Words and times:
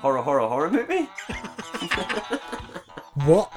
horror, 0.00 0.22
horror, 0.22 0.48
horror 0.48 0.70
movie? 0.70 1.08
What? 3.24 3.50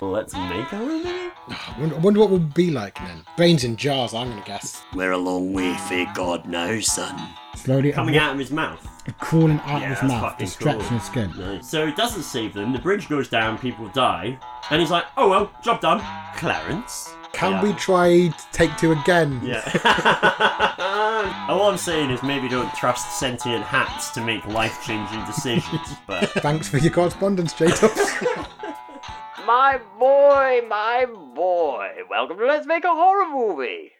Let's 0.00 0.34
make 0.34 0.72
a 0.72 0.76
horror 0.76 0.86
movie? 0.86 1.30
I 1.48 1.76
wonder, 1.78 1.94
I 1.94 1.98
wonder 1.98 2.20
what 2.20 2.30
we'll 2.30 2.38
be 2.40 2.70
like 2.72 2.96
then. 2.96 3.22
Brains 3.36 3.62
in 3.64 3.76
jars, 3.76 4.14
I'm 4.14 4.30
gonna 4.30 4.42
guess. 4.44 4.82
We're 4.94 5.12
a 5.12 5.16
long 5.18 5.52
way 5.52 5.74
for 5.88 6.04
God 6.14 6.46
now, 6.46 6.80
son. 6.80 7.16
Slowly 7.54 7.92
Coming 7.92 8.16
out 8.16 8.32
of 8.32 8.38
his 8.40 8.50
mouth. 8.50 8.84
crawling 9.20 9.60
out 9.60 9.80
Yeah, 9.80 9.92
of 9.92 10.00
his 10.00 10.00
that's 10.00 10.12
mouth 10.12 10.22
fucking 10.22 10.40
and 10.44 10.50
stretching 10.50 10.80
cool. 10.80 10.98
his 10.98 11.02
skin. 11.06 11.32
Nice. 11.38 11.68
So 11.70 11.86
he 11.86 11.92
doesn't 11.92 12.22
save 12.24 12.52
them. 12.54 12.72
The 12.72 12.78
bridge 12.80 13.08
goes 13.08 13.28
down. 13.28 13.58
People 13.58 13.88
die, 13.90 14.38
and 14.70 14.80
he's 14.80 14.90
like, 14.90 15.04
"Oh 15.16 15.28
well, 15.28 15.52
job 15.62 15.80
done." 15.80 16.00
Clarence. 16.36 17.14
Can 17.40 17.52
Yeah. 17.52 17.62
we 17.62 17.72
try 17.72 18.28
take 18.52 18.76
two 18.76 18.92
again? 18.92 19.40
Yeah. 19.42 19.64
All 21.48 21.70
I'm 21.70 21.78
saying 21.78 22.10
is 22.10 22.22
maybe 22.22 22.48
don't 22.48 22.72
trust 22.74 23.18
sentient 23.18 23.64
hats 23.64 24.10
to 24.10 24.20
make 24.24 24.44
life-changing 24.46 25.24
decisions. 25.24 25.88
But 26.06 26.28
Thanks 26.42 26.68
for 26.68 26.76
your 26.78 26.92
correspondence, 26.92 27.54
J-Tubs. 27.54 27.96
My 29.46 29.80
boy, 29.98 30.60
my 30.68 31.06
boy. 31.34 31.88
Welcome 32.08 32.38
to 32.38 32.46
Let's 32.46 32.66
Make 32.66 32.84
a 32.84 32.88
Horror 32.94 33.30
Movie. 33.34 33.90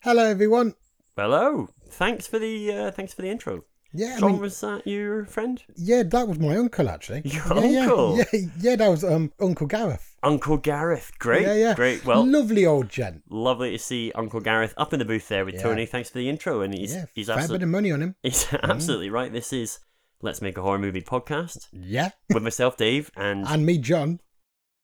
Hello, 0.00 0.24
everyone. 0.24 0.74
hello. 1.16 1.68
Thanks 1.88 2.26
for 2.26 2.38
the 2.40 2.72
uh, 2.72 2.90
thanks 2.90 3.12
for 3.14 3.22
the 3.22 3.28
intro. 3.30 3.64
Yeah, 3.92 4.18
I 4.20 4.26
mean, 4.26 4.38
was 4.40 4.60
that 4.60 4.86
your 4.86 5.24
friend? 5.26 5.62
yeah, 5.76 6.02
that 6.02 6.28
was 6.28 6.38
my 6.38 6.56
uncle 6.56 6.88
actually. 6.88 7.22
Your 7.24 7.44
yeah, 7.64 7.80
uncle? 7.80 8.18
Yeah, 8.18 8.24
yeah, 8.32 8.40
yeah, 8.60 8.76
that 8.76 8.88
was 8.88 9.04
um 9.04 9.32
Uncle 9.40 9.66
Gareth. 9.66 10.16
Uncle 10.22 10.56
Gareth. 10.58 11.12
Great. 11.18 11.42
Yeah, 11.42 11.54
yeah. 11.54 11.74
Great. 11.74 12.04
Well, 12.04 12.26
lovely 12.26 12.66
old 12.66 12.88
gent. 12.88 13.22
lovely 13.30 13.70
to 13.72 13.78
see 13.78 14.12
Uncle 14.14 14.40
Gareth 14.40 14.74
up 14.76 14.92
in 14.92 14.98
the 14.98 15.04
booth 15.04 15.28
there 15.28 15.44
with 15.44 15.54
Yeah. 15.54 15.62
Tony. 15.62 15.86
Thanks 15.86 16.10
for 16.10 16.18
the 16.18 16.28
intro. 16.28 16.60
And 16.60 16.74
he's 16.74 16.94
yeah, 16.94 17.04
he's 17.14 17.28
fair 17.28 17.46
bit 17.48 17.62
of 17.62 17.68
money 17.68 17.90
on 17.92 18.02
him. 18.02 18.16
he's 18.22 18.52
absolutely 18.62 19.08
right. 19.10 19.32
This 19.32 19.52
is 19.52 19.78
Let's 20.20 20.42
Make 20.42 20.58
a 20.58 20.62
Horror 20.62 20.78
Movie 20.78 21.02
podcast 21.02 21.68
Yeah, 21.72 22.10
with 22.34 22.42
myself, 22.42 22.76
Dave, 22.76 23.10
and 23.16 23.46
and 23.46 23.64
me, 23.64 23.78
John. 23.78 24.20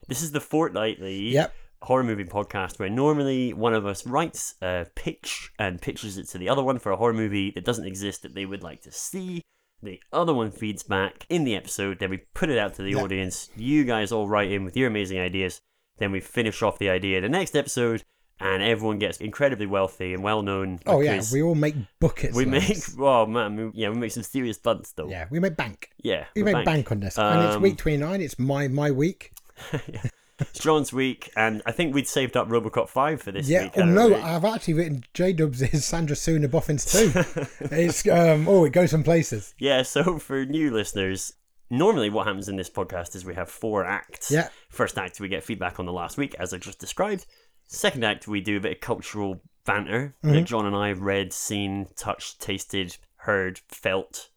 this 0.08 0.22
is 0.22 0.32
the 0.32 0.40
fortnightly 0.40 1.30
Yep. 1.30 1.52
Horror 1.82 2.04
movie 2.04 2.24
podcast 2.24 2.78
where 2.78 2.88
normally 2.90 3.52
one 3.52 3.74
of 3.74 3.84
us 3.86 4.06
writes 4.06 4.54
a 4.62 4.86
pitch 4.94 5.50
and 5.58 5.80
pitches 5.82 6.16
it 6.18 6.28
to 6.28 6.38
the 6.38 6.48
other 6.48 6.62
one 6.62 6.78
for 6.78 6.92
a 6.92 6.96
horror 6.96 7.12
movie 7.12 7.50
that 7.50 7.64
doesn't 7.64 7.86
exist 7.86 8.22
that 8.22 8.34
they 8.34 8.46
would 8.46 8.62
like 8.62 8.82
to 8.82 8.92
see. 8.92 9.42
The 9.82 10.00
other 10.12 10.32
one 10.32 10.52
feeds 10.52 10.84
back 10.84 11.26
in 11.28 11.42
the 11.44 11.56
episode, 11.56 11.98
then 11.98 12.10
we 12.10 12.18
put 12.34 12.50
it 12.50 12.58
out 12.58 12.74
to 12.74 12.82
the 12.82 12.92
Yeah. 12.92 13.02
audience. 13.02 13.50
You 13.56 13.84
guys 13.84 14.12
all 14.12 14.28
write 14.28 14.52
in 14.52 14.64
with 14.64 14.76
your 14.76 14.86
amazing 14.88 15.18
ideas. 15.18 15.60
Then 15.98 16.12
we 16.12 16.20
finish 16.20 16.62
off 16.62 16.78
the 16.78 16.88
idea 16.88 17.20
the 17.20 17.28
next 17.28 17.56
episode, 17.56 18.04
and 18.38 18.62
everyone 18.62 18.98
gets 18.98 19.18
incredibly 19.18 19.66
wealthy 19.66 20.14
and 20.14 20.22
well 20.22 20.42
known. 20.42 20.78
Oh 20.86 21.00
yeah, 21.00 21.20
we 21.32 21.42
all 21.42 21.54
make 21.56 21.74
buckets. 22.00 22.34
we 22.36 22.44
make 22.44 22.78
oh 22.98 23.26
man, 23.26 23.56
we, 23.56 23.70
yeah, 23.74 23.88
we 23.90 23.96
make 23.96 24.12
some 24.12 24.22
serious 24.22 24.56
bunts 24.56 24.92
though. 24.92 25.08
Yeah, 25.08 25.26
we 25.30 25.38
make 25.40 25.56
bank. 25.56 25.90
yeah, 25.98 26.26
We 26.36 26.42
we're 26.44 26.52
make 26.54 26.64
bank. 26.64 26.90
on 26.92 27.00
this, 27.00 27.18
and 27.18 27.44
it's 27.44 27.56
Um, 27.56 27.62
week 27.62 27.76
twenty 27.76 27.98
nine. 27.98 28.20
It's 28.20 28.38
my 28.38 28.68
my 28.68 28.90
week. 28.92 29.32
It's 29.72 30.10
John's 30.54 30.92
week, 30.92 31.30
and 31.36 31.62
I 31.66 31.72
think 31.72 31.94
we'd 31.94 32.08
saved 32.08 32.36
up 32.36 32.48
RoboCop 32.48 32.88
five 32.88 33.20
for 33.22 33.32
this 33.32 33.48
Yeah. 33.48 33.64
week. 33.64 33.72
Oh 33.76 33.84
no, 33.84 34.08
we? 34.08 34.14
I've 34.14 34.44
actually 34.44 34.74
written 34.74 35.04
J 35.14 35.32
Dubs 35.32 35.62
is 35.72 35.84
Sandra 35.84 36.16
Sooner 36.16 36.48
Boffins 36.48 36.84
too. 36.84 37.12
it's 37.70 38.06
um 38.08 38.46
oh 38.48 38.64
it 38.64 38.72
goes 38.72 38.90
some 38.90 39.04
places. 39.04 39.54
Yeah, 39.58 39.82
so 39.82 40.18
for 40.18 40.44
new 40.44 40.70
listeners, 40.70 41.32
normally 41.70 42.10
what 42.10 42.26
happens 42.26 42.48
in 42.48 42.56
this 42.56 42.70
podcast 42.70 43.14
is 43.14 43.24
we 43.24 43.34
have 43.34 43.48
four 43.50 43.84
acts. 43.84 44.30
Yeah. 44.30 44.48
First 44.68 44.98
act, 44.98 45.20
we 45.20 45.28
get 45.28 45.44
feedback 45.44 45.78
on 45.80 45.86
the 45.86 45.92
last 45.92 46.16
week, 46.18 46.34
as 46.38 46.52
I 46.52 46.58
just 46.58 46.78
described. 46.78 47.26
Second 47.66 48.04
act, 48.04 48.28
we 48.28 48.40
do 48.40 48.56
a 48.58 48.60
bit 48.60 48.72
of 48.72 48.80
cultural 48.80 49.40
banter 49.64 50.14
Mm-hmm. 50.24 50.34
that 50.34 50.42
John 50.42 50.66
and 50.66 50.74
I 50.76 50.88
have 50.88 51.00
read, 51.02 51.32
seen, 51.32 51.86
touched, 51.96 52.40
tasted, 52.40 52.96
heard, 53.16 53.60
felt. 53.68 54.28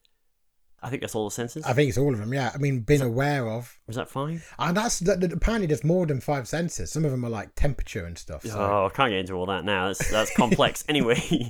I 0.86 0.89
think 0.89 1.02
that's 1.02 1.16
all 1.16 1.25
the 1.25 1.33
senses. 1.33 1.66
I 1.66 1.73
think 1.73 1.89
it's 1.89 1.97
all 1.97 2.14
of 2.14 2.19
them. 2.19 2.31
Yeah, 2.33 2.52
I 2.53 2.58
mean, 2.59 2.81
been 2.81 3.02
aware 3.02 3.47
of, 3.50 3.78
Was 3.88 3.95
that 3.95 4.08
five? 4.09 4.47
and 4.59 4.78
that's 4.78 5.00
that, 5.00 5.19
that- 5.22 5.33
apparently 5.33 5.66
there's 5.67 5.83
more 5.83 6.05
than 6.05 6.22
five 6.22 6.47
senses. 6.47 6.92
Some 6.92 7.03
of 7.05 7.11
them 7.11 7.25
are 7.25 7.30
like 7.30 7.55
temperature 7.55 8.05
and 8.05 8.17
stuff. 8.17 8.43
So. 8.45 8.58
Oh, 8.59 8.89
I 8.92 8.95
can't 8.95 9.09
get 9.11 9.20
into 9.20 9.33
all 9.33 9.48
that 9.48 9.65
now. 9.65 9.87
That's 9.87 10.09
that's 10.11 10.33
complex. 10.36 10.83
anyway, 10.89 11.49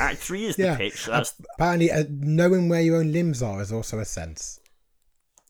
act 0.00 0.18
three 0.18 0.46
is 0.46 0.56
the 0.56 0.62
Yeah. 0.64 0.76
pitch. 0.78 1.04
That's 1.06 1.34
Apparently, 1.56 1.90
uh, 1.90 2.04
knowing 2.08 2.68
where 2.70 2.80
your 2.80 2.96
own 2.96 3.12
limbs 3.12 3.42
are 3.42 3.60
is 3.60 3.70
also 3.72 3.98
a 3.98 4.04
sense. 4.06 4.58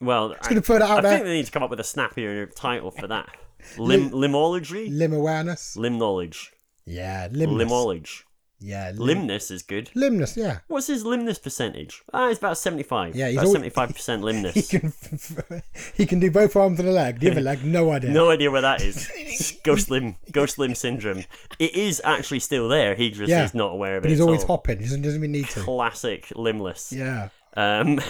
well. 0.00 0.30
Just 0.34 0.48
gonna 0.48 0.60
put 0.62 0.76
it 0.76 0.82
out 0.82 0.98
I 0.98 1.00
there. 1.02 1.12
think 1.14 1.24
they 1.26 1.34
need 1.34 1.46
to 1.46 1.52
come 1.52 1.62
up 1.62 1.70
with 1.70 1.80
a 1.80 1.84
snappier 1.84 2.46
title 2.46 2.90
for 2.90 3.06
that. 3.06 3.28
Lim 3.78 4.10
limology, 4.10 4.88
Limb 4.90 5.12
awareness. 5.12 5.76
lim 5.76 5.96
knowledge, 5.96 6.50
Yeah, 6.84 7.28
limness. 7.30 7.70
limology. 7.70 8.22
Yeah, 8.62 8.92
lim- 8.94 9.26
Limness 9.26 9.50
is 9.50 9.62
good. 9.62 9.90
limness. 9.94 10.36
Yeah, 10.36 10.58
What's 10.68 10.86
his 10.86 11.04
limness 11.04 11.38
percentage? 11.38 12.02
Ah, 12.14 12.28
it's 12.28 12.38
about 12.38 12.56
seventy-five. 12.58 13.16
Yeah, 13.16 13.28
he's 13.28 13.38
about 13.38 13.48
seventy-five 13.48 13.88
percent 13.94 14.22
he 14.54 14.62
can 14.62 14.92
he 15.94 16.06
can 16.06 16.20
do 16.20 16.30
both 16.30 16.54
arms 16.54 16.78
and 16.78 16.88
a 16.88 16.92
leg. 16.92 17.18
The 17.20 17.30
other 17.32 17.40
leg, 17.40 17.64
no 17.64 17.90
idea. 17.90 18.10
no 18.12 18.30
idea 18.30 18.50
where 18.50 18.60
that 18.62 18.80
is. 18.80 19.58
Ghost 19.64 19.90
limb, 19.90 20.16
ghost 20.30 20.58
limb 20.58 20.74
syndrome. 20.74 21.24
It 21.58 21.74
is 21.74 22.00
actually 22.04 22.40
still 22.40 22.68
there. 22.68 22.94
He 22.94 23.10
just 23.10 23.28
Yeah, 23.28 23.44
is 23.44 23.54
not 23.54 23.72
aware 23.72 23.96
of 23.96 24.02
but 24.02 24.08
it. 24.10 24.12
he's 24.12 24.20
at 24.20 24.24
always 24.24 24.42
all. 24.42 24.48
hopping. 24.58 24.78
He 24.78 24.84
doesn't, 24.84 25.02
doesn't 25.02 25.18
even 25.18 25.32
need 25.32 25.48
to. 25.50 25.60
classic 25.60 26.32
limbless. 26.36 26.92
Yeah. 26.92 27.28
Um, 27.56 28.00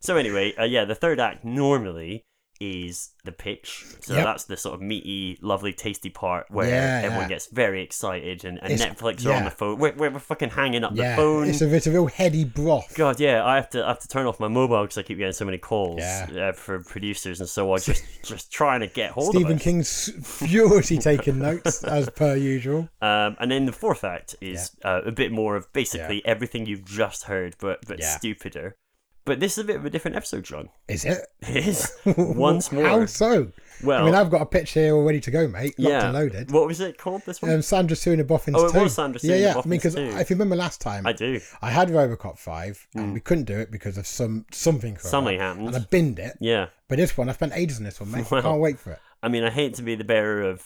so 0.00 0.16
anyway, 0.16 0.54
uh, 0.58 0.64
yeah, 0.64 0.84
the 0.84 0.94
third 0.94 1.20
act 1.20 1.44
normally 1.44 2.24
is 2.60 3.10
the 3.24 3.32
pitch. 3.32 3.84
So 4.00 4.14
Yep. 4.14 4.24
that's 4.24 4.44
the 4.44 4.56
sort 4.56 4.74
of 4.76 4.80
meaty, 4.80 5.38
lovely, 5.42 5.72
tasty 5.72 6.10
part 6.10 6.46
where 6.50 6.68
Yeah, 6.68 7.00
everyone 7.04 7.22
yeah. 7.24 7.28
gets 7.36 7.46
very 7.46 7.82
excited 7.82 8.44
and, 8.44 8.58
and 8.62 8.72
It's- 8.72 8.88
Netflix 8.88 9.26
are 9.26 9.32
on 9.32 9.44
the 9.44 9.50
phone. 9.50 9.78
We're, 9.78 9.92
we're 9.94 10.18
fucking 10.18 10.50
hanging 10.50 10.84
up 10.84 10.92
Yeah, 10.94 11.16
the 11.16 11.22
phone. 11.22 11.48
it's 11.48 11.60
a, 11.60 11.74
it's 11.74 11.86
a 11.86 11.90
real 11.90 12.06
heady 12.06 12.44
broth. 12.44 12.94
God, 12.96 13.18
yeah, 13.20 13.44
I 13.44 13.56
have 13.56 13.68
to 13.70 13.84
I 13.84 13.88
have 13.88 13.98
to 14.00 14.08
turn 14.08 14.26
off 14.26 14.38
my 14.40 14.48
mobile 14.48 14.82
because 14.82 14.98
I 14.98 15.02
keep 15.02 15.18
getting 15.18 15.32
so 15.32 15.44
many 15.44 15.58
calls 15.58 16.00
Yeah. 16.00 16.28
uh, 16.50 16.52
for 16.52 16.80
producers 16.84 17.40
and 17.40 17.48
so 17.48 17.72
on. 17.72 17.80
Just 17.80 18.04
just 18.24 18.52
trying 18.52 18.80
to 18.80 18.86
get 18.86 19.10
hold 19.10 19.34
Stephen 19.34 19.52
of 19.52 19.56
us. 19.58 19.62
King's 19.64 20.10
furiously 20.26 20.98
taking 21.10 21.38
notes 21.38 21.82
as 21.84 22.08
per 22.10 22.36
usual. 22.36 22.88
Um, 23.02 23.36
and 23.40 23.50
then 23.50 23.66
the 23.66 23.72
fourth 23.72 24.04
act 24.04 24.36
is 24.40 24.70
uh, 24.84 25.00
a 25.04 25.12
bit 25.12 25.32
more 25.32 25.56
of 25.56 25.72
basically 25.72 26.24
everything 26.24 26.66
you've 26.66 26.84
just 26.84 27.24
heard, 27.24 27.56
but 27.58 27.80
but 27.86 27.98
Yeah. 28.00 28.16
stupider. 28.16 28.76
But 29.26 29.40
this 29.40 29.52
is 29.52 29.58
a 29.58 29.64
bit 29.64 29.76
of 29.76 29.84
a 29.84 29.90
different 29.90 30.16
episode, 30.16 30.44
John. 30.44 30.70
Is 30.88 31.04
it? 31.04 31.18
It 31.48 31.66
is 31.66 31.92
once 32.16 32.72
more. 32.72 32.86
How 32.86 33.06
so? 33.06 33.52
Well, 33.84 34.00
I 34.02 34.04
mean, 34.06 34.14
I've 34.14 34.30
got 34.30 34.40
a 34.40 34.46
pitch 34.46 34.70
here 34.72 34.94
all 34.94 35.04
ready 35.04 35.20
to 35.20 35.30
go, 35.30 35.46
mate. 35.46 35.74
Locked 35.78 35.92
yeah. 35.92 36.04
and 36.06 36.14
loaded. 36.14 36.50
What 36.50 36.66
was 36.66 36.80
it 36.80 36.96
called? 36.96 37.22
This 37.26 37.42
one? 37.42 37.52
Um, 37.52 37.60
Sandra 37.60 37.94
Sooner 37.96 38.24
Boffins 38.24 38.56
Oh, 38.58 38.66
it 38.66 38.72
too. 38.72 38.80
was 38.80 38.94
Sandra 38.94 39.20
Yeah, 39.22 39.28
Sooner 39.34 39.40
yeah. 39.42 39.52
I 39.52 39.68
mean, 39.68 39.78
because 39.78 39.94
if 39.96 40.30
you 40.30 40.34
remember 40.36 40.56
last 40.56 40.80
time, 40.80 41.06
I 41.06 41.12
do. 41.12 41.40
I 41.60 41.70
had 41.70 41.88
Robocop 41.90 42.38
five, 42.38 42.86
Hmm. 42.94 42.98
and 43.00 43.12
we 43.12 43.20
couldn't 43.20 43.44
do 43.44 43.58
it 43.58 43.70
because 43.70 43.98
of 43.98 44.06
some 44.06 44.46
something. 44.50 44.96
Something 44.98 45.38
happened. 45.38 45.66
and 45.66 45.76
I 45.76 45.80
binned 45.80 46.18
it. 46.18 46.38
Yeah. 46.40 46.68
But 46.88 46.96
this 46.98 47.18
one, 47.18 47.28
I 47.28 47.32
spent 47.32 47.52
ages 47.54 47.78
on 47.78 47.84
this 47.84 48.00
one, 48.00 48.10
mate. 48.12 48.26
Well. 48.30 48.40
Can't 48.42 48.60
wait 48.60 48.78
for 48.78 48.92
it. 48.92 48.98
I 49.22 49.28
mean, 49.28 49.44
I 49.44 49.50
hate 49.50 49.74
to 49.74 49.82
be 49.82 49.94
the 49.94 50.04
bearer 50.04 50.42
of 50.42 50.62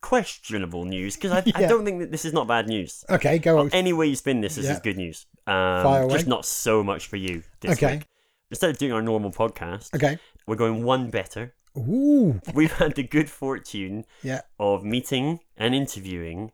questionable 0.00 0.84
news 0.84 1.14
because 1.16 1.32
I, 1.32 1.38
I 1.54 1.66
don't 1.66 1.84
think 1.84 2.00
that 2.00 2.10
this 2.10 2.24
is 2.24 2.32
not 2.32 2.46
bad 2.48 2.66
news. 2.68 3.04
Okay, 3.10 3.38
go 3.38 3.58
on. 3.58 3.70
Any 3.70 3.92
way 3.92 4.06
you 4.06 4.16
spin 4.16 4.40
this, 4.40 4.56
this 4.56 4.66
Yeah. 4.66 4.72
is 4.72 4.80
good 4.80 4.96
news. 4.96 5.26
Um, 5.46 5.82
Fire 5.82 6.02
away. 6.02 6.12
Just 6.14 6.26
not 6.26 6.44
so 6.44 6.82
much 6.84 7.06
for 7.08 7.16
you 7.16 7.42
this 7.60 7.72
Okay. 7.72 7.96
week. 7.96 8.06
Instead 8.50 8.70
of 8.70 8.78
doing 8.78 8.92
our 8.92 9.02
normal 9.02 9.30
podcast, 9.30 9.94
Okay. 9.94 10.18
we're 10.46 10.56
going 10.56 10.82
one 10.84 11.10
better. 11.10 11.54
Ooh. 11.78 12.40
We've 12.54 12.72
had 12.72 12.94
the 12.96 13.02
good 13.04 13.30
fortune 13.30 14.04
Yeah. 14.22 14.40
of 14.58 14.84
meeting 14.84 15.40
and 15.56 15.74
interviewing 15.74 16.50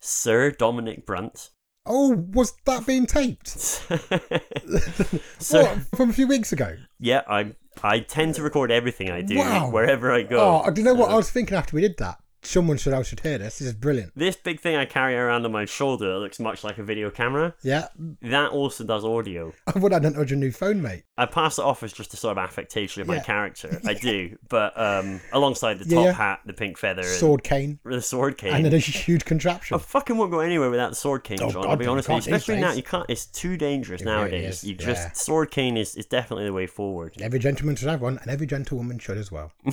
Sir 0.00 0.50
Dominic 0.50 1.04
Brunt. 1.06 1.50
Oh, 1.86 2.14
was 2.32 2.54
that 2.64 2.86
being 2.86 3.04
taped? 3.04 3.46
so 5.38 5.62
what? 5.62 5.78
From 5.96 6.10
a 6.10 6.12
few 6.14 6.26
weeks 6.26 6.52
ago? 6.52 6.76
yeah, 6.98 7.22
I 7.28 7.52
I 7.82 8.00
tend 8.00 8.36
to 8.36 8.42
record 8.42 8.70
everything 8.70 9.10
I 9.10 9.20
do 9.20 9.36
Wow. 9.36 9.70
wherever 9.70 10.10
I 10.12 10.22
go. 10.22 10.62
Oh, 10.64 10.70
do 10.70 10.80
you 10.80 10.84
know 10.86 10.94
what? 10.94 11.10
I 11.10 11.14
was 11.16 11.28
thinking 11.30 11.56
after 11.56 11.76
we 11.76 11.82
did 11.82 11.96
that. 11.98 12.18
Someone 12.46 12.76
should 12.76 12.92
I 12.92 13.02
should 13.02 13.20
hear 13.20 13.38
this. 13.38 13.58
This 13.58 13.68
is 13.68 13.74
brilliant. 13.74 14.12
This 14.16 14.36
big 14.36 14.60
thing 14.60 14.76
I 14.76 14.84
carry 14.84 15.16
around 15.16 15.44
on 15.44 15.52
my 15.52 15.64
shoulder 15.64 16.12
that 16.12 16.18
looks 16.20 16.38
much 16.38 16.62
like 16.64 16.78
a 16.78 16.82
video 16.82 17.10
camera. 17.10 17.54
Yeah. 17.62 17.88
That 18.22 18.50
also 18.50 18.84
does 18.84 19.04
audio. 19.04 19.52
What 19.74 19.92
I 19.92 19.98
don't 19.98 20.16
know 20.16 20.22
your 20.22 20.38
new 20.38 20.52
phone, 20.52 20.80
mate. 20.82 21.04
I 21.16 21.26
pass 21.26 21.58
it 21.58 21.64
off 21.64 21.82
as 21.82 21.92
just 21.92 22.12
a 22.14 22.16
sort 22.16 22.32
of 22.32 22.38
affectation 22.44 23.02
of 23.02 23.08
my 23.08 23.16
Yeah. 23.16 23.22
character. 23.22 23.80
I 23.84 23.94
do, 23.94 24.36
but 24.48 24.78
um, 24.78 25.20
alongside 25.32 25.78
the 25.78 25.84
top 25.84 26.04
yeah. 26.04 26.12
hat, 26.12 26.40
the 26.44 26.52
pink 26.52 26.76
feather, 26.78 27.02
Sword 27.02 27.42
cane. 27.44 27.78
the 27.84 28.00
sword 28.02 28.36
cane. 28.38 28.52
And 28.54 28.64
then 28.64 28.74
a 28.74 28.78
huge 28.78 29.24
contraption. 29.24 29.74
I 29.74 29.78
fucking 29.78 30.16
won't 30.16 30.30
go 30.30 30.40
anywhere 30.40 30.70
without 30.70 30.90
the 30.90 30.96
sword 30.96 31.24
cane, 31.24 31.38
Oh, 31.40 31.50
John. 31.50 31.62
God, 31.62 31.70
I'll 31.70 31.76
be 31.76 31.86
honest 31.86 32.08
with 32.08 32.26
you. 32.26 32.34
Especially 32.34 32.60
now, 32.60 32.72
you 32.72 32.82
can't. 32.82 33.06
It's 33.08 33.26
too 33.26 33.56
dangerous 33.56 34.02
It 34.02 34.06
nowadays. 34.06 34.58
is, 34.58 34.64
you 34.64 34.76
yeah. 34.78 34.86
just 34.86 35.16
sword 35.16 35.50
cane 35.50 35.76
is, 35.76 35.94
is 35.96 36.06
definitely 36.06 36.44
the 36.46 36.52
way 36.52 36.66
forward. 36.66 37.14
Every 37.20 37.38
gentleman 37.38 37.76
should 37.76 37.88
have 37.88 38.00
one, 38.00 38.18
and 38.18 38.30
every 38.30 38.46
gentlewoman 38.46 38.98
should 38.98 39.18
as 39.18 39.30
well. 39.32 39.52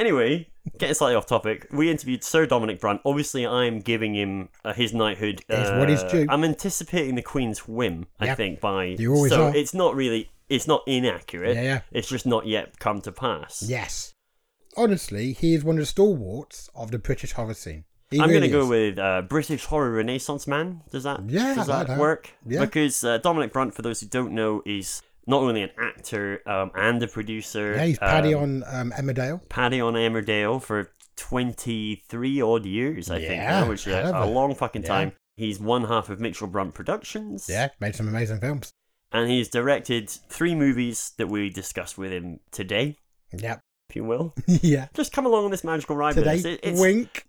Anyway, 0.00 0.48
getting 0.78 0.94
slightly 0.94 1.14
off 1.14 1.26
topic, 1.26 1.66
we 1.70 1.90
interviewed 1.90 2.24
Sir 2.24 2.46
Dominic 2.46 2.80
Brunt. 2.80 3.02
Obviously, 3.04 3.46
I'm 3.46 3.80
giving 3.80 4.14
him 4.14 4.48
uh, 4.64 4.72
his 4.72 4.94
knighthood. 4.94 5.42
It's 5.46 5.70
what 5.70 5.90
is 5.90 6.02
uh, 6.02 6.08
due. 6.08 6.26
I'm 6.30 6.42
anticipating 6.42 7.16
the 7.16 7.22
Queen's 7.22 7.68
whim. 7.68 8.06
I 8.18 8.24
Yep. 8.28 8.36
think 8.38 8.60
by 8.60 8.84
You 8.98 9.14
always 9.14 9.30
so 9.32 9.48
are. 9.48 9.54
it's 9.54 9.74
not 9.74 9.94
really. 9.94 10.30
It's 10.48 10.66
not 10.66 10.82
inaccurate. 10.86 11.54
Yeah, 11.54 11.62
yeah. 11.62 11.80
It's 11.92 12.08
just 12.08 12.24
not 12.24 12.46
yet 12.46 12.78
come 12.78 13.02
to 13.02 13.12
pass. 13.12 13.62
Yes. 13.62 14.14
Honestly, 14.74 15.34
he 15.34 15.52
is 15.54 15.64
one 15.64 15.76
of 15.76 15.80
the 15.80 15.86
stalwarts 15.86 16.70
of 16.74 16.90
the 16.92 16.98
British 16.98 17.32
horror 17.32 17.52
scene. 17.54 17.84
He 18.10 18.18
I'm 18.20 18.30
really 18.30 18.48
going 18.48 18.50
to 18.50 18.56
go 18.56 18.62
is. 18.62 18.68
with 18.96 18.98
uh, 18.98 19.22
British 19.22 19.66
horror 19.66 19.90
renaissance 19.92 20.46
man. 20.46 20.80
Does 20.90 21.04
that 21.04 21.20
Yeah, 21.28 21.54
does 21.54 21.68
I 21.68 21.72
that 21.72 21.78
like 21.78 21.86
that. 21.88 21.98
work? 21.98 22.30
Yeah. 22.46 22.60
Because 22.64 23.04
uh, 23.04 23.18
Dominic 23.18 23.52
Brunt, 23.52 23.74
for 23.74 23.82
those 23.82 24.00
who 24.00 24.06
don't 24.06 24.32
know, 24.32 24.62
is 24.64 25.02
not 25.30 25.42
only 25.42 25.62
an 25.62 25.70
actor 25.78 26.42
um, 26.46 26.72
and 26.74 27.02
a 27.02 27.08
producer. 27.08 27.74
Yeah, 27.74 27.84
he's 27.86 27.98
Paddy 27.98 28.34
um, 28.34 28.42
on 28.42 28.64
um, 28.66 28.92
Emmerdale. 28.96 29.48
Paddy 29.48 29.80
on 29.80 29.94
Emmerdale 29.94 30.60
for 30.60 30.90
23 31.16 32.40
odd 32.42 32.66
years, 32.66 33.10
I 33.10 33.20
think, 33.20 33.42
now, 33.42 33.68
which 33.68 33.86
is 33.86 33.94
a, 33.94 34.26
long 34.26 34.54
fucking 34.54 34.82
yeah. 34.82 34.88
time. 34.88 35.12
He's 35.36 35.60
one 35.60 35.84
half 35.84 36.10
of 36.10 36.20
Mitchell 36.20 36.48
Brunt 36.48 36.74
Productions. 36.74 37.46
Yeah, 37.48 37.68
made 37.78 37.94
some 37.94 38.08
amazing 38.08 38.40
films. 38.40 38.72
And 39.12 39.30
he's 39.30 39.48
directed 39.48 40.08
three 40.10 40.54
movies 40.54 41.12
that 41.18 41.28
we 41.28 41.48
discussed 41.50 41.96
with 41.98 42.12
him 42.12 42.40
today, 42.50 42.96
Yep. 43.32 43.60
if 43.88 43.96
you 43.96 44.04
will. 44.04 44.34
yeah. 44.46 44.88
Just 44.94 45.12
come 45.12 45.26
along 45.26 45.44
on 45.46 45.50
this 45.50 45.64
magical 45.64 45.96
ride 45.96 46.16
with 46.16 46.26
us. 46.26 46.42
Today, 46.42 46.54
It- 46.54 46.60
it's 46.62 46.80
wink. 46.80 47.26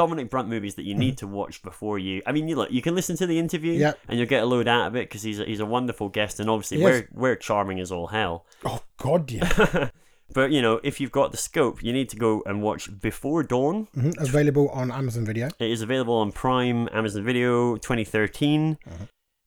Dominic 0.00 0.30
Brunt 0.30 0.48
movies 0.48 0.74
that 0.76 0.84
you 0.84 0.94
need 0.94 1.18
to 1.18 1.26
watch 1.26 1.62
before 1.62 1.98
you. 1.98 2.22
I 2.26 2.32
mean, 2.32 2.48
you 2.48 2.56
look, 2.56 2.70
you 2.70 2.80
can 2.80 2.94
listen 2.94 3.16
to 3.18 3.26
the 3.26 3.38
interview 3.38 3.72
Yep. 3.74 3.98
and 4.08 4.18
you'll 4.18 4.28
get 4.28 4.42
a 4.42 4.46
load 4.46 4.66
out 4.66 4.86
of 4.88 4.96
it 4.96 5.08
because 5.08 5.22
he's 5.22 5.38
a, 5.40 5.44
he's 5.44 5.60
a 5.60 5.66
wonderful 5.66 6.08
guest 6.08 6.40
and 6.40 6.48
obviously 6.48 6.78
He 6.78 6.84
we're, 6.84 7.08
we're 7.12 7.36
charming 7.36 7.78
as 7.80 7.92
all 7.92 8.06
hell. 8.06 8.46
Oh, 8.64 8.80
God, 8.96 9.30
yeah. 9.30 9.90
but, 10.32 10.52
you 10.52 10.62
know, 10.62 10.80
if 10.82 11.00
you've 11.00 11.12
got 11.12 11.32
the 11.32 11.36
scope, 11.36 11.82
you 11.82 11.92
need 11.92 12.08
to 12.10 12.16
go 12.16 12.42
and 12.46 12.62
watch 12.62 12.88
Before 13.00 13.42
Dawn. 13.42 13.88
Mhm, 13.94 14.18
Available 14.18 14.68
on 14.70 14.90
Amazon 14.90 15.24
Video. 15.26 15.48
It 15.58 15.70
is 15.70 15.82
available 15.82 16.14
on 16.14 16.32
Prime, 16.32 16.88
Amazon 16.92 17.22
Video 17.24 17.76
2013, 17.76 18.78
Uh-huh. 18.86 19.04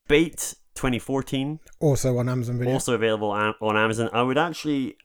Bait 0.07 0.53
2014, 0.75 1.59
Also 1.79 2.17
on 2.17 2.29
Amazon 2.29 2.59
Video. 2.59 2.73
also 2.73 2.94
available 2.94 3.31
on 3.31 3.56
on 3.61 3.75
Amazon. 3.77 4.09
I 4.13 4.21
would 4.21 4.38
actually, 4.38 4.97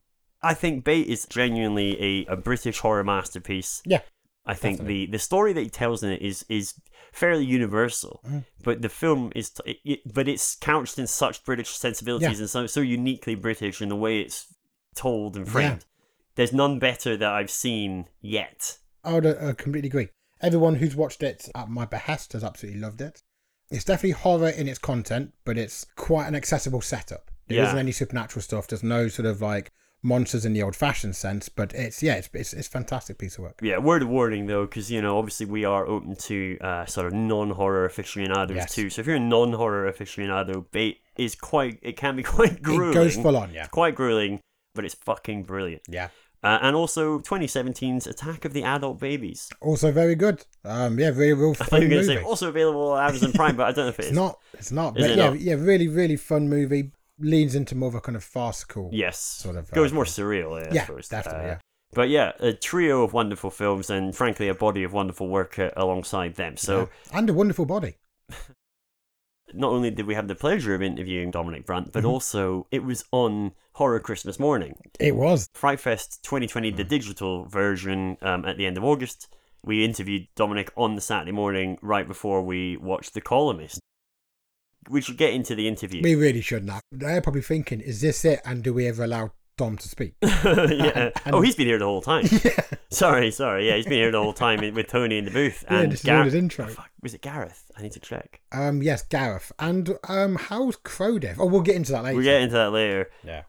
I 0.43 0.53
think 0.55 0.85
Bait 0.85 1.07
is 1.07 1.25
genuinely 1.27 1.91
a, 2.03 2.33
a 2.33 2.37
British 2.37 2.81
horror 2.81 3.05
masterpiece. 3.05 3.81
Yeah, 3.87 4.01
I 4.49 4.55
think 4.55 4.79
definitely. 4.79 5.07
the, 5.07 5.13
the 5.13 5.19
story 5.19 5.53
that 5.53 5.63
he 5.63 5.71
tells 5.71 6.03
in 6.03 6.11
it 6.11 6.23
is 6.23 6.45
is 6.49 6.75
fairly 7.13 7.45
universal, 7.45 8.21
Mhm. 8.27 8.45
but 8.63 8.83
the 8.83 8.89
film 8.89 9.33
is, 9.35 9.51
t- 9.51 9.63
it, 9.71 9.77
it- 9.85 10.15
but 10.15 10.27
it's 10.29 10.57
couched 10.57 10.99
in 10.99 11.07
such 11.07 11.45
British 11.45 11.71
sensibilities 11.71 12.39
Yeah. 12.39 12.43
and 12.43 12.51
so 12.51 12.67
so 12.67 12.81
uniquely 12.81 13.35
British 13.35 13.81
in 13.83 13.89
the 13.89 13.97
way 13.97 14.21
it's 14.21 14.47
told 14.95 15.37
and 15.37 15.47
Yeah. 15.47 15.53
framed. 15.53 15.85
There's 16.35 16.53
none 16.53 16.79
better 16.79 17.17
that 17.17 17.33
I've 17.33 17.51
seen 17.51 18.07
yet. 18.21 18.79
I 19.05 19.13
would 19.15 19.27
uh, 19.27 19.55
completely 19.55 19.89
agree. 19.89 20.09
Everyone 20.41 20.77
who's 20.77 20.95
watched 20.97 21.23
it 21.23 21.49
at 21.55 21.69
my 21.69 21.85
behest 21.85 22.33
has 22.33 22.45
absolutely 22.45 22.81
loved 22.81 23.01
it. 23.01 23.23
It's 23.71 23.85
definitely 23.85 24.13
horror 24.13 24.49
in 24.49 24.69
its 24.69 24.79
content, 24.79 25.35
but 25.45 25.59
it's 25.59 25.85
quite 25.97 26.27
an 26.29 26.35
accessible 26.35 26.81
setup. 26.81 27.31
There 27.49 27.59
Yeah. 27.59 27.65
not 27.65 27.79
any 27.79 27.93
supernatural 27.93 28.43
stuff. 28.43 28.67
There's 28.69 28.83
no 28.85 29.09
sort 29.09 29.27
of 29.27 29.41
like 29.43 29.73
monsters 30.03 30.45
in 30.45 30.53
the 30.53 30.63
old-fashioned 30.63 31.17
sense, 31.17 31.49
but 31.49 31.73
it's 31.75 32.03
yeah, 32.03 32.15
it's 32.15 32.29
it's, 32.33 32.53
it's 32.53 32.69
a 32.69 32.71
fantastic 32.71 33.19
piece 33.19 33.37
of 33.39 33.45
work. 33.45 33.59
Yeah, 33.63 33.79
word 33.79 34.03
of 34.03 34.09
warning 34.09 34.47
though, 34.47 34.65
because 34.67 34.91
you 34.91 35.03
know, 35.03 35.19
obviously 35.19 35.47
we 35.47 35.65
are 35.65 35.87
open 35.87 36.17
to 36.17 36.59
uh, 36.61 36.87
sort 36.87 37.07
of 37.09 37.13
non-horror 37.15 37.85
aficionados 37.87 38.57
Yes. 38.57 38.75
too. 38.75 38.91
So 38.91 39.01
if 39.01 39.07
you're 39.07 39.17
a 39.17 39.21
non-horror 39.21 39.91
aficionado, 39.93 40.65
bait 40.71 40.99
is 41.17 41.35
quite. 41.35 41.79
It 41.83 41.97
can 41.97 42.17
be 42.17 42.23
quite 42.37 42.63
grueling. 42.63 42.91
It 42.91 42.95
goes 42.95 43.17
full 43.17 43.37
on, 43.37 43.53
yeah, 43.53 43.67
Quite 43.67 43.95
grueling, 43.95 44.41
but 44.75 44.85
it's 44.85 44.95
fucking 44.95 45.43
brilliant. 45.45 45.83
yeah. 45.89 46.09
Uh, 46.41 46.57
and 46.63 46.77
also 46.77 47.19
2017's 47.19 48.07
Attack 48.07 48.45
of 48.45 48.53
the 48.53 48.63
Adult 48.63 49.01
Babies. 49.01 49.49
Also 49.61 49.91
very 49.91 50.15
good. 50.15 50.47
Um, 50.65 50.97
yeah, 50.97 51.11
very 51.11 51.35
real 51.35 51.51
I 51.51 51.55
thought 51.55 51.69
fun 51.71 51.83
you 51.83 51.89
were 51.89 51.95
going 51.95 52.07
to 52.07 52.15
say 52.15 52.23
also 52.23 52.49
available 52.49 52.93
on 52.93 53.09
Amazon 53.09 53.33
Prime, 53.33 53.57
but 53.57 53.65
I 53.67 53.73
don't 53.73 53.87
know 53.87 53.89
if 53.89 53.99
it 53.99 54.03
it's 54.03 54.11
is. 54.13 54.17
not. 54.17 54.39
It's 54.55 54.71
not. 54.71 54.97
Is 54.97 55.03
But 55.03 55.11
it 55.11 55.19
yeah, 55.19 55.31
not? 55.31 55.41
yeah, 55.41 55.55
really, 55.55 55.89
really 55.89 56.15
fun 56.15 56.49
movie. 56.49 56.93
Leans 57.21 57.55
into 57.55 57.75
more 57.75 57.89
of 57.89 57.95
a 57.95 58.01
kind 58.01 58.17
of 58.17 58.23
farcical. 58.25 58.91
Yes, 58.93 59.19
Sort 59.19 59.57
of, 59.57 59.71
uh, 59.73 59.75
goes 59.75 59.93
more 59.93 60.05
surreal. 60.05 60.61
Yeah, 60.73 60.87
Yeah, 60.89 61.01
definitely. 61.11 61.41
Uh, 61.41 61.47
yeah. 61.47 61.59
But 61.93 62.11
yeah, 62.11 62.33
a 62.39 62.53
trio 62.53 63.03
of 63.03 63.13
wonderful 63.15 63.51
films, 63.51 63.89
and 63.91 64.15
frankly, 64.15 64.49
a 64.49 64.55
body 64.55 64.83
of 64.85 64.93
wonderful 64.93 65.29
work 65.29 65.59
uh, 65.59 65.71
alongside 65.77 66.35
them. 66.35 66.57
So. 66.57 66.89
Yeah. 67.13 67.19
and 67.19 67.31
a 67.31 67.33
wonderful 67.33 67.65
body. 67.65 67.97
not 69.55 69.71
only 69.73 69.91
did 69.91 70.07
we 70.07 70.15
have 70.15 70.29
the 70.29 70.35
pleasure 70.35 70.75
of 70.75 70.83
interviewing 70.83 71.31
Dominic 71.31 71.65
Brunt, 71.65 71.93
but 71.93 72.05
Mhm. 72.05 72.09
also 72.11 72.67
it 72.71 72.85
was 72.85 73.05
on 73.13 73.53
Horror 73.73 74.01
Christmas 74.01 74.39
Morning. 74.39 74.77
It 75.01 75.17
was. 75.17 75.49
Frightfest 75.55 76.21
2020, 76.23 76.71
the 76.73 76.85
digital 76.85 77.45
version, 77.47 78.19
um, 78.21 78.45
at 78.45 78.59
the 78.59 78.67
end 78.67 78.77
of 78.77 78.85
August. 78.85 79.35
We 79.65 79.85
interviewed 79.85 80.29
Dominic 80.37 80.71
on 80.77 80.95
the 80.95 81.01
Saturday 81.01 81.33
morning 81.33 81.79
right 81.83 82.07
before 82.07 82.43
we 82.43 82.77
watched 82.77 83.15
The 83.15 83.21
Columnist. 83.21 83.81
We 84.91 85.01
should 85.01 85.17
get 85.17 85.33
into 85.33 85.55
the 85.55 85.69
interview. 85.69 86.03
We 86.03 86.15
really 86.15 86.41
should 86.41 86.65
now. 86.65 86.81
They're 86.91 87.21
probably 87.21 87.43
thinking, 87.43 87.81
is 87.81 88.01
this 88.01 88.25
it? 88.25 88.41
And 88.45 88.63
do 88.63 88.73
we 88.73 88.87
ever 88.87 89.05
allow 89.05 89.33
Dom 89.57 89.77
to 89.77 89.89
speak? 89.89 90.15
yeah. 90.23 91.11
and- 91.25 91.35
oh, 91.35 91.41
he's 91.41 91.57
been 91.57 91.67
here 91.67 91.79
the 91.79 91.85
whole 91.85 92.01
time. 92.03 92.27
yeah. 92.45 92.61
Sorry, 92.91 93.31
sorry. 93.31 93.69
Yeah, 93.69 93.77
he's 93.77 93.85
been 93.85 93.95
here 93.95 94.11
the 94.11 94.23
whole 94.23 94.33
time 94.33 94.61
with 94.75 94.87
Tony 94.87 95.19
in 95.19 95.25
the 95.27 95.31
booth. 95.31 95.65
Yeah, 95.71 95.81
And 95.81 95.93
this 95.93 96.05
is 96.05 96.09
all 96.09 96.23
his 96.25 96.35
intro. 96.35 96.67
Oh, 96.67 96.69
fuck. 96.69 96.91
Was 97.03 97.15
it 97.15 97.23
Gareth? 97.23 97.71
I 97.77 97.83
need 97.83 97.93
to 97.93 98.01
check. 98.01 98.41
Um, 98.53 98.83
yes, 98.83 99.03
Gareth. 99.03 99.53
And 99.59 99.97
um, 100.09 100.37
how's 100.37 100.77
Crow 100.77 101.19
Dev? 101.19 101.39
Oh, 101.39 101.47
we'll 101.47 101.61
get 101.61 101.77
into 101.77 101.93
that 101.93 102.05
later. 102.05 102.17
We'll 102.17 102.25
get 102.25 102.41
into 102.43 102.55
that 102.55 102.73
later. 102.73 103.11
Yeah. 103.23 103.43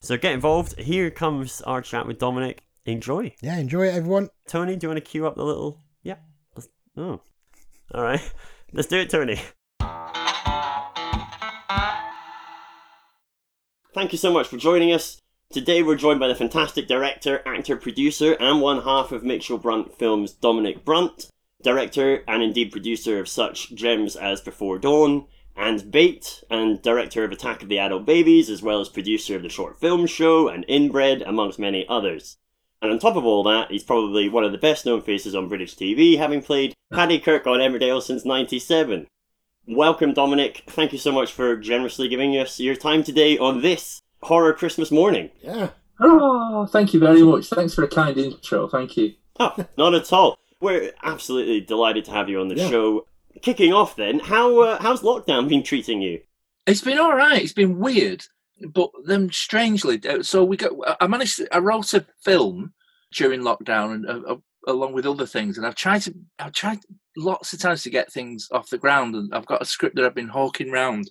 So 0.00 0.16
get 0.16 0.32
involved. 0.32 0.78
Here 0.78 1.10
comes 1.10 1.60
our 1.62 1.80
chat 1.82 2.06
with 2.06 2.18
Dominic. 2.18 2.64
Enjoy. 2.84 3.32
Yeah, 3.40 3.58
enjoy 3.58 3.86
it, 3.86 3.94
everyone. 3.94 4.28
Tony, 4.48 4.76
do 4.76 4.86
you 4.86 4.88
want 4.90 5.04
to 5.04 5.08
cue 5.10 5.26
up 5.26 5.36
the 5.36 5.44
little? 5.44 5.78
Yeah. 6.02 6.16
Let's... 6.56 6.68
Oh, 6.96 7.20
all 7.94 8.02
right. 8.02 8.32
Let's 8.72 8.88
do 8.88 8.98
it, 8.98 9.10
Tony. 9.10 9.40
Thank 13.94 14.12
you 14.12 14.18
so 14.18 14.32
much 14.32 14.48
for 14.48 14.56
joining 14.56 14.90
us. 14.90 15.18
Today 15.50 15.82
we're 15.82 15.96
joined 15.96 16.18
by 16.18 16.28
the 16.28 16.34
fantastic 16.34 16.88
director, 16.88 17.42
actor, 17.44 17.76
producer, 17.76 18.32
and 18.40 18.62
one 18.62 18.84
half 18.84 19.12
of 19.12 19.22
Mitchell 19.22 19.58
Brunt 19.58 19.98
Films, 19.98 20.32
Dominic 20.32 20.82
Brunt, 20.82 21.28
director 21.62 22.24
and 22.26 22.42
indeed 22.42 22.72
producer 22.72 23.18
of 23.18 23.28
such 23.28 23.74
gems 23.74 24.16
as 24.16 24.40
Before 24.40 24.78
Dawn 24.78 25.26
and 25.54 25.90
Bait, 25.90 26.42
and 26.48 26.80
director 26.80 27.22
of 27.22 27.32
Attack 27.32 27.62
of 27.62 27.68
the 27.68 27.78
Adult 27.78 28.06
Babies, 28.06 28.48
as 28.48 28.62
well 28.62 28.80
as 28.80 28.88
producer 28.88 29.36
of 29.36 29.42
the 29.42 29.50
short 29.50 29.78
film 29.78 30.06
show 30.06 30.48
and 30.48 30.64
Inbred, 30.68 31.20
amongst 31.20 31.58
many 31.58 31.84
others. 31.86 32.38
And 32.80 32.90
on 32.90 32.98
top 32.98 33.16
of 33.16 33.26
all 33.26 33.42
that, 33.42 33.70
he's 33.70 33.84
probably 33.84 34.26
one 34.26 34.42
of 34.42 34.52
the 34.52 34.58
best 34.58 34.86
known 34.86 35.02
faces 35.02 35.34
on 35.34 35.50
British 35.50 35.76
TV, 35.76 36.16
having 36.16 36.40
played 36.40 36.72
Paddy 36.90 37.18
Kirk 37.18 37.46
on 37.46 37.60
Emmerdale 37.60 38.00
since 38.00 38.24
97. 38.24 39.06
Welcome, 39.66 40.12
Dominic. 40.12 40.64
Thank 40.66 40.92
you 40.92 40.98
so 40.98 41.12
much 41.12 41.32
for 41.32 41.56
generously 41.56 42.08
giving 42.08 42.32
us 42.36 42.58
your 42.58 42.74
time 42.74 43.04
today 43.04 43.38
on 43.38 43.62
this 43.62 44.02
horror 44.22 44.52
Christmas 44.52 44.90
morning. 44.90 45.30
Yeah. 45.40 45.70
Oh, 46.00 46.66
thank 46.66 46.92
you 46.92 46.98
very 47.00 47.22
much. 47.22 47.46
Thanks 47.48 47.74
for 47.74 47.84
a 47.84 47.88
kind 47.88 48.16
intro. 48.18 48.66
Thank 48.68 48.96
you. 48.96 49.14
Oh, 49.38 49.54
not 49.78 49.94
at 49.94 50.12
all. 50.12 50.36
We're 50.60 50.92
absolutely 51.02 51.60
delighted 51.60 52.04
to 52.06 52.10
have 52.10 52.28
you 52.28 52.40
on 52.40 52.48
the 52.48 52.56
Yeah. 52.56 52.68
show. 52.70 53.06
Kicking 53.40 53.72
off 53.72 53.96
then, 53.96 54.18
how 54.20 54.60
uh, 54.60 54.82
how's 54.82 55.02
lockdown 55.02 55.48
been 55.48 55.62
treating 55.62 56.02
you? 56.02 56.20
It's 56.66 56.82
been 56.82 56.98
all 56.98 57.16
right. 57.16 57.42
It's 57.42 57.52
been 57.54 57.78
weird, 57.78 58.24
but 58.68 58.90
then 59.06 59.32
strangely, 59.32 60.00
uh, 60.06 60.22
so 60.22 60.44
we 60.44 60.56
got. 60.58 60.72
I 61.00 61.06
managed. 61.06 61.38
To, 61.38 61.52
I 61.54 61.58
wrote 61.58 61.94
a 61.94 62.04
film 62.22 62.74
during 63.14 63.40
lockdown, 63.40 63.94
and 63.94 64.06
uh, 64.06 64.32
uh, 64.34 64.36
along 64.66 64.92
with 64.92 65.06
other 65.06 65.26
things, 65.26 65.58
and 65.58 65.66
I've 65.66 65.74
tried 65.74 66.02
to. 66.02 66.14
I've 66.38 66.52
tried 66.52 66.78
lots 67.16 67.52
of 67.52 67.60
times 67.60 67.82
to 67.82 67.90
get 67.90 68.12
things 68.12 68.48
off 68.52 68.70
the 68.70 68.78
ground, 68.78 69.14
and 69.14 69.32
I've 69.34 69.46
got 69.46 69.62
a 69.62 69.66
script 69.66 69.96
that 69.96 70.04
I've 70.04 70.14
been 70.14 70.28
hawking 70.28 70.70
round 70.70 71.10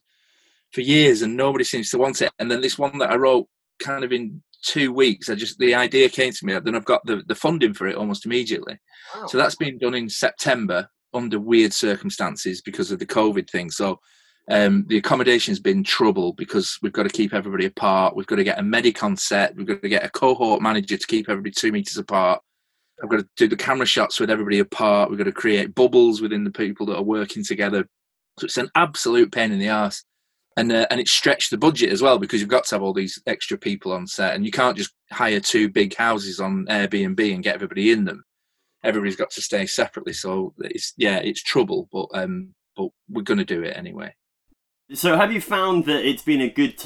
for 0.72 0.81
years, 0.81 1.22
and 1.22 1.36
nobody 1.36 1.63
seems 1.63 1.89
to 1.91 1.98
want 1.98 2.22
it. 2.22 2.31
And 2.39 2.50
then 2.50 2.62
this 2.62 2.79
one 2.79 2.98
that 3.00 3.12
I 3.12 3.15
wrote, 3.15 3.48
kind 3.79 4.03
of 4.03 4.12
in 4.12 4.41
two 4.63 4.93
weeks, 4.93 5.29
I 5.29 5.36
just 5.36 5.60
the 5.60 5.75
idea 5.75 6.10
came 6.10 6.31
to 6.31 6.46
me. 6.46 6.58
Then 6.60 6.75
I've 6.75 6.86
got 6.86 7.05
the 7.05 7.24
the 7.27 7.36
funding 7.36 7.74
for 7.74 7.88
it 7.88 7.96
almost 7.96 8.25
immediately. 8.25 8.79
So 9.27 9.38
that's 9.38 9.55
been 9.55 9.77
done 9.77 9.96
in 9.96 10.10
September 10.10 10.89
under 11.13 11.39
weird 11.39 11.74
circumstances 11.74 12.62
because 12.62 12.91
of 12.91 13.00
the 13.00 13.05
COVID 13.05 13.50
thing. 13.50 13.70
So 13.70 14.00
um, 14.50 14.86
the 14.88 14.98
accommodation's 14.98 15.60
been 15.60 15.84
trouble 15.84 16.34
because 16.34 16.77
we've 16.81 16.93
got 16.93 17.03
to 17.03 17.10
keep 17.10 17.34
everybody 17.34 17.65
apart. 17.65 18.15
We've 18.15 18.27
got 18.27 18.38
to 18.38 18.43
get 18.43 18.60
a 18.60 18.63
medic 18.63 19.03
on 19.03 19.15
set. 19.15 19.55
We've 19.55 19.67
got 19.67 19.81
to 19.81 19.89
get 19.89 20.05
a 20.05 20.10
cohort 20.10 20.62
manager 20.62 20.98
to 20.98 21.08
keep 21.08 21.29
everybody 21.29 21.51
two 21.51 21.72
meters 21.72 21.98
apart. 21.98 22.41
I've 23.01 23.10
got 23.10 23.20
to 23.20 23.27
do 23.38 23.48
the 23.48 23.55
camera 23.55 23.86
shots 23.86 24.20
with 24.20 24.29
everybody 24.29 24.60
apart. 24.60 25.10
We've 25.10 25.17
got 25.17 25.25
to 25.25 25.31
create 25.31 25.75
bubbles 25.75 26.22
within 26.22 26.43
the 26.43 26.51
people 26.51 26.86
that 26.88 26.98
are 26.98 27.03
working 27.03 27.43
together. 27.43 27.88
So 28.39 28.46
it's 28.46 28.58
an 28.58 28.70
absolute 28.75 29.31
pain 29.31 29.51
in 29.51 29.60
the 29.60 29.70
ass. 29.70 30.03
And, 30.58 30.72
uh, 30.72 30.86
and 30.91 31.00
it's 31.00 31.12
stretched 31.12 31.50
the 31.50 31.58
budget 31.58 31.91
as 31.91 32.01
well 32.01 32.20
because 32.20 32.41
you've 32.41 32.50
got 32.50 32.65
to 32.65 32.75
have 32.75 32.84
all 32.84 32.93
these 32.93 33.22
extra 33.25 33.58
people 33.58 33.93
on 33.93 34.05
set 34.05 34.36
and 34.36 34.46
you 34.46 34.51
can't 34.51 34.77
just 34.77 34.91
hire 35.10 35.39
two 35.39 35.70
big 35.70 35.96
houses 35.96 36.41
on 36.41 36.65
Airbnb 36.65 37.34
and 37.34 37.43
get 37.43 37.55
everybody 37.55 37.91
in 37.91 38.03
them 38.03 38.24
everybody's 38.84 39.15
got 39.15 39.31
to 39.31 39.41
stay 39.41 39.65
separately. 39.65 40.13
So 40.13 40.53
it's 40.60 40.93
yeah, 40.98 41.17
it's 41.17 41.43
trouble, 41.43 41.88
but 41.91 42.08
um, 42.13 42.53
but 42.75 42.89
we're 43.10 43.24
going 43.24 43.38
to 43.38 43.46
do 43.46 43.63
it 43.63 43.75
anyway. 43.77 44.13
So 44.93 45.15
have 45.15 45.31
you 45.31 45.41
found 45.41 45.86
that 45.86 46.05
it's 46.05 46.24
been 46.24 46.41
a 46.41 46.50
good, 46.50 46.84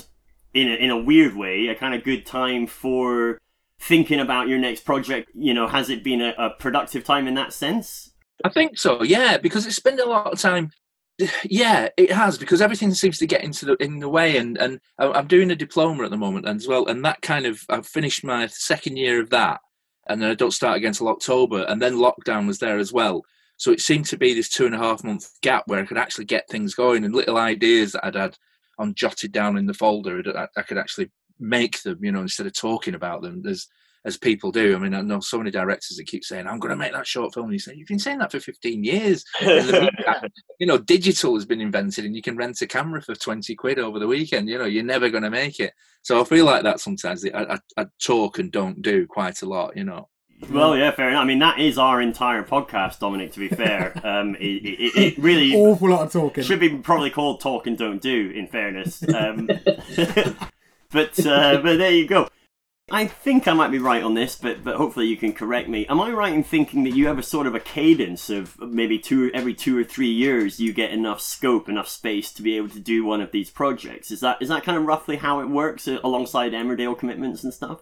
in 0.53 0.67
a, 0.67 0.75
in 0.75 0.89
a 0.91 0.97
weird 0.97 1.35
way, 1.35 1.67
a 1.67 1.75
kind 1.75 1.95
of 1.95 2.03
good 2.03 2.25
time 2.25 2.67
for 2.67 3.39
thinking 3.79 4.19
about 4.19 4.47
your 4.47 4.59
next 4.59 4.85
project? 4.85 5.29
You 5.33 5.53
know, 5.53 5.67
has 5.67 5.89
it 5.89 6.03
been 6.03 6.21
a, 6.21 6.33
a 6.37 6.49
productive 6.51 7.03
time 7.03 7.27
in 7.27 7.35
that 7.35 7.53
sense? 7.53 8.11
I 8.43 8.49
think 8.49 8.77
so, 8.77 9.03
yeah, 9.03 9.37
because 9.37 9.65
it's 9.65 9.75
spent 9.75 9.99
a 9.99 10.05
lot 10.05 10.31
of 10.31 10.39
time. 10.39 10.71
Yeah, 11.45 11.87
it 11.95 12.11
has 12.11 12.37
because 12.37 12.61
everything 12.61 12.93
seems 12.93 13.17
to 13.19 13.25
get 13.25 13.43
into 13.43 13.65
the 13.65 13.75
in 13.77 13.99
the 13.99 14.09
way, 14.09 14.35
and 14.35 14.57
and 14.57 14.81
I'm 14.99 15.27
doing 15.27 15.49
a 15.49 15.55
diploma 15.55 16.03
at 16.03 16.11
the 16.11 16.17
moment 16.17 16.45
as 16.45 16.67
well, 16.67 16.87
and 16.87 17.05
that 17.05 17.21
kind 17.21 17.45
of 17.45 17.61
I've 17.69 17.87
finished 17.87 18.25
my 18.25 18.47
second 18.47 18.97
year 18.97 19.21
of 19.21 19.29
that, 19.29 19.61
and 20.09 20.21
then 20.21 20.29
I 20.29 20.35
don't 20.35 20.51
start 20.51 20.75
again 20.75 20.91
till 20.91 21.07
October, 21.07 21.63
and 21.69 21.81
then 21.81 21.93
lockdown 21.93 22.47
was 22.47 22.59
there 22.59 22.77
as 22.79 22.91
well. 22.91 23.23
So 23.57 23.71
it 23.71 23.79
seemed 23.79 24.05
to 24.07 24.17
be 24.17 24.33
this 24.33 24.49
two 24.49 24.65
and 24.65 24.75
a 24.75 24.77
half 24.77 25.03
month 25.03 25.29
gap 25.41 25.63
where 25.67 25.81
I 25.81 25.85
could 25.85 25.97
actually 25.97 26.25
get 26.25 26.49
things 26.49 26.75
going 26.75 27.05
and 27.05 27.15
little 27.15 27.37
ideas 27.37 27.93
that 27.93 28.05
I'd 28.05 28.15
had 28.15 28.37
on 28.77 28.93
jotted 28.93 29.31
down 29.31 29.57
in 29.57 29.65
the 29.65 29.73
folder. 29.73 30.21
I 30.57 30.61
could 30.61 30.77
actually 30.77 31.11
make 31.39 31.81
them, 31.81 32.03
you 32.03 32.11
know, 32.11 32.21
instead 32.21 32.47
of 32.47 32.53
talking 32.53 32.95
about 32.95 33.21
them. 33.21 33.41
There's 33.41 33.67
as 34.05 34.17
people 34.17 34.51
do. 34.51 34.75
I 34.75 34.79
mean, 34.79 34.93
I 34.93 35.01
know 35.01 35.19
so 35.19 35.39
many 35.39 35.49
directors 35.49 35.97
that 35.97 36.05
keep 36.05 36.23
saying, 36.23 36.47
"I'm 36.47 36.59
going 36.59 36.69
to 36.69 36.75
make 36.75 36.93
that 36.93 37.07
short 37.07 37.33
film." 37.33 37.47
And 37.47 37.53
you 37.53 37.59
say, 37.59 37.73
"You've 37.75 37.87
been 37.87 37.99
saying 37.99 38.19
that 38.19 38.31
for 38.31 38.39
15 38.39 38.83
years." 38.83 39.25
you 39.41 40.67
know, 40.67 40.77
digital 40.77 41.33
has 41.33 41.45
been 41.45 41.59
invented, 41.59 42.05
and 42.05 42.15
you 42.15 42.21
can 42.21 42.37
rent 42.37 42.61
a 42.61 42.67
camera 42.67 43.01
for 43.01 43.15
20 43.15 43.55
quid 43.55 43.79
over 43.79 43.99
the 43.99 44.07
weekend. 44.07 44.47
You 44.47 44.59
know, 44.59 44.65
you're 44.65 44.83
never 44.83 45.09
going 45.09 45.23
to 45.23 45.31
make 45.31 45.59
it. 45.59 45.73
So 46.03 46.21
I 46.21 46.23
feel 46.23 46.45
like 46.45 46.63
that 46.63 46.79
sometimes. 46.79 47.25
I, 47.25 47.29
I, 47.55 47.59
I 47.77 47.85
talk 48.01 48.37
and 48.37 48.51
don't 48.51 48.81
do 48.81 49.07
quite 49.07 49.41
a 49.41 49.47
lot. 49.47 49.75
You 49.75 49.85
know. 49.85 50.07
Well, 50.51 50.77
yeah, 50.77 50.91
fair 50.91 51.09
enough. 51.09 51.21
I 51.21 51.25
mean, 51.25 51.39
that 51.39 51.59
is 51.59 51.77
our 51.77 52.01
entire 52.01 52.43
podcast, 52.43 52.99
Dominic. 52.99 53.31
To 53.33 53.39
be 53.39 53.47
fair, 53.47 53.99
um, 54.03 54.35
it, 54.35 54.45
it, 54.45 54.97
it 54.97 55.17
really 55.17 55.55
Awful 55.55 55.89
lot 55.89 56.05
of 56.05 56.11
talking. 56.11 56.43
should 56.43 56.59
be 56.59 56.77
probably 56.77 57.09
called 57.09 57.41
"Talk 57.41 57.65
and 57.65 57.77
Don't 57.77 58.01
Do." 58.01 58.31
In 58.35 58.47
fairness, 58.47 59.03
um, 59.09 59.49
but 60.95 61.25
uh, 61.25 61.57
but 61.63 61.77
there 61.77 61.91
you 61.91 62.07
go. 62.07 62.27
I 62.91 63.07
think 63.07 63.47
I 63.47 63.53
might 63.53 63.71
be 63.71 63.79
right 63.79 64.03
on 64.03 64.13
this, 64.13 64.35
but 64.35 64.63
but 64.63 64.75
hopefully 64.75 65.07
you 65.07 65.17
can 65.17 65.33
correct 65.33 65.67
me. 65.67 65.87
Am 65.87 65.99
I 65.99 66.11
right 66.11 66.33
in 66.33 66.43
thinking 66.43 66.83
that 66.83 66.95
you 66.95 67.07
have 67.07 67.17
a 67.17 67.23
sort 67.23 67.47
of 67.47 67.55
a 67.55 67.59
cadence 67.59 68.29
of 68.29 68.59
maybe 68.59 68.99
two 68.99 69.31
every 69.33 69.55
two 69.55 69.77
or 69.77 69.83
three 69.83 70.11
years 70.11 70.59
you 70.59 70.71
get 70.71 70.91
enough 70.91 71.19
scope, 71.19 71.67
enough 71.67 71.87
space 71.87 72.31
to 72.33 72.43
be 72.43 72.55
able 72.57 72.69
to 72.69 72.79
do 72.79 73.03
one 73.03 73.21
of 73.21 73.31
these 73.31 73.49
projects? 73.49 74.11
Is 74.11 74.19
that 74.19 74.39
is 74.39 74.49
that 74.49 74.63
kind 74.63 74.77
of 74.77 74.85
roughly 74.85 75.17
how 75.17 75.39
it 75.39 75.49
works 75.49 75.87
uh, 75.87 75.97
alongside 76.03 76.53
Emmerdale 76.53 76.97
commitments 76.97 77.43
and 77.43 77.53
stuff? 77.53 77.81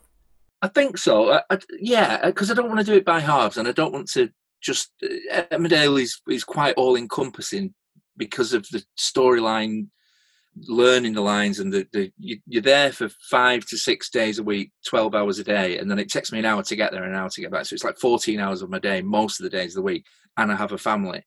I 0.62 0.70
think 0.70 0.98
so. 0.98 1.34
I, 1.34 1.41
I, 1.50 1.60
yeah, 1.79 2.25
because 2.25 2.50
I 2.50 2.53
don't 2.53 2.70
want 2.70 2.79
to 2.79 2.86
do 2.86 2.96
it 2.96 3.03
by 3.03 3.20
halves, 3.20 3.58
and 3.58 3.67
I 3.67 3.74
don't 3.74 3.93
want 3.93 4.10
to 4.12 4.29
just. 4.62 4.91
Uh, 5.03 5.43
Emmerdale 5.51 6.01
is 6.01 6.22
is 6.29 6.46
quite 6.46 6.75
all 6.75 6.96
encompassing 6.96 7.74
because 8.15 8.53
of 8.53 8.65
the 8.70 8.84
storyline, 8.98 9.88
learning 10.68 11.14
the 11.14 11.22
lines, 11.22 11.60
and 11.60 11.74
the, 11.74 11.88
the 11.94 12.12
you, 12.20 12.40
you're 12.48 12.62
there 12.62 12.92
for 12.92 13.10
five 13.30 13.66
to 13.66 13.78
six 13.78 14.10
days 14.10 14.40
a 14.40 14.44
week, 14.44 14.72
twelve 14.86 15.16
hours 15.16 15.40
a 15.40 15.44
day, 15.44 15.78
and 15.78 15.90
then 15.90 16.00
it 16.00 16.10
takes 16.10 16.32
me 16.32 16.40
an 16.40 16.46
hour 16.46 16.64
to 16.64 16.76
get 16.76 16.92
there, 16.92 17.04
and 17.04 17.14
an 17.14 17.20
hour 17.20 17.30
to 17.30 17.42
get 17.42 17.52
back. 17.52 17.66
So 17.66 17.74
it's 17.74 17.84
like 17.84 17.98
fourteen 17.98 18.40
hours 18.40 18.62
of 18.62 18.70
my 18.70 18.80
day 18.80 19.02
most 19.02 19.40
of 19.40 19.44
the 19.44 19.50
days 19.50 19.72
of 19.72 19.76
the 19.76 19.82
week, 19.82 20.06
and 20.38 20.52
I 20.52 20.56
have 20.56 20.72
a 20.72 20.78
family, 20.78 21.26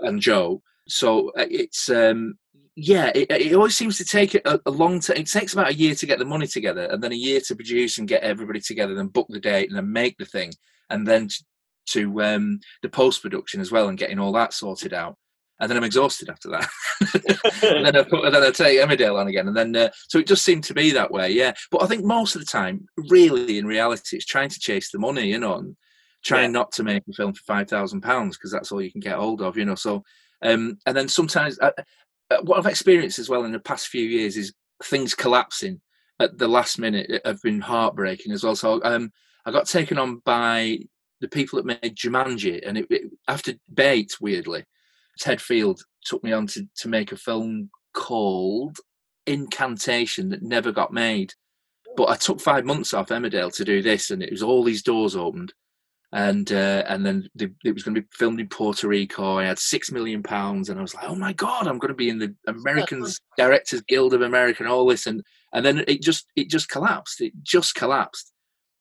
and 0.00 0.20
Jo. 0.20 0.62
So 0.88 1.30
uh, 1.30 1.46
it's 1.50 1.88
um 1.88 2.38
yeah, 2.78 3.10
it, 3.14 3.30
it 3.30 3.54
always 3.54 3.74
seems 3.74 3.96
to 3.98 4.04
take 4.04 4.34
a, 4.34 4.60
a 4.66 4.70
long 4.70 5.00
time. 5.00 5.16
It 5.16 5.30
takes 5.30 5.54
about 5.54 5.70
a 5.70 5.74
year 5.74 5.94
to 5.94 6.06
get 6.06 6.18
the 6.18 6.24
money 6.24 6.46
together, 6.46 6.84
and 6.84 7.02
then 7.02 7.12
a 7.12 7.16
year 7.16 7.40
to 7.46 7.56
produce 7.56 7.98
and 7.98 8.06
get 8.06 8.22
everybody 8.22 8.60
together, 8.60 8.94
then 8.94 9.08
book 9.08 9.28
the 9.30 9.40
date, 9.40 9.68
and 9.68 9.76
then 9.76 9.92
make 9.92 10.18
the 10.18 10.26
thing, 10.26 10.52
and 10.90 11.06
then 11.06 11.28
to, 11.28 11.44
to 11.86 12.22
um, 12.22 12.60
the 12.82 12.88
post 12.88 13.22
production 13.22 13.60
as 13.60 13.72
well, 13.72 13.88
and 13.88 13.96
getting 13.96 14.18
all 14.18 14.32
that 14.32 14.52
sorted 14.52 14.92
out. 14.92 15.16
And 15.58 15.70
then 15.70 15.78
I'm 15.78 15.84
exhausted 15.84 16.28
after 16.28 16.50
that. 16.50 16.68
and 17.62 17.86
then 17.86 17.96
I 17.96 18.02
put, 18.02 18.24
and 18.26 18.34
then 18.34 18.42
I 18.42 18.50
take 18.50 18.78
Emmerdale 18.78 19.18
on 19.18 19.28
again, 19.28 19.48
and 19.48 19.56
then 19.56 19.74
uh, 19.74 19.88
so 20.08 20.18
it 20.18 20.26
just 20.26 20.44
seemed 20.44 20.64
to 20.64 20.74
be 20.74 20.90
that 20.92 21.10
way, 21.10 21.30
yeah. 21.30 21.54
But 21.70 21.82
I 21.82 21.86
think 21.86 22.04
most 22.04 22.34
of 22.36 22.42
the 22.42 22.46
time, 22.46 22.86
really, 23.10 23.58
in 23.58 23.66
reality, 23.66 24.16
it's 24.16 24.26
trying 24.26 24.50
to 24.50 24.60
chase 24.60 24.90
the 24.90 24.98
money, 24.98 25.26
you 25.28 25.38
know, 25.38 25.56
and 25.56 25.76
trying 26.24 26.50
Yeah. 26.50 26.58
not 26.58 26.72
to 26.72 26.82
make 26.82 27.04
a 27.08 27.12
film 27.14 27.32
for 27.32 27.42
five 27.46 27.68
thousand 27.68 28.02
pounds 28.02 28.36
because 28.36 28.52
that's 28.52 28.70
all 28.70 28.82
you 28.82 28.92
can 28.92 29.00
get 29.00 29.16
hold 29.16 29.40
of, 29.40 29.56
you 29.56 29.64
know. 29.64 29.76
So, 29.76 30.04
um, 30.42 30.78
and 30.84 30.96
then 30.96 31.08
sometimes 31.08 31.58
uh, 31.60 31.70
uh, 32.30 32.38
what 32.42 32.58
I've 32.58 32.66
experienced 32.66 33.18
as 33.18 33.28
well 33.28 33.44
in 33.44 33.52
the 33.52 33.58
past 33.58 33.88
few 33.88 34.06
years 34.06 34.36
is 34.36 34.52
things 34.84 35.14
collapsing 35.14 35.80
at 36.20 36.36
the 36.38 36.48
last 36.48 36.78
minute 36.78 37.20
have 37.24 37.40
been 37.42 37.60
heartbreaking 37.60 38.32
as 38.32 38.42
well. 38.44 38.56
So 38.56 38.80
um, 38.84 39.10
I 39.44 39.50
got 39.52 39.66
taken 39.66 39.98
on 39.98 40.18
by 40.24 40.80
the 41.20 41.28
people 41.28 41.56
that 41.56 41.66
made 41.66 41.96
Jumanji, 41.96 42.60
and 42.66 42.76
it, 42.78 42.86
it, 42.90 43.10
after 43.26 43.54
Bait, 43.72 44.12
weirdly, 44.20 44.64
Ted 45.18 45.40
Field 45.40 45.82
took 46.04 46.22
me 46.22 46.32
on 46.32 46.46
to, 46.48 46.66
to 46.78 46.88
make 46.88 47.12
a 47.12 47.16
film 47.16 47.70
called 47.94 48.78
Incantation 49.26 50.28
that 50.30 50.42
never 50.42 50.72
got 50.72 50.92
made. 50.92 51.32
But 51.96 52.10
I 52.10 52.16
took 52.16 52.40
five 52.40 52.64
months 52.64 52.92
off 52.92 53.08
Emmerdale 53.08 53.54
to 53.56 53.64
do 53.64 53.82
this, 53.82 54.10
and 54.10 54.22
it 54.22 54.30
was 54.30 54.42
all 54.42 54.62
these 54.62 54.82
doors 54.82 55.16
opened 55.16 55.52
and 56.12 56.52
uh, 56.52 56.84
and 56.88 57.04
then 57.04 57.28
the, 57.34 57.52
it 57.64 57.72
was 57.72 57.82
going 57.82 57.94
to 57.94 58.00
be 58.00 58.06
filmed 58.12 58.40
in 58.40 58.48
Puerto 58.48 58.88
Rico. 58.88 59.38
I 59.38 59.44
had 59.44 59.58
six 59.58 59.90
million 59.90 60.22
pounds, 60.22 60.68
and 60.68 60.78
I 60.78 60.82
was 60.82 60.94
like, 60.94 61.04
"Oh 61.08 61.14
my 61.14 61.32
god, 61.32 61.66
I'm 61.66 61.78
going 61.78 61.90
to 61.90 61.94
be 61.94 62.08
in 62.08 62.18
the 62.18 62.34
Americans 62.46 63.20
Directors 63.36 63.82
Guild 63.82 64.14
of 64.14 64.22
America 64.22 64.62
and 64.62 64.72
all 64.72 64.86
this." 64.86 65.06
And 65.06 65.22
and 65.52 65.64
then 65.64 65.84
it 65.88 66.02
just 66.02 66.26
it 66.36 66.48
just 66.48 66.68
collapsed. 66.68 67.20
It 67.20 67.32
just 67.42 67.74
collapsed, 67.74 68.32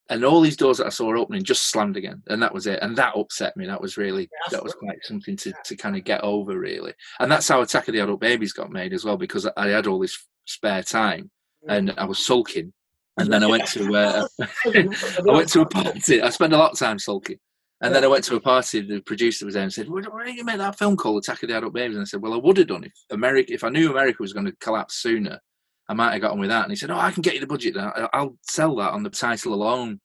and 0.09 0.24
all 0.24 0.41
these 0.41 0.57
doors 0.57 0.77
that 0.77 0.85
I 0.85 0.89
saw 0.89 1.15
opening 1.17 1.43
just 1.43 1.69
slammed 1.71 1.97
again, 1.97 2.21
and 2.27 2.41
that 2.41 2.53
was 2.53 2.67
it. 2.67 2.79
And 2.81 2.95
that 2.97 3.15
upset 3.15 3.57
me. 3.57 3.65
That 3.65 3.81
was 3.81 3.97
really 3.97 4.29
that 4.51 4.63
was 4.63 4.74
quite 4.74 4.97
something 5.03 5.35
to 5.38 5.53
to 5.63 5.75
kind 5.75 5.95
of 5.95 6.03
get 6.03 6.24
over, 6.24 6.57
really. 6.59 6.93
And 7.19 7.31
that's 7.31 7.47
how 7.47 7.62
Attack 7.62 7.88
of 7.88 7.93
the 7.93 8.01
Adult 8.01 8.19
Babies 8.19 8.53
got 8.53 8.71
made 8.71 8.93
as 8.93 9.03
well, 9.03 9.17
because 9.17 9.47
I 9.57 9.67
had 9.67 9.88
all 9.88 10.00
this 10.00 10.27
spare 10.45 10.83
time, 10.83 11.31
and 11.67 11.93
I 11.97 12.05
was 12.05 12.24
sulking. 12.25 12.71
And 13.17 13.31
then 13.31 13.43
I 13.43 13.47
went 13.47 13.65
to 13.67 13.95
uh, 13.95 14.27
I 14.65 15.21
went 15.25 15.50
to 15.50 15.62
a 15.62 15.65
party. 15.65 16.21
I 16.21 16.29
spent 16.29 16.53
a 16.53 16.57
lot 16.57 16.74
of 16.74 16.79
time 16.79 17.00
sulking. 17.00 17.38
And 17.81 17.93
then 17.93 18.05
I 18.05 18.07
went 18.07 18.24
to 18.25 18.35
a 18.35 18.39
party. 18.39 18.81
The 18.81 19.01
producer 19.01 19.45
was 19.45 19.53
there 19.53 19.63
and 19.63 19.74
said, 19.74 19.89
"Why 19.89 20.01
don't 20.01 20.33
you 20.33 20.45
make 20.45 20.57
that 20.57 20.77
film 20.77 20.95
called 20.95 21.24
Attack 21.24 21.43
of 21.43 21.50
the 21.50 21.57
Adult 21.57 21.74
Babies?" 21.74 21.97
And 21.97 22.03
I 22.03 22.05
said, 22.05 22.21
"Well, 22.21 22.33
I 22.33 22.38
would 22.38 22.57
have 22.57 22.67
done 22.67 22.85
if 22.85 22.93
America, 23.12 23.53
if 23.53 23.63
I 23.63 23.69
knew 23.69 23.91
America 23.91 24.17
was 24.21 24.33
going 24.33 24.45
to 24.45 24.55
collapse 24.59 24.95
sooner, 24.95 25.39
I 25.88 25.94
might 25.94 26.13
have 26.13 26.22
got 26.22 26.32
on 26.32 26.39
with 26.39 26.50
that." 26.50 26.63
And 26.63 26.72
he 26.72 26.75
said, 26.75 26.92
"Oh, 26.92 26.98
I 26.98 27.12
can 27.12 27.22
get 27.22 27.34
you 27.34 27.39
the 27.39 27.48
budget. 27.48 27.77
I- 27.77 28.10
I'll 28.13 28.38
sell 28.44 28.75
that 28.77 28.94
on 28.94 29.04
the 29.04 29.10
title 29.10 29.54
alone." 29.54 30.00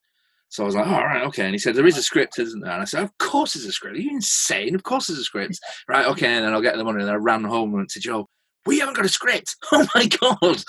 So 0.49 0.63
I 0.65 0.67
was 0.67 0.75
like, 0.75 0.87
"All 0.87 1.05
right, 1.05 1.23
okay." 1.25 1.45
And 1.45 1.55
he 1.55 1.59
said, 1.59 1.75
"There 1.75 1.87
is 1.87 1.97
a 1.97 2.03
script, 2.03 2.39
isn't 2.39 2.61
there?" 2.61 2.73
And 2.73 2.83
I 2.83 2.85
said, 2.85 3.03
"Of 3.05 3.17
course 3.19 3.55
there's 3.55 3.67
a 3.67 3.73
script. 3.73 3.97
Are 3.97 4.01
you 4.01 4.11
insane? 4.11 4.75
Of 4.75 4.83
course 4.83 5.07
there's 5.07 5.19
a 5.21 5.25
script." 5.25 5.59
right, 5.89 6.07
okay. 6.07 6.27
And 6.27 6.45
then 6.45 6.53
I'll 6.53 6.61
get 6.61 6.77
the 6.77 6.85
money. 6.85 6.99
And 7.01 7.09
then 7.09 7.15
I 7.15 7.19
ran 7.19 7.45
home 7.45 7.71
and 7.71 7.79
went 7.79 7.91
to 7.91 8.01
Jo. 8.01 8.29
We 8.67 8.79
haven't 8.79 8.97
got 8.97 9.07
a 9.07 9.09
script. 9.09 9.57
Oh 9.73 9.87
my 9.95 10.07
god! 10.07 10.63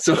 so 0.00 0.16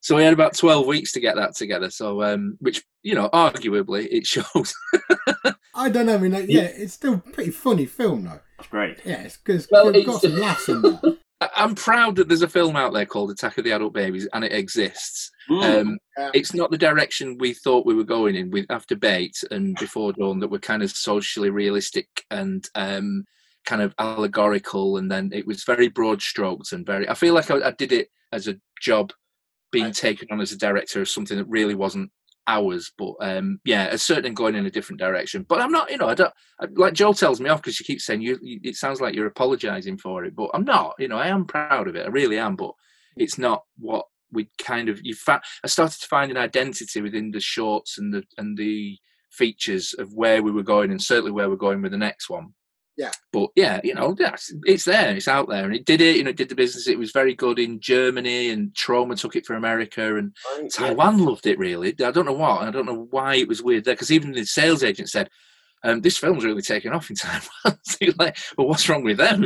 so 0.00 0.16
we 0.16 0.22
had 0.24 0.32
about 0.32 0.56
12 0.56 0.86
weeks 0.86 1.12
to 1.12 1.20
get 1.20 1.34
that 1.36 1.56
together 1.56 1.90
so 1.90 2.22
um 2.22 2.56
which 2.60 2.84
you 3.02 3.14
know 3.14 3.28
arguably 3.32 4.06
it 4.10 4.24
shows 4.26 4.72
I 5.74 5.90
don't 5.90 6.06
know. 6.06 6.14
I 6.14 6.18
mean, 6.18 6.32
like, 6.32 6.46
yeah, 6.48 6.62
it's 6.62 6.94
still 6.94 7.14
a 7.14 7.18
pretty 7.18 7.50
funny 7.50 7.84
film 7.84 8.24
though. 8.24 8.40
It's 8.58 8.68
great. 8.68 8.98
Yeah, 9.04 9.22
it's 9.22 9.36
because 9.36 9.68
Well, 9.70 9.88
it's 9.94 10.06
got 10.06 10.22
some 10.22 10.38
laughs 10.38 10.68
in 10.68 10.80
there. 10.82 11.00
I- 11.40 11.50
i'm 11.56 11.74
proud 11.74 12.16
that 12.16 12.28
there's 12.28 12.42
a 12.42 12.48
film 12.48 12.76
out 12.76 12.92
there 12.92 13.06
called 13.06 13.30
attack 13.30 13.58
of 13.58 13.64
the 13.64 13.72
adult 13.72 13.92
babies 13.92 14.26
and 14.32 14.44
it 14.44 14.52
exists 14.52 15.30
Mm. 15.48 15.80
um 15.80 15.98
Yeah. 16.18 16.30
it's 16.34 16.54
not 16.54 16.70
the 16.72 16.78
direction 16.78 17.38
we 17.38 17.52
thought 17.54 17.86
we 17.86 17.94
were 17.94 18.02
going 18.04 18.34
in 18.34 18.50
with 18.50 18.66
after 18.68 18.96
bait 18.96 19.36
and 19.52 19.76
before 19.78 20.12
dawn 20.12 20.40
that 20.40 20.48
were 20.48 20.58
kind 20.58 20.82
of 20.82 20.90
socially 20.90 21.50
realistic 21.50 22.08
and 22.30 22.68
um 22.74 23.24
kind 23.64 23.80
of 23.82 23.94
allegorical 23.98 24.96
and 24.96 25.10
then 25.10 25.30
it 25.32 25.46
was 25.46 25.62
very 25.64 25.88
broad 25.88 26.20
strokes 26.22 26.72
and 26.72 26.84
very 26.86 27.08
i 27.08 27.14
feel 27.14 27.32
like 27.34 27.50
i, 27.50 27.68
I 27.68 27.70
did 27.72 27.92
it 27.92 28.08
as 28.32 28.48
a 28.48 28.58
job 28.80 29.12
being 29.72 29.92
taken 29.92 30.28
on 30.30 30.40
as 30.40 30.52
a 30.52 30.58
director 30.58 31.00
of 31.00 31.08
something 31.08 31.36
that 31.36 31.48
really 31.48 31.74
wasn't 31.74 32.10
ours 32.48 32.92
but 32.96 33.14
um 33.20 33.60
yeah 33.64 33.86
it's 33.86 34.02
certainly 34.02 34.30
going 34.30 34.54
in 34.54 34.66
a 34.66 34.70
different 34.70 35.00
direction. 35.00 35.44
But 35.48 35.60
i'm 35.60 35.72
not 35.72 35.90
you 35.90 35.98
know 35.98 36.08
i 36.08 36.14
don't 36.14 36.32
I, 36.60 36.66
like 36.74 36.94
joe 36.94 37.12
tells 37.12 37.40
me 37.40 37.50
off 37.50 37.62
because 37.62 37.74
she 37.74 37.84
keeps 37.84 38.04
saying 38.04 38.22
you, 38.22 38.38
you 38.42 38.60
it 38.62 38.76
sounds 38.76 39.00
like 39.00 39.14
you're 39.14 39.26
apologizing 39.26 39.98
for 39.98 40.24
it 40.24 40.34
but 40.36 40.50
i'm 40.54 40.64
not 40.64 40.94
you 40.98 41.08
know 41.08 41.18
i 41.18 41.28
am 41.28 41.44
proud 41.44 41.88
of 41.88 41.96
it 41.96 42.06
i 42.06 42.08
really 42.08 42.38
am 42.38 42.56
but 42.56 42.72
it's 43.16 43.38
not 43.38 43.64
what 43.78 44.06
we 44.32 44.48
kind 44.58 44.88
of 44.88 45.00
you 45.02 45.14
fa- 45.14 45.42
i 45.64 45.66
started 45.66 46.00
to 46.00 46.06
find 46.08 46.30
an 46.30 46.36
identity 46.36 47.00
within 47.00 47.30
the 47.30 47.40
shorts 47.40 47.98
and 47.98 48.12
the 48.12 48.22
and 48.38 48.56
the 48.56 48.96
features 49.30 49.94
of 49.98 50.12
where 50.14 50.42
we 50.42 50.50
were 50.50 50.62
going 50.62 50.90
and 50.90 51.02
certainly 51.02 51.30
where 51.30 51.48
we're 51.48 51.56
going 51.56 51.82
with 51.82 51.92
the 51.92 51.98
next 51.98 52.30
one 52.30 52.54
Yeah. 52.96 53.10
but 53.32 53.50
yeah 53.54 53.80
you 53.84 53.94
know 53.94 54.16
it's 54.18 54.84
there 54.86 55.14
it's 55.14 55.28
out 55.28 55.48
there 55.50 55.64
and 55.64 55.74
it 55.74 55.84
did 55.84 56.00
it 56.00 56.16
you 56.16 56.24
know 56.24 56.30
it 56.30 56.36
did 56.36 56.48
the 56.48 56.54
business 56.54 56.88
it 56.88 56.98
was 56.98 57.10
very 57.10 57.34
good 57.34 57.58
in 57.58 57.78
germany 57.78 58.48
and 58.48 58.72
Troma 58.72 59.20
took 59.20 59.36
it 59.36 59.44
for 59.44 59.54
america 59.54 60.16
and 60.16 60.34
Taiwan 60.72 61.18
loved 61.18 61.46
it 61.46 61.58
really. 61.58 61.94
I 62.02 62.10
don't 62.10 62.26
know 62.26 62.32
what. 62.32 62.62
I 62.62 62.70
don't 62.70 62.86
know 62.86 63.06
why 63.10 63.36
it 63.36 63.48
was 63.48 63.62
weird 63.62 63.84
there 63.84 63.94
because 63.94 64.10
even 64.10 64.32
the 64.32 64.44
sales 64.44 64.82
agent 64.82 65.08
said, 65.10 65.30
um, 65.88 66.00
"This 66.00 66.18
film's 66.18 66.44
really 66.44 66.62
taken 66.62 66.92
off 66.92 67.08
in 67.10 67.16
Taiwan." 67.16 67.78
so 67.82 67.96
you're 68.00 68.14
like, 68.18 68.36
well, 68.56 68.66
what's 68.68 68.88
wrong 68.88 69.02
with 69.04 69.16
them? 69.18 69.44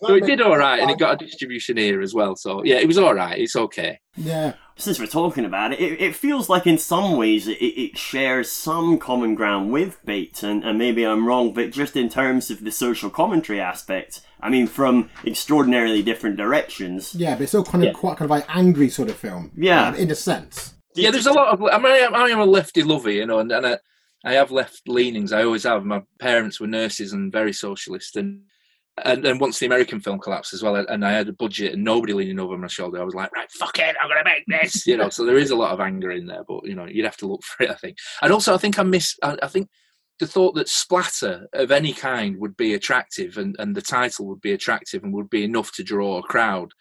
so 0.00 0.14
it 0.14 0.26
did 0.26 0.40
all 0.40 0.56
right, 0.56 0.80
and 0.80 0.90
it 0.90 0.98
got 0.98 1.14
a 1.20 1.24
distribution 1.24 1.76
here 1.76 2.00
as 2.00 2.14
well. 2.14 2.36
So 2.36 2.64
yeah, 2.64 2.76
it 2.76 2.86
was 2.86 2.98
all 2.98 3.14
right. 3.14 3.38
It's 3.38 3.56
okay. 3.56 4.00
Yeah, 4.16 4.54
Since 4.76 4.98
we're 4.98 5.06
talking 5.06 5.44
about 5.44 5.72
it, 5.72 5.80
it, 5.80 6.00
it 6.00 6.16
feels 6.16 6.48
like 6.48 6.66
in 6.66 6.78
some 6.78 7.16
ways 7.16 7.46
it, 7.46 7.52
it 7.62 7.96
shares 7.96 8.50
some 8.50 8.98
common 8.98 9.34
ground 9.36 9.72
with 9.72 9.98
Bait, 10.04 10.42
and, 10.42 10.64
and 10.64 10.78
maybe 10.78 11.04
I'm 11.04 11.26
wrong, 11.26 11.54
but 11.54 11.70
just 11.70 11.96
in 11.96 12.08
terms 12.08 12.50
of 12.50 12.64
the 12.64 12.72
social 12.72 13.08
commentary 13.08 13.60
aspect, 13.60 14.20
I 14.40 14.50
mean, 14.50 14.66
from 14.66 15.08
extraordinarily 15.24 16.02
different 16.02 16.36
directions. 16.36 17.14
yeah, 17.14 17.34
but 17.34 17.42
it's 17.42 17.52
still 17.52 17.64
kind 17.64 17.84
of 17.84 17.88
Yeah. 17.88 17.92
quite 17.98 18.16
kind 18.18 18.26
of 18.26 18.30
like 18.30 18.46
angry 18.48 18.88
sort 18.90 19.08
of 19.10 19.16
film. 19.16 19.52
Yeah. 19.56 19.88
um, 19.88 19.94
in 19.94 20.10
a 20.10 20.14
sense. 20.16 20.74
Yeah, 20.96 21.12
there's 21.12 21.26
a 21.26 21.32
lot 21.32 21.48
of. 21.48 21.62
I 21.62 21.78
mean, 21.78 21.92
I 21.92 21.98
am, 21.98 22.14
I 22.14 22.28
am 22.30 22.40
a 22.40 22.44
lefty 22.44 22.82
lover, 22.82 23.10
you 23.12 23.24
know, 23.24 23.38
and, 23.38 23.52
and 23.52 23.64
I, 23.64 23.78
I 24.24 24.34
have 24.34 24.50
left 24.50 24.88
leanings. 24.88 25.32
I 25.32 25.44
always 25.44 25.64
have. 25.64 25.84
My 25.84 26.02
parents 26.18 26.60
were 26.60 26.66
nurses 26.66 27.12
and 27.12 27.32
very 27.32 27.52
socialist, 27.52 28.16
and 28.16 28.42
and 29.04 29.24
then 29.24 29.38
once 29.38 29.58
the 29.58 29.66
American 29.66 30.00
film 30.00 30.18
collapsed 30.18 30.52
as 30.52 30.62
well, 30.62 30.76
and 30.76 31.04
I 31.04 31.12
had 31.12 31.28
a 31.28 31.32
budget 31.32 31.72
and 31.72 31.84
nobody 31.84 32.12
leaning 32.12 32.38
over 32.38 32.56
my 32.58 32.66
shoulder, 32.66 33.00
I 33.00 33.04
was 33.04 33.14
like, 33.14 33.32
right, 33.32 33.50
fuck 33.52 33.78
it, 33.78 33.96
I'm 34.00 34.08
gonna 34.08 34.24
make 34.24 34.44
this, 34.46 34.86
you 34.86 34.96
know. 34.96 35.08
So 35.08 35.24
there 35.24 35.38
is 35.38 35.50
a 35.50 35.56
lot 35.56 35.72
of 35.72 35.80
anger 35.80 36.10
in 36.10 36.26
there, 36.26 36.44
but 36.46 36.64
you 36.64 36.74
know, 36.74 36.86
you'd 36.86 37.04
have 37.04 37.16
to 37.18 37.26
look 37.26 37.42
for 37.42 37.64
it, 37.64 37.70
I 37.70 37.74
think. 37.74 37.98
And 38.22 38.32
also, 38.32 38.54
I 38.54 38.58
think 38.58 38.78
I 38.78 38.82
miss. 38.82 39.16
I, 39.22 39.46
think 39.46 39.68
the 40.18 40.26
thought 40.26 40.54
that 40.56 40.68
splatter 40.68 41.48
of 41.54 41.70
any 41.70 41.92
kind 41.92 42.36
would 42.38 42.56
be 42.56 42.74
attractive, 42.74 43.38
and 43.38 43.56
and 43.58 43.74
the 43.74 43.82
title 43.82 44.26
would 44.26 44.40
be 44.40 44.52
attractive, 44.52 45.02
and 45.02 45.14
would 45.14 45.30
be 45.30 45.44
enough 45.44 45.72
to 45.72 45.84
draw 45.84 46.18
a 46.18 46.22
crowd. 46.22 46.72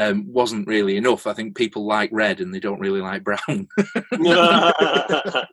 Um, 0.00 0.24
wasn't 0.32 0.66
really 0.66 0.96
enough. 0.96 1.26
I 1.26 1.32
think 1.32 1.56
people 1.56 1.84
like 1.86 2.10
red 2.12 2.40
and 2.40 2.54
they 2.54 2.60
don't 2.60 2.80
really 2.80 3.00
like 3.00 3.22
brown. 3.24 3.68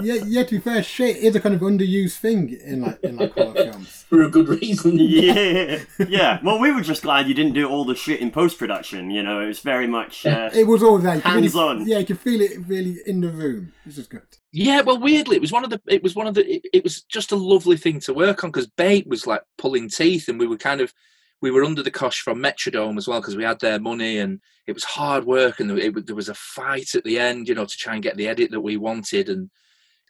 Yeah, 0.00 0.14
yeah. 0.26 0.44
To 0.44 0.50
be 0.54 0.60
fair, 0.60 0.80
shit 0.84 1.16
is 1.16 1.34
a 1.34 1.40
kind 1.40 1.56
of 1.56 1.60
underused 1.60 2.18
thing 2.18 2.56
in 2.64 2.82
like 2.82 3.00
in 3.02 3.16
like 3.16 3.32
horror 3.32 3.52
films. 3.52 4.04
For 4.08 4.22
a 4.22 4.30
good 4.30 4.46
reason. 4.48 4.96
yeah, 4.96 5.80
yeah. 6.08 6.38
Well, 6.44 6.60
we 6.60 6.70
were 6.70 6.82
just 6.82 7.02
glad 7.02 7.26
you 7.26 7.34
didn't 7.34 7.54
do 7.54 7.68
all 7.68 7.84
the 7.84 7.96
shit 7.96 8.20
in 8.20 8.30
post 8.30 8.58
production. 8.60 9.10
You 9.10 9.24
know, 9.24 9.40
it 9.40 9.46
was 9.48 9.58
very 9.58 9.88
much. 9.88 10.24
Uh, 10.24 10.50
It 10.54 10.68
was 10.68 10.84
all 10.84 10.98
there. 10.98 11.16
You 11.16 11.20
could 11.20 11.28
really- 11.30 11.42
Hands-on. 11.42 11.88
yeah, 11.88 11.98
you 11.98 12.06
could 12.06 12.20
feel 12.20 12.40
it 12.40 12.52
really 12.68 12.98
in 13.06 13.20
the 13.20 13.28
room. 13.28 13.72
This 13.84 13.98
is 13.98 14.06
good. 14.06 14.22
Yeah, 14.52 14.82
well, 14.82 15.00
weirdly, 15.00 15.34
it 15.34 15.42
was 15.42 15.50
one 15.52 15.64
of 15.64 15.70
the. 15.70 15.80
It 15.88 16.04
was 16.04 16.14
one 16.14 16.28
of 16.28 16.34
the. 16.34 16.48
It, 16.48 16.62
it 16.72 16.84
was 16.84 17.02
just 17.02 17.32
a 17.32 17.36
lovely 17.36 17.76
thing 17.76 17.98
to 18.00 18.14
work 18.14 18.44
on 18.44 18.50
because 18.52 18.68
Bait 18.68 19.08
was 19.08 19.26
like 19.26 19.42
pulling 19.56 19.88
teeth, 19.88 20.28
and 20.28 20.38
we 20.38 20.46
were 20.46 20.56
kind 20.58 20.80
of, 20.80 20.94
we 21.40 21.50
were 21.50 21.64
under 21.64 21.82
the 21.82 21.90
cosh 21.90 22.20
from 22.20 22.42
Metrodome 22.42 22.98
as 22.98 23.06
well 23.06 23.20
because 23.20 23.36
we 23.36 23.44
had 23.44 23.60
their 23.60 23.78
money, 23.78 24.18
and 24.18 24.40
it 24.66 24.72
was 24.72 24.84
hard 24.84 25.24
work, 25.24 25.60
and 25.60 25.70
it, 25.78 26.06
there 26.06 26.16
was 26.16 26.28
a 26.28 26.34
fight 26.34 26.94
at 26.94 27.04
the 27.04 27.18
end, 27.18 27.48
you 27.48 27.54
know, 27.54 27.64
to 27.64 27.76
try 27.76 27.94
and 27.94 28.02
get 28.02 28.16
the 28.16 28.28
edit 28.28 28.50
that 28.50 28.60
we 28.60 28.76
wanted, 28.76 29.28
and 29.28 29.50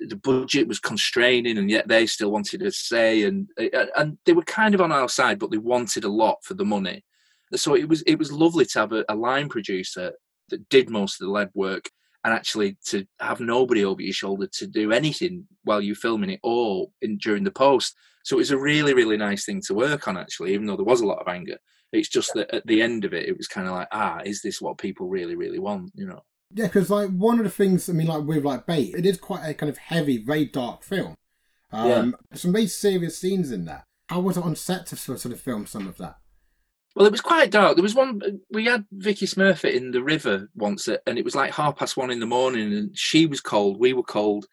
the 0.01 0.17
budget 0.17 0.69
was 0.69 0.79
constraining, 0.81 1.59
and 1.59 1.71
yet 1.71 1.89
they 1.89 2.07
still 2.07 2.31
wanted 2.31 2.61
to 2.61 2.71
say, 2.71 3.25
and 3.25 3.49
uh, 3.61 3.87
and 3.97 4.19
they 4.25 4.33
were 4.33 4.43
kind 4.43 4.75
of 4.75 4.81
on 4.81 4.93
our 4.93 5.09
side, 5.09 5.39
but 5.39 5.51
they 5.51 5.59
wanted 5.59 6.05
a 6.05 6.09
lot 6.09 6.39
for 6.43 6.55
the 6.55 6.65
money, 6.65 7.05
so 7.55 7.75
it 7.75 7.89
was 7.89 8.03
it 8.03 8.19
was 8.19 8.33
lovely 8.33 8.65
to 8.65 8.79
have 8.79 8.93
a, 8.93 9.05
a 9.09 9.15
line 9.15 9.49
producer 9.49 10.13
that 10.51 10.69
did 10.71 10.89
most 10.89 11.21
of 11.21 11.27
the 11.27 11.33
lead 11.33 11.51
work 11.55 11.91
and 12.25 12.35
actually 12.35 12.77
to 12.87 13.07
have 13.21 13.41
nobody 13.41 13.85
over 13.85 14.03
your 14.03 14.13
shoulder 14.13 14.49
to 14.53 14.67
do 14.67 14.93
anything 14.93 15.47
while 15.65 15.81
you're 15.81 15.95
filming 15.95 16.31
it 16.31 16.41
or 16.43 16.89
in, 17.01 17.17
during 17.19 17.45
the 17.45 17.51
post. 17.51 17.95
So 18.29 18.37
it 18.37 18.41
was 18.41 18.51
a 18.51 18.59
really, 18.59 18.93
really 18.93 19.17
nice 19.17 19.47
thing 19.47 19.63
to 19.63 19.73
work 19.73 20.07
on, 20.07 20.19
actually, 20.19 20.53
even 20.53 20.67
though 20.67 20.77
there 20.77 20.85
was 20.85 21.01
a 21.01 21.07
lot 21.07 21.19
of 21.19 21.29
anger. 21.29 21.57
It's 21.93 22.11
just 22.11 22.35
that 22.35 22.55
at 22.55 22.67
the 22.67 22.83
end 22.83 23.07
of 23.07 23.15
it, 23.15 23.27
it 23.27 23.39
was 23.39 23.49
kind 23.49 23.67
of 23.67 23.73
like, 23.73 23.89
ah, 23.91 24.21
is 24.23 24.43
this 24.43 24.61
what 24.61 24.77
people 24.77 25.09
really, 25.09 25.35
really 25.35 25.59
want? 25.59 25.93
You 25.95 26.09
know? 26.09 26.21
Yeah, 26.53 26.67
because 26.67 26.91
like 26.91 27.09
one 27.09 27.39
of 27.39 27.45
the 27.45 27.51
things 27.51 27.89
I 27.89 27.95
mean, 27.95 28.09
like 28.09 28.25
with 28.25 28.45
like 28.45 28.67
Bait, 28.67 28.95
it 28.95 29.07
is 29.07 29.17
quite 29.17 29.49
a 29.49 29.55
kind 29.55 29.71
of 29.71 29.79
heavy, 29.79 30.23
very 30.23 30.45
dark 30.45 30.83
film. 30.83 31.15
Um, 31.73 32.17
Some 32.35 32.53
very 32.53 32.67
serious 32.67 33.17
scenes 33.17 33.51
in 33.51 33.65
there. 33.65 33.87
How 34.11 34.21
was 34.21 34.37
it 34.37 34.45
on 34.45 34.57
set 34.57 34.85
to 34.89 34.97
sort 34.97 35.25
of 35.25 35.41
film 35.41 35.65
some 35.65 35.89
of 35.89 35.97
that? 35.97 36.17
Well, 36.95 37.07
it 37.07 37.13
was 37.13 37.23
quite 37.23 37.51
dark. 37.51 37.77
There 37.77 37.83
was 37.83 37.95
one 37.95 38.21
we 38.51 38.67
had 38.67 38.85
Vicky 38.93 39.25
Smurfit 39.25 39.73
in 39.73 39.91
the 39.91 40.03
river 40.03 40.51
once, 40.55 40.87
uh, 40.87 40.99
and 41.07 41.17
it 41.17 41.25
was 41.25 41.35
like 41.35 41.55
half 41.55 41.77
past 41.77 41.97
one 41.97 42.11
in 42.11 42.21
the 42.21 42.27
morning, 42.27 42.75
and 42.75 42.91
she 42.95 43.25
was 43.25 43.41
cold. 43.41 43.81
We 43.81 43.95
were 43.95 44.03
cold. 44.03 44.45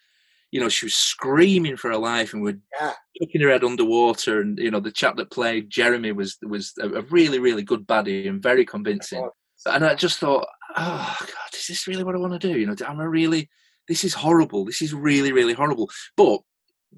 You 0.52 0.62
know, 0.62 0.70
she 0.70 0.86
was 0.86 0.96
screaming 0.96 1.76
for 1.78 1.90
her 1.90 1.98
life, 1.98 2.34
and 2.34 2.42
we're 2.42 2.60
Yeah. 2.80 2.94
kicking 3.20 3.42
her 3.42 3.50
head 3.50 3.64
underwater. 3.64 4.42
And 4.42 4.58
you 4.58 4.72
know, 4.72 4.80
the 4.80 4.92
chap 4.92 5.18
that 5.18 5.32
played 5.32 5.70
Jeremy 5.70 6.12
was 6.12 6.38
was 6.44 6.74
a, 6.80 7.02
really, 7.04 7.40
really 7.40 7.64
good 7.64 7.86
baddie 7.86 8.28
and 8.28 8.42
very 8.42 8.66
convincing. 8.66 9.28
And 9.66 9.84
I 9.86 9.96
just 9.96 10.20
thought, 10.20 10.48
oh 10.78 11.18
God, 11.20 11.54
is 11.54 11.68
this 11.68 11.88
really 11.88 12.04
what 12.04 12.16
I 12.16 12.20
want 12.20 12.34
to 12.40 12.40
do? 12.40 12.58
You 12.60 12.68
know, 12.68 12.76
am 12.86 13.00
I 13.00 13.06
really? 13.06 13.50
This 13.88 14.04
is 14.04 14.14
horrible. 14.14 14.66
This 14.66 14.82
is 14.82 14.94
really, 14.94 15.32
really 15.32 15.54
horrible. 15.54 15.90
But 16.18 16.40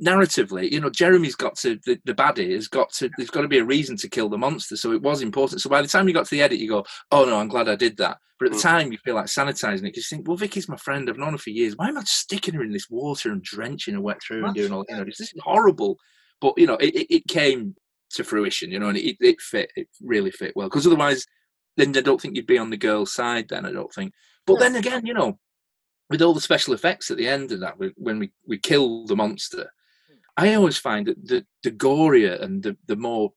narratively, 0.03 0.71
you 0.71 0.79
know, 0.79 0.89
Jeremy's 0.89 1.35
got 1.35 1.55
to 1.57 1.79
the, 1.85 1.99
the 2.05 2.13
baddie 2.13 2.53
has 2.53 2.67
got 2.67 2.91
to. 2.93 3.09
There's 3.17 3.29
got 3.29 3.41
to 3.41 3.47
be 3.47 3.59
a 3.59 3.65
reason 3.65 3.97
to 3.97 4.09
kill 4.09 4.29
the 4.29 4.37
monster. 4.37 4.75
So 4.77 4.91
it 4.91 5.01
was 5.01 5.21
important. 5.21 5.61
So 5.61 5.69
by 5.69 5.81
the 5.81 5.87
time 5.87 6.07
you 6.07 6.13
got 6.13 6.25
to 6.25 6.35
the 6.35 6.41
edit, 6.41 6.59
you 6.59 6.69
go, 6.69 6.85
oh 7.11 7.25
no, 7.25 7.39
I'm 7.39 7.47
glad 7.47 7.69
I 7.69 7.75
did 7.75 7.97
that. 7.97 8.17
But 8.39 8.47
at 8.47 8.51
the 8.51 8.57
Mm. 8.59 8.61
time, 8.61 8.91
you 8.91 8.99
feel 8.99 9.15
like 9.15 9.25
sanitizing 9.25 9.79
it 9.79 9.81
because 9.93 10.11
you 10.11 10.17
think, 10.17 10.27
well, 10.27 10.37
Vicky's 10.37 10.69
my 10.69 10.77
friend. 10.77 11.09
I've 11.09 11.17
known 11.17 11.31
her 11.31 11.37
for 11.39 11.49
years. 11.49 11.75
Why 11.75 11.87
am 11.87 11.97
I 11.97 12.03
sticking 12.05 12.53
her 12.53 12.63
in 12.63 12.71
this 12.71 12.89
water 12.89 13.31
and 13.31 13.41
drenching 13.41 13.95
her 13.95 14.01
wet 14.01 14.21
through 14.21 14.45
and 14.45 14.53
doing 14.53 14.71
all? 14.71 14.85
You 14.87 14.97
know, 14.97 15.05
this 15.05 15.19
is 15.19 15.33
horrible. 15.39 15.97
But 16.39 16.53
you 16.57 16.67
know, 16.67 16.75
it, 16.75 16.93
it, 16.95 17.15
it 17.15 17.27
came 17.27 17.75
to 18.11 18.23
fruition. 18.23 18.71
You 18.71 18.79
know, 18.79 18.89
and 18.89 18.97
it, 18.97 19.17
it 19.19 19.41
fit. 19.41 19.71
It 19.75 19.87
really 20.01 20.29
fit 20.31 20.55
well. 20.55 20.67
Because 20.67 20.85
otherwise, 20.85 21.25
then 21.77 21.97
I 21.97 22.01
don't 22.01 22.21
think 22.21 22.35
you'd 22.35 22.45
be 22.45 22.59
on 22.59 22.69
the 22.69 22.77
girl's 22.77 23.13
side. 23.13 23.49
Then 23.49 23.65
I 23.65 23.71
don't 23.71 23.91
think. 23.91 24.13
But 24.45 24.59
then 24.59 24.75
again, 24.75 25.05
you 25.05 25.15
know, 25.15 25.39
with 26.11 26.21
all 26.21 26.35
the 26.35 26.39
special 26.41 26.75
effects 26.75 27.09
at 27.09 27.17
the 27.17 27.27
end 27.27 27.51
of 27.51 27.61
that, 27.61 27.73
when 27.97 28.19
we 28.19 28.31
we 28.47 28.59
kill 28.59 29.07
the 29.07 29.15
monster, 29.15 29.71
I 30.37 30.53
always 30.53 30.77
find 30.77 31.07
that 31.07 31.27
the 31.27 31.45
the 31.63 31.71
gorier 31.71 32.41
and 32.41 32.61
the 32.61 32.77
the 32.87 32.95
more 32.95 33.33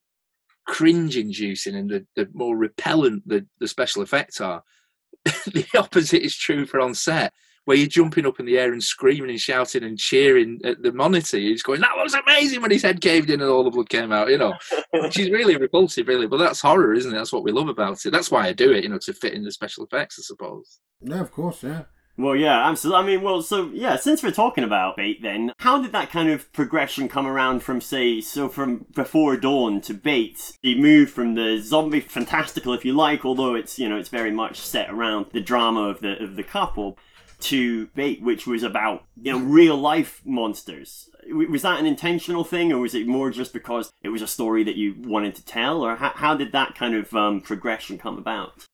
cringe 0.67 1.17
inducing 1.17 1.75
and 1.75 1.89
the, 1.89 2.05
the 2.15 2.29
more 2.33 2.55
repellent 2.55 3.27
the, 3.27 3.45
the 3.59 3.67
special 3.67 4.03
effects 4.03 4.39
are, 4.39 4.63
the 5.25 5.65
opposite 5.75 6.23
is 6.23 6.37
true 6.37 6.65
for 6.65 6.79
on 6.79 6.93
set. 6.93 7.33
Where 7.65 7.77
you're 7.77 7.87
jumping 7.87 8.25
up 8.25 8.39
in 8.39 8.47
the 8.47 8.57
air 8.57 8.73
and 8.73 8.83
screaming 8.83 9.29
and 9.29 9.39
shouting 9.39 9.83
and 9.83 9.95
cheering 9.95 10.59
at 10.63 10.81
the 10.81 10.91
monitor, 10.91 11.39
just 11.39 11.63
going, 11.63 11.81
"That 11.81 11.95
was 11.95 12.15
amazing!" 12.15 12.59
When 12.59 12.71
his 12.71 12.81
head 12.81 13.01
caved 13.01 13.29
in 13.29 13.39
and 13.39 13.51
all 13.51 13.63
the 13.63 13.69
blood 13.69 13.87
came 13.87 14.11
out, 14.11 14.31
you 14.31 14.39
know, 14.39 14.55
which 14.93 15.19
is 15.19 15.29
really 15.29 15.55
repulsive, 15.57 16.07
really. 16.07 16.25
But 16.25 16.37
that's 16.37 16.59
horror, 16.59 16.95
isn't 16.95 17.13
it? 17.13 17.15
That's 17.15 17.31
what 17.31 17.43
we 17.43 17.51
love 17.51 17.67
about 17.67 18.03
it. 18.03 18.09
That's 18.09 18.31
why 18.31 18.47
I 18.47 18.53
do 18.53 18.71
it, 18.71 18.83
you 18.83 18.89
know, 18.89 18.97
to 19.03 19.13
fit 19.13 19.35
in 19.35 19.43
the 19.43 19.51
special 19.51 19.85
effects, 19.85 20.17
I 20.17 20.23
suppose. 20.23 20.79
Yeah, 21.01 21.21
of 21.21 21.31
course, 21.31 21.61
yeah. 21.61 21.83
Well, 22.17 22.35
yeah, 22.35 22.69
absolutely. 22.69 23.03
I 23.03 23.05
mean, 23.07 23.21
well, 23.23 23.41
so 23.41 23.69
yeah, 23.73 23.95
since 23.95 24.21
we're 24.21 24.31
talking 24.31 24.63
about 24.63 24.97
Bait, 24.97 25.21
then 25.21 25.53
how 25.59 25.81
did 25.81 25.91
that 25.93 26.11
kind 26.11 26.29
of 26.29 26.51
progression 26.53 27.07
come 27.07 27.25
around 27.25 27.63
from, 27.63 27.81
say, 27.81 28.21
so 28.21 28.49
from 28.49 28.85
Before 28.93 29.37
Dawn 29.37 29.81
to 29.81 29.93
Bait? 29.93 30.51
The 30.61 30.79
move 30.79 31.09
from 31.09 31.35
the 31.35 31.59
zombie 31.59 32.01
fantastical, 32.01 32.73
if 32.73 32.85
you 32.85 32.93
like, 32.93 33.25
although 33.25 33.55
it's 33.55 33.79
you 33.79 33.89
know 33.89 33.97
it's 33.97 34.09
very 34.09 34.31
much 34.31 34.59
set 34.59 34.89
around 34.89 35.27
the 35.31 35.41
drama 35.41 35.81
of 35.81 36.01
the 36.01 36.21
of 36.21 36.35
the 36.35 36.43
couple, 36.43 36.97
to 37.41 37.87
Bait, 37.87 38.21
which 38.21 38.45
was 38.45 38.63
about 38.63 39.05
you 39.21 39.31
know 39.31 39.39
real 39.39 39.77
life 39.77 40.21
monsters. 40.25 41.09
Was 41.29 41.61
that 41.63 41.79
an 41.79 41.85
intentional 41.85 42.43
thing, 42.43 42.71
or 42.71 42.79
was 42.79 42.95
it 42.95 43.07
more 43.07 43.31
just 43.31 43.53
because 43.53 43.91
it 44.03 44.09
was 44.09 44.21
a 44.21 44.27
story 44.27 44.63
that 44.63 44.75
you 44.75 44.95
wanted 44.97 45.35
to 45.35 45.45
tell, 45.45 45.83
or 45.83 45.95
how, 45.95 46.11
how 46.15 46.35
did 46.35 46.51
that 46.51 46.75
kind 46.75 46.95
of 46.95 47.13
um, 47.13 47.41
progression 47.41 47.97
come 47.97 48.17
about? 48.17 48.65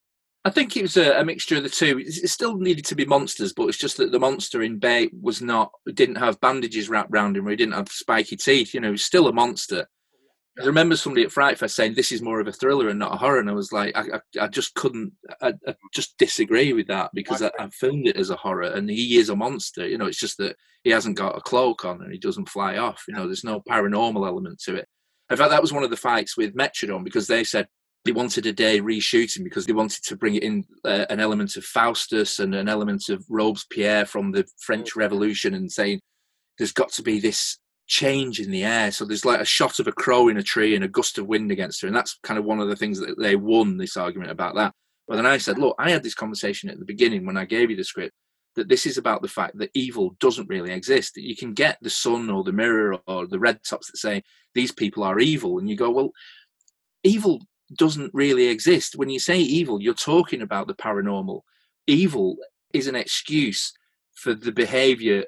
I 0.47 0.49
think 0.49 0.77
it 0.77 0.81
was 0.81 0.95
a, 0.95 1.19
a 1.19 1.25
mixture 1.25 1.57
of 1.57 1.63
the 1.63 1.69
two. 1.69 1.99
It 1.99 2.29
still 2.29 2.55
needed 2.55 2.85
to 2.85 2.95
be 2.95 3.03
monsters, 3.03 3.51
but 3.51 3.67
it's 3.67 3.77
just 3.77 3.97
that 3.97 4.13
the 4.13 4.19
monster 4.19 4.61
in 4.63 4.79
Bait 4.79 5.11
was 5.21 5.41
not 5.41 5.71
didn't 5.93 6.15
have 6.15 6.39
bandages 6.39 6.87
wrapped 6.87 7.11
around 7.11 7.35
him, 7.35 7.45
or 7.45 7.49
he 7.49 7.57
didn't 7.57 7.73
have 7.73 7.89
spiky 7.89 8.37
teeth. 8.37 8.73
You 8.73 8.79
know, 8.79 8.91
he's 8.91 9.03
still 9.03 9.27
a 9.27 9.33
monster. 9.33 9.87
I 10.57 10.65
remember 10.65 10.95
somebody 10.95 11.25
at 11.25 11.33
Fright 11.33 11.59
Fest 11.59 11.75
saying 11.75 11.95
this 11.95 12.13
is 12.13 12.21
more 12.21 12.39
of 12.39 12.47
a 12.47 12.53
thriller 12.53 12.87
and 12.87 12.97
not 12.97 13.13
a 13.13 13.17
horror, 13.17 13.39
and 13.39 13.49
I 13.49 13.53
was 13.53 13.73
like, 13.73 13.93
I, 13.97 14.03
I, 14.03 14.45
I 14.45 14.47
just 14.47 14.73
couldn't, 14.73 15.11
I, 15.41 15.53
I 15.67 15.75
just 15.93 16.17
disagree 16.17 16.71
with 16.71 16.87
that 16.87 17.11
because 17.13 17.41
I, 17.41 17.51
I 17.59 17.67
filmed 17.69 18.07
it 18.07 18.15
as 18.15 18.29
a 18.29 18.37
horror, 18.37 18.71
and 18.71 18.89
he 18.89 19.17
is 19.17 19.27
a 19.27 19.35
monster. 19.35 19.85
You 19.85 19.97
know, 19.97 20.05
it's 20.05 20.19
just 20.19 20.37
that 20.37 20.55
he 20.85 20.91
hasn't 20.91 21.17
got 21.17 21.37
a 21.37 21.41
cloak 21.41 21.83
on 21.83 22.01
and 22.01 22.13
he 22.13 22.19
doesn't 22.19 22.47
fly 22.47 22.77
off. 22.77 23.03
You 23.09 23.15
know, 23.15 23.25
there's 23.25 23.43
no 23.43 23.59
paranormal 23.69 24.25
element 24.25 24.61
to 24.61 24.75
it. 24.75 24.87
In 25.29 25.35
fact, 25.35 25.49
that 25.49 25.61
was 25.61 25.73
one 25.73 25.83
of 25.83 25.89
the 25.89 25.97
fights 25.97 26.37
with 26.37 26.55
Metrodome 26.55 27.03
because 27.03 27.27
they 27.27 27.43
said 27.43 27.67
they 28.07 28.13
wanted 28.13 28.45
a 28.45 28.53
day 28.53 28.79
reshooting 28.79 29.43
because 29.43 29.65
they 29.65 29.73
wanted 29.73 30.03
to 30.03 30.15
bring 30.15 30.35
in 30.35 30.65
uh, 30.85 31.05
an 31.09 31.19
element 31.19 31.57
of 31.57 31.65
Faustus 31.65 32.39
and 32.39 32.55
an 32.55 32.69
element 32.69 33.09
of 33.09 33.25
Robespierre 33.29 34.05
from 34.05 34.31
the 34.31 34.47
French 34.59 34.95
Revolution 34.95 35.53
and 35.53 35.71
saying 35.71 35.99
there's 36.57 36.71
got 36.71 36.91
to 36.93 37.03
be 37.03 37.19
this 37.19 37.59
change 37.87 38.39
in 38.39 38.49
the 38.49 38.63
air. 38.63 38.91
So 38.91 39.05
there's 39.05 39.25
like 39.25 39.41
a 39.41 39.45
shot 39.45 39.79
of 39.79 39.87
a 39.87 39.91
crow 39.91 40.29
in 40.29 40.37
a 40.37 40.43
tree 40.43 40.75
and 40.75 40.83
a 40.83 40.89
gust 40.89 41.17
of 41.17 41.27
wind 41.27 41.51
against 41.51 41.81
her. 41.81 41.87
And 41.87 41.95
that's 41.95 42.17
kind 42.23 42.39
of 42.39 42.45
one 42.45 42.59
of 42.59 42.69
the 42.69 42.75
things 42.75 42.99
that 42.99 43.19
they 43.19 43.35
won 43.35 43.77
this 43.77 43.97
argument 43.97 44.31
about 44.31 44.55
that. 44.55 44.73
But 45.07 45.17
then 45.17 45.25
I 45.25 45.37
said, 45.37 45.57
look, 45.57 45.75
I 45.77 45.91
had 45.91 46.03
this 46.03 46.15
conversation 46.15 46.69
at 46.69 46.79
the 46.79 46.85
beginning 46.85 47.25
when 47.25 47.37
I 47.37 47.45
gave 47.45 47.69
you 47.69 47.77
the 47.77 47.83
script 47.83 48.13
that 48.55 48.69
this 48.69 48.85
is 48.85 48.97
about 48.97 49.21
the 49.21 49.27
fact 49.27 49.57
that 49.59 49.69
evil 49.73 50.15
doesn't 50.19 50.49
really 50.49 50.71
exist. 50.71 51.13
That 51.15 51.23
you 51.23 51.35
can 51.35 51.53
get 51.53 51.77
the 51.81 51.89
sun 51.89 52.29
or 52.29 52.43
the 52.43 52.51
mirror 52.51 52.97
or 53.05 53.27
the 53.27 53.39
red 53.39 53.59
tops 53.63 53.91
that 53.91 53.97
say 53.97 54.23
these 54.55 54.71
people 54.71 55.03
are 55.03 55.19
evil. 55.19 55.59
And 55.59 55.69
you 55.69 55.75
go, 55.75 55.91
well, 55.91 56.11
evil 57.03 57.41
doesn't 57.75 58.13
really 58.13 58.47
exist. 58.47 58.95
When 58.95 59.09
you 59.09 59.19
say 59.19 59.39
evil, 59.39 59.81
you're 59.81 59.93
talking 59.93 60.41
about 60.41 60.67
the 60.67 60.75
paranormal. 60.75 61.41
Evil 61.87 62.37
is 62.73 62.87
an 62.87 62.95
excuse 62.95 63.73
for 64.13 64.33
the 64.33 64.51
behavior 64.51 65.25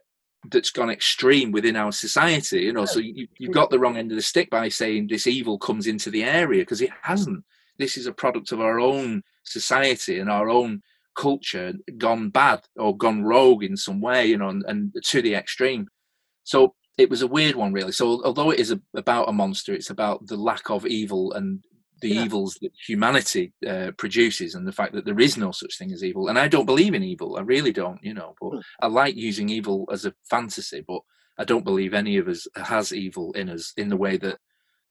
that's 0.49 0.71
gone 0.71 0.89
extreme 0.89 1.51
within 1.51 1.75
our 1.75 1.91
society. 1.91 2.61
You 2.61 2.73
know, 2.73 2.85
so 2.85 2.99
you, 2.99 3.27
you've 3.37 3.53
got 3.53 3.69
the 3.69 3.79
wrong 3.79 3.97
end 3.97 4.11
of 4.11 4.15
the 4.15 4.21
stick 4.21 4.49
by 4.49 4.69
saying 4.69 5.07
this 5.07 5.27
evil 5.27 5.57
comes 5.57 5.87
into 5.87 6.09
the 6.09 6.23
area 6.23 6.61
because 6.61 6.81
it 6.81 6.91
hasn't. 7.01 7.43
This 7.77 7.97
is 7.97 8.07
a 8.07 8.13
product 8.13 8.51
of 8.51 8.61
our 8.61 8.79
own 8.79 9.23
society 9.43 10.19
and 10.19 10.29
our 10.29 10.49
own 10.49 10.81
culture 11.15 11.73
gone 11.97 12.29
bad 12.29 12.61
or 12.77 12.95
gone 12.95 13.23
rogue 13.23 13.63
in 13.63 13.75
some 13.75 13.99
way, 13.99 14.27
you 14.27 14.37
know, 14.37 14.49
and, 14.49 14.63
and 14.67 14.93
to 15.03 15.21
the 15.21 15.35
extreme. 15.35 15.87
So 16.43 16.73
it 16.97 17.09
was 17.09 17.21
a 17.21 17.27
weird 17.27 17.55
one, 17.55 17.73
really. 17.73 17.91
So 17.91 18.23
although 18.23 18.51
it 18.51 18.59
is 18.59 18.71
a, 18.71 18.79
about 18.95 19.29
a 19.29 19.33
monster, 19.33 19.73
it's 19.73 19.89
about 19.89 20.27
the 20.27 20.37
lack 20.37 20.69
of 20.69 20.85
evil 20.85 21.33
and 21.33 21.63
the 22.01 22.09
Yeah. 22.09 22.23
evils 22.23 22.57
that 22.61 22.71
humanity 22.87 23.53
uh, 23.67 23.91
produces 23.97 24.55
and 24.55 24.67
the 24.67 24.71
fact 24.71 24.93
that 24.93 25.05
there 25.05 25.19
is 25.19 25.37
no 25.37 25.51
such 25.51 25.77
thing 25.77 25.91
as 25.91 26.03
evil. 26.03 26.27
And 26.27 26.39
I 26.39 26.47
don't 26.47 26.65
believe 26.65 26.93
in 26.93 27.03
evil. 27.03 27.37
I 27.37 27.41
really 27.41 27.71
don't, 27.71 27.99
you 28.03 28.13
know, 28.13 28.35
but 28.41 28.61
I 28.81 28.87
like 28.87 29.15
using 29.15 29.49
evil 29.49 29.87
as 29.91 30.05
a 30.05 30.13
fantasy, 30.29 30.83
but 30.87 31.01
I 31.37 31.43
don't 31.45 31.63
believe 31.65 31.93
any 31.93 32.17
of 32.17 32.27
us 32.27 32.47
has 32.55 32.93
evil 32.93 33.31
in 33.33 33.49
us 33.49 33.73
in 33.77 33.89
the 33.89 33.97
way 33.97 34.17
that 34.17 34.37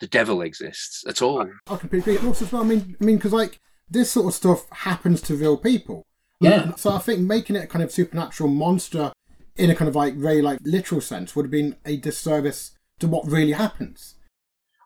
the 0.01 0.07
devil 0.07 0.42
exists 0.42 1.05
at 1.09 1.21
all. 1.23 1.47
I 1.66 1.77
completely 1.77 2.14
agree. 2.16 2.29
Also, 2.29 2.44
as 2.44 2.53
well, 2.53 2.62
I 2.62 2.66
mean, 2.66 2.97
I 3.01 3.05
mean, 3.05 3.16
because 3.16 3.33
like 3.33 3.59
this 3.90 4.11
sort 4.11 4.27
of 4.27 4.35
stuff 4.35 4.66
happens 4.71 5.21
to 5.23 5.35
real 5.35 5.57
people. 5.57 6.07
Yeah. 6.40 6.75
So 6.77 6.92
I 6.92 6.99
think 6.99 7.21
making 7.21 7.57
it 7.57 7.64
a 7.64 7.66
kind 7.66 7.83
of 7.83 7.90
supernatural 7.90 8.49
monster 8.49 9.12
in 9.57 9.71
a 9.71 9.75
kind 9.75 9.88
of 9.88 9.97
like 9.97 10.14
very 10.14 10.40
like 10.40 10.61
literal 10.62 11.01
sense 11.01 11.35
would 11.35 11.47
have 11.47 11.51
been 11.51 11.77
a 11.85 11.97
disservice 11.97 12.73
to 13.01 13.09
what 13.09 13.27
really 13.27 13.53
happens. 13.53 14.14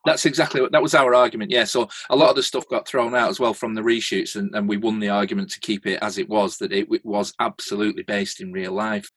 That's 0.05 0.27
exactly 0.27 0.61
what 0.61 0.73
that 0.73 0.83
was 0.83 0.95
our 0.95 1.15
argument. 1.15 1.53
Yeah, 1.53 1.65
so 1.65 1.88
a 2.11 2.17
lot 2.17 2.31
of 2.31 2.37
the 2.37 2.43
stuff 2.43 2.69
got 2.69 2.88
thrown 2.88 3.15
out 3.15 3.31
as 3.31 3.38
well 3.38 3.55
from 3.55 3.75
the 3.75 3.83
reshoots, 3.83 4.35
and, 4.35 4.53
and 4.55 4.69
we 4.69 4.77
won 4.77 4.99
the 4.99 5.11
argument 5.11 5.51
to 5.53 5.61
keep 5.61 5.87
it 5.87 6.01
as 6.03 6.19
it 6.19 6.29
was 6.29 6.59
that 6.59 6.73
it, 6.73 6.88
it 6.91 7.05
was 7.05 7.33
absolutely 7.38 8.03
based 8.03 8.41
in 8.41 8.53
real 8.53 8.73
life. 8.73 9.11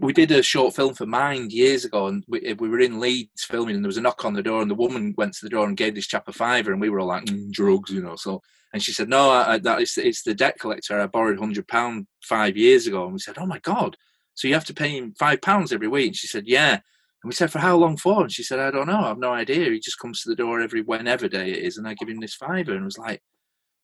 We 0.00 0.12
did 0.12 0.32
a 0.32 0.42
short 0.42 0.74
film 0.74 0.94
for 0.94 1.06
Mind 1.06 1.52
years 1.52 1.84
ago, 1.84 2.08
and 2.08 2.24
we, 2.26 2.54
we 2.54 2.68
were 2.68 2.80
in 2.80 2.98
Leeds 2.98 3.44
filming, 3.44 3.76
and 3.76 3.84
there 3.84 3.88
was 3.88 3.98
a 3.98 4.00
knock 4.00 4.24
on 4.24 4.34
the 4.34 4.42
door, 4.42 4.62
and 4.62 4.70
the 4.70 4.74
woman 4.74 5.14
went 5.16 5.34
to 5.34 5.44
the 5.44 5.50
door 5.50 5.68
and 5.68 5.76
gave 5.76 5.94
this 5.94 6.08
chap 6.08 6.26
a 6.26 6.32
fiver, 6.32 6.72
and 6.72 6.80
we 6.80 6.90
were 6.90 6.98
all 6.98 7.06
like, 7.06 7.26
mm, 7.26 7.52
drugs, 7.52 7.92
you 7.92 8.02
know. 8.02 8.16
So, 8.16 8.42
and 8.72 8.82
she 8.82 8.92
said, 8.92 9.08
no, 9.08 9.30
I, 9.30 9.52
I, 9.52 9.58
that 9.58 9.80
is 9.80 9.96
it's 9.96 10.24
the 10.24 10.34
debt 10.34 10.58
collector. 10.58 11.00
I 11.00 11.06
borrowed 11.06 11.38
hundred 11.38 11.68
pound 11.68 12.08
five 12.24 12.56
years 12.56 12.88
ago, 12.88 13.04
and 13.04 13.12
we 13.12 13.20
said, 13.20 13.38
oh 13.38 13.46
my 13.46 13.60
god, 13.60 13.96
so 14.34 14.48
you 14.48 14.54
have 14.54 14.64
to 14.64 14.74
pay 14.74 14.88
him 14.88 15.14
five 15.16 15.40
pounds 15.40 15.72
every 15.72 15.88
week. 15.88 16.08
And 16.08 16.16
she 16.16 16.26
said, 16.26 16.48
yeah. 16.48 16.80
And 17.22 17.28
we 17.28 17.32
said, 17.34 17.52
for 17.52 17.60
how 17.60 17.76
long 17.76 17.96
for? 17.96 18.22
And 18.22 18.32
she 18.32 18.42
said, 18.42 18.58
I 18.58 18.70
don't 18.70 18.88
know. 18.88 19.00
I 19.00 19.08
have 19.08 19.18
no 19.18 19.32
idea. 19.32 19.70
He 19.70 19.78
just 19.78 19.98
comes 19.98 20.22
to 20.22 20.28
the 20.28 20.36
door 20.36 20.60
every 20.60 20.82
whenever 20.82 21.28
day 21.28 21.50
it 21.50 21.64
is, 21.64 21.78
and 21.78 21.86
I 21.86 21.94
give 21.94 22.08
him 22.08 22.20
this 22.20 22.34
fiver. 22.34 22.74
And 22.74 22.84
was 22.84 22.98
like, 22.98 23.22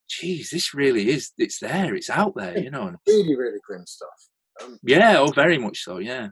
geez, 0.09 0.49
this 0.49 0.73
really 0.73 1.09
is, 1.09 1.31
it's 1.37 1.59
there, 1.59 1.95
it's 1.95 2.09
out 2.09 2.33
there, 2.35 2.57
you 2.57 2.71
know. 2.71 2.93
Really, 3.07 3.35
really 3.35 3.59
grim 3.65 3.85
stuff. 3.85 4.09
Um, 4.61 4.77
yeah, 4.83 5.17
oh, 5.19 5.31
very 5.31 5.57
much 5.57 5.83
so, 5.83 5.99
yeah. 5.99 6.29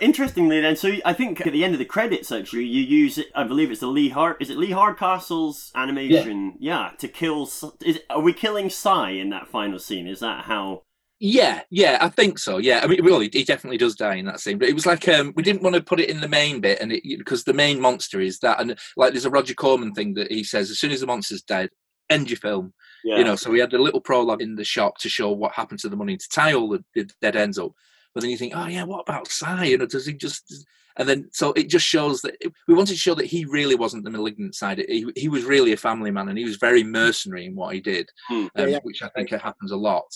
Interestingly, 0.00 0.60
then, 0.60 0.76
so 0.76 0.94
I 1.04 1.12
think 1.12 1.46
at 1.46 1.52
the 1.52 1.64
end 1.64 1.74
of 1.74 1.78
the 1.78 1.84
credits, 1.84 2.32
actually, 2.32 2.64
you 2.64 2.82
use 2.82 3.18
it. 3.18 3.26
I 3.34 3.44
believe 3.44 3.70
it's 3.70 3.80
the 3.80 3.86
Lee 3.86 4.08
Hard. 4.08 4.36
Is 4.40 4.48
it 4.48 4.56
Lee 4.56 4.70
Hardcastle's 4.70 5.70
animation? 5.74 6.54
Yeah, 6.58 6.92
to 6.98 7.08
kill. 7.08 7.50
Is 7.84 8.00
are 8.08 8.20
we 8.20 8.32
killing 8.32 8.70
Cy 8.70 9.10
in 9.10 9.28
that 9.30 9.48
final 9.48 9.78
scene? 9.78 10.06
Is 10.06 10.20
that 10.20 10.46
how? 10.46 10.84
Yeah, 11.22 11.60
yeah, 11.70 11.98
I 12.00 12.08
think 12.08 12.38
so. 12.38 12.56
Yeah, 12.56 12.80
I 12.82 12.86
mean, 12.86 13.04
well, 13.04 13.20
he, 13.20 13.28
he 13.30 13.44
definitely 13.44 13.76
does 13.76 13.94
die 13.94 14.14
in 14.14 14.24
that 14.24 14.40
scene, 14.40 14.56
but 14.58 14.68
it 14.68 14.74
was 14.74 14.86
like 14.86 15.06
um, 15.06 15.34
we 15.36 15.42
didn't 15.42 15.62
want 15.62 15.76
to 15.76 15.82
put 15.82 16.00
it 16.00 16.08
in 16.08 16.20
the 16.20 16.28
main 16.28 16.60
bit, 16.60 16.80
and 16.80 16.90
because 17.18 17.44
the 17.44 17.52
main 17.52 17.78
monster 17.78 18.20
is 18.20 18.38
that, 18.38 18.58
and 18.58 18.78
like 18.96 19.12
there's 19.12 19.26
a 19.26 19.30
Roger 19.30 19.52
Corman 19.54 19.92
thing 19.92 20.14
that 20.14 20.32
he 20.32 20.42
says 20.42 20.70
as 20.70 20.78
soon 20.78 20.90
as 20.92 21.00
the 21.00 21.06
monster's 21.06 21.42
dead, 21.42 21.68
end 22.08 22.30
your 22.30 22.38
film. 22.38 22.72
Yeah. 23.04 23.18
You 23.18 23.24
know, 23.24 23.36
so 23.36 23.50
we 23.50 23.60
had 23.60 23.72
a 23.74 23.82
little 23.82 24.00
prologue 24.00 24.40
in 24.42 24.56
the 24.56 24.64
shop 24.64 24.96
to 24.98 25.08
show 25.10 25.30
what 25.30 25.52
happened 25.52 25.80
to 25.80 25.88
the 25.90 25.96
money 25.96 26.16
to 26.16 26.28
tie 26.30 26.54
all 26.54 26.68
the, 26.70 26.82
the 26.94 27.08
dead 27.20 27.36
ends 27.36 27.58
up. 27.58 27.72
But 28.14 28.22
then 28.22 28.30
you 28.30 28.36
think, 28.38 28.54
oh 28.56 28.66
yeah, 28.66 28.84
what 28.84 29.00
about 29.06 29.28
Cy? 29.28 29.64
You 29.66 29.78
know, 29.78 29.86
does 29.86 30.06
he 30.06 30.14
just? 30.14 30.66
And 30.96 31.08
then 31.08 31.28
so 31.32 31.52
it 31.52 31.68
just 31.68 31.86
shows 31.86 32.22
that 32.22 32.34
we 32.66 32.74
wanted 32.74 32.92
to 32.92 32.98
show 32.98 33.14
that 33.14 33.26
he 33.26 33.44
really 33.44 33.74
wasn't 33.74 34.04
the 34.04 34.10
malignant 34.10 34.54
side. 34.54 34.78
He, 34.88 35.06
he 35.16 35.28
was 35.28 35.44
really 35.44 35.72
a 35.72 35.76
family 35.76 36.10
man, 36.10 36.28
and 36.30 36.38
he 36.38 36.44
was 36.44 36.56
very 36.56 36.82
mercenary 36.82 37.44
in 37.44 37.54
what 37.54 37.74
he 37.74 37.80
did, 37.80 38.08
Hmm. 38.28 38.46
um, 38.56 38.68
Yeah. 38.70 38.78
which 38.84 39.02
I 39.02 39.08
think 39.10 39.30
happens 39.30 39.70
a 39.70 39.76
lot. 39.76 40.06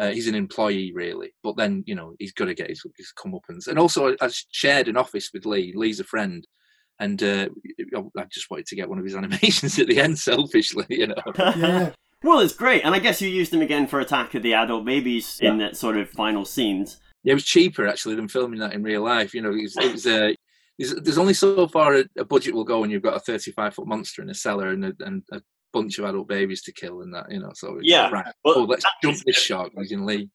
Uh, 0.00 0.10
he's 0.10 0.28
an 0.28 0.34
employee, 0.34 0.92
really, 0.94 1.34
but 1.42 1.58
then 1.58 1.84
you 1.86 1.94
know 1.94 2.14
he's 2.18 2.32
got 2.32 2.46
to 2.46 2.54
get 2.54 2.70
his, 2.70 2.82
his 2.96 3.12
comeuppance. 3.18 3.66
And 3.66 3.78
also, 3.78 4.16
I 4.20 4.30
shared 4.50 4.88
an 4.88 4.96
office 4.96 5.30
with 5.34 5.44
Lee. 5.44 5.74
Lee's 5.76 6.00
a 6.00 6.04
friend, 6.04 6.46
and 7.00 7.22
uh, 7.22 7.48
I 8.16 8.24
just 8.32 8.50
wanted 8.50 8.66
to 8.66 8.76
get 8.76 8.88
one 8.88 8.98
of 8.98 9.04
his 9.04 9.14
animations 9.22 9.78
at 9.78 9.88
the 9.88 10.00
end, 10.00 10.18
selfishly, 10.18 10.86
you 10.88 11.08
know. 11.08 11.14
yeah. 11.38 11.90
well, 12.22 12.40
it's 12.40 12.54
great, 12.54 12.82
and 12.82 12.94
I 12.94 12.98
guess 12.98 13.20
you 13.20 13.28
used 13.28 13.52
them 13.52 13.60
again 13.60 13.86
for 13.86 14.00
Attack 14.00 14.34
of 14.34 14.42
the 14.42 14.54
Adult 14.54 14.86
Babies 14.86 15.38
in 15.40 15.58
that 15.58 15.76
sort 15.76 15.98
of 15.98 16.08
final 16.08 16.46
scenes. 16.46 16.98
Yeah, 17.22 17.32
it 17.32 17.34
was 17.34 17.44
cheaper 17.44 17.86
actually 17.86 18.14
than 18.14 18.28
filming 18.28 18.60
that 18.60 18.72
in 18.72 18.82
real 18.82 19.02
life. 19.02 19.34
You 19.34 19.42
know, 19.42 19.50
it 19.50 19.60
was, 19.60 19.76
it 19.76 19.92
was 19.92 20.06
uh, 20.06 20.32
there's, 20.78 20.94
there's 20.94 21.18
only 21.18 21.34
so 21.34 21.68
far 21.68 21.96
a, 21.96 22.04
a 22.18 22.24
budget 22.24 22.54
will 22.54 22.64
go 22.64 22.80
when 22.80 22.88
you've 22.88 23.02
got 23.02 23.16
a 23.16 23.20
35 23.20 23.74
foot 23.74 23.86
monster 23.86 24.22
in 24.22 24.30
a 24.30 24.34
cellar 24.34 24.68
and 24.68 24.86
a, 24.86 24.94
and 25.00 25.22
a 25.30 25.42
bunch 25.72 25.98
of 25.98 26.04
adult 26.04 26.28
babies 26.28 26.62
to 26.62 26.72
kill 26.72 27.02
and 27.02 27.12
that. 27.14 27.30
You 27.30 27.40
know, 27.40 27.50
so 27.54 27.78
Yeah, 27.82 28.04
like, 28.04 28.12
right. 28.12 28.34
well, 28.44 28.54
oh, 28.58 28.64
let's 28.64 28.84
jump 29.02 29.14
is- 29.16 29.24
this 29.24 29.36
shark 29.36 29.72
using 29.76 30.04
Lee. 30.06 30.28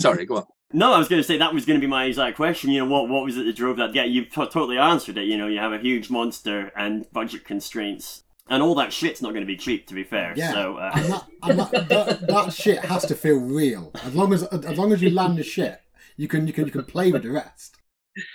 Sorry, 0.00 0.24
go 0.26 0.36
on. 0.36 0.44
No, 0.72 0.92
I 0.92 0.98
was 0.98 1.08
going 1.08 1.20
to 1.20 1.26
say 1.26 1.38
that 1.38 1.54
was 1.54 1.64
going 1.64 1.80
to 1.80 1.84
be 1.84 1.90
my 1.90 2.04
exact 2.04 2.36
question. 2.36 2.70
You 2.70 2.80
know, 2.84 2.90
what 2.90 3.08
what 3.08 3.24
was 3.24 3.38
it 3.38 3.44
that 3.46 3.56
drove 3.56 3.78
that? 3.78 3.94
Yeah, 3.94 4.04
you 4.04 4.26
t- 4.26 4.30
totally 4.34 4.76
answered 4.78 5.16
it. 5.16 5.24
You 5.24 5.38
know, 5.38 5.46
you 5.48 5.58
have 5.58 5.72
a 5.72 5.78
huge 5.78 6.10
monster 6.10 6.70
and 6.76 7.06
budget 7.12 7.44
constraints, 7.46 8.22
and 8.50 8.62
all 8.62 8.74
that 8.74 8.92
shit's 8.92 9.22
not 9.22 9.30
going 9.30 9.40
to 9.40 9.46
be 9.46 9.56
cheap. 9.56 9.86
To 9.86 9.94
be 9.94 10.04
fair, 10.04 10.34
Yeah. 10.36 10.52
so 10.52 10.76
uh, 10.76 10.90
And 10.94 11.04
that, 11.12 11.24
and 11.42 11.58
that, 11.58 11.88
that, 11.88 12.26
that 12.26 12.52
shit 12.52 12.84
has 12.84 13.06
to 13.06 13.14
feel 13.14 13.38
real. 13.38 13.90
As 14.04 14.14
long 14.14 14.34
as 14.34 14.42
as 14.44 14.76
long 14.78 14.92
as 14.92 15.00
you 15.00 15.08
land 15.08 15.38
the 15.38 15.42
shit, 15.42 15.80
you 16.18 16.28
can 16.28 16.46
you 16.46 16.52
can 16.52 16.66
you 16.66 16.70
can 16.70 16.84
play 16.84 17.10
with 17.12 17.22
the 17.22 17.30
rest. 17.30 17.76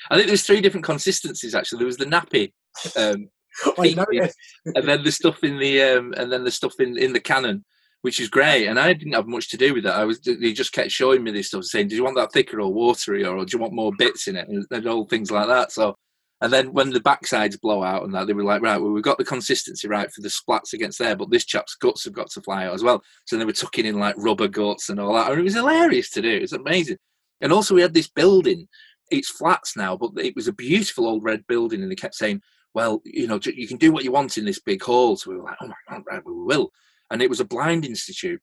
I 0.10 0.16
think 0.16 0.26
there's 0.28 0.44
three 0.46 0.60
different 0.62 0.86
consistencies 0.86 1.54
actually. 1.54 1.80
There 1.80 1.86
was 1.88 1.98
the 1.98 2.06
nappy, 2.06 2.52
um, 2.98 3.30
I 3.78 3.94
noticed. 3.94 4.38
and 4.66 4.88
then 4.88 5.04
the 5.04 5.12
stuff 5.12 5.44
in 5.44 5.58
the 5.58 5.82
um, 5.82 6.14
and 6.18 6.32
then 6.32 6.44
the 6.44 6.52
stuff 6.52 6.80
in 6.80 6.98
in 6.98 7.14
the 7.14 7.20
cannon, 7.20 7.64
which 8.02 8.20
is 8.20 8.30
great. 8.30 8.68
And 8.68 8.80
I 8.80 8.94
didn't 8.94 9.14
have 9.14 9.28
much 9.28 9.50
to 9.50 9.58
do 9.58 9.74
with 9.74 9.84
that. 9.84 9.96
I 9.96 10.06
was 10.06 10.20
they 10.20 10.54
just 10.54 10.74
kept 10.74 10.92
showing 10.92 11.24
me 11.24 11.32
this 11.32 11.48
stuff, 11.48 11.66
saying, 11.66 11.88
"Do 11.88 11.96
you 11.96 12.04
want 12.04 12.16
that 12.18 12.32
thicker 12.32 12.62
or 12.62 12.74
watery, 12.74 13.26
or 13.26 13.46
do 13.46 13.56
you 13.56 13.62
want 13.62 13.74
more 13.74 13.92
bits 13.98 14.28
in 14.28 14.36
it?" 14.36 14.48
And, 14.48 14.66
and 14.72 14.88
all 14.88 15.06
things 15.06 15.32
like 15.32 15.48
that. 15.48 15.72
So. 15.72 15.96
And 16.42 16.52
then 16.52 16.74
when 16.74 16.90
the 16.90 17.00
backsides 17.00 17.58
blow 17.58 17.84
out 17.84 18.04
and 18.04 18.14
that, 18.14 18.28
they 18.28 18.34
were 18.34 18.44
like, 18.44 18.62
right, 18.62 18.78
well, 18.78 18.92
we've 18.92 19.02
got 19.02 19.18
the 19.18 19.24
consistency 19.24 19.88
right 19.88 20.12
for 20.12 20.20
the 20.20 20.28
splats 20.28 20.74
against 20.74 21.00
there, 21.00 21.16
but 21.16 21.32
this 21.32 21.46
chap's 21.46 21.76
guts 21.76 22.04
have 22.04 22.12
got 22.12 22.30
to 22.32 22.42
fly 22.42 22.66
out 22.66 22.74
as 22.74 22.84
well. 22.84 23.02
So 23.24 23.38
they 23.38 23.46
were 23.46 23.54
tucking 23.54 23.86
in 23.86 23.98
like 23.98 24.16
rubber 24.18 24.50
guts 24.50 24.90
and 24.90 25.00
all 25.00 25.14
that. 25.14 25.32
And 25.32 25.40
it 25.40 25.44
was 25.44 25.54
hilarious 25.54 26.10
to 26.10 26.22
do. 26.22 26.30
It 26.30 26.42
was 26.42 26.52
amazing. 26.52 26.98
And 27.40 27.54
also, 27.54 27.74
we 27.74 27.82
had 27.82 27.94
this 27.94 28.10
building. 28.10 28.68
It's 29.10 29.30
flats 29.30 29.78
now, 29.78 29.96
but 29.96 30.12
it 30.18 30.36
was 30.36 30.50
a 30.50 30.54
beautiful 30.54 31.08
old 31.08 31.24
red 31.24 31.48
building. 31.48 31.82
And 31.82 31.90
they 31.90 31.96
kept 31.96 32.16
saying, 32.16 32.42
well, 32.74 33.02
you 33.06 33.28
know, 33.28 33.40
you 33.44 33.68
can 33.68 33.78
do 33.78 33.92
what 33.92 34.04
you 34.04 34.12
want 34.12 34.38
in 34.38 34.46
this 34.46 34.60
big 34.60 34.82
hall. 34.82 35.16
So 35.16 35.32
we 35.32 35.38
were 35.38 35.44
like, 35.44 35.58
oh 35.62 35.68
my 35.68 35.76
God, 35.90 36.04
right, 36.10 36.26
we 36.26 36.34
will. 36.34 36.72
And 37.12 37.22
it 37.22 37.30
was 37.30 37.40
a 37.40 37.46
blind 37.46 37.86
institute. 37.86 38.42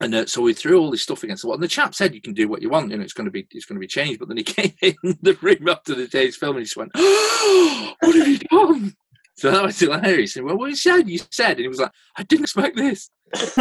And 0.00 0.14
uh, 0.14 0.26
so 0.26 0.42
we 0.42 0.52
threw 0.52 0.78
all 0.78 0.90
this 0.90 1.02
stuff 1.02 1.22
against 1.22 1.42
the 1.42 1.48
wall. 1.48 1.54
And 1.54 1.62
the 1.62 1.68
chap 1.68 1.94
said, 1.94 2.12
"You 2.12 2.20
can 2.20 2.34
do 2.34 2.48
what 2.48 2.60
you 2.60 2.68
want. 2.68 2.90
You 2.90 2.96
know, 2.96 3.04
it's 3.04 3.12
going 3.12 3.26
to 3.26 3.30
be 3.30 3.46
it's 3.52 3.66
going 3.66 3.76
to 3.76 3.80
be 3.80 3.86
changed." 3.86 4.18
But 4.18 4.26
then 4.26 4.36
he 4.36 4.42
came 4.42 4.72
in 4.82 5.16
the 5.22 5.38
room 5.40 5.68
after 5.68 5.94
the 5.94 6.08
day's 6.08 6.36
film 6.36 6.56
and 6.56 6.62
he 6.62 6.64
just 6.64 6.76
went, 6.76 6.90
oh, 6.96 7.94
"What 8.00 8.16
have 8.16 8.26
you 8.26 8.38
done?" 8.38 8.96
So 9.36 9.52
that 9.52 9.62
was 9.62 9.78
hilarious. 9.78 10.34
And 10.34 10.44
well, 10.44 10.58
what 10.58 10.70
you 10.70 10.76
said, 10.76 11.08
you 11.08 11.20
said, 11.30 11.52
and 11.52 11.60
he 11.60 11.68
was 11.68 11.78
like, 11.78 11.92
"I 12.16 12.24
didn't 12.24 12.44
expect 12.44 12.76
this." 12.76 13.10
That's 13.32 13.58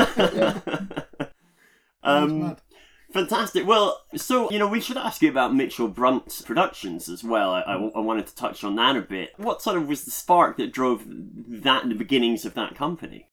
um, 2.01 2.39
mad. 2.39 2.61
Fantastic. 3.13 3.67
Well, 3.67 4.05
so 4.15 4.49
you 4.51 4.59
know, 4.59 4.67
we 4.67 4.79
should 4.79 4.97
ask 4.97 5.21
you 5.21 5.29
about 5.29 5.53
Mitchell 5.53 5.87
Brunt's 5.87 6.41
productions 6.41 7.09
as 7.09 7.23
well. 7.23 7.51
I, 7.51 7.61
I, 7.61 7.75
I 7.75 7.99
wanted 7.99 8.27
to 8.27 8.35
touch 8.35 8.63
on 8.63 8.75
that 8.77 8.95
a 8.95 9.01
bit. 9.01 9.31
What 9.37 9.61
sort 9.61 9.77
of 9.77 9.87
was 9.87 10.05
the 10.05 10.11
spark 10.11 10.57
that 10.57 10.71
drove 10.71 11.03
that 11.07 11.83
in 11.83 11.89
the 11.89 11.95
beginnings 11.95 12.45
of 12.45 12.53
that 12.53 12.75
company? 12.75 13.27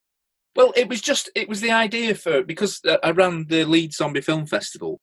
Well, 0.57 0.73
it 0.77 0.88
was 0.88 1.01
just 1.01 1.31
it 1.37 1.49
was 1.49 1.61
the 1.61 1.71
idea 1.71 2.14
for 2.14 2.43
because 2.43 2.81
uh, 2.87 2.97
I 3.05 3.12
ran 3.12 3.47
the 3.49 3.64
Leeds 3.64 3.97
Zombie 3.97 4.21
Film 4.21 4.47
Festival, 4.47 5.01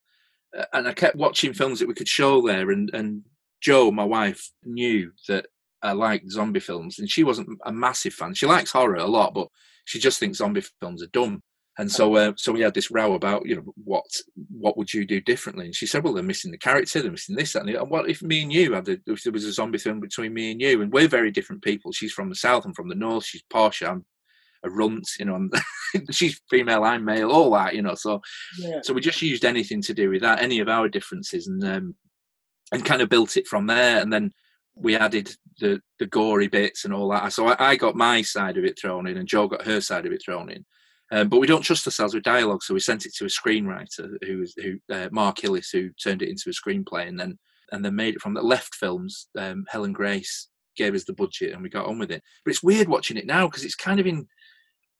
uh, 0.58 0.66
and 0.74 0.88
I 0.88 0.94
kept 0.94 1.16
watching 1.16 1.54
films 1.54 1.80
that 1.80 1.88
we 1.88 1.94
could 1.94 2.10
show 2.10 2.46
there, 2.46 2.72
and 2.72 2.90
and 2.94 3.24
Jo, 3.62 3.92
my 3.92 4.04
wife, 4.04 4.52
knew 4.64 5.12
that 5.30 5.48
I 5.82 5.94
liked 5.94 6.32
zombie 6.32 6.60
films, 6.60 7.00
and 7.00 7.10
she 7.10 7.24
wasn't 7.24 7.50
a 7.66 7.72
massive 7.72 8.14
fan. 8.14 8.34
She 8.34 8.46
likes 8.46 8.72
horror 8.72 8.96
a 8.96 9.06
lot, 9.06 9.34
but 9.34 9.48
she 9.86 10.00
just 10.00 10.20
thinks 10.20 10.40
zombie 10.40 10.64
films 10.82 11.02
are 11.02 11.08
dumb. 11.08 11.42
And 11.78 11.92
so, 11.92 12.16
uh, 12.16 12.32
so 12.38 12.54
we 12.54 12.62
had 12.62 12.74
this 12.74 12.90
row 12.90 13.16
about, 13.16 13.46
you 13.46 13.56
know, 13.58 13.74
what 13.84 14.06
what 14.50 14.78
would 14.78 14.94
you 14.94 15.06
do 15.06 15.20
differently? 15.20 15.66
And 15.66 15.76
she 15.76 15.86
said, 15.86 16.04
well, 16.04 16.14
they're 16.14 16.24
missing 16.24 16.52
the 16.52 16.58
character, 16.58 17.02
they're 17.02 17.12
missing 17.12 17.36
this, 17.36 17.52
that, 17.54 17.60
and 17.62 17.70
the 17.70 17.76
other. 17.76 17.90
What 17.90 18.10
if 18.10 18.22
me 18.22 18.44
and 18.44 18.54
you 18.54 18.74
had, 18.74 18.88
a, 18.88 18.98
if 19.08 19.24
there 19.24 19.34
was 19.34 19.44
a 19.44 19.52
zombie 19.52 19.78
film 19.78 20.00
between 20.00 20.34
me 20.34 20.52
and 20.52 20.62
you? 20.62 20.82
And 20.82 20.92
we're 20.94 21.10
very 21.10 21.32
different 21.32 21.64
people. 21.64 21.92
She's 21.92 22.14
from 22.14 22.30
the 22.30 22.36
south, 22.36 22.64
I'm 22.66 22.74
from 22.74 22.88
the 22.88 22.96
north. 22.96 23.26
She's 23.26 23.44
posh, 23.50 23.82
I'm 23.84 24.06
a 24.64 24.70
runt, 24.70 25.08
you 25.20 25.26
know. 25.26 25.50
She's 26.12 26.42
female, 26.50 26.84
I'm 26.84 27.04
male, 27.04 27.30
all 27.30 27.52
that, 27.52 27.76
you 27.76 27.82
know. 27.82 27.96
So, 27.96 28.22
Yeah. 28.58 28.80
so 28.82 28.94
we 28.94 29.02
just 29.02 29.22
used 29.22 29.44
anything 29.44 29.82
to 29.84 29.94
do 29.94 30.10
with 30.10 30.22
that, 30.22 30.42
any 30.42 30.60
of 30.60 30.70
our 30.70 30.88
differences, 30.88 31.48
and 31.48 31.64
um, 31.64 31.96
and 32.72 32.86
kind 32.86 33.02
of 33.02 33.10
built 33.10 33.38
it 33.38 33.48
from 33.48 33.68
there. 33.68 34.00
And 34.02 34.12
then 34.14 34.32
we 34.76 34.96
added 34.96 35.36
the 35.60 35.82
the 36.00 36.08
gory 36.08 36.48
bits 36.48 36.86
and 36.86 36.94
all 36.94 37.10
that. 37.10 37.34
So 37.34 37.48
I, 37.48 37.72
I 37.72 37.76
got 37.76 37.96
my 37.96 38.22
side 38.22 38.58
of 38.58 38.64
it 38.64 38.80
thrown 38.80 39.08
in, 39.08 39.18
and 39.18 39.28
Jo 39.28 39.48
got 39.48 39.66
her 39.66 39.82
side 39.82 40.06
of 40.06 40.12
it 40.14 40.22
thrown 40.24 40.50
in. 40.50 40.66
Um, 41.12 41.30
but 41.30 41.40
we 41.40 41.48
don't 41.48 41.62
trust 41.62 41.86
ourselves 41.86 42.14
with 42.14 42.24
dialogue, 42.24 42.64
so 42.64 42.74
we 42.74 42.80
sent 42.80 43.06
it 43.06 43.14
to 43.16 43.26
a 43.26 43.28
screenwriter 43.28 44.18
who 44.26 44.46
who 44.58 44.80
uh, 44.94 45.10
Mark 45.12 45.44
Illis, 45.44 45.70
who 45.72 45.90
turned 45.92 46.22
it 46.22 46.30
into 46.30 46.50
a 46.50 46.54
screenplay, 46.54 47.08
and 47.08 47.20
then 47.20 47.38
and 47.72 47.86
then 47.86 47.96
made 47.96 48.16
it 48.16 48.22
from 48.22 48.34
the 48.34 48.42
left 48.42 48.76
films. 48.76 49.28
Um, 49.38 49.66
Helen 49.70 49.94
Grace 49.94 50.48
gave 50.76 50.96
us 50.96 51.04
the 51.04 51.14
budget, 51.14 51.54
and 51.54 51.62
we 51.62 51.70
got 51.70 51.86
on 51.86 52.00
with 52.00 52.12
it. 52.12 52.24
But 52.44 52.52
it's 52.52 52.64
weird 52.64 52.88
watching 52.88 53.18
it 53.18 53.28
now 53.28 53.48
because 53.48 53.64
it's 53.64 53.76
kind 53.76 54.00
of 54.00 54.08
in 54.08 54.28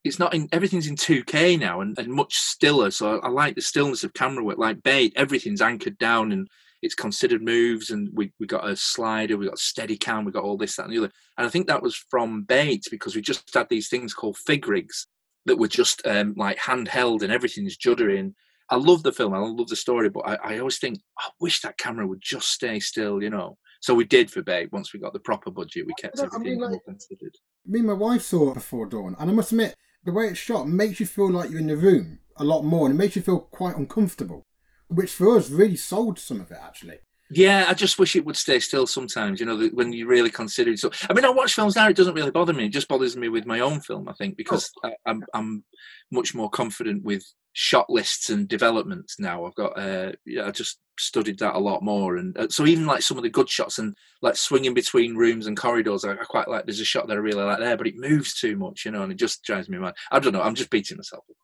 it's 0.04 0.20
not 0.20 0.36
in 0.36 0.48
everything's 0.52 0.88
in 0.88 0.96
2K 0.96 1.60
now 1.60 1.82
and, 1.82 1.98
and 1.98 2.08
much 2.10 2.36
stiller. 2.36 2.92
So 2.92 3.20
I, 3.20 3.28
I 3.28 3.30
like 3.30 3.56
the 3.56 3.62
stillness 3.62 4.04
of 4.04 4.14
camera 4.14 4.44
work. 4.44 4.60
Like 4.60 4.84
bait, 4.84 5.14
everything's 5.16 5.62
anchored 5.62 5.98
down 5.98 6.32
and 6.32 6.48
it's 6.84 6.94
considered 6.94 7.42
moves. 7.42 7.90
And 7.90 8.10
we, 8.14 8.32
we 8.40 8.46
got 8.46 8.70
a 8.70 8.76
slider, 8.76 9.36
we 9.36 9.46
got 9.46 9.56
a 9.56 9.58
steady 9.58 9.98
cam, 9.98 10.24
we 10.24 10.32
got 10.32 10.44
all 10.44 10.58
this, 10.58 10.76
that, 10.76 10.84
and 10.84 10.94
the 10.94 11.00
other. 11.00 11.12
And 11.40 11.48
I 11.48 11.50
think 11.50 11.66
that 11.66 11.82
was 11.82 11.96
from 11.96 12.44
bait 12.44 12.86
because 12.92 13.16
we 13.16 13.22
just 13.22 13.52
had 13.52 13.68
these 13.70 13.90
things 13.90 14.14
called 14.14 14.38
fig 14.38 14.68
rigs 14.68 15.08
that 15.46 15.58
were 15.58 15.68
just 15.68 16.06
um, 16.06 16.34
like 16.38 16.58
handheld 16.58 17.22
and 17.22 17.32
everything's 17.32 17.78
juddering. 17.78 18.34
I 18.70 18.78
love 18.78 19.04
the 19.04 19.12
film, 19.12 19.34
I 19.34 19.40
love 19.40 19.68
the 19.68 19.76
story, 19.76 20.10
but 20.10 20.22
I, 20.22 20.36
I 20.56 20.60
always 20.60 20.80
think, 20.80 21.00
I 21.20 21.30
wish 21.40 21.62
that 21.62 21.78
camera 21.78 22.08
would 22.08 22.22
just 22.22 22.50
stay 22.50 22.80
still, 22.80 23.22
you 23.22 23.30
know. 23.30 23.58
So 23.82 23.94
we 23.94 24.06
did 24.06 24.32
for 24.32 24.42
bait. 24.42 24.72
Once 24.72 24.92
we 24.92 25.00
got 25.00 25.14
the 25.14 25.20
proper 25.20 25.52
budget, 25.52 25.86
we 25.86 25.94
kept 26.00 26.18
I 26.20 26.24
mean, 26.24 26.30
everything 26.34 26.60
like- 26.62 26.72
more 26.72 26.82
considered. 26.86 27.36
Me 27.68 27.80
and 27.80 27.88
my 27.88 27.94
wife 27.94 28.24
saw 28.24 28.52
it 28.52 28.56
before 28.56 28.88
dawn, 28.88 29.16
and 29.20 29.30
I 29.30 29.34
must 29.34 29.52
admit, 29.52 29.76
the 30.04 30.12
way 30.12 30.26
it's 30.28 30.40
shot 30.40 30.68
makes 30.68 31.00
you 31.00 31.06
feel 31.06 31.32
like 31.32 31.50
you're 31.50 31.60
in 31.60 31.68
the 31.68 31.78
room 31.78 32.20
a 32.38 32.44
lot 32.44 32.64
more, 32.64 32.88
and 32.88 32.96
it 32.96 32.98
makes 32.98 33.16
you 33.16 33.22
feel 33.22 33.40
quite 33.40 33.76
uncomfortable, 33.78 34.46
which 34.88 35.12
for 35.12 35.38
us 35.38 35.50
really 35.50 35.76
sold 35.76 36.18
some 36.20 36.42
of 36.42 36.52
it 36.52 36.58
actually. 36.62 36.98
Yeah, 37.32 37.66
I 37.68 37.74
just 37.74 37.98
wish 37.98 38.16
it 38.16 38.26
would 38.26 38.36
stay 38.36 38.60
still 38.60 38.86
sometimes, 38.86 39.40
you 39.40 39.46
know, 39.46 39.58
that 39.58 39.74
when 39.74 39.92
you 39.92 40.08
really 40.08 40.30
consider 40.30 40.72
it. 40.72 40.80
So, 40.80 40.92
I 41.10 41.14
mean, 41.14 41.26
I 41.26 41.30
watch 41.30 41.56
films 41.56 41.76
now, 41.76 41.90
it 41.90 41.96
doesn't 41.96 42.14
really 42.14 42.32
bother 42.32 42.54
me. 42.54 42.66
It 42.66 42.70
just 42.70 42.88
bothers 42.88 43.18
me 43.18 43.30
with 43.30 43.48
my 43.48 43.62
own 43.62 43.82
film, 43.82 44.08
I 44.08 44.14
think, 44.14 44.38
because 44.38 44.72
I, 44.84 44.94
I'm, 45.06 45.24
I'm 45.34 45.64
much 46.12 46.36
more 46.36 46.50
confident 46.50 47.04
with 47.04 47.24
shot 47.54 47.90
lists 47.90 48.30
and 48.30 48.48
developments 48.48 49.20
now. 49.20 49.46
I've 49.46 49.56
got, 49.56 49.78
uh, 49.78 50.12
yeah, 50.26 50.46
I 50.46 50.52
just 50.52 50.80
studied 51.00 51.40
that 51.40 51.56
a 51.56 51.60
lot 51.60 51.82
more. 51.82 52.18
And 52.18 52.38
uh, 52.38 52.48
so 52.50 52.66
even 52.68 52.86
like 52.86 53.02
some 53.02 53.18
of 53.18 53.24
the 53.24 53.30
good 53.30 53.50
shots 53.50 53.80
and 53.80 53.96
like 54.22 54.36
swinging 54.36 54.76
between 54.76 55.16
rooms 55.16 55.48
and 55.48 55.58
corridors, 55.58 56.06
I, 56.06 56.12
I 56.12 56.26
quite 56.26 56.48
like, 56.48 56.66
there's 56.66 56.80
a 56.80 56.86
shot 56.86 57.08
that 57.08 57.18
I 57.18 57.22
really 57.22 57.44
like 57.44 57.60
there, 57.60 57.76
but 57.76 57.88
it 57.88 57.98
moves 57.98 58.40
too 58.40 58.56
much, 58.56 58.86
you 58.86 58.92
know, 58.92 59.02
and 59.02 59.12
it 59.12 59.18
just 59.18 59.44
drives 59.44 59.68
me 59.68 59.80
mad. 59.80 59.96
I 60.12 60.20
don't 60.20 60.34
know, 60.34 60.44
I'm 60.44 60.56
just 60.56 60.70
beating 60.70 60.98
myself 60.98 61.24
up. 61.28 61.36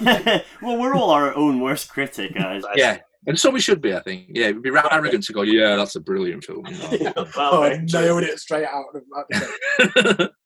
well, 0.62 0.78
we're 0.78 0.94
all 0.94 1.10
our 1.10 1.34
own 1.34 1.60
worst 1.60 1.88
critic, 1.88 2.34
guys. 2.34 2.62
Yeah, 2.74 2.98
and 3.26 3.38
so 3.38 3.50
we 3.50 3.60
should 3.60 3.80
be, 3.80 3.94
I 3.94 4.00
think. 4.00 4.26
Yeah, 4.30 4.46
it'd 4.48 4.62
be 4.62 4.70
ra- 4.70 4.88
arrogant 4.90 5.24
to 5.24 5.32
go, 5.32 5.42
yeah, 5.42 5.76
that's 5.76 5.96
a 5.96 6.00
brilliant 6.00 6.44
film. 6.44 6.66
You 6.90 6.98
know? 7.04 7.12
Oh, 7.36 7.68
nailed 7.92 8.22
it 8.24 8.38
straight 8.38 8.66
out 8.66 8.86
of 8.94 9.02
that. 9.28 10.30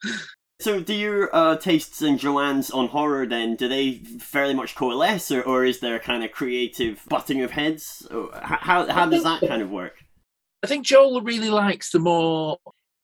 So, 0.60 0.80
do 0.80 0.94
your 0.94 1.34
uh, 1.34 1.56
tastes 1.56 2.00
and 2.00 2.18
Joanne's 2.18 2.70
on 2.70 2.87
horror 2.88 3.26
then? 3.26 3.56
Do 3.56 3.68
they 3.68 3.94
fairly 4.20 4.54
much 4.54 4.76
coalesce, 4.76 5.32
or, 5.32 5.42
or 5.42 5.64
is 5.64 5.80
there 5.80 5.96
a 5.96 6.00
kind 6.00 6.22
of 6.24 6.30
creative 6.30 7.02
butting 7.08 7.42
of 7.42 7.50
heads? 7.50 8.06
How 8.40 8.88
how 8.90 9.04
does 9.06 9.24
that 9.24 9.40
kind 9.40 9.60
of 9.62 9.70
work? 9.70 9.96
I 10.62 10.68
think 10.68 10.87
Joel 10.87 11.20
really 11.22 11.50
likes 11.50 11.90
the 11.90 11.98
more 11.98 12.58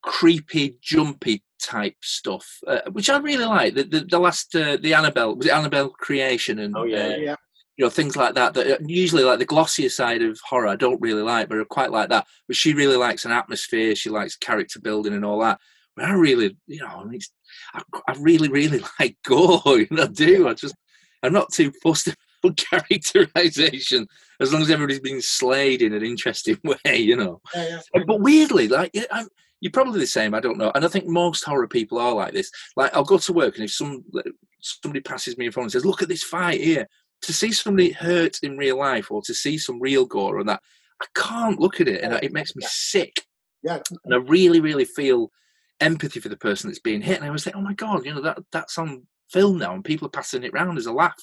creepy, 0.05 0.77
jumpy 0.81 1.43
type 1.61 1.97
stuff, 2.01 2.47
uh, 2.69 2.81
which 2.93 3.11
I 3.11 3.19
really 3.19 3.45
like. 3.45 3.75
The 3.75 3.83
the, 3.83 4.01
the 4.09 4.19
last 4.21 4.55
uh, 4.55 4.79
the 4.81 4.95
Annabelle 4.95 5.35
was 5.35 5.47
it 5.47 5.53
Annabelle 5.53 5.91
creation 5.91 6.61
and 6.61 6.75
Oh, 6.77 6.85
yeah. 6.85 6.99
uh, 6.99 7.17
yeah. 7.17 7.37
You 7.81 7.87
know 7.87 7.91
things 7.91 8.15
like 8.15 8.35
that. 8.35 8.53
That 8.53 8.67
uh, 8.67 8.85
usually 8.85 9.25
like 9.25 9.39
the 9.39 9.47
glossier 9.47 9.89
side 9.89 10.21
of 10.21 10.39
horror, 10.47 10.69
I 10.69 10.77
don't 10.77 11.01
really 11.01 11.23
like, 11.23 11.49
but 11.49 11.59
I 11.59 11.65
quite 11.65 11.91
like 11.91 12.11
that. 12.11 12.27
But 12.47 12.55
she 12.55 12.75
really 12.75 12.97
likes 12.97 13.25
an 13.25 13.33
atmosphere. 13.33 13.95
She 13.95 14.11
likes 14.11 14.37
character 14.37 14.79
building 14.79 15.15
and 15.15 15.25
all 15.25 15.41
that. 15.41 15.59
But 15.97 16.05
I 16.05 16.13
really, 16.13 16.59
you 16.67 16.81
know, 16.81 16.89
I, 16.89 17.05
mean, 17.05 17.15
it's, 17.15 17.33
I, 17.73 17.81
I 18.07 18.17
really, 18.21 18.51
really 18.51 18.83
like 19.01 19.17
gore. 19.25 19.63
You 19.79 19.87
know, 19.91 20.03
I 20.03 20.07
do. 20.09 20.47
I 20.47 20.53
just, 20.53 20.75
I'm 21.23 21.33
not 21.33 21.55
too 21.55 21.73
fussed 21.83 22.15
about 22.45 22.59
characterization 22.59 24.07
as 24.41 24.53
long 24.53 24.61
as 24.61 24.71
everybody's 24.71 25.01
being 25.01 25.23
slayed 25.23 25.81
in 25.81 25.95
an 25.95 26.05
interesting 26.05 26.59
way. 26.85 26.99
You 26.99 27.17
know. 27.17 27.41
Yeah, 27.55 27.81
yeah. 27.95 28.03
But 28.07 28.21
weirdly, 28.21 28.69
like 28.69 28.95
I'm, 29.11 29.27
you're 29.61 29.73
probably 29.73 30.01
the 30.01 30.07
same. 30.07 30.35
I 30.35 30.41
don't 30.41 30.59
know, 30.59 30.71
and 30.75 30.85
I 30.85 30.89
think 30.89 31.07
most 31.07 31.45
horror 31.45 31.67
people 31.67 31.97
are 31.97 32.13
like 32.13 32.35
this. 32.35 32.51
Like 32.77 32.95
I'll 32.95 33.05
go 33.05 33.17
to 33.17 33.33
work, 33.33 33.55
and 33.55 33.65
if 33.65 33.73
some 33.73 34.05
somebody 34.61 35.01
passes 35.01 35.39
me 35.39 35.47
in 35.47 35.53
front 35.53 35.65
and 35.65 35.73
says, 35.73 35.87
"Look 35.87 36.03
at 36.03 36.09
this 36.11 36.23
fight 36.23 36.61
here," 36.61 36.87
to 37.23 37.33
see 37.33 37.53
somebody 37.53 37.93
hurt 37.93 38.39
in 38.43 38.57
real 38.57 38.79
life 38.79 39.11
or 39.11 39.23
to 39.23 39.35
see 39.35 39.59
some 39.59 39.81
real 39.81 40.07
gore 40.07 40.39
and 40.39 40.49
that, 40.49 40.63
I 41.03 41.07
can't 41.15 41.61
look 41.61 41.81
at 41.81 41.89
it, 41.89 42.03
and 42.03 42.13
it 42.23 42.33
makes 42.33 42.55
me 42.55 42.63
sick. 42.67 43.23
Yeah. 43.63 43.81
And 44.05 44.15
I 44.15 44.19
really, 44.19 44.61
really 44.61 44.85
feel 44.85 45.31
empathy 45.81 46.21
for 46.21 46.29
the 46.29 46.37
person 46.37 46.69
that's 46.69 46.79
being 46.79 47.01
hit. 47.01 47.17
And 47.17 47.25
I 47.25 47.29
always 47.29 47.45
think, 47.45 47.57
"Oh 47.57 47.63
my 47.63 47.75
god, 47.75 48.05
you 48.05 48.15
know 48.15 48.21
that 48.21 48.39
that's 48.53 48.79
on 48.79 49.07
film 49.31 49.59
now, 49.59 49.75
and 49.75 49.85
people 49.85 50.07
are 50.07 50.11
passing 50.11 50.45
it 50.45 50.53
round 50.53 50.79
as 50.79 50.87
a 50.87 50.93
laugh." 50.93 51.23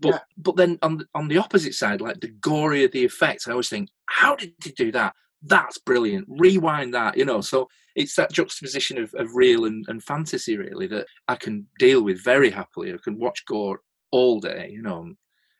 But 0.00 0.08
Yeah. 0.08 0.18
but 0.36 0.56
then 0.56 0.78
on 0.82 0.98
the, 0.98 1.06
on 1.14 1.28
the 1.28 1.38
opposite 1.38 1.74
side, 1.74 2.00
like 2.00 2.20
the 2.20 2.28
gorier 2.28 2.90
the 2.90 3.04
effects, 3.04 3.46
I 3.46 3.52
always 3.52 3.68
think, 3.68 3.90
"How 4.06 4.34
did 4.34 4.54
he 4.62 4.72
do 4.72 4.90
that?" 4.92 5.14
That's 5.42 5.78
brilliant. 5.78 6.26
Rewind 6.28 6.94
that, 6.94 7.16
you 7.16 7.24
know. 7.24 7.40
So 7.40 7.68
it's 7.96 8.14
that 8.16 8.32
juxtaposition 8.32 8.98
of, 8.98 9.12
of 9.14 9.34
real 9.34 9.64
and, 9.64 9.84
and 9.88 10.02
fantasy, 10.02 10.56
really, 10.56 10.86
that 10.88 11.06
I 11.28 11.36
can 11.36 11.66
deal 11.78 12.02
with 12.02 12.22
very 12.22 12.50
happily. 12.50 12.92
I 12.92 12.96
can 13.02 13.18
watch 13.18 13.44
gore 13.46 13.80
all 14.12 14.40
day, 14.40 14.70
you 14.72 14.82
know, 14.82 15.14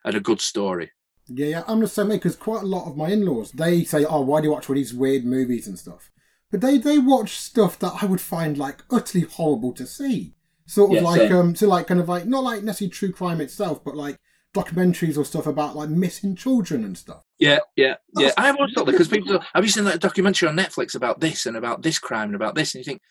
and 0.05 0.15
a 0.15 0.19
good 0.19 0.41
story. 0.41 0.91
Yeah, 1.27 1.45
yeah, 1.47 1.63
I'm 1.67 1.79
the 1.79 1.87
same 1.87 2.09
way 2.09 2.15
because 2.17 2.35
quite 2.35 2.63
a 2.63 2.67
lot 2.67 2.87
of 2.87 2.97
my 2.97 3.09
in-laws 3.09 3.51
they 3.53 3.83
say, 3.83 4.03
"Oh, 4.05 4.21
why 4.21 4.41
do 4.41 4.47
you 4.47 4.51
watch 4.51 4.69
all 4.69 4.75
these 4.75 4.93
weird 4.93 5.23
movies 5.25 5.67
and 5.67 5.79
stuff?" 5.79 6.11
But 6.51 6.61
they 6.61 6.77
they 6.77 6.97
watch 6.99 7.37
stuff 7.37 7.79
that 7.79 7.93
I 8.01 8.05
would 8.05 8.21
find 8.21 8.57
like 8.57 8.83
utterly 8.91 9.23
horrible 9.25 9.73
to 9.73 9.85
see. 9.87 10.35
Sort 10.65 10.91
of 10.91 10.95
Yeah, 10.97 11.01
like 11.03 11.21
same. 11.21 11.35
um, 11.35 11.53
to 11.55 11.67
like 11.67 11.87
kind 11.87 11.99
of 11.99 12.09
like 12.09 12.25
not 12.25 12.43
like 12.43 12.63
necessarily 12.63 12.91
true 12.91 13.11
crime 13.11 13.41
itself, 13.41 13.83
but 13.83 13.95
like 13.95 14.19
documentaries 14.53 15.17
or 15.17 15.25
stuff 15.25 15.47
about 15.47 15.75
like 15.75 15.89
missing 15.89 16.35
children 16.35 16.83
and 16.83 16.97
stuff. 16.97 17.23
Yeah, 17.39 17.59
yeah, 17.75 17.95
yeah. 18.17 18.27
That's- 18.27 18.33
I 18.37 18.51
watched 18.51 18.77
all 18.77 18.85
that 18.85 18.91
because 18.91 19.07
people. 19.07 19.39
Have 19.53 19.63
you 19.63 19.69
seen 19.71 19.83
that 19.85 19.99
documentary 19.99 20.47
on 20.49 20.55
Netflix 20.55 20.93
about 20.95 21.19
this 21.21 21.45
and 21.45 21.57
about 21.57 21.81
this 21.81 21.99
crime 21.99 22.27
and 22.27 22.35
about 22.35 22.55
this? 22.55 22.75
And 22.75 22.79
you 22.79 22.83
think 22.85 23.01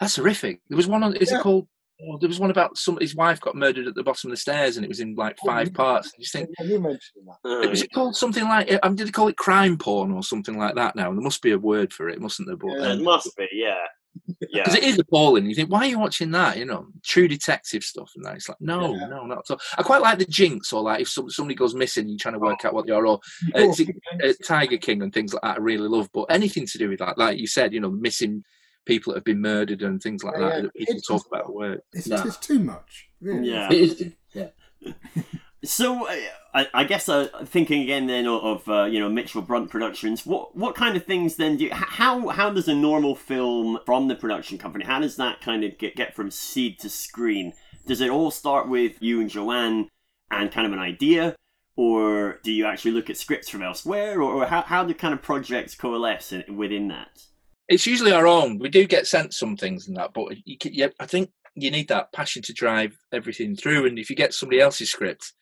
that's 0.00 0.16
horrific. 0.16 0.60
There 0.68 0.76
was 0.76 0.86
one. 0.86 1.02
On, 1.02 1.14
is 1.16 1.30
Yeah. 1.30 1.38
it 1.38 1.42
called? 1.42 1.66
Oh, 2.02 2.18
there 2.18 2.28
was 2.28 2.40
one 2.40 2.50
about 2.50 2.76
some. 2.76 2.98
His 3.00 3.14
wife 3.14 3.40
got 3.40 3.54
murdered 3.54 3.86
at 3.86 3.94
the 3.94 4.02
bottom 4.02 4.28
of 4.28 4.32
the 4.32 4.40
stairs, 4.40 4.76
and 4.76 4.84
it 4.84 4.88
was 4.88 5.00
in 5.00 5.14
like 5.14 5.38
Oh, 5.42 5.46
five 5.46 5.68
yeah. 5.68 5.74
parts. 5.74 6.08
And 6.08 6.14
you 6.18 6.22
just 6.24 6.32
think, 6.32 6.50
you 6.60 6.80
mentioned 6.80 7.28
that. 7.44 7.70
was 7.70 7.82
it 7.82 7.92
called 7.92 8.16
something 8.16 8.44
like? 8.44 8.76
Um, 8.82 8.96
did 8.96 9.06
they 9.06 9.12
call 9.12 9.28
it 9.28 9.36
crime 9.36 9.78
porn 9.78 10.10
or 10.12 10.22
something 10.22 10.58
like 10.58 10.74
that? 10.74 10.96
Now 10.96 11.12
there 11.12 11.20
must 11.20 11.40
be 11.42 11.52
a 11.52 11.58
word 11.58 11.92
for 11.92 12.08
it, 12.08 12.20
mustn't 12.20 12.48
there? 12.48 12.56
But 12.56 12.72
Yeah. 12.72 12.92
It 12.94 13.02
must 13.02 13.36
be, 13.36 13.46
yeah. 13.52 13.76
Yeah. 14.50 14.62
because 14.62 14.74
it 14.76 14.84
is 14.84 14.98
appalling. 14.98 15.46
You 15.46 15.54
think, 15.56 15.70
why 15.72 15.80
are 15.80 15.86
you 15.86 15.98
watching 15.98 16.30
that? 16.32 16.56
You 16.56 16.64
know, 16.66 16.86
true 17.04 17.26
detective 17.26 17.82
stuff 17.82 18.12
and 18.14 18.24
that. 18.24 18.36
It's 18.36 18.48
like, 18.48 18.60
no, 18.60 18.94
Yeah. 18.94 19.06
no, 19.08 19.24
not 19.26 19.46
so. 19.46 19.56
I 19.76 19.82
quite 19.82 20.02
like 20.02 20.18
the 20.18 20.24
jinx, 20.24 20.72
or 20.72 20.82
like 20.82 21.00
if 21.02 21.08
some, 21.08 21.28
somebody 21.30 21.54
goes 21.56 21.74
missing, 21.74 22.08
you're 22.08 22.18
trying 22.18 22.34
to 22.34 22.40
work 22.40 22.64
out 22.64 22.74
what 22.74 22.86
they 22.86 22.92
are, 22.92 23.06
or 23.06 23.18
uh, 23.56 23.58
is 23.60 23.80
it, 23.80 23.88
uh, 24.22 24.32
Tiger 24.44 24.78
King 24.78 25.02
and 25.02 25.12
things 25.12 25.32
like 25.32 25.42
that. 25.42 25.56
I 25.56 25.60
really 25.60 25.88
love, 25.88 26.08
but 26.12 26.24
anything 26.30 26.64
to 26.66 26.78
do 26.78 26.88
with 26.90 27.00
that, 27.00 27.18
like 27.18 27.38
you 27.38 27.46
said, 27.48 27.72
you 27.72 27.80
know, 27.80 27.90
missing 27.90 28.44
people 28.86 29.12
that 29.12 29.18
have 29.18 29.24
been 29.24 29.40
murdered 29.40 29.82
and 29.82 30.02
things 30.02 30.22
like 30.24 30.34
Yeah, 30.34 30.40
that 30.40 30.54
yeah. 30.56 30.60
that 30.62 30.74
people 30.74 30.94
It's 30.96 31.06
talk 31.06 31.16
just- 31.18 31.26
about 31.28 31.44
at 31.44 31.52
work. 31.54 31.80
It's, 31.92 32.06
Nah. 32.06 32.24
it's 32.24 32.36
too 32.36 32.58
much. 32.58 33.08
Really. 33.20 33.50
Yeah. 33.50 33.72
It 33.72 33.80
is- 33.80 34.12
yeah. 34.32 34.48
So 35.64 36.06
uh, 36.06 36.14
I, 36.52 36.68
I 36.74 36.84
guess 36.84 37.08
uh, 37.08 37.28
thinking 37.46 37.80
again 37.80 38.06
then 38.06 38.26
of, 38.26 38.44
of 38.44 38.68
uh, 38.68 38.84
you 38.84 39.00
know 39.00 39.08
Mitchell 39.08 39.40
Brunt 39.40 39.70
Productions, 39.70 40.26
what 40.26 40.54
what 40.54 40.74
kind 40.74 40.94
of 40.94 41.06
things 41.06 41.36
then 41.36 41.56
do 41.56 41.64
you, 41.64 41.70
how 41.72 42.28
how 42.28 42.50
does 42.50 42.68
a 42.68 42.74
normal 42.74 43.14
film 43.14 43.78
from 43.86 44.08
the 44.08 44.14
production 44.14 44.58
company 44.58 44.84
how 44.84 45.00
does 45.00 45.16
that 45.16 45.40
kind 45.40 45.64
of 45.64 45.78
get 45.78 45.96
get 45.96 46.14
from 46.14 46.30
seed 46.30 46.78
to 46.80 46.90
screen? 46.90 47.54
Does 47.86 48.02
it 48.02 48.10
all 48.10 48.30
start 48.30 48.68
with 48.68 49.00
you 49.00 49.22
and 49.22 49.30
Joanne 49.30 49.88
and 50.30 50.52
kind 50.52 50.66
of 50.66 50.74
an 50.74 50.78
idea, 50.78 51.34
or 51.76 52.40
do 52.44 52.52
you 52.52 52.66
actually 52.66 52.90
look 52.90 53.08
at 53.08 53.16
scripts 53.16 53.48
from 53.48 53.62
elsewhere, 53.62 54.20
or, 54.20 54.42
or 54.42 54.46
how 54.46 54.60
how 54.60 54.84
do 54.84 54.92
kind 54.92 55.14
of 55.14 55.22
projects 55.22 55.74
coalesce 55.74 56.30
in, 56.30 56.58
within 56.58 56.88
that? 56.88 57.22
It's 57.68 57.86
usually 57.86 58.12
our 58.12 58.26
own. 58.26 58.58
We 58.58 58.68
do 58.68 58.86
get 58.86 59.06
sent 59.06 59.32
some 59.34 59.56
things 59.56 59.88
and 59.88 59.96
that, 59.96 60.12
but 60.14 60.36
you, 60.44 60.56
yeah, 60.64 60.88
I 61.00 61.06
think 61.06 61.30
you 61.54 61.70
need 61.70 61.88
that 61.88 62.12
passion 62.12 62.42
to 62.42 62.52
drive 62.52 62.98
everything 63.12 63.56
through. 63.56 63.86
And 63.86 63.98
if 63.98 64.10
you 64.10 64.16
get 64.16 64.34
somebody 64.34 64.60
else's 64.60 64.90
script, 64.90 65.32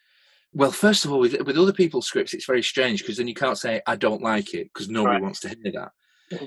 well, 0.53 0.71
first 0.71 1.05
of 1.05 1.13
all, 1.13 1.19
with, 1.19 1.41
with 1.43 1.57
other 1.59 1.73
people's 1.73 2.07
scripts, 2.07 2.35
it's 2.35 2.45
very 2.47 2.63
strange 2.63 3.01
because 3.01 3.17
then 3.17 3.27
you 3.29 3.35
can't 3.35 3.59
say 3.59 3.81
I 3.87 3.97
don't 3.97 4.23
like 4.23 4.55
it 4.55 4.71
because 4.73 4.89
nobody 4.89 5.15
Right. 5.15 5.23
wants 5.23 5.41
to 5.41 5.49
hear 5.49 5.73
that. 5.73 5.93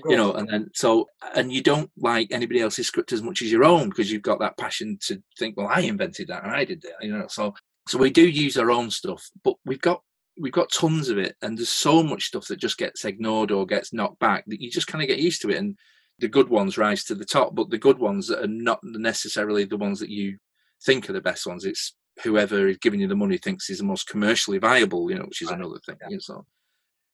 you 0.09 0.17
know 0.17 0.33
and 0.33 0.49
then 0.49 0.67
so 0.73 1.07
and 1.35 1.51
you 1.53 1.61
don't 1.61 1.91
like 1.97 2.27
anybody 2.31 2.59
else's 2.59 2.88
script 2.88 3.11
as 3.13 3.21
much 3.21 3.43
as 3.43 3.51
your 3.51 3.63
own 3.63 3.88
because 3.89 4.11
you've 4.11 4.23
got 4.23 4.39
that 4.39 4.57
passion 4.57 4.97
to 4.99 5.21
think 5.38 5.55
well 5.55 5.67
i 5.67 5.81
invented 5.81 6.27
that 6.27 6.43
and 6.43 6.51
i 6.51 6.65
did 6.65 6.81
that 6.81 6.93
you 7.01 7.11
know 7.15 7.27
so 7.27 7.53
so 7.88 7.99
we 7.99 8.09
do 8.09 8.27
use 8.27 8.57
our 8.57 8.71
own 8.71 8.89
stuff 8.89 9.29
but 9.43 9.53
we've 9.63 9.81
got 9.81 10.01
we've 10.37 10.53
got 10.53 10.71
tons 10.71 11.09
of 11.09 11.17
it 11.17 11.35
and 11.41 11.57
there's 11.57 11.69
so 11.69 12.03
much 12.03 12.25
stuff 12.25 12.47
that 12.47 12.59
just 12.59 12.77
gets 12.77 13.05
ignored 13.05 13.51
or 13.51 13.65
gets 13.65 13.93
knocked 13.93 14.19
back 14.19 14.43
that 14.47 14.61
you 14.61 14.69
just 14.69 14.87
kind 14.87 15.01
of 15.01 15.07
get 15.07 15.19
used 15.19 15.41
to 15.41 15.49
it 15.49 15.57
and 15.57 15.77
the 16.19 16.27
good 16.27 16.49
ones 16.49 16.77
rise 16.77 17.03
to 17.03 17.15
the 17.15 17.25
top 17.25 17.55
but 17.55 17.69
the 17.69 17.77
good 17.77 17.99
ones 17.99 18.29
are 18.31 18.47
not 18.47 18.79
necessarily 18.83 19.65
the 19.65 19.77
ones 19.77 19.99
that 19.99 20.09
you 20.09 20.37
think 20.83 21.09
are 21.09 21.13
the 21.13 21.21
best 21.21 21.47
ones 21.47 21.65
it's 21.65 21.95
whoever 22.23 22.67
is 22.67 22.77
giving 22.77 22.99
you 22.99 23.07
the 23.07 23.15
money 23.15 23.37
thinks 23.37 23.69
is 23.69 23.79
the 23.79 23.83
most 23.83 24.07
commercially 24.07 24.57
viable 24.57 25.09
you 25.09 25.17
know 25.17 25.25
which 25.25 25.41
is 25.41 25.49
Right, 25.49 25.59
another 25.59 25.79
thing 25.85 25.97
yeah. 26.01 26.07
you 26.09 26.15
know, 26.15 26.19
so 26.19 26.45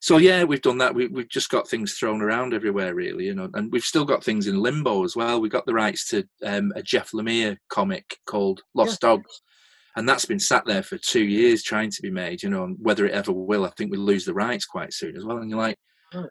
so 0.03 0.17
yeah, 0.17 0.43
we've 0.43 0.63
done 0.63 0.79
that. 0.79 0.95
We, 0.95 1.07
we've 1.07 1.29
just 1.29 1.51
got 1.51 1.67
things 1.67 1.93
thrown 1.93 2.23
around 2.23 2.55
everywhere, 2.55 2.95
really, 2.95 3.25
you 3.25 3.35
know, 3.35 3.49
and 3.53 3.71
we've 3.71 3.83
still 3.83 4.03
got 4.03 4.23
things 4.23 4.47
in 4.47 4.59
limbo 4.59 5.03
as 5.03 5.15
well. 5.15 5.39
We 5.39 5.47
got 5.47 5.67
the 5.67 5.75
rights 5.75 6.07
to 6.09 6.27
um, 6.43 6.73
a 6.75 6.81
Jeff 6.81 7.11
Lemire 7.11 7.57
comic 7.69 8.17
called 8.25 8.63
Lost 8.73 9.01
Dogs, 9.01 9.43
and 9.95 10.07
that's 10.07 10.25
been 10.25 10.39
sat 10.39 10.65
there 10.65 10.83
for 10.83 10.97
two 10.97 11.23
years 11.23 11.63
trying 11.63 11.89
to 11.91 12.01
be 12.01 12.09
made, 12.09 12.43
you 12.43 12.49
know, 12.49 12.63
and 12.63 12.77
whether 12.79 13.05
it 13.05 13.13
ever 13.13 13.31
will, 13.31 13.65
I 13.65 13.69
think 13.71 13.91
we'll 13.91 14.01
lose 14.01 14.25
the 14.25 14.33
rights 14.33 14.65
quite 14.65 14.93
soon 14.93 15.15
as 15.17 15.25
well. 15.25 15.37
And 15.37 15.49
you're 15.49 15.59
like, 15.59 15.77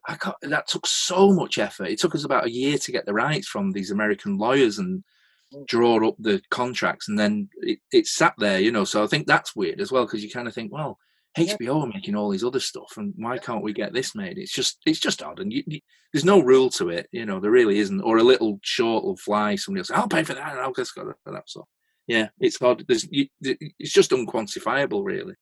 I 0.07 0.14
can't, 0.16 0.37
that 0.42 0.68
took 0.68 0.87
so 0.87 1.33
much 1.33 1.59
effort. 1.59 1.88
It 1.88 1.99
took 1.99 2.14
us 2.14 2.25
about 2.25 2.46
a 2.46 2.53
year 2.53 2.79
to 2.79 2.92
get 2.92 3.07
the 3.07 3.14
rights 3.14 3.46
from 3.46 3.73
these 3.73 3.90
American 3.90 4.38
lawyers 4.38 4.79
and 4.79 5.05
Mm. 5.53 5.66
draw 5.66 6.07
up 6.07 6.14
the 6.20 6.40
contracts, 6.51 7.09
and 7.09 7.18
then 7.18 7.49
it, 7.57 7.81
it 7.90 8.07
sat 8.07 8.35
there, 8.38 8.61
you 8.61 8.70
know. 8.70 8.85
So 8.85 9.03
I 9.03 9.09
think 9.09 9.27
that's 9.27 9.57
weird 9.57 9.81
as 9.81 9.90
well 9.90 10.05
because 10.07 10.23
you 10.23 10.31
kind 10.31 10.49
of 10.49 10.55
think, 10.55 10.73
well. 10.73 10.99
HBO 11.38 11.83
are 11.83 11.87
making 11.87 12.16
all 12.16 12.29
these 12.29 12.42
other 12.42 12.59
stuff, 12.59 12.96
and 12.96 13.14
why 13.16 13.38
can't 13.38 13.62
we 13.62 13.73
get 13.73 13.92
this 13.92 14.16
made? 14.16 14.37
It's 14.37 14.53
just 14.53 14.79
it's 14.85 14.99
just 14.99 15.23
odd, 15.23 15.38
and 15.38 15.53
you, 15.53 15.62
you, 15.64 15.81
there's 16.12 16.25
no 16.25 16.40
rule 16.40 16.70
to 16.70 16.88
it, 16.88 17.09
you 17.12 17.25
know. 17.25 17.38
There 17.38 17.53
really 17.53 17.79
isn't. 17.79 18.01
Or 18.01 18.18
a 18.18 18.23
little 18.25 18.59
short 18.62 19.05
will 19.05 19.16
fly. 19.16 19.55
Somebody 19.55 19.81
else 19.81 19.92
"I'll 19.92 20.09
pay 20.09 20.25
for 20.25 20.35
that," 20.35 20.51
and 20.51 20.61
I'll 20.61 20.73
just 20.73 20.94
go 20.96 21.12
for 21.23 21.33
that. 21.33 21.44
So 21.49 21.68
yeah, 22.07 22.29
it's 22.41 22.59
hard. 22.59 22.85
There's 22.87 23.07
it's 23.11 23.93
just 23.93 24.11
unquantifiable, 24.11 25.05
really. 25.05 25.35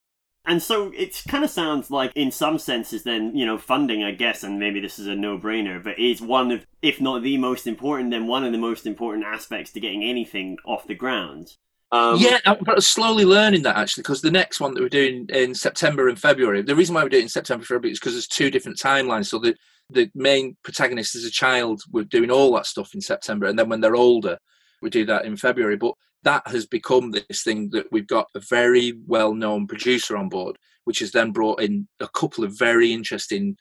And 0.45 0.63
so 0.63 0.91
it 0.97 1.23
kind 1.29 1.45
of 1.45 1.51
sounds 1.51 1.91
like, 1.91 2.11
in 2.15 2.31
some 2.31 2.59
senses, 2.59 3.03
then, 3.03 3.37
you 3.37 3.45
know, 3.45 3.59
funding, 3.59 4.03
I 4.03 4.13
guess, 4.13 4.45
and 4.45 4.59
maybe 4.59 4.81
this 4.81 4.99
is 4.99 5.07
a 5.07 5.15
no 5.15 5.39
brainer, 5.39 5.83
but 5.83 5.99
is 5.99 6.23
one 6.23 6.51
of, 6.51 6.65
if 6.81 7.03
not 7.03 7.23
the 7.23 7.37
most 7.37 7.67
important, 7.67 8.11
then 8.11 8.27
one 8.27 8.45
of 8.45 8.53
the 8.53 8.59
most 8.59 8.87
important 8.87 9.27
aspects 9.27 9.73
to 9.73 9.81
getting 9.81 10.03
anything 10.03 10.57
off 10.65 10.87
the 10.87 10.95
ground. 10.95 11.49
Um, 11.91 12.19
yeah, 12.19 12.39
I'm 12.47 12.81
slowly 12.81 13.25
learning 13.25 13.63
that 13.63 13.77
actually, 13.77 14.03
because 14.03 14.23
the 14.23 14.31
next 14.31 14.61
one 14.61 14.75
that 14.75 14.81
we're 14.81 14.89
doing 14.89 15.27
in 15.31 15.55
September 15.55 16.09
and 16.09 16.19
February, 16.19 16.63
the 16.63 16.77
reason 16.77 16.95
why 16.95 17.03
we 17.03 17.11
do 17.11 17.19
it 17.19 17.23
in 17.23 17.29
September 17.29 17.63
and 17.63 17.67
February 17.67 17.93
is 17.93 17.99
because 17.99 18.13
there's 18.13 18.27
two 18.27 18.51
different 18.51 18.79
timelines. 18.79 19.27
So 19.27 19.39
the 19.39 19.55
the 19.91 20.11
main 20.15 20.55
protagonist 20.63 21.15
as 21.15 21.25
a 21.25 21.31
child, 21.31 21.81
we're 21.91 22.05
doing 22.05 22.31
all 22.31 22.53
that 22.55 22.67
stuff 22.67 22.95
in 22.95 23.01
September, 23.01 23.47
and 23.47 23.59
then 23.59 23.71
when 23.71 23.81
they're 23.81 23.97
older, 23.97 24.37
we 24.83 24.91
do 24.91 25.07
that 25.07 25.25
in 25.25 25.35
February. 25.35 25.77
But 25.77 25.95
that 26.25 26.47
has 26.49 26.67
become 26.67 27.13
this 27.13 27.43
thing 27.43 27.71
that 27.71 27.87
we've 27.93 28.07
got 28.07 28.29
a 28.35 28.41
very 28.41 28.95
well 29.07 29.35
known 29.35 29.67
producer 29.67 30.17
on 30.17 30.29
board, 30.29 30.59
which 30.85 30.99
has 30.99 31.13
then 31.13 31.33
brought 31.33 31.61
in 31.61 31.89
a 32.01 32.09
couple 32.09 32.45
of 32.45 32.59
very 32.59 32.93
interesting, 32.93 33.57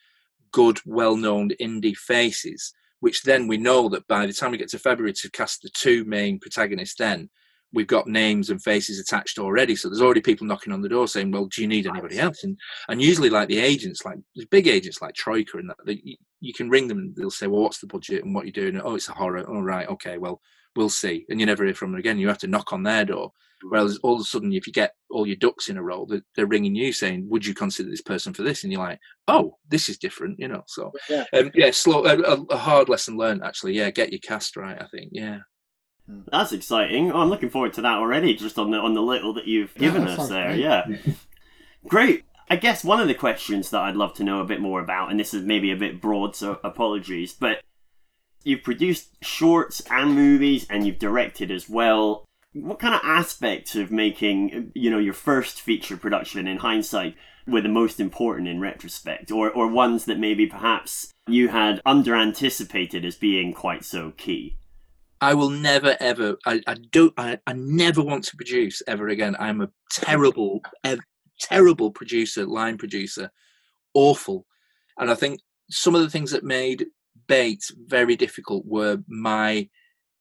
good, 0.51 0.79
well 0.85 1.15
known 1.15 1.51
indie 1.61 1.95
faces. 1.95 2.73
Which 2.99 3.21
then 3.21 3.47
we 3.47 3.57
know 3.57 3.89
that 3.89 4.07
by 4.07 4.25
the 4.25 4.33
time 4.33 4.51
we 4.51 4.57
get 4.57 4.69
to 4.69 4.79
February 4.79 5.13
to 5.13 5.29
cast 5.29 5.61
the 5.61 5.69
two 5.69 6.03
main 6.05 6.39
protagonists, 6.39 6.95
then 6.97 7.29
we've 7.77 7.85
got 7.85 8.07
names 8.07 8.49
and 8.49 8.59
faces 8.59 8.99
attached 8.99 9.37
already. 9.37 9.75
So 9.75 9.87
there's 9.87 10.01
already 10.01 10.19
people 10.19 10.47
knocking 10.47 10.73
on 10.73 10.81
the 10.81 10.89
door 10.89 11.07
saying, 11.07 11.29
"Well, 11.29 11.45
do 11.45 11.61
you 11.61 11.67
need 11.67 11.85
anybody 11.85 12.17
else?" 12.17 12.43
And 12.43 12.57
and 12.89 12.99
usually, 12.99 13.29
like 13.29 13.49
the 13.49 13.59
agents, 13.59 14.03
like 14.03 14.17
the 14.35 14.47
big 14.47 14.67
agents 14.67 14.99
like 14.99 15.13
Troika 15.13 15.59
and 15.59 15.69
that, 15.69 15.77
they, 15.85 16.01
you, 16.39 16.53
can 16.55 16.71
ring 16.71 16.87
them 16.87 16.97
and 16.97 17.15
they'll 17.15 17.29
say, 17.29 17.45
"Well, 17.45 17.61
what's 17.61 17.79
the 17.79 17.85
budget 17.85 18.25
and 18.25 18.33
what 18.33 18.45
you're 18.45 18.51
doing?" 18.51 18.81
Oh, 18.83 18.95
it's 18.95 19.09
a 19.09 19.13
horror. 19.13 19.47
All 19.47 19.61
right, 19.61 19.87
okay, 19.89 20.17
well, 20.17 20.41
we'll 20.75 20.89
see. 20.89 21.25
And 21.29 21.39
you 21.39 21.45
never 21.45 21.63
hear 21.65 21.75
from 21.75 21.91
them 21.91 21.99
again. 21.99 22.17
You 22.17 22.27
have 22.29 22.39
to 22.39 22.47
knock 22.47 22.73
on 22.73 22.81
their 22.81 23.05
door. 23.05 23.31
Whereas 23.69 23.99
all 24.01 24.15
of 24.15 24.21
a 24.21 24.23
sudden, 24.23 24.53
if 24.53 24.65
you 24.65 24.73
get 24.73 24.93
all 25.11 25.27
your 25.27 25.35
ducks 25.35 25.69
in 25.69 25.77
a 25.77 25.83
row, 25.83 26.07
they're, 26.09 26.21
they're 26.35 26.47
ringing 26.47 26.73
you 26.75 26.91
saying, 26.91 27.27
"Would 27.29 27.45
you 27.45 27.53
consider 27.53 27.91
this 27.91 28.01
person 28.01 28.33
for 28.33 28.41
this?" 28.41 28.63
And 28.63 28.73
you're 28.73 28.81
like, 28.81 28.99
"Oh, 29.27 29.57
this 29.69 29.87
is 29.87 29.99
different," 29.99 30.39
you 30.39 30.47
know. 30.47 30.63
So 30.65 30.91
Yeah. 31.09 31.25
um, 31.33 31.51
yeah, 31.53 31.69
slow, 31.69 32.05
a, 32.05 32.41
a 32.49 32.57
hard 32.57 32.89
lesson 32.89 33.17
learned 33.17 33.43
actually. 33.43 33.73
Yeah, 33.73 33.91
get 33.91 34.11
your 34.11 34.19
cast 34.21 34.57
right. 34.57 34.81
I 34.81 34.87
think. 34.87 35.11
Yeah. 35.13 35.39
Mm. 36.09 36.23
That's 36.31 36.51
exciting. 36.51 37.11
Oh, 37.11 37.19
I'm 37.19 37.29
looking 37.29 37.49
forward 37.49 37.73
to 37.73 37.81
that 37.81 37.97
already, 37.97 38.33
just 38.33 38.57
on 38.57 38.71
the 38.71 38.77
on 38.77 38.93
the 38.93 39.01
little 39.01 39.33
that 39.33 39.47
you've 39.47 39.73
given 39.75 40.05
that 40.05 40.19
us 40.19 40.29
there. 40.29 40.49
great. 40.49 40.59
Yeah. 40.59 40.85
Great. 41.87 42.25
I 42.49 42.55
guess 42.55 42.83
one 42.83 42.99
of 42.99 43.07
the 43.07 43.13
questions 43.13 43.69
that 43.69 43.81
I'd 43.81 43.95
love 43.95 44.13
to 44.15 44.23
know 44.23 44.41
a 44.41 44.45
bit 44.45 44.59
more 44.61 44.81
about, 44.81 45.09
and 45.09 45.19
this 45.19 45.33
is 45.33 45.43
maybe 45.43 45.71
a 45.71 45.75
bit 45.75 46.01
broad, 46.01 46.35
so 46.35 46.59
apologies, 46.63 47.33
but 47.33 47.61
you've 48.43 48.63
produced 48.63 49.09
shorts 49.21 49.81
and 49.89 50.13
movies 50.13 50.65
and 50.69 50.85
you've 50.85 50.99
directed 50.99 51.51
as 51.51 51.69
well. 51.69 52.25
What 52.53 52.79
kind 52.79 52.95
of 52.95 53.01
aspects 53.03 53.75
of 53.75 53.91
making, 53.91 54.71
you 54.73 54.89
know, 54.89 54.97
your 54.97 55.13
first 55.13 55.61
feature 55.61 55.97
production 55.97 56.47
in 56.47 56.57
hindsight 56.57 57.15
were 57.45 57.61
the 57.61 57.69
most 57.69 57.99
important 57.99 58.47
in 58.47 58.59
retrospect, 58.59 59.31
or 59.31 59.49
or 59.51 59.67
ones 59.67 60.05
that 60.05 60.19
maybe 60.19 60.47
perhaps 60.47 61.11
you 61.27 61.49
had 61.49 61.81
under 61.85 62.15
anticipated 62.15 63.05
as 63.05 63.15
being 63.15 63.53
quite 63.53 63.85
so 63.85 64.11
key? 64.11 64.57
I 65.19 65.33
will 65.33 65.49
never 65.49 65.97
ever. 65.99 66.37
I, 66.45 66.61
I 66.67 66.75
don't. 66.91 67.13
I, 67.17 67.39
I 67.47 67.53
never 67.53 68.01
want 68.01 68.23
to 68.25 68.35
produce 68.35 68.81
ever 68.87 69.07
again. 69.07 69.35
I'm 69.39 69.61
a 69.61 69.69
terrible, 69.91 70.61
ev- 70.83 70.99
terrible 71.39 71.91
producer, 71.91 72.45
line 72.45 72.77
producer, 72.77 73.31
awful. 73.93 74.45
And 74.99 75.09
I 75.09 75.15
think 75.15 75.39
some 75.69 75.95
of 75.95 76.01
the 76.01 76.09
things 76.09 76.31
that 76.31 76.43
made 76.43 76.85
Bait 77.27 77.63
very 77.87 78.15
difficult 78.15 78.65
were 78.65 78.99
my 79.07 79.67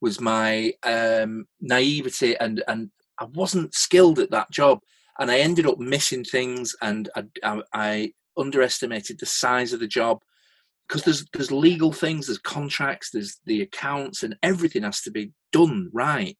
was 0.01 0.21
my 0.21 0.73
um, 0.83 1.47
naivety 1.61 2.37
and 2.39 2.63
and 2.69 2.91
I 3.19 3.25
wasn't 3.27 3.75
skilled 3.75 4.19
at 4.19 4.31
that 4.31 4.51
job, 4.51 4.81
and 5.19 5.31
I 5.31 5.39
ended 5.39 5.67
up 5.67 5.79
missing 5.79 6.25
things, 6.25 6.75
and 6.83 7.09
I, 7.17 7.25
I, 7.43 7.63
I 7.73 8.13
underestimated 8.39 9.19
the 9.19 9.27
size 9.27 9.73
of 9.73 9.81
the 9.81 9.87
job 9.87 10.23
because 10.89 11.03
there's 11.03 11.27
there's 11.33 11.51
legal 11.51 11.93
things, 11.93 12.27
there's 12.27 12.39
contracts, 12.39 13.11
there's 13.13 13.41
the 13.47 13.63
accounts, 13.63 14.23
and 14.23 14.37
everything 14.43 14.83
has 14.83 15.01
to 15.03 15.11
be 15.11 15.33
done 15.53 15.91
right. 15.93 16.37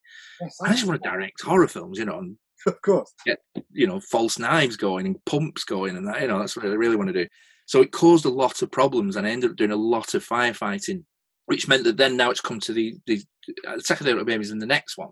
I 0.65 0.71
just 0.73 0.87
want 0.87 1.03
to 1.03 1.09
direct 1.09 1.43
horror 1.43 1.69
films, 1.69 1.99
you 1.99 2.05
know, 2.05 2.19
and 2.19 2.37
Of 2.67 2.81
course. 2.83 3.13
get 3.25 3.39
you 3.73 3.87
know, 3.87 4.01
false 4.01 4.39
knives 4.39 4.77
going 4.77 5.07
and 5.07 5.25
pumps 5.25 5.65
going, 5.65 5.97
and 5.97 6.07
that, 6.09 6.21
you 6.21 6.29
know, 6.29 6.39
that's 6.39 6.57
what 6.57 6.67
I 6.67 6.69
really 6.71 6.97
want 6.97 7.09
to 7.09 7.25
do. 7.25 7.29
So 7.67 7.81
it 7.83 7.91
caused 7.93 8.25
a 8.25 8.31
lot 8.31 8.63
of 8.63 8.71
problems, 8.71 9.17
and 9.17 9.27
I 9.27 9.31
ended 9.31 9.51
up 9.51 9.57
doing 9.57 9.73
a 9.73 9.77
lot 9.77 10.15
of 10.15 10.27
firefighting, 10.27 11.05
which 11.47 11.67
meant 11.69 11.85
that 11.85 11.97
then 11.97 12.17
now 12.17 12.31
it's 12.31 12.41
come 12.41 12.61
to 12.61 12.73
the 12.73 12.95
the 13.07 13.23
uh, 13.67 13.79
second 13.81 14.07
Little 14.07 14.25
Babies 14.25 14.51
in 14.53 14.59
the 14.59 14.67
next 14.67 14.97
one. 14.97 15.11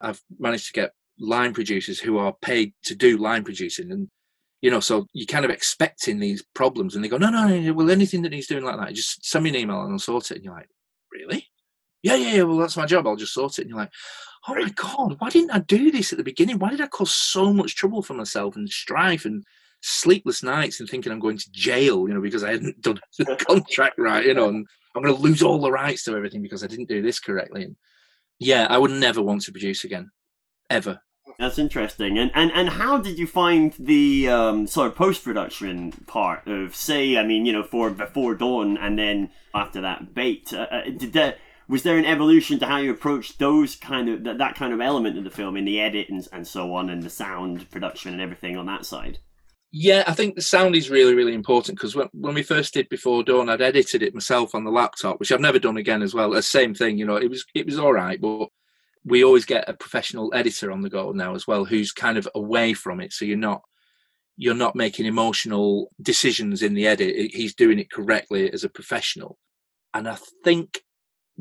I've 0.00 0.20
managed 0.38 0.68
to 0.68 0.72
get 0.72 0.92
line 1.18 1.52
producers 1.52 1.98
who 1.98 2.18
are 2.18 2.32
paid 2.40 2.72
to 2.84 2.94
do 2.94 3.16
line 3.16 3.42
producing, 3.44 3.90
and 3.90 4.08
you 4.60 4.70
know, 4.70 4.80
so 4.80 5.06
you're 5.12 5.26
kind 5.26 5.44
of 5.44 5.50
expecting 5.50 6.18
these 6.18 6.44
problems, 6.54 6.94
and 6.94 7.04
they 7.04 7.08
go, 7.08 7.18
no, 7.18 7.30
no, 7.30 7.46
no, 7.46 7.72
well, 7.72 7.90
anything 7.90 8.22
that 8.22 8.32
he's 8.32 8.48
doing 8.48 8.64
like 8.64 8.78
that, 8.78 8.94
just 8.94 9.24
send 9.24 9.44
me 9.44 9.50
an 9.50 9.56
email 9.56 9.82
and 9.82 9.92
I'll 9.92 9.98
sort 9.98 10.30
it. 10.30 10.36
And 10.36 10.44
you're 10.44 10.54
like, 10.54 10.68
really? 11.12 11.48
Yeah, 12.02 12.14
yeah, 12.14 12.34
yeah. 12.36 12.42
Well, 12.42 12.58
that's 12.58 12.76
my 12.76 12.86
job. 12.86 13.06
I'll 13.06 13.16
just 13.16 13.34
sort 13.34 13.58
it. 13.58 13.62
And 13.62 13.70
you're 13.70 13.78
like, 13.78 13.92
oh 14.48 14.54
my 14.54 14.70
god, 14.70 15.16
why 15.18 15.30
didn't 15.30 15.50
I 15.50 15.60
do 15.60 15.90
this 15.90 16.12
at 16.12 16.18
the 16.18 16.24
beginning? 16.24 16.58
Why 16.58 16.70
did 16.70 16.80
I 16.80 16.86
cause 16.86 17.12
so 17.12 17.52
much 17.52 17.76
trouble 17.76 18.02
for 18.02 18.14
myself 18.14 18.56
and 18.56 18.68
strife 18.68 19.24
and 19.24 19.44
sleepless 19.80 20.42
nights 20.42 20.80
and 20.80 20.88
thinking 20.88 21.12
I'm 21.12 21.20
going 21.20 21.38
to 21.38 21.50
jail, 21.52 22.08
you 22.08 22.14
know, 22.14 22.20
because 22.20 22.44
I 22.44 22.52
hadn't 22.52 22.80
done 22.82 23.00
the 23.18 23.36
contract 23.48 23.98
right, 23.98 24.24
you 24.24 24.34
know, 24.34 24.48
and 24.48 24.66
I'm 24.94 25.02
going 25.02 25.14
to 25.14 25.20
lose 25.20 25.42
all 25.42 25.60
the 25.60 25.72
rights 25.72 26.04
to 26.04 26.16
everything 26.16 26.42
because 26.42 26.64
I 26.64 26.66
didn't 26.66 26.88
do 26.88 27.02
this 27.02 27.20
correctly. 27.20 27.64
And 27.64 27.76
yeah, 28.38 28.66
I 28.68 28.78
would 28.78 28.90
never 28.90 29.22
want 29.22 29.42
to 29.42 29.52
produce 29.52 29.84
again, 29.84 30.10
ever. 30.70 31.00
That's 31.38 31.58
interesting. 31.58 32.18
And 32.18 32.32
and 32.34 32.50
and 32.52 32.68
how 32.68 32.98
did 32.98 33.16
you 33.18 33.26
find 33.26 33.72
the 33.78 34.28
um, 34.28 34.66
sort 34.66 34.88
of 34.88 34.96
post 34.96 35.22
production 35.22 35.92
part 36.06 36.48
of, 36.48 36.74
say, 36.74 37.16
I 37.16 37.24
mean, 37.24 37.46
you 37.46 37.52
know, 37.52 37.62
for 37.62 37.90
Before 37.90 38.34
Dawn, 38.34 38.76
and 38.76 38.98
then 38.98 39.30
after 39.54 39.80
that, 39.82 40.14
Bait? 40.14 40.52
Uh, 40.52 40.66
uh, 40.70 40.84
did 40.84 41.12
that 41.12 41.38
was 41.68 41.84
there 41.84 41.96
an 41.96 42.06
evolution 42.06 42.58
to 42.58 42.66
how 42.66 42.78
you 42.78 42.90
approached 42.90 43.38
those 43.38 43.76
kind 43.76 44.08
of 44.08 44.24
that, 44.24 44.38
that 44.38 44.56
kind 44.56 44.72
of 44.72 44.80
element 44.80 45.16
of 45.16 45.22
the 45.22 45.30
film 45.30 45.56
in 45.56 45.64
the 45.64 45.80
edit 45.80 46.08
and, 46.08 46.26
and 46.32 46.46
so 46.46 46.74
on, 46.74 46.90
and 46.90 47.04
the 47.04 47.10
sound 47.10 47.70
production 47.70 48.12
and 48.12 48.20
everything 48.20 48.56
on 48.56 48.66
that 48.66 48.84
side? 48.84 49.18
Yeah, 49.70 50.02
I 50.08 50.14
think 50.14 50.34
the 50.34 50.42
sound 50.42 50.74
is 50.74 50.90
really, 50.90 51.14
really 51.14 51.34
important 51.34 51.76
because 51.76 51.94
when, 51.94 52.08
when 52.14 52.34
we 52.34 52.42
first 52.42 52.74
did 52.74 52.88
Before 52.88 53.22
Dawn, 53.22 53.48
I'd 53.48 53.60
edited 53.62 54.02
it 54.02 54.14
myself 54.14 54.56
on 54.56 54.64
the 54.64 54.70
laptop, 54.72 55.20
which 55.20 55.30
I've 55.30 55.40
never 55.40 55.60
done 55.60 55.76
again 55.76 56.02
as 56.02 56.14
well. 56.14 56.30
The 56.30 56.42
same 56.42 56.74
thing, 56.74 56.98
you 56.98 57.06
know, 57.06 57.16
it 57.16 57.30
was 57.30 57.44
it 57.54 57.66
was 57.66 57.78
all 57.78 57.92
right, 57.92 58.20
but 58.20 58.48
we 59.04 59.24
always 59.24 59.44
get 59.44 59.68
a 59.68 59.74
professional 59.74 60.32
editor 60.34 60.70
on 60.70 60.82
the 60.82 60.90
go 60.90 61.12
now 61.12 61.34
as 61.34 61.46
well, 61.46 61.64
who's 61.64 61.92
kind 61.92 62.18
of 62.18 62.28
away 62.34 62.74
from 62.74 63.00
it, 63.00 63.12
so 63.12 63.24
you're 63.24 63.36
not 63.36 63.62
you're 64.36 64.54
not 64.54 64.76
making 64.76 65.06
emotional 65.06 65.90
decisions 66.00 66.62
in 66.62 66.74
the 66.74 66.86
edit. 66.86 67.32
He's 67.32 67.54
doing 67.54 67.78
it 67.78 67.90
correctly 67.90 68.52
as 68.52 68.64
a 68.64 68.68
professional, 68.68 69.38
and 69.94 70.08
I 70.08 70.16
think 70.44 70.82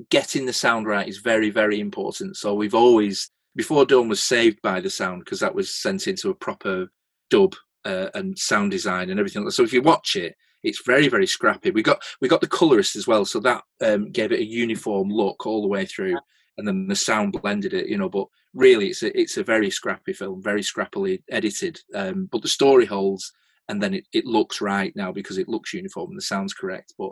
getting 0.10 0.46
the 0.46 0.54
sound 0.54 0.86
right 0.86 1.08
is 1.08 1.18
very, 1.18 1.50
very 1.50 1.80
important. 1.80 2.38
So 2.38 2.54
we've 2.54 2.76
always 2.76 3.32
Before 3.56 3.86
Dawn 3.86 4.08
was 4.08 4.22
saved 4.22 4.62
by 4.62 4.80
the 4.80 4.90
sound 4.90 5.26
because 5.26 5.40
that 5.40 5.56
was 5.56 5.76
sent 5.76 6.08
into 6.08 6.30
a 6.30 6.36
proper 6.36 6.92
dub 7.30 7.56
uh, 7.86 8.10
and 8.14 8.38
sound 8.38 8.72
design 8.72 9.10
and 9.10 9.20
everything. 9.20 9.50
So 9.50 9.64
if 9.64 9.74
you 9.74 9.82
watch 9.82 10.16
it, 10.16 10.36
it's 10.64 10.84
very 10.86 11.08
very 11.08 11.28
scrappy. 11.28 11.72
We 11.72 11.82
got 11.84 12.02
we 12.22 12.28
got 12.28 12.42
the 12.42 12.48
colorist 12.48 12.96
as 12.96 13.08
well, 13.08 13.26
so 13.26 13.40
that 13.40 13.64
um, 13.82 14.12
gave 14.12 14.32
it 14.32 14.40
a 14.40 14.46
uniform 14.46 15.10
look 15.10 15.46
all 15.46 15.62
the 15.62 15.68
way 15.68 15.86
through, 15.86 16.18
and 16.58 16.68
then 16.68 16.88
the 16.88 16.96
sound 16.96 17.34
blended 17.42 17.74
it. 17.74 17.88
You 17.88 17.98
know, 17.98 18.10
but 18.10 18.28
really 18.54 18.88
it's 18.88 19.04
a 19.04 19.18
it's 19.20 19.38
a 19.38 19.44
very 19.44 19.70
scrappy 19.70 20.14
film, 20.14 20.42
very 20.42 20.62
scrappily 20.62 21.22
edited. 21.30 21.80
Um, 21.94 22.28
but 22.32 22.42
the 22.42 22.48
story 22.48 22.86
holds, 22.86 23.32
and 23.70 23.82
then 23.82 23.94
it, 23.94 24.06
it 24.14 24.26
looks 24.26 24.62
right 24.62 24.96
now 24.96 25.12
because 25.12 25.38
it 25.38 25.48
looks 25.50 25.74
uniform 25.74 26.10
and 26.12 26.18
the 26.18 26.22
sound's 26.24 26.54
correct. 26.54 26.94
But 26.98 27.12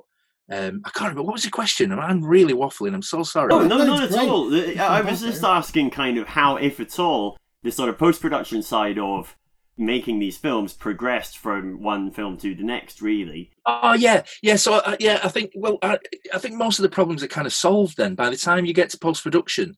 um, 0.51 0.81
I 0.85 0.89
can't 0.91 1.09
remember 1.09 1.23
what 1.23 1.33
was 1.33 1.43
the 1.43 1.49
question. 1.49 1.91
I'm 1.91 2.23
really 2.23 2.53
waffling. 2.53 2.93
I'm 2.93 3.01
so 3.01 3.23
sorry. 3.23 3.51
Oh, 3.51 3.61
No, 3.61 3.77
no, 3.77 3.85
no, 3.85 3.85
not 3.95 4.03
at 4.03 4.09
great. 4.11 4.27
all. 4.29 4.79
I 4.79 5.01
was 5.01 5.21
just 5.21 5.43
asking 5.43 5.89
kind 5.89 6.17
of 6.17 6.27
how, 6.27 6.57
if 6.57 6.79
at 6.79 6.99
all, 6.99 7.37
the 7.63 7.71
sort 7.71 7.89
of 7.89 7.97
post 7.97 8.21
production 8.21 8.61
side 8.61 8.99
of 8.99 9.35
making 9.77 10.19
these 10.19 10.37
films 10.37 10.73
progressed 10.73 11.37
from 11.37 11.81
one 11.81 12.11
film 12.11 12.37
to 12.37 12.55
the 12.55 12.63
next, 12.63 13.01
really. 13.01 13.51
Oh 13.65 13.93
yeah, 13.93 14.23
yeah. 14.41 14.55
So 14.55 14.75
uh, 14.75 14.95
yeah, 14.99 15.19
I 15.23 15.29
think 15.29 15.51
well, 15.55 15.77
I, 15.81 15.99
I 16.33 16.37
think 16.37 16.55
most 16.55 16.79
of 16.79 16.83
the 16.83 16.89
problems 16.89 17.23
are 17.23 17.27
kind 17.27 17.47
of 17.47 17.53
solved 17.53 17.97
then. 17.97 18.15
By 18.15 18.29
the 18.29 18.37
time 18.37 18.65
you 18.65 18.73
get 18.73 18.89
to 18.91 18.97
post 18.97 19.23
production, 19.23 19.75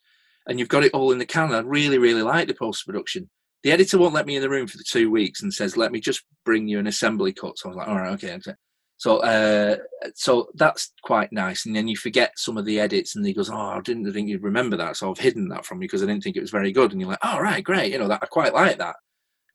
and 0.47 0.59
you've 0.59 0.69
got 0.69 0.83
it 0.83 0.93
all 0.93 1.11
in 1.11 1.17
the 1.17 1.25
can, 1.25 1.53
I 1.53 1.59
really, 1.59 1.97
really 1.97 2.21
like 2.21 2.47
the 2.47 2.53
post 2.53 2.85
production. 2.85 3.29
The 3.63 3.71
editor 3.71 3.97
won't 3.97 4.13
let 4.13 4.27
me 4.27 4.35
in 4.35 4.41
the 4.41 4.49
room 4.49 4.67
for 4.67 4.77
the 4.77 4.85
two 4.87 5.09
weeks 5.09 5.41
and 5.41 5.53
says, 5.53 5.77
"Let 5.77 5.91
me 5.91 5.99
just 5.99 6.23
bring 6.45 6.67
you 6.67 6.79
an 6.79 6.87
assembly 6.87 7.33
cut." 7.33 7.57
So 7.57 7.67
I 7.67 7.69
was 7.69 7.77
like, 7.77 7.87
"All 7.87 7.97
right, 7.97 8.13
okay." 8.13 8.33
okay. 8.35 8.53
So, 8.99 9.17
uh, 9.17 9.77
so 10.15 10.49
that's 10.55 10.91
quite 11.03 11.31
nice. 11.31 11.67
And 11.67 11.75
then 11.75 11.87
you 11.87 11.95
forget 11.95 12.31
some 12.35 12.57
of 12.57 12.65
the 12.65 12.79
edits, 12.79 13.15
and 13.15 13.25
he 13.25 13.33
goes, 13.33 13.49
"Oh, 13.49 13.55
I 13.55 13.81
didn't 13.81 14.11
think 14.11 14.29
you'd 14.29 14.43
remember 14.43 14.77
that, 14.77 14.97
so 14.97 15.11
I've 15.11 15.19
hidden 15.19 15.49
that 15.49 15.65
from 15.65 15.81
you 15.81 15.87
because 15.87 16.03
I 16.03 16.07
didn't 16.07 16.23
think 16.23 16.35
it 16.35 16.41
was 16.41 16.51
very 16.51 16.71
good." 16.71 16.91
And 16.91 17.01
you're 17.01 17.09
like, 17.09 17.25
"All 17.25 17.41
right, 17.41 17.63
great. 17.63 17.91
You 17.91 17.99
know 17.99 18.07
that 18.07 18.23
I 18.23 18.27
quite 18.27 18.53
like 18.53 18.77
that." 18.77 18.95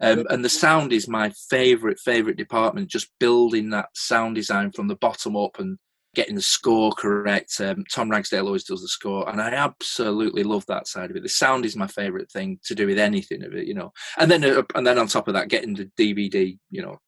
Um, 0.03 0.27
and 0.31 0.45
the 0.45 0.49
sound 0.49 0.93
is 0.93 1.09
my 1.09 1.31
favorite 1.49 1.99
favorite 1.99 2.37
department. 2.37 2.91
Just 2.91 3.09
building 3.21 3.71
that 3.71 3.89
sound 3.95 4.35
design 4.35 4.73
from 4.73 4.89
the 4.89 4.97
bottom 4.97 5.37
up 5.37 5.59
and 5.59 5.79
getting 6.15 6.35
the 6.35 6.43
score 6.43 6.93
correct. 6.93 7.61
Um, 7.61 7.85
Tom 7.91 8.11
Ragsdale 8.11 8.47
always 8.47 8.65
does 8.65 8.83
the 8.83 8.89
score, 8.89 9.29
and 9.29 9.41
I 9.41 9.51
absolutely 9.51 10.43
love 10.43 10.67
that 10.67 10.87
side 10.87 11.11
of 11.11 11.17
it. 11.17 11.23
The 11.23 11.29
sound 11.29 11.65
is 11.65 11.77
my 11.77 11.87
favorite 11.87 12.31
thing 12.31 12.59
to 12.65 12.75
do 12.75 12.87
with 12.87 12.99
anything 12.99 13.45
of 13.45 13.55
it, 13.55 13.67
you 13.67 13.75
know. 13.75 13.93
And 14.19 14.31
then 14.31 14.45
uh, 14.45 14.63
and 14.75 14.87
then 14.87 14.99
on 14.99 15.07
top 15.07 15.29
of 15.29 15.35
that, 15.35 15.49
getting 15.49 15.75
the 15.75 15.91
DVD, 15.99 16.59
you 16.71 16.83
know, 16.83 16.99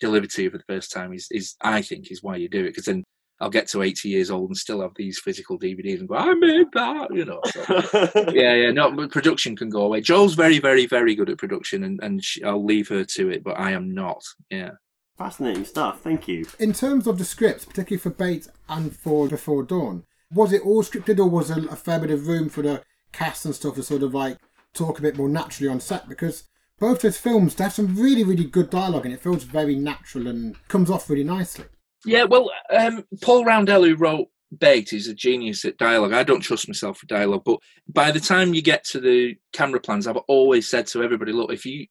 delivered 0.00 0.30
to 0.30 0.42
you 0.42 0.50
for 0.50 0.58
the 0.58 0.64
first 0.68 0.92
time 0.92 1.12
is 1.12 1.28
is 1.30 1.54
I 1.60 1.82
think 1.82 2.10
is 2.10 2.22
why 2.22 2.36
you 2.36 2.48
do 2.48 2.60
it 2.64 2.70
because 2.70 2.86
then 2.86 3.04
I'll 3.40 3.50
get 3.50 3.68
to 3.68 3.82
80 3.82 4.08
years 4.08 4.30
old 4.30 4.50
and 4.50 4.56
still 4.56 4.80
have 4.80 4.94
these 4.94 5.18
physical 5.18 5.58
DVDs 5.58 5.98
and 5.98 6.08
go, 6.08 6.14
I 6.14 6.34
made 6.34 6.66
that, 6.72 7.08
you 7.12 7.24
know. 7.24 7.40
So, 7.46 8.30
yeah, 8.32 8.54
yeah, 8.54 8.70
no, 8.70 8.90
but 8.92 9.10
production 9.10 9.56
can 9.56 9.70
go 9.70 9.82
away. 9.82 10.00
Jo's 10.00 10.34
very, 10.34 10.58
very, 10.58 10.86
very 10.86 11.14
good 11.14 11.30
at 11.30 11.38
production, 11.38 11.84
and, 11.84 12.00
and 12.02 12.22
she, 12.22 12.42
I'll 12.44 12.64
leave 12.64 12.88
her 12.88 13.04
to 13.04 13.30
it, 13.30 13.42
but 13.42 13.58
I 13.58 13.72
am 13.72 13.92
not. 13.92 14.22
Yeah. 14.50 14.70
Fascinating 15.18 15.64
stuff. 15.64 16.00
Thank 16.00 16.26
you. 16.28 16.44
In 16.58 16.72
terms 16.72 17.06
of 17.06 17.18
the 17.18 17.24
scripts, 17.24 17.64
particularly 17.64 18.00
for 18.00 18.10
Bait 18.10 18.48
and 18.68 18.94
for 18.94 19.28
Before 19.28 19.62
Dawn, 19.62 20.04
was 20.32 20.52
it 20.52 20.62
all 20.62 20.82
scripted 20.82 21.18
or 21.18 21.28
was 21.28 21.48
there 21.48 21.64
a 21.70 21.76
fair 21.76 22.00
bit 22.00 22.10
of 22.10 22.26
room 22.26 22.48
for 22.48 22.62
the 22.62 22.82
cast 23.12 23.44
and 23.44 23.54
stuff 23.54 23.76
to 23.76 23.82
sort 23.82 24.02
of 24.02 24.12
like 24.14 24.38
talk 24.72 24.98
a 24.98 25.02
bit 25.02 25.16
more 25.16 25.28
naturally 25.28 25.70
on 25.70 25.80
set? 25.80 26.08
Because 26.08 26.44
both 26.80 27.02
those 27.02 27.16
films, 27.16 27.54
they 27.54 27.64
have 27.64 27.72
some 27.72 27.96
really, 27.96 28.24
really 28.24 28.44
good 28.44 28.70
dialogue 28.70 29.04
and 29.04 29.14
it 29.14 29.20
feels 29.20 29.44
very 29.44 29.76
natural 29.76 30.26
and 30.26 30.56
comes 30.66 30.90
off 30.90 31.08
really 31.08 31.22
nicely. 31.22 31.66
Yeah, 32.04 32.24
well, 32.24 32.50
um, 32.70 33.04
Paul 33.22 33.44
Roundell, 33.44 33.84
who 33.84 33.96
wrote 33.96 34.28
Bait, 34.58 34.92
is 34.92 35.08
a 35.08 35.14
genius 35.14 35.64
at 35.64 35.78
dialogue. 35.78 36.12
I 36.12 36.22
don't 36.22 36.40
trust 36.40 36.68
myself 36.68 36.98
for 36.98 37.06
dialogue, 37.06 37.42
but 37.44 37.58
by 37.88 38.10
the 38.10 38.20
time 38.20 38.54
you 38.54 38.62
get 38.62 38.84
to 38.86 39.00
the 39.00 39.36
camera 39.52 39.80
plans, 39.80 40.06
I've 40.06 40.16
always 40.28 40.68
said 40.68 40.86
to 40.88 41.02
everybody, 41.02 41.32
look, 41.32 41.52
if 41.52 41.64
you 41.64 41.86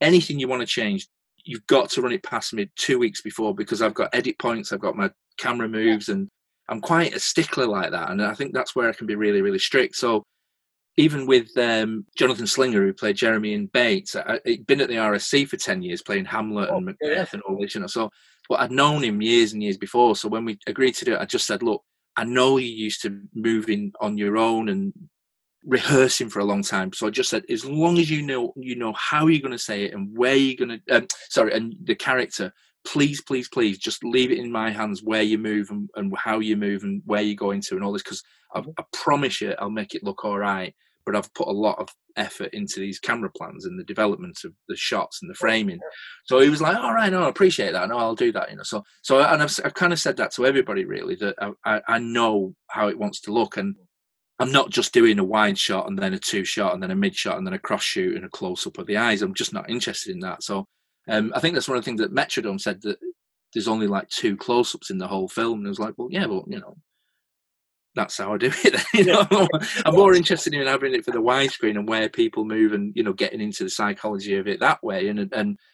anything 0.00 0.38
you 0.38 0.48
want 0.48 0.60
to 0.60 0.66
change, 0.66 1.08
you've 1.44 1.66
got 1.66 1.90
to 1.90 2.02
run 2.02 2.12
it 2.12 2.22
past 2.22 2.54
me 2.54 2.70
two 2.76 2.98
weeks 2.98 3.20
before 3.20 3.54
because 3.54 3.82
I've 3.82 3.94
got 3.94 4.14
edit 4.14 4.38
points, 4.38 4.72
I've 4.72 4.80
got 4.80 4.96
my 4.96 5.10
camera 5.38 5.68
moves, 5.68 6.08
and 6.08 6.28
I'm 6.68 6.80
quite 6.80 7.14
a 7.14 7.20
stickler 7.20 7.66
like 7.66 7.90
that. 7.90 8.10
And 8.10 8.22
I 8.22 8.34
think 8.34 8.52
that's 8.52 8.76
where 8.76 8.88
I 8.88 8.92
can 8.92 9.06
be 9.06 9.14
really, 9.14 9.42
really 9.42 9.58
strict. 9.58 9.96
So 9.96 10.22
even 10.96 11.26
with 11.26 11.56
um, 11.56 12.04
Jonathan 12.16 12.46
Slinger, 12.46 12.82
who 12.82 12.92
played 12.92 13.16
Jeremy 13.16 13.54
in 13.54 13.66
Bait, 13.66 14.14
I, 14.14 14.40
I'd 14.46 14.66
been 14.66 14.80
at 14.80 14.88
the 14.88 14.96
RSC 14.96 15.48
for 15.48 15.56
10 15.56 15.82
years 15.82 16.02
playing 16.02 16.26
Hamlet 16.26 16.70
and 16.70 16.84
Macbeth 16.84 17.32
and 17.32 17.42
all 17.42 17.58
this, 17.58 17.74
you 17.74 17.80
know. 17.80 17.86
So, 17.86 18.10
but 18.48 18.60
I'd 18.60 18.72
known 18.72 19.02
him 19.02 19.22
years 19.22 19.52
and 19.52 19.62
years 19.62 19.76
before. 19.76 20.16
So 20.16 20.28
when 20.28 20.44
we 20.44 20.58
agreed 20.66 20.94
to 20.96 21.04
do 21.04 21.14
it, 21.14 21.20
I 21.20 21.24
just 21.24 21.46
said, 21.46 21.62
look, 21.62 21.82
I 22.16 22.24
know 22.24 22.58
you 22.58 22.68
used 22.68 23.02
to 23.02 23.20
moving 23.34 23.92
on 24.00 24.18
your 24.18 24.36
own 24.36 24.68
and 24.68 24.92
rehearsing 25.64 26.28
for 26.28 26.40
a 26.40 26.44
long 26.44 26.62
time. 26.62 26.92
So 26.92 27.06
I 27.06 27.10
just 27.10 27.30
said, 27.30 27.44
as 27.48 27.64
long 27.64 27.98
as 27.98 28.10
you 28.10 28.22
know 28.22 28.52
you 28.56 28.74
know 28.74 28.92
how 28.94 29.26
you're 29.26 29.40
going 29.40 29.52
to 29.52 29.58
say 29.58 29.84
it 29.84 29.94
and 29.94 30.16
where 30.16 30.34
you're 30.34 30.66
going 30.66 30.80
to, 30.86 30.96
um, 30.96 31.06
sorry, 31.30 31.54
and 31.54 31.74
the 31.84 31.94
character, 31.94 32.52
please, 32.84 33.22
please, 33.22 33.48
please, 33.48 33.78
just 33.78 34.04
leave 34.04 34.32
it 34.32 34.38
in 34.38 34.50
my 34.50 34.70
hands 34.70 35.02
where 35.02 35.22
you 35.22 35.38
move 35.38 35.70
and, 35.70 35.88
and 35.94 36.12
how 36.16 36.40
you 36.40 36.56
move 36.56 36.82
and 36.82 37.02
where 37.06 37.22
you're 37.22 37.36
going 37.36 37.60
to 37.62 37.76
and 37.76 37.84
all 37.84 37.92
this. 37.92 38.02
Because 38.02 38.22
I, 38.54 38.60
I 38.78 38.84
promise 38.92 39.40
you, 39.40 39.54
I'll 39.58 39.70
make 39.70 39.94
it 39.94 40.04
look 40.04 40.24
all 40.24 40.38
right. 40.38 40.74
But 41.04 41.16
I've 41.16 41.32
put 41.34 41.48
a 41.48 41.52
lot 41.52 41.78
of 41.78 41.88
effort 42.16 42.52
into 42.52 42.80
these 42.80 42.98
camera 42.98 43.30
plans 43.30 43.64
and 43.64 43.78
the 43.78 43.84
development 43.84 44.38
of 44.44 44.52
the 44.68 44.76
shots 44.76 45.20
and 45.22 45.30
the 45.30 45.34
framing. 45.34 45.78
So 46.24 46.40
he 46.40 46.48
was 46.48 46.60
like, 46.60 46.76
"All 46.76 46.94
right, 46.94 47.10
no, 47.10 47.24
I 47.24 47.28
appreciate 47.28 47.72
that. 47.72 47.88
No, 47.88 47.98
I'll 47.98 48.14
do 48.14 48.32
that." 48.32 48.50
You 48.50 48.56
know. 48.56 48.62
So, 48.62 48.84
so, 49.02 49.20
and 49.20 49.42
I've, 49.42 49.54
I've 49.64 49.74
kind 49.74 49.92
of 49.92 50.00
said 50.00 50.16
that 50.18 50.32
to 50.32 50.46
everybody 50.46 50.84
really 50.84 51.14
that 51.16 51.36
I, 51.64 51.80
I, 51.88 51.98
know 51.98 52.54
how 52.68 52.88
it 52.88 52.98
wants 52.98 53.20
to 53.22 53.32
look, 53.32 53.56
and 53.56 53.76
I'm 54.38 54.52
not 54.52 54.70
just 54.70 54.92
doing 54.92 55.18
a 55.18 55.24
wide 55.24 55.58
shot 55.58 55.88
and 55.88 55.98
then 55.98 56.14
a 56.14 56.18
two 56.18 56.44
shot 56.44 56.74
and 56.74 56.82
then 56.82 56.90
a 56.90 56.96
mid 56.96 57.14
shot 57.14 57.38
and 57.38 57.46
then 57.46 57.54
a 57.54 57.58
cross 57.58 57.82
shoot 57.82 58.16
and 58.16 58.24
a 58.24 58.28
close 58.28 58.66
up 58.66 58.78
of 58.78 58.86
the 58.86 58.96
eyes. 58.96 59.22
I'm 59.22 59.34
just 59.34 59.52
not 59.52 59.70
interested 59.70 60.12
in 60.12 60.20
that. 60.20 60.42
So 60.42 60.66
um, 61.08 61.32
I 61.34 61.40
think 61.40 61.54
that's 61.54 61.68
one 61.68 61.78
of 61.78 61.84
the 61.84 61.88
things 61.88 62.00
that 62.00 62.14
Metrodome 62.14 62.60
said 62.60 62.82
that 62.82 62.98
there's 63.52 63.68
only 63.68 63.86
like 63.86 64.08
two 64.08 64.36
close 64.36 64.74
ups 64.74 64.90
in 64.90 64.98
the 64.98 65.06
whole 65.06 65.28
film. 65.28 65.58
And 65.58 65.66
it 65.66 65.68
was 65.68 65.78
like, 65.78 65.94
well, 65.96 66.08
yeah, 66.10 66.26
but 66.26 66.44
you 66.48 66.58
know, 66.60 66.76
that's 67.94 68.18
how 68.18 68.34
I 68.34 68.38
do 68.38 68.50
it. 68.64 68.72
Then, 68.72 68.84
you 68.94 69.04
know, 69.12 69.26
I'm 69.84 69.94
more 69.94 70.14
interested 70.14 70.54
in 70.54 70.66
having 70.66 70.94
it 70.94 71.04
for 71.04 71.10
the 71.10 71.22
widescreen 71.22 71.76
and 71.76 71.88
where 71.88 72.08
people 72.08 72.44
move 72.44 72.72
and 72.72 72.92
you 72.96 73.02
know 73.02 73.12
getting 73.12 73.40
into 73.40 73.64
the 73.64 73.70
psychology 73.70 74.36
of 74.36 74.48
it 74.48 74.60
that 74.60 74.82
way 74.82 75.08
and 75.08 75.20
and, 75.20 75.32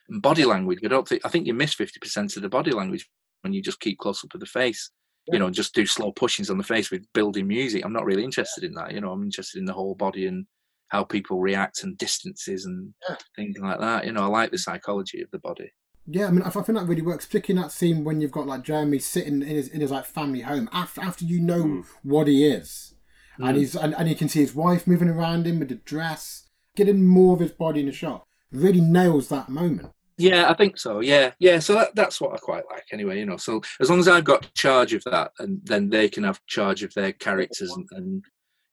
and 0.08 0.22
body 0.22 0.44
language. 0.44 0.80
I 0.84 0.88
don't 0.88 1.06
think 1.06 1.22
I 1.24 1.28
think 1.28 1.46
you 1.46 1.54
miss 1.54 1.74
fifty 1.74 2.00
percent 2.00 2.36
of 2.36 2.42
the 2.42 2.48
body 2.48 2.72
language 2.72 3.08
when 3.42 3.52
you 3.52 3.62
just 3.62 3.80
keep 3.80 3.98
close 3.98 4.24
up 4.24 4.34
of 4.34 4.40
the 4.40 4.46
face 4.46 4.90
you 5.32 5.38
know, 5.38 5.50
just 5.50 5.74
do 5.74 5.84
slow 5.84 6.12
pushings 6.12 6.50
on 6.50 6.58
the 6.58 6.64
face 6.64 6.90
with 6.90 7.06
building 7.12 7.46
music. 7.46 7.84
I'm 7.84 7.92
not 7.92 8.04
really 8.06 8.24
interested 8.24 8.64
in 8.64 8.72
that. 8.74 8.92
You 8.92 9.00
know, 9.00 9.12
I'm 9.12 9.22
interested 9.22 9.58
in 9.58 9.66
the 9.66 9.74
whole 9.74 9.94
body 9.94 10.26
and 10.26 10.46
how 10.88 11.04
people 11.04 11.38
react 11.38 11.82
and 11.82 11.98
distances 11.98 12.64
and 12.64 12.94
Yeah. 13.08 13.16
things 13.36 13.58
like 13.58 13.78
that. 13.80 14.06
You 14.06 14.12
know, 14.12 14.22
I 14.22 14.26
like 14.26 14.50
the 14.50 14.58
psychology 14.58 15.20
of 15.20 15.30
the 15.30 15.38
body. 15.38 15.70
Yeah, 16.10 16.26
I 16.26 16.30
mean, 16.30 16.42
I 16.42 16.48
think 16.48 16.66
that 16.68 16.86
really 16.86 17.02
works, 17.02 17.26
particularly 17.26 17.60
in 17.60 17.62
that 17.66 17.70
scene 17.72 18.02
when 18.02 18.20
you've 18.22 18.30
got 18.32 18.46
like 18.46 18.62
Jeremy 18.62 18.98
sitting 18.98 19.42
in 19.42 19.48
his 19.48 19.68
in 19.68 19.82
his 19.82 19.90
like 19.90 20.06
family 20.06 20.40
home 20.40 20.68
after 20.72 21.02
after 21.02 21.24
you 21.26 21.38
know 21.40 21.62
Mm. 21.64 21.84
what 22.02 22.26
he 22.26 22.46
is, 22.46 22.94
and 23.36 23.56
Mm. 23.56 23.58
he's 23.60 23.76
and, 23.76 23.94
and 23.94 24.08
you 24.08 24.14
can 24.14 24.28
see 24.28 24.40
his 24.40 24.54
wife 24.54 24.86
moving 24.86 25.08
around 25.10 25.46
him 25.46 25.58
with 25.58 25.68
the 25.68 25.74
dress, 25.74 26.48
getting 26.76 27.04
more 27.04 27.34
of 27.34 27.40
his 27.40 27.52
body 27.52 27.80
in 27.80 27.86
the 27.86 27.92
shot. 27.92 28.24
Really 28.50 28.80
nails 28.80 29.28
that 29.28 29.50
moment. 29.50 29.90
Yeah, 30.16 30.50
I 30.50 30.54
think 30.54 30.78
so. 30.78 31.00
Yeah, 31.00 31.32
yeah. 31.38 31.58
So 31.58 31.74
that, 31.74 31.94
that's 31.94 32.20
what 32.20 32.32
I 32.32 32.38
quite 32.38 32.64
like, 32.70 32.86
anyway. 32.90 33.18
You 33.18 33.26
know, 33.26 33.36
so 33.36 33.60
as 33.78 33.90
long 33.90 34.00
as 34.00 34.08
I've 34.08 34.24
got 34.24 34.52
charge 34.54 34.94
of 34.94 35.04
that, 35.04 35.32
and 35.38 35.60
then 35.64 35.90
they 35.90 36.08
can 36.08 36.24
have 36.24 36.40
charge 36.46 36.82
of 36.82 36.92
their 36.94 37.12
characters 37.12 37.70
and, 37.70 37.86
and 37.92 38.24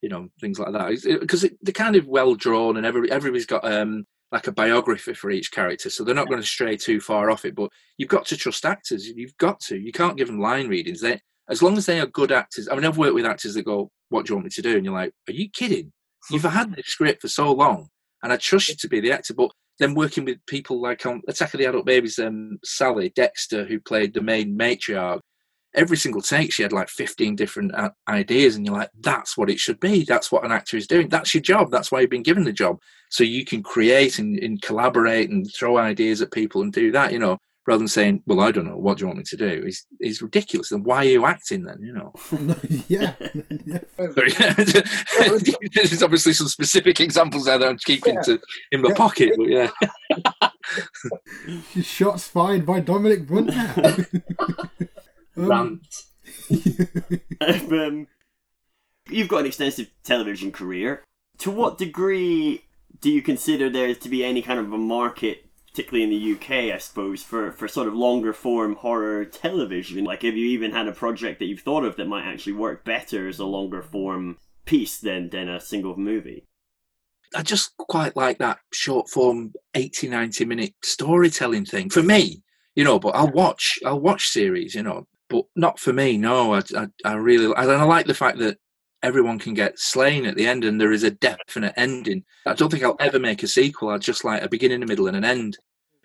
you 0.02 0.08
know 0.10 0.30
things 0.40 0.58
like 0.58 0.72
that, 0.72 1.20
because 1.20 1.42
they're 1.62 1.74
kind 1.74 1.98
of 1.98 2.08
well 2.08 2.34
drawn, 2.34 2.78
and 2.78 2.86
every 2.86 3.12
everybody's 3.12 3.46
got 3.46 3.66
um 3.70 4.06
like 4.36 4.48
a 4.48 4.52
biography 4.52 5.14
for 5.14 5.32
each 5.32 5.50
character, 5.50 5.90
so 5.90 6.04
they're 6.04 6.14
not 6.14 6.28
going 6.28 6.42
to 6.42 6.46
stray 6.46 6.76
too 6.76 7.00
far 7.00 7.32
off 7.32 7.46
it. 7.46 7.56
But 7.56 7.72
you've 7.98 8.10
got 8.10 8.26
to 8.26 8.36
trust 8.36 8.66
actors. 8.66 9.08
You've 9.08 9.38
got 9.38 9.62
to. 9.62 9.78
You 9.78 9.94
can't 9.94 10.18
give 10.18 10.28
them 10.28 10.42
line 10.42 10.68
readings. 10.68 11.00
They 11.00 11.22
as 11.50 11.64
long 11.64 11.78
as 11.78 11.86
they 11.86 12.02
are 12.02 12.06
good 12.08 12.34
actors. 12.34 12.68
I 12.68 12.76
mean, 12.76 12.84
I've 12.84 12.98
worked 12.98 13.16
with 13.16 13.26
actors 13.26 13.54
that 13.54 13.64
go, 13.64 13.90
"What 14.10 14.26
do 14.26 14.32
you 14.32 14.36
want 14.36 14.48
me 14.48 14.50
to 14.52 14.62
do?" 14.62 14.76
And 14.76 14.84
you're 14.84 14.94
like, 14.94 15.14
"Are 15.30 15.32
you 15.32 15.50
kidding? 15.50 15.94
You've 16.30 16.44
had 16.44 16.76
this 16.76 16.88
script 16.88 17.22
for 17.22 17.30
so 17.30 17.50
long, 17.54 17.88
and 18.24 18.34
I 18.34 18.36
trust 18.36 18.68
you 18.68 18.76
to 18.76 18.90
be 18.90 19.00
the 19.00 19.14
actor." 19.14 19.34
But 19.34 19.52
then 19.80 19.96
working 19.96 20.26
with 20.26 20.46
people 20.48 20.82
like 20.82 21.06
on 21.06 21.22
Attack 21.30 21.54
of 21.54 21.60
the 21.62 21.68
Adult 21.68 21.86
Babies, 21.86 22.20
um, 22.20 22.60
Sally 22.66 23.14
Dexter, 23.16 23.64
who 23.64 23.80
played 23.80 24.14
the 24.14 24.22
main 24.22 24.58
matriarch, 24.58 25.22
every 25.76 25.98
single 25.98 26.22
take 26.22 26.52
she 26.52 26.64
had 26.64 26.74
like 26.74 26.90
15 26.90 27.36
different 27.36 27.76
uh, 27.76 27.92
ideas, 28.08 28.56
and 28.56 28.66
you're 28.66 28.76
like, 28.76 28.90
that's 29.02 29.38
what 29.38 29.50
it 29.50 29.60
should 29.60 29.80
be. 29.80 30.04
That's 30.04 30.32
what 30.32 30.44
an 30.46 30.52
actor 30.52 30.78
is 30.78 30.88
doing. 30.88 31.10
That's 31.10 31.34
your 31.34 31.42
job. 31.42 31.72
That's 31.72 31.92
why 31.92 32.02
you've 32.02 32.10
been 32.10 32.24
given 32.24 32.44
the 32.44 32.54
job. 32.54 32.80
So 33.10 33.24
you 33.24 33.46
can 33.46 33.62
create 33.64 34.20
and, 34.20 34.38
and 34.40 34.62
collaborate 34.62 35.30
and 35.30 35.46
throw 35.54 35.78
ideas 35.78 36.22
at 36.22 36.32
people 36.32 36.62
and 36.62 36.74
do 36.74 36.92
that, 36.92 37.14
you 37.14 37.20
know, 37.20 37.38
rather 37.68 37.80
than 37.80 37.88
saying, 37.88 38.22
well, 38.26 38.42
I 38.42 38.52
don't 38.52 38.66
know, 38.68 38.78
what 38.78 38.98
do 38.98 39.02
you 39.02 39.08
want 39.08 39.18
me 39.20 39.24
to 39.26 39.38
do? 39.38 39.64
Is 39.66 39.86
is 40.02 40.22
ridiculous. 40.22 40.70
Then 40.70 40.84
why 40.84 40.98
are 41.06 41.10
you 41.10 41.26
acting 41.26 41.64
then, 41.64 41.80
you 41.82 41.94
know? 41.94 42.14
yeah, 42.88 43.14
yeah. 43.20 44.54
There's 45.74 46.04
obviously 46.04 46.34
some 46.34 46.48
specific 46.48 47.00
examples 47.00 47.46
there 47.46 47.58
that 47.58 47.68
I'm 47.68 47.78
keeping 47.78 48.22
to, 48.24 48.40
in 48.72 48.82
my 48.82 48.90
Yeah. 48.90 48.96
pocket, 48.96 49.34
but 49.38 49.48
yeah. 49.48 49.70
Shots 51.82 52.28
fired 52.28 52.66
by 52.66 52.80
Dominic 52.80 53.28
Brunt. 53.28 53.52
Um, 55.38 55.48
Rant. 55.48 56.06
um, 57.72 58.08
you've 59.10 59.28
got 59.28 59.42
an 59.42 59.46
extensive 59.46 59.90
television 60.04 60.52
career. 60.52 61.04
To 61.40 61.52
what 61.52 61.78
degree 61.78 62.64
do 63.02 63.12
you 63.12 63.22
consider 63.22 63.70
there 63.70 63.94
to 63.94 64.10
be 64.10 64.24
any 64.24 64.42
kind 64.42 64.60
of 64.60 64.72
a 64.72 64.78
market, 64.78 65.50
particularly 65.68 66.04
in 66.04 66.10
the 66.10 66.34
UK, 66.34 66.74
I 66.74 66.78
suppose, 66.78 67.22
for, 67.22 67.52
for 67.52 67.68
sort 67.68 67.88
of 67.88 67.94
longer 67.94 68.34
form 68.34 68.76
horror 68.76 69.26
television? 69.26 70.06
Like, 70.06 70.24
have 70.24 70.36
you 70.36 70.48
even 70.48 70.72
had 70.72 70.88
a 70.88 70.94
project 70.94 71.40
that 71.40 71.46
you've 71.46 71.62
thought 71.62 71.84
of 71.84 71.98
that 71.98 72.08
might 72.08 72.26
actually 72.26 72.54
work 72.54 72.86
better 72.86 73.28
as 73.28 73.40
a 73.40 73.46
longer 73.46 73.82
form 73.82 74.38
piece 74.66 75.00
than, 75.00 75.30
than 75.30 75.50
a 75.50 75.60
single 75.60 75.98
movie? 75.98 76.46
I 77.36 77.42
just 77.42 77.76
quite 77.78 78.16
like 78.16 78.38
that 78.38 78.60
short 78.72 79.10
form 79.10 79.54
80, 79.74 80.08
90 80.10 80.46
minute 80.46 80.74
storytelling 80.84 81.66
thing 81.66 81.90
for 81.90 82.02
me, 82.02 82.42
you 82.76 82.84
know, 82.84 82.98
but 82.98 83.10
I'll 83.10 83.32
watch, 83.32 83.78
I'll 83.86 84.00
watch 84.00 84.28
series, 84.28 84.74
you 84.74 84.84
know, 84.84 85.08
but 85.30 85.46
not 85.56 85.80
for 85.80 85.94
me. 85.94 86.18
No, 86.18 86.54
I, 86.54 86.62
I, 86.76 86.88
I 87.04 87.14
really, 87.14 87.46
and 87.46 87.72
I 87.72 87.84
like 87.84 88.06
the 88.06 88.14
fact 88.14 88.40
that 88.40 88.58
everyone 89.04 89.40
can 89.40 89.54
get 89.54 89.80
slain 89.80 90.26
at 90.26 90.36
the 90.36 90.48
end 90.48 90.64
and 90.64 90.80
there 90.80 90.92
is 90.92 91.04
a 91.04 91.12
definite 91.12 91.74
ending. 91.78 92.24
I 92.46 92.54
don't 92.54 92.72
think 92.72 92.84
I'll 92.84 92.96
ever 93.00 93.20
make 93.20 93.44
a 93.44 93.48
sequel. 93.48 93.90
I'd 93.90 94.02
just 94.02 94.24
like 94.24 94.42
a 94.42 94.50
beginning, 94.50 94.84
a 94.84 94.86
middle 94.86 95.08
and 95.08 95.18
an 95.18 95.26
end. 95.26 95.58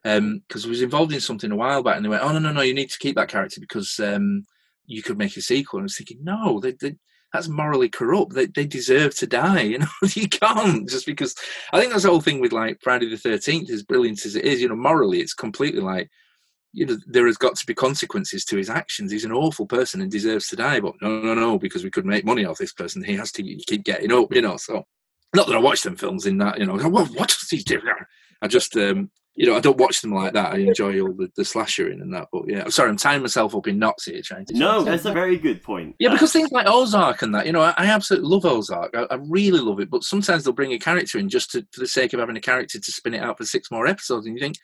Um, 0.05 0.43
cause 0.49 0.65
I 0.65 0.69
was 0.69 0.81
involved 0.81 1.13
in 1.13 1.21
something 1.21 1.51
a 1.51 1.57
while 1.57 1.83
back 1.83 1.97
and 1.97 2.05
they 2.05 2.09
went, 2.09 2.23
Oh 2.23 2.33
no, 2.33 2.39
no, 2.39 2.53
no, 2.53 2.63
you 2.63 2.73
need 2.73 2.91
to 2.91 2.99
keep 2.99 3.17
that 3.17 3.29
character 3.29 3.61
because, 3.61 4.01
um, 4.01 4.47
you 4.87 5.03
could 5.03 5.19
make 5.19 5.37
a 5.37 5.41
sequel. 5.41 5.79
And 5.79 5.85
I 5.85 5.87
was 5.87 5.97
thinking, 5.97 6.19
no, 6.23 6.59
they, 6.59 6.73
they, 6.73 6.97
that's 7.33 7.49
morally 7.49 7.89
corrupt. 7.89 8.35
They, 8.35 8.47
they 8.47 8.67
deserve 8.67 9.15
to 9.17 9.27
die. 9.27 9.63
You 9.71 9.79
know, 9.79 9.87
you 10.15 10.29
can't 10.29 10.89
just 10.89 11.07
because 11.07 11.35
I 11.73 11.79
think 11.79 11.93
that's 11.93 12.03
the 12.03 12.11
whole 12.11 12.21
thing 12.21 12.41
with 12.41 12.53
like 12.53 12.81
Friday 12.83 13.09
the 13.09 13.17
Thirteenth, 13.17 13.71
as 13.71 13.85
brilliant 13.85 14.27
as 14.27 14.35
it 14.35 14.45
is. 14.45 14.61
You 14.61 14.69
know, 14.69 14.77
morally, 14.77 15.21
it's 15.21 15.35
completely 15.35 15.81
like 15.81 16.11
you 16.73 16.87
know 16.87 16.97
there 17.07 17.27
has 17.27 17.37
got 17.37 17.57
to 17.57 17.67
be 17.67 17.75
consequences 17.75 18.45
to 18.47 18.57
his 18.57 18.71
actions. 18.71 19.11
He's 19.11 19.25
an 19.25 19.33
awful 19.33 19.67
person 19.67 20.01
and 20.01 20.11
deserves 20.11 20.49
to 20.49 20.57
die. 20.57 20.81
But 20.81 20.95
no, 21.01 21.21
no, 21.21 21.35
no, 21.35 21.59
because 21.59 21.85
we 21.85 21.91
could 21.91 22.07
make 22.07 22.25
money 22.25 22.45
off 22.45 22.59
this 22.59 22.73
person. 22.73 23.03
He 23.03 23.17
has 23.17 23.33
to 23.33 23.43
keep 23.43 23.85
getting 23.85 24.13
up. 24.13 24.33
You 24.35 24.43
know, 24.43 24.57
so 24.57 24.87
not 25.35 25.47
that 25.47 25.57
I 25.57 25.61
watch 25.61 25.83
them 25.83 25.97
films 25.97 26.27
in 26.27 26.39
that. 26.39 26.59
You 26.59 26.67
know, 26.67 26.77
what 26.89 27.09
what 27.11 27.29
does 27.29 27.49
he 27.51 27.59
do? 27.59 27.81
I 28.43 28.49
just 28.49 28.77
um, 28.77 29.11
you 29.35 29.47
know 29.47 29.57
I 29.57 29.61
don't 29.61 29.79
watch 29.79 30.01
them 30.01 30.13
like 30.13 30.33
that. 30.35 30.53
I 30.53 30.59
enjoy 30.59 31.01
all 31.01 31.13
the, 31.13 31.31
the 31.37 31.45
slashering 31.45 32.01
and 32.01 32.13
that. 32.15 32.29
But 32.33 32.49
yeah, 32.49 32.63
I'm 32.65 32.71
sorry, 32.71 32.91
I'm 32.91 32.97
tying 32.97 33.23
myself 33.23 33.55
up 33.55 33.67
in 33.67 33.79
knots 33.79 34.05
here 34.05 34.21
trying 34.23 34.47
to. 34.47 34.57
No, 34.57 34.83
that's 34.83 35.05
a 35.05 35.13
very 35.13 35.39
good 35.39 35.63
point. 35.63 35.97
Yeah, 35.99 36.13
because 36.13 36.33
things 36.33 36.53
like 36.53 36.67
Ozark 36.67 37.23
and 37.23 37.35
that, 37.35 37.47
you 37.47 37.53
know, 37.53 37.63
I, 37.63 37.75
I 37.77 37.87
absolutely 37.87 38.29
love 38.29 38.45
Ozark. 38.45 38.95
I, 38.97 39.07
I 39.11 39.19
really 39.27 39.61
love 39.61 39.81
it. 39.81 39.91
But 39.91 40.05
sometimes 40.05 40.45
they'll 40.45 40.53
bring 40.53 40.73
a 40.73 40.79
character 40.79 41.19
in 41.19 41.29
just 41.29 41.51
to, 41.53 41.67
for 41.73 41.81
the 41.81 41.89
sake 41.89 42.13
of 42.13 42.21
having 42.21 42.37
a 42.37 42.41
character 42.41 42.79
to 42.79 42.93
spin 42.93 43.15
it 43.15 43.23
out 43.23 43.39
for 43.39 43.45
six 43.45 43.71
more 43.71 43.87
episodes, 43.87 44.27
and 44.27 44.37
you 44.37 44.41
think, 44.41 44.57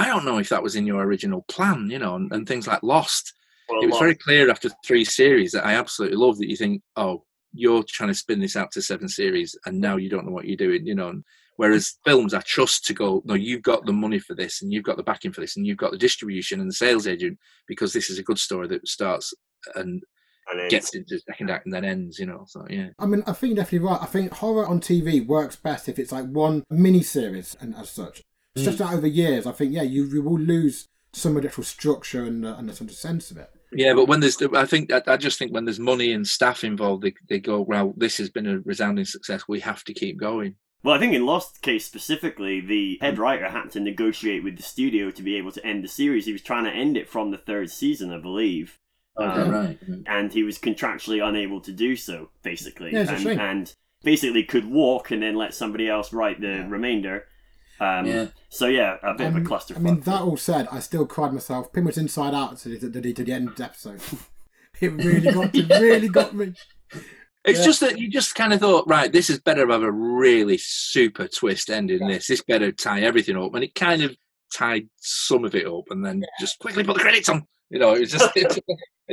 I 0.00 0.06
don't 0.06 0.24
know 0.24 0.38
if 0.38 0.48
that 0.48 0.62
was 0.62 0.76
in 0.76 0.86
your 0.86 1.02
original 1.02 1.42
plan, 1.42 1.90
you 1.90 1.98
know, 1.98 2.14
and, 2.14 2.32
and 2.32 2.48
things 2.48 2.66
like 2.66 2.82
Lost. 2.82 3.34
Well, 3.68 3.82
it 3.82 3.86
was 3.86 3.92
look, 3.92 4.00
very 4.00 4.14
clear 4.14 4.50
after 4.50 4.70
three 4.82 5.04
series 5.04 5.52
that 5.52 5.66
I 5.66 5.74
absolutely 5.74 6.16
love 6.16 6.38
that 6.38 6.48
you 6.48 6.56
think, 6.56 6.82
oh, 6.96 7.24
you're 7.52 7.82
trying 7.86 8.08
to 8.08 8.14
spin 8.14 8.40
this 8.40 8.56
out 8.56 8.72
to 8.72 8.82
seven 8.82 9.08
series, 9.08 9.54
and 9.66 9.78
now 9.78 9.98
you 9.98 10.08
don't 10.08 10.24
know 10.24 10.32
what 10.32 10.46
you're 10.46 10.56
doing, 10.56 10.86
you 10.86 10.94
know. 10.94 11.08
And 11.08 11.22
whereas 11.56 11.98
films, 12.06 12.32
I 12.32 12.40
trust 12.40 12.86
to 12.86 12.94
go, 12.94 13.20
no, 13.26 13.34
you've 13.34 13.62
got 13.62 13.84
the 13.84 13.92
money 13.92 14.18
for 14.18 14.34
this, 14.34 14.62
and 14.62 14.72
you've 14.72 14.84
got 14.84 14.96
the 14.96 15.02
backing 15.02 15.32
for 15.32 15.42
this, 15.42 15.58
and 15.58 15.66
you've 15.66 15.76
got 15.76 15.90
the 15.90 15.98
distribution 15.98 16.60
and 16.60 16.70
the 16.70 16.74
sales 16.74 17.06
agent 17.06 17.38
because 17.68 17.92
this 17.92 18.08
is 18.08 18.18
a 18.18 18.22
good 18.22 18.38
story 18.38 18.68
that 18.68 18.88
starts 18.88 19.34
and 19.74 20.02
and 20.50 20.70
gets 20.70 20.94
into 20.94 21.16
the 21.16 21.20
second 21.20 21.50
act 21.50 21.66
and 21.66 21.74
then 21.74 21.84
ends, 21.84 22.18
you 22.18 22.24
know. 22.24 22.44
So 22.48 22.66
yeah, 22.70 22.88
I 22.98 23.04
mean, 23.04 23.22
I 23.26 23.32
think 23.32 23.50
you're 23.50 23.64
definitely 23.64 23.86
right. 23.86 24.00
I 24.00 24.06
think 24.06 24.32
horror 24.32 24.66
on 24.66 24.80
TV 24.80 25.26
works 25.26 25.56
best 25.56 25.88
if 25.88 25.98
it's 25.98 26.12
like 26.12 26.26
one 26.26 26.64
mini 26.70 27.02
series 27.02 27.56
and 27.60 27.74
as 27.76 27.90
such. 27.90 28.22
It's 28.56 28.64
just 28.64 28.78
that 28.78 28.92
over 28.92 29.06
years, 29.06 29.46
I 29.46 29.52
think, 29.52 29.72
yeah, 29.72 29.82
you, 29.82 30.04
you 30.04 30.22
will 30.22 30.38
lose 30.38 30.88
some 31.12 31.36
of 31.36 31.42
the 31.42 31.48
actual 31.48 31.64
structure 31.64 32.24
and, 32.24 32.44
uh, 32.44 32.56
and 32.58 32.68
the 32.68 32.74
sort 32.74 32.90
of 32.90 32.96
sense 32.96 33.30
of 33.30 33.36
it. 33.36 33.50
yeah. 33.72 33.94
But 33.94 34.06
when 34.08 34.20
there's, 34.20 34.40
I 34.42 34.64
think, 34.66 34.92
I, 34.92 35.02
I 35.06 35.16
just 35.16 35.38
think 35.38 35.52
when 35.52 35.64
there's 35.64 35.78
money 35.80 36.12
and 36.12 36.26
staff 36.26 36.64
involved, 36.64 37.02
they 37.04 37.14
they 37.28 37.38
go, 37.38 37.60
well, 37.60 37.94
this 37.96 38.18
has 38.18 38.28
been 38.30 38.46
a 38.46 38.58
resounding 38.60 39.04
success. 39.04 39.44
We 39.48 39.60
have 39.60 39.84
to 39.84 39.94
keep 39.94 40.18
going. 40.18 40.56
Well, 40.82 40.94
I 40.94 40.98
think 40.98 41.12
in 41.14 41.26
Lost 41.26 41.60
case 41.62 41.84
specifically, 41.84 42.60
the 42.60 42.98
head 43.02 43.18
writer 43.18 43.48
had 43.50 43.70
to 43.72 43.80
negotiate 43.80 44.42
with 44.42 44.56
the 44.56 44.62
studio 44.62 45.10
to 45.10 45.22
be 45.22 45.36
able 45.36 45.52
to 45.52 45.64
end 45.66 45.84
the 45.84 45.88
series. 45.88 46.24
He 46.26 46.32
was 46.32 46.42
trying 46.42 46.64
to 46.64 46.70
end 46.70 46.96
it 46.96 47.08
from 47.08 47.30
the 47.30 47.38
third 47.38 47.70
season, 47.70 48.10
I 48.12 48.18
believe. 48.18 48.78
Okay, 49.20 49.40
Um, 49.42 49.50
right. 49.50 49.78
and 50.06 50.32
he 50.32 50.42
was 50.42 50.58
contractually 50.58 51.22
unable 51.22 51.60
to 51.60 51.72
do 51.72 51.96
so, 51.96 52.30
basically. 52.42 52.92
Yeah, 52.92 53.00
it's 53.02 53.10
a 53.10 53.14
and, 53.14 53.22
shame. 53.22 53.38
and 53.38 53.74
basically 54.02 54.42
could 54.44 54.64
walk 54.64 55.10
and 55.10 55.22
then 55.22 55.34
let 55.34 55.52
somebody 55.54 55.86
else 55.88 56.12
write 56.12 56.40
the 56.40 56.46
Yeah. 56.48 56.68
remainder. 56.68 57.26
Um, 57.80 58.06
Yeah. 58.06 58.26
So 58.50 58.66
yeah, 58.66 58.96
a 59.02 59.14
bit 59.14 59.28
of 59.28 59.34
a 59.36 59.38
Um, 59.38 59.46
clusterfuck. 59.46 59.76
I 59.76 59.80
mean, 59.80 60.00
that 60.00 60.22
all 60.22 60.36
said, 60.36 60.68
I 60.70 60.80
still 60.80 61.06
cried 61.06 61.32
myself 61.32 61.72
pretty 61.72 61.86
much 61.86 61.96
inside 61.98 62.34
out 62.34 62.58
to 62.58 62.68
the, 62.68 62.78
to 62.90 63.00
the, 63.00 63.12
to 63.14 63.24
the 63.24 63.32
end 63.32 63.48
of 63.48 63.56
the 63.56 63.64
episode. 63.64 64.00
it 64.80 64.88
really 64.92 65.32
got 65.32 65.52
to, 65.52 65.66
really 65.80 66.08
got 66.08 66.34
me. 66.34 66.52
It's 67.44 67.60
Yeah. 67.60 67.64
just 67.64 67.80
that 67.80 67.98
you 67.98 68.10
just 68.10 68.34
kind 68.34 68.52
of 68.52 68.60
thought, 68.60 68.86
right, 68.86 69.10
this 69.10 69.30
is 69.30 69.38
better 69.40 69.66
have 69.70 69.82
a 69.82 69.90
really 69.90 70.58
super 70.58 71.26
twist 71.26 71.70
ending. 71.70 72.06
This, 72.06 72.26
this 72.26 72.42
better 72.42 72.70
tie 72.72 73.00
everything 73.00 73.36
up, 73.36 73.54
and 73.54 73.64
it 73.64 73.74
kind 73.74 74.02
of 74.02 74.14
tied 74.52 74.88
some 74.98 75.44
of 75.44 75.54
it 75.54 75.66
up, 75.66 75.84
and 75.90 76.04
then 76.04 76.22
just 76.38 76.58
quickly 76.58 76.84
put 76.84 76.94
the 76.96 77.02
credits 77.02 77.28
on. 77.30 77.46
You 77.70 77.78
know, 77.78 77.94
it 77.94 78.00
was 78.00 78.10
just. 78.10 78.28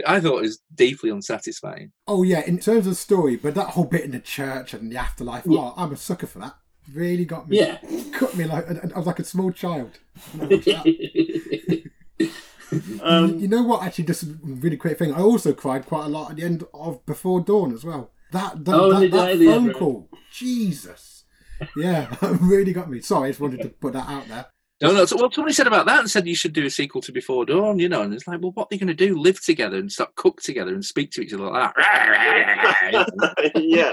I 0.06 0.20
thought 0.20 0.40
it 0.40 0.42
was 0.42 0.60
deeply 0.76 1.10
unsatisfying. 1.10 1.92
Oh 2.08 2.24
yeah, 2.24 2.42
in 2.46 2.60
terms 2.60 2.86
of 2.86 2.98
story, 2.98 3.36
but 3.36 3.56
that 3.56 3.70
whole 3.70 3.86
bit 3.86 4.04
in 4.04 4.12
the 4.12 4.20
church 4.20 4.74
and 4.74 4.92
the 4.92 4.98
afterlife, 4.98 5.44
oh, 5.48 5.74
I'm 5.78 5.92
a 5.94 5.96
sucker 5.96 6.28
for 6.28 6.40
that. 6.40 6.56
Really 6.94 7.26
got 7.26 7.50
me. 7.50 7.58
Yeah. 7.60 7.78
Cut 8.14 8.36
me 8.36 8.46
like 8.46 8.68
I 8.70 8.98
was 8.98 9.08
like 9.08 9.20
a 9.20 9.24
small 9.24 9.52
child. 9.52 9.98
when 10.34 10.52
I 10.52 10.56
watched 10.56 10.66
that. 10.66 11.92
Um, 13.02 13.40
you 13.40 13.48
know 13.48 13.64
what? 13.64 13.84
Actually, 13.84 14.06
just 14.06 14.24
a 14.24 14.38
really 14.44 14.78
quick 14.78 14.98
thing. 15.00 15.14
I 15.14 15.20
also 15.22 15.54
cried 15.54 15.86
quite 15.86 16.06
a 16.06 16.10
lot 16.10 16.32
at 16.32 16.38
the 16.38 16.44
end 16.44 16.64
of 16.74 17.06
Before 17.06 17.40
Dawn 17.40 17.74
as 17.74 17.84
well. 17.86 18.12
That 18.32 18.66
that, 18.66 18.76
Oh, 18.76 19.00
that, 19.00 19.12
that 19.12 19.38
phone 19.38 19.74
call, 19.74 20.10
Jesus. 20.34 21.24
Yeah, 21.76 22.08
that 22.22 22.38
really 22.42 22.74
got 22.74 22.90
me. 22.90 23.00
Sorry, 23.00 23.28
I 23.28 23.32
just 23.32 23.40
wanted 23.40 23.62
to 23.62 23.70
put 23.70 23.94
that 23.94 24.10
out 24.10 24.28
there. 24.28 24.48
No, 24.80 24.92
no. 24.92 25.06
So, 25.06 25.18
well, 25.18 25.32
somebody 25.32 25.54
said 25.54 25.66
about 25.66 25.88
that 25.88 26.02
and 26.02 26.10
said 26.10 26.28
you 26.28 26.36
should 26.36 26.54
do 26.54 26.66
a 26.66 26.70
sequel 26.70 27.02
to 27.02 27.12
Before 27.12 27.46
Dawn, 27.46 27.80
you 27.80 27.90
know, 27.90 28.04
and 28.04 28.14
it's 28.14 28.28
like, 28.28 28.42
well, 28.42 28.52
what 28.52 28.66
are 28.66 28.68
they 28.70 28.78
going 28.78 28.88
to 28.88 28.94
do? 28.94 29.18
Live 29.18 29.44
together 29.44 29.78
and 29.78 29.92
start 29.92 30.14
cook 30.16 30.42
together 30.42 30.74
and 30.74 30.86
speak 30.86 31.12
to 31.12 31.22
each 31.22 31.34
other 31.34 31.46
like 31.46 31.74
that? 31.76 33.52
yeah. 33.56 33.92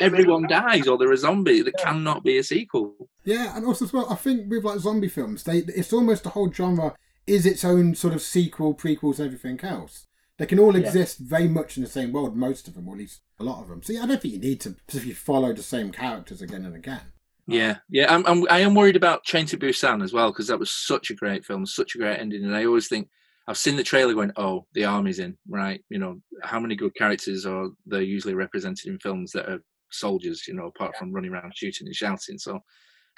Everyone 0.00 0.46
dies 0.48 0.88
or 0.88 0.96
they're 0.96 1.12
a 1.12 1.16
zombie. 1.18 1.60
There 1.60 1.72
cannot 1.78 2.24
be 2.24 2.38
a 2.38 2.44
sequel. 2.44 2.94
Yeah, 3.24 3.54
and 3.56 3.66
also 3.66 3.84
as 3.84 3.92
well, 3.92 4.06
I 4.10 4.14
think 4.14 4.50
with 4.50 4.64
like 4.64 4.78
zombie 4.78 5.08
films, 5.08 5.44
they 5.44 5.58
it's 5.58 5.92
almost 5.92 6.24
the 6.24 6.30
whole 6.30 6.50
genre 6.50 6.96
is 7.26 7.46
its 7.46 7.64
own 7.64 7.94
sort 7.94 8.14
of 8.14 8.22
sequel, 8.22 8.74
prequels, 8.74 9.20
everything 9.20 9.60
else. 9.62 10.06
They 10.38 10.46
can 10.46 10.58
all 10.58 10.74
exist 10.74 11.18
very 11.18 11.46
much 11.46 11.76
in 11.76 11.84
the 11.84 11.88
same 11.88 12.10
world, 12.12 12.34
most 12.36 12.66
of 12.66 12.74
them, 12.74 12.88
or 12.88 12.94
at 12.94 13.00
least 13.00 13.20
a 13.38 13.44
lot 13.44 13.62
of 13.62 13.68
them. 13.68 13.82
So 13.82 13.92
yeah, 13.92 14.02
I 14.02 14.06
don't 14.06 14.20
think 14.20 14.34
you 14.34 14.40
need 14.40 14.60
to 14.62 14.70
specifically 14.70 15.14
follow 15.14 15.52
the 15.52 15.62
same 15.62 15.92
characters 15.92 16.42
again 16.42 16.64
and 16.64 16.74
again. 16.74 17.12
Yeah, 17.46 17.78
yeah. 17.88 18.12
I'm, 18.12 18.24
I'm 18.26 18.46
I 18.50 18.60
am 18.60 18.74
worried 18.74 18.96
about 18.96 19.24
Train 19.24 19.46
to 19.46 19.56
Busan 19.56 20.02
as 20.02 20.12
well 20.12 20.30
because 20.30 20.46
that 20.48 20.58
was 20.58 20.70
such 20.70 21.10
a 21.10 21.14
great 21.14 21.44
film, 21.44 21.66
such 21.66 21.94
a 21.94 21.98
great 21.98 22.18
ending, 22.18 22.44
and 22.44 22.54
I 22.54 22.64
always 22.64 22.88
think 22.88 23.08
I've 23.48 23.58
seen 23.58 23.76
the 23.76 23.82
trailer 23.82 24.14
going, 24.14 24.32
oh, 24.36 24.66
the 24.74 24.84
army's 24.84 25.18
in, 25.18 25.36
right? 25.48 25.82
You 25.88 25.98
know, 25.98 26.20
how 26.42 26.60
many 26.60 26.76
good 26.76 26.94
characters 26.94 27.44
are 27.44 27.68
there 27.86 28.02
usually 28.02 28.34
represented 28.34 28.86
in 28.86 28.98
films 29.00 29.32
that 29.32 29.48
are 29.48 29.62
soldiers? 29.90 30.46
You 30.46 30.54
know, 30.54 30.66
apart 30.66 30.96
from 30.96 31.12
running 31.12 31.32
around 31.32 31.52
shooting 31.56 31.88
and 31.88 31.96
shouting. 31.96 32.38
So 32.38 32.60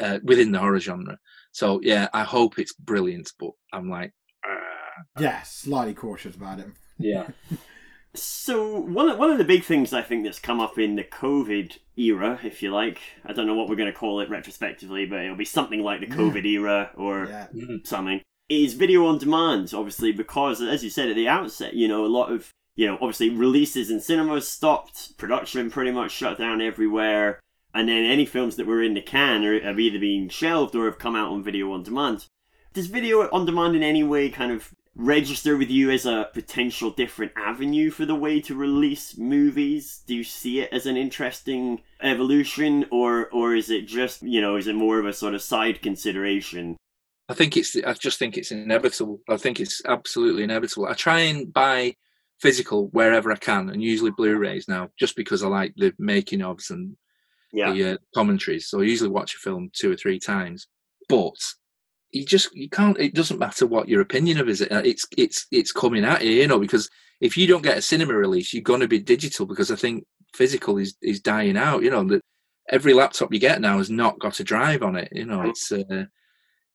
uh, 0.00 0.18
within 0.24 0.52
the 0.52 0.58
horror 0.58 0.80
genre. 0.80 1.18
So 1.52 1.80
yeah, 1.82 2.08
I 2.12 2.22
hope 2.22 2.58
it's 2.58 2.72
brilliant, 2.74 3.30
but 3.38 3.50
I'm 3.72 3.88
like, 3.88 4.12
ah. 4.44 5.02
Yeah, 5.20 5.42
slightly 5.42 5.94
cautious 5.94 6.36
about 6.36 6.60
it. 6.60 6.68
yeah, 6.98 7.28
So 8.14 8.78
one 8.78 9.08
of, 9.08 9.18
one 9.18 9.30
of 9.30 9.38
the 9.38 9.44
big 9.44 9.64
things 9.64 9.92
I 9.92 10.02
think 10.02 10.24
that's 10.24 10.38
come 10.38 10.60
up 10.60 10.78
in 10.78 10.94
the 10.94 11.02
COVID 11.02 11.78
era, 11.96 12.38
if 12.44 12.62
you 12.62 12.72
like, 12.72 13.00
I 13.24 13.32
don't 13.32 13.46
know 13.46 13.54
what 13.54 13.68
we're 13.68 13.74
going 13.74 13.92
to 13.92 13.98
call 13.98 14.20
it 14.20 14.30
retrospectively, 14.30 15.04
but 15.04 15.24
it'll 15.24 15.36
be 15.36 15.44
something 15.44 15.82
like 15.82 16.00
the 16.00 16.06
COVID 16.06 16.44
era 16.44 16.90
or 16.96 17.26
Yeah, 17.26 17.46
mm-hmm. 17.52 17.76
something, 17.84 18.20
is 18.48 18.74
video 18.74 19.06
on 19.06 19.18
demand. 19.18 19.72
Obviously, 19.74 20.12
because 20.12 20.62
as 20.62 20.84
you 20.84 20.90
said 20.90 21.08
at 21.08 21.16
the 21.16 21.28
outset, 21.28 21.74
you 21.74 21.88
know 21.88 22.04
a 22.04 22.06
lot 22.06 22.30
of 22.30 22.50
you 22.76 22.86
know 22.86 22.94
obviously 22.94 23.30
releases 23.30 23.90
in 23.90 24.00
cinemas 24.00 24.48
stopped, 24.48 25.16
production 25.18 25.70
pretty 25.70 25.90
much 25.90 26.12
shut 26.12 26.38
down 26.38 26.60
everywhere, 26.60 27.40
and 27.74 27.88
then 27.88 28.04
any 28.04 28.26
films 28.26 28.56
that 28.56 28.66
were 28.66 28.82
in 28.82 28.94
the 28.94 29.02
can 29.02 29.44
are, 29.44 29.60
have 29.60 29.80
either 29.80 29.98
been 29.98 30.28
shelved 30.28 30.76
or 30.76 30.84
have 30.84 30.98
come 30.98 31.16
out 31.16 31.32
on 31.32 31.42
video 31.42 31.72
on 31.72 31.82
demand. 31.82 32.26
Does 32.72 32.86
video 32.86 33.28
on 33.30 33.46
demand 33.46 33.76
in 33.76 33.82
any 33.82 34.02
way 34.02 34.28
kind 34.28 34.52
of 34.52 34.72
register 34.96 35.56
with 35.56 35.70
you 35.70 35.90
as 35.90 36.06
a 36.06 36.28
potential 36.32 36.90
different 36.90 37.32
avenue 37.36 37.90
for 37.90 38.06
the 38.06 38.14
way 38.14 38.40
to 38.42 38.54
release 38.54 39.16
movies? 39.18 40.02
Do 40.06 40.14
you 40.14 40.24
see 40.24 40.60
it 40.60 40.72
as 40.72 40.86
an 40.86 40.96
interesting 40.96 41.82
evolution, 42.02 42.86
or 42.90 43.28
or 43.30 43.54
is 43.54 43.70
it 43.70 43.86
just 43.86 44.22
you 44.22 44.40
know 44.40 44.56
is 44.56 44.66
it 44.66 44.74
more 44.74 44.98
of 44.98 45.06
a 45.06 45.12
sort 45.12 45.34
of 45.34 45.42
side 45.42 45.82
consideration? 45.82 46.76
I 47.28 47.34
think 47.34 47.56
it's. 47.56 47.74
I 47.76 47.94
just 47.94 48.18
think 48.18 48.36
it's 48.36 48.50
inevitable. 48.52 49.20
I 49.28 49.36
think 49.36 49.58
it's 49.60 49.82
absolutely 49.86 50.42
inevitable. 50.44 50.86
I 50.86 50.92
try 50.94 51.20
and 51.20 51.52
buy 51.52 51.96
physical 52.40 52.88
wherever 52.88 53.32
I 53.32 53.36
can, 53.36 53.70
and 53.70 53.82
usually 53.82 54.10
Blu-rays 54.10 54.68
now, 54.68 54.90
just 54.98 55.16
because 55.16 55.42
I 55.42 55.48
like 55.48 55.72
the 55.76 55.94
making 55.98 56.40
ofs 56.40 56.70
and 56.70 56.96
Yeah. 57.52 57.72
the 57.72 57.92
uh, 57.92 57.96
commentaries. 58.14 58.68
So 58.68 58.80
I 58.80 58.84
usually 58.84 59.08
watch 59.10 59.34
a 59.34 59.38
film 59.38 59.70
two 59.72 59.90
or 59.92 59.96
three 59.96 60.18
times. 60.18 60.66
But 61.08 61.36
you 62.14 62.24
just 62.24 62.54
you 62.54 62.68
can't. 62.68 62.98
It 62.98 63.14
doesn't 63.14 63.38
matter 63.38 63.66
what 63.66 63.88
your 63.88 64.00
opinion 64.00 64.38
of 64.38 64.48
is. 64.48 64.60
It. 64.60 64.70
It's 64.70 65.04
it's 65.16 65.46
it's 65.50 65.72
coming 65.72 66.04
at 66.04 66.24
you, 66.24 66.32
you 66.32 66.46
know. 66.46 66.58
Because 66.58 66.88
if 67.20 67.36
you 67.36 67.46
don't 67.46 67.62
get 67.62 67.78
a 67.78 67.82
cinema 67.82 68.14
release, 68.14 68.52
you're 68.52 68.62
going 68.62 68.80
to 68.80 68.88
be 68.88 69.00
digital. 69.00 69.46
Because 69.46 69.70
I 69.70 69.76
think 69.76 70.04
physical 70.34 70.78
is 70.78 70.96
is 71.02 71.20
dying 71.20 71.56
out. 71.56 71.82
You 71.82 71.90
know 71.90 72.04
that 72.04 72.22
every 72.70 72.94
laptop 72.94 73.32
you 73.32 73.40
get 73.40 73.60
now 73.60 73.78
has 73.78 73.90
not 73.90 74.18
got 74.18 74.40
a 74.40 74.44
drive 74.44 74.82
on 74.82 74.96
it. 74.96 75.08
You 75.12 75.26
know, 75.26 75.42
it's. 75.42 75.72
Uh, 75.72 76.04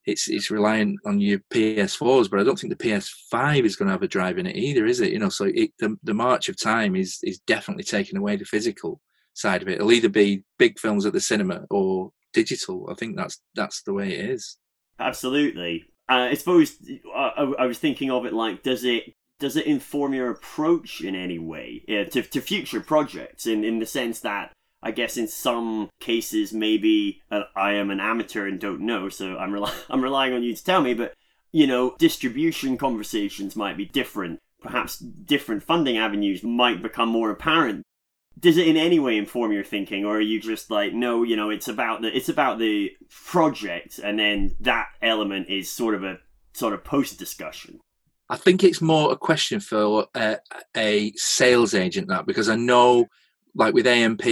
it's 0.06 0.28
it's 0.28 0.50
reliant 0.50 0.98
on 1.04 1.20
your 1.20 1.40
PS4s, 1.52 2.30
but 2.30 2.40
I 2.40 2.42
don't 2.42 2.58
think 2.58 2.76
the 2.76 2.88
PS5 2.88 3.64
is 3.64 3.76
going 3.76 3.86
to 3.86 3.92
have 3.92 4.02
a 4.02 4.08
drive 4.08 4.38
in 4.38 4.46
it 4.46 4.56
either, 4.56 4.86
is 4.86 5.00
it? 5.00 5.12
You 5.12 5.18
know, 5.18 5.28
so 5.28 5.44
it, 5.44 5.72
the 5.78 5.94
the 6.02 6.14
march 6.14 6.48
of 6.48 6.58
time 6.58 6.96
is 6.96 7.18
is 7.22 7.38
definitely 7.40 7.84
taking 7.84 8.18
away 8.18 8.36
the 8.36 8.46
physical 8.46 9.00
side 9.34 9.62
of 9.62 9.68
it. 9.68 9.74
It'll 9.74 9.92
either 9.92 10.08
be 10.08 10.42
big 10.58 10.78
films 10.78 11.04
at 11.04 11.12
the 11.12 11.20
cinema 11.20 11.66
or 11.70 12.12
digital. 12.32 12.88
I 12.90 12.94
think 12.94 13.16
that's 13.16 13.40
that's 13.54 13.82
the 13.82 13.92
way 13.92 14.14
it 14.14 14.30
is. 14.30 14.56
Absolutely. 15.00 15.86
Uh, 16.08 16.28
I 16.30 16.34
suppose 16.34 16.76
I, 17.14 17.54
I 17.58 17.66
was 17.66 17.78
thinking 17.78 18.10
of 18.10 18.26
it 18.26 18.32
like, 18.32 18.62
does 18.62 18.84
it 18.84 19.14
does 19.38 19.56
it 19.56 19.66
inform 19.66 20.12
your 20.12 20.30
approach 20.30 21.00
in 21.00 21.14
any 21.14 21.38
way 21.38 21.82
uh, 21.88 22.04
to 22.10 22.22
to 22.22 22.40
future 22.40 22.80
projects? 22.80 23.46
In 23.46 23.64
in 23.64 23.78
the 23.78 23.86
sense 23.86 24.20
that 24.20 24.52
I 24.82 24.90
guess 24.90 25.16
in 25.16 25.28
some 25.28 25.88
cases 26.00 26.52
maybe 26.52 27.22
uh, 27.30 27.44
I 27.56 27.72
am 27.72 27.90
an 27.90 28.00
amateur 28.00 28.46
and 28.46 28.60
don't 28.60 28.82
know, 28.82 29.08
so 29.08 29.36
I'm 29.38 29.54
I'm 29.90 30.02
relying 30.02 30.34
on 30.34 30.42
you 30.42 30.54
to 30.54 30.64
tell 30.64 30.82
me. 30.82 30.94
But 30.94 31.14
you 31.52 31.66
know, 31.66 31.96
distribution 31.98 32.76
conversations 32.76 33.56
might 33.56 33.76
be 33.76 33.86
different. 33.86 34.38
Perhaps 34.60 34.98
different 34.98 35.62
funding 35.62 35.96
avenues 35.96 36.42
might 36.42 36.82
become 36.82 37.08
more 37.08 37.30
apparent 37.30 37.82
does 38.38 38.56
it 38.56 38.66
in 38.66 38.76
any 38.76 38.98
way 38.98 39.16
inform 39.16 39.52
your 39.52 39.64
thinking 39.64 40.04
or 40.04 40.16
are 40.16 40.20
you 40.20 40.40
just 40.40 40.70
like 40.70 40.92
no 40.92 41.22
you 41.22 41.36
know 41.36 41.50
it's 41.50 41.68
about 41.68 42.00
the 42.00 42.16
it's 42.16 42.28
about 42.28 42.58
the 42.58 42.90
project 43.10 43.98
and 43.98 44.18
then 44.18 44.54
that 44.60 44.88
element 45.02 45.48
is 45.48 45.70
sort 45.70 45.94
of 45.94 46.04
a 46.04 46.18
sort 46.52 46.72
of 46.72 46.82
post 46.84 47.18
discussion 47.18 47.80
I 48.30 48.36
think 48.36 48.62
it's 48.62 48.80
more 48.80 49.10
a 49.10 49.16
question 49.16 49.58
for 49.58 50.06
uh, 50.14 50.36
a 50.76 51.12
sales 51.16 51.74
agent 51.74 52.06
that 52.08 52.26
because 52.26 52.48
I 52.48 52.54
know, 52.54 53.06
like 53.56 53.74
with 53.74 53.88
AMP, 53.88 54.22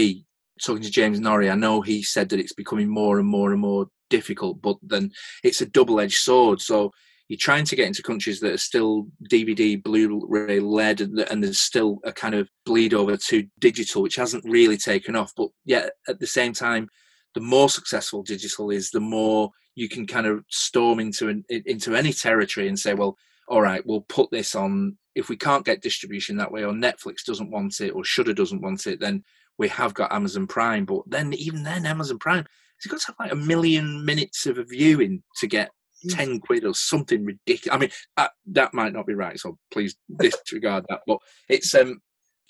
talking 0.62 0.82
to 0.84 0.90
James 0.90 1.18
Norrie, 1.18 1.50
I 1.50 1.56
know 1.56 1.80
he 1.80 2.04
said 2.04 2.28
that 2.28 2.38
it's 2.38 2.52
becoming 2.52 2.88
more 2.88 3.18
and 3.18 3.26
more 3.26 3.50
and 3.50 3.60
more 3.60 3.88
difficult, 4.08 4.62
but 4.62 4.76
then 4.82 5.10
it's 5.42 5.60
a 5.60 5.66
double 5.66 5.98
edged 5.98 6.20
sword. 6.20 6.60
So 6.60 6.92
you're 7.28 7.38
trying 7.38 7.64
to 7.66 7.76
get 7.76 7.86
into 7.86 8.02
countries 8.02 8.40
that 8.40 8.52
are 8.52 8.58
still 8.58 9.06
DVD, 9.30 9.82
Blu-ray 9.82 10.60
led, 10.60 11.00
and, 11.02 11.42
there's 11.42 11.60
still 11.60 11.98
a 12.04 12.12
kind 12.12 12.34
of 12.34 12.48
bleed 12.64 12.94
over 12.94 13.16
to 13.16 13.46
digital, 13.58 14.02
which 14.02 14.16
hasn't 14.16 14.44
really 14.44 14.78
taken 14.78 15.14
off. 15.14 15.32
But 15.36 15.48
yet 15.64 15.92
at 16.08 16.20
the 16.20 16.26
same 16.26 16.54
time, 16.54 16.88
the 17.34 17.40
more 17.40 17.68
successful 17.68 18.22
digital 18.22 18.70
is, 18.70 18.90
the 18.90 19.00
more 19.00 19.50
you 19.74 19.88
can 19.88 20.06
kind 20.06 20.26
of 20.26 20.42
storm 20.48 21.00
into 21.00 21.28
an, 21.28 21.44
into 21.48 21.94
any 21.94 22.12
territory 22.12 22.66
and 22.66 22.78
say, 22.78 22.94
well, 22.94 23.16
all 23.46 23.62
right, 23.62 23.86
we'll 23.86 24.02
put 24.02 24.30
this 24.30 24.54
on 24.54 24.96
if 25.14 25.28
we 25.28 25.36
can't 25.36 25.64
get 25.64 25.82
distribution 25.82 26.36
that 26.36 26.52
way, 26.52 26.64
or 26.64 26.72
Netflix 26.72 27.24
doesn't 27.26 27.50
want 27.50 27.80
it, 27.80 27.90
or 27.90 28.04
Shudder 28.04 28.32
doesn't 28.32 28.62
want 28.62 28.86
it, 28.86 29.00
then 29.00 29.22
we 29.58 29.68
have 29.68 29.92
got 29.92 30.12
Amazon 30.12 30.46
Prime. 30.46 30.84
But 30.84 31.02
then 31.06 31.32
even 31.34 31.62
then, 31.64 31.84
Amazon 31.84 32.18
Prime, 32.18 32.46
it's 32.76 32.86
got 32.86 33.00
to 33.00 33.06
have 33.08 33.16
like 33.18 33.32
a 33.32 33.36
million 33.36 34.04
minutes 34.04 34.46
of 34.46 34.58
a 34.58 34.64
viewing 34.64 35.22
to 35.40 35.46
get. 35.46 35.70
10 36.10 36.40
quid 36.40 36.64
or 36.64 36.74
something 36.74 37.24
ridiculous. 37.24 37.74
I 37.74 37.78
mean, 37.78 37.90
that, 38.16 38.32
that 38.46 38.74
might 38.74 38.92
not 38.92 39.06
be 39.06 39.14
right, 39.14 39.38
so 39.38 39.58
please 39.70 39.96
disregard 40.18 40.86
that. 40.88 41.00
But 41.06 41.18
it's, 41.48 41.74
um, 41.74 42.00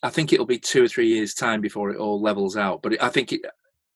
I 0.03 0.11
think 0.11 0.33
it'll 0.33 0.47
be 0.47 0.59
two 0.59 0.85
or 0.85 0.89
three 0.89 1.09
years' 1.09 1.35
time 1.35 1.61
before 1.61 1.91
it 1.91 1.99
all 1.99 2.21
levels 2.21 2.57
out. 2.57 2.83
But 2.83 2.95
it, 2.95 3.03
I 3.03 3.09
think 3.09 3.33
it, 3.33 3.43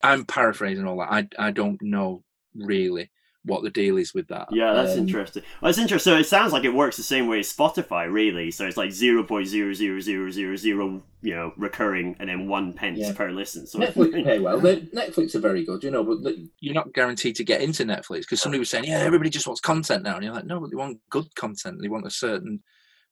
I'm 0.01 0.25
paraphrasing 0.25 0.85
all 0.85 0.97
that. 0.97 1.11
I, 1.11 1.47
I 1.47 1.51
don't 1.51 1.81
know 1.81 2.23
really 2.55 3.09
what 3.45 3.61
the 3.63 3.69
deal 3.69 3.97
is 3.97 4.13
with 4.13 4.27
that. 4.29 4.47
Yeah, 4.51 4.73
that's 4.73 4.93
Um, 4.93 4.99
interesting. 4.99 5.43
Well, 5.61 5.69
it's 5.69 5.77
interesting. 5.77 6.13
So 6.13 6.17
it 6.17 6.23
sounds 6.25 6.53
like 6.53 6.63
it 6.63 6.73
works 6.73 6.95
the 6.97 7.03
same 7.03 7.27
way 7.27 7.39
as 7.39 7.53
Spotify, 7.53 8.11
really. 8.11 8.51
So 8.51 8.65
it's 8.65 8.77
like 8.77 8.91
zero 8.91 9.23
point 9.23 9.47
zero 9.47 9.73
zero 9.73 9.99
zero 9.99 10.29
zero 10.31 10.55
zero, 10.55 11.03
you 11.21 11.35
know, 11.35 11.53
recurring, 11.57 12.15
and 12.19 12.29
then 12.29 12.47
one 12.47 12.71
pence 12.73 12.99
Yeah. 12.99 13.13
per 13.13 13.31
listen. 13.31 13.67
So 13.67 13.79
Netflix 13.79 14.23
pay 14.23 14.39
well. 14.39 14.59
Netflix 14.61 15.35
are 15.35 15.39
very 15.39 15.65
good, 15.65 15.83
you 15.83 15.91
know, 15.91 16.03
but 16.03 16.23
the- 16.23 16.47
you're 16.61 16.73
not 16.73 16.93
guaranteed 16.93 17.35
to 17.35 17.43
get 17.43 17.61
into 17.61 17.83
Netflix 17.83 18.21
because 18.21 18.41
somebody 18.41 18.59
was 18.59 18.69
saying, 18.69 18.85
yeah, 18.85 18.99
everybody 18.99 19.29
just 19.29 19.45
wants 19.47 19.59
content 19.61 20.03
now. 20.03 20.15
And 20.15 20.23
you're 20.23 20.33
like, 20.33 20.45
no, 20.45 20.59
but 20.61 20.69
they 20.69 20.77
want 20.77 20.99
good 21.09 21.33
content. 21.35 21.81
They 21.81 21.89
want 21.89 22.07
a 22.07 22.11
certain 22.11 22.61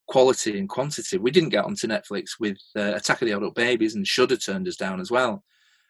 quality 0.07 0.57
and 0.57 0.67
quantity. 0.69 1.17
We 1.17 1.31
didn't 1.31 1.49
get 1.49 1.65
onto 1.65 1.87
Netflix 1.87 2.31
with 2.39 2.57
uh, 2.77 2.93
Attack 2.95 3.21
of 3.21 3.27
the 3.27 3.35
Adult 3.35 3.55
Babies 3.55 3.95
and 3.95 4.07
Shudder 4.07 4.37
turned 4.37 4.67
us 4.67 4.75
down 4.77 4.99
as 5.01 5.11
well. 5.11 5.43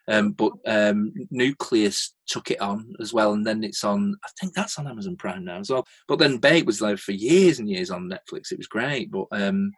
Um, 0.08 0.32
but 0.32 0.52
um, 0.66 1.12
Nucleus 1.30 2.14
took 2.26 2.50
it 2.50 2.60
on 2.60 2.92
as 3.00 3.12
well, 3.12 3.32
and 3.34 3.46
then 3.46 3.62
it's 3.62 3.84
on. 3.84 4.16
I 4.24 4.28
think 4.40 4.52
that's 4.52 4.78
on 4.78 4.88
Amazon 4.88 5.16
Prime 5.16 5.44
now 5.44 5.58
as 5.60 5.70
well. 5.70 5.86
But 6.08 6.18
then 6.18 6.38
Bait 6.38 6.66
was 6.66 6.80
there 6.80 6.96
for 6.96 7.12
years 7.12 7.58
and 7.58 7.68
years 7.68 7.90
on 7.90 8.10
Netflix. 8.10 8.50
It 8.50 8.58
was 8.58 8.66
great, 8.66 9.10
but 9.12 9.26
um, 9.30 9.70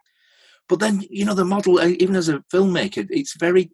but 0.67 0.79
then 0.79 1.03
you 1.09 1.25
know 1.25 1.35
the 1.35 1.45
model, 1.45 1.81
even 1.83 2.15
as 2.15 2.29
a 2.29 2.43
filmmaker, 2.53 3.07
it's 3.09 3.37
very. 3.37 3.71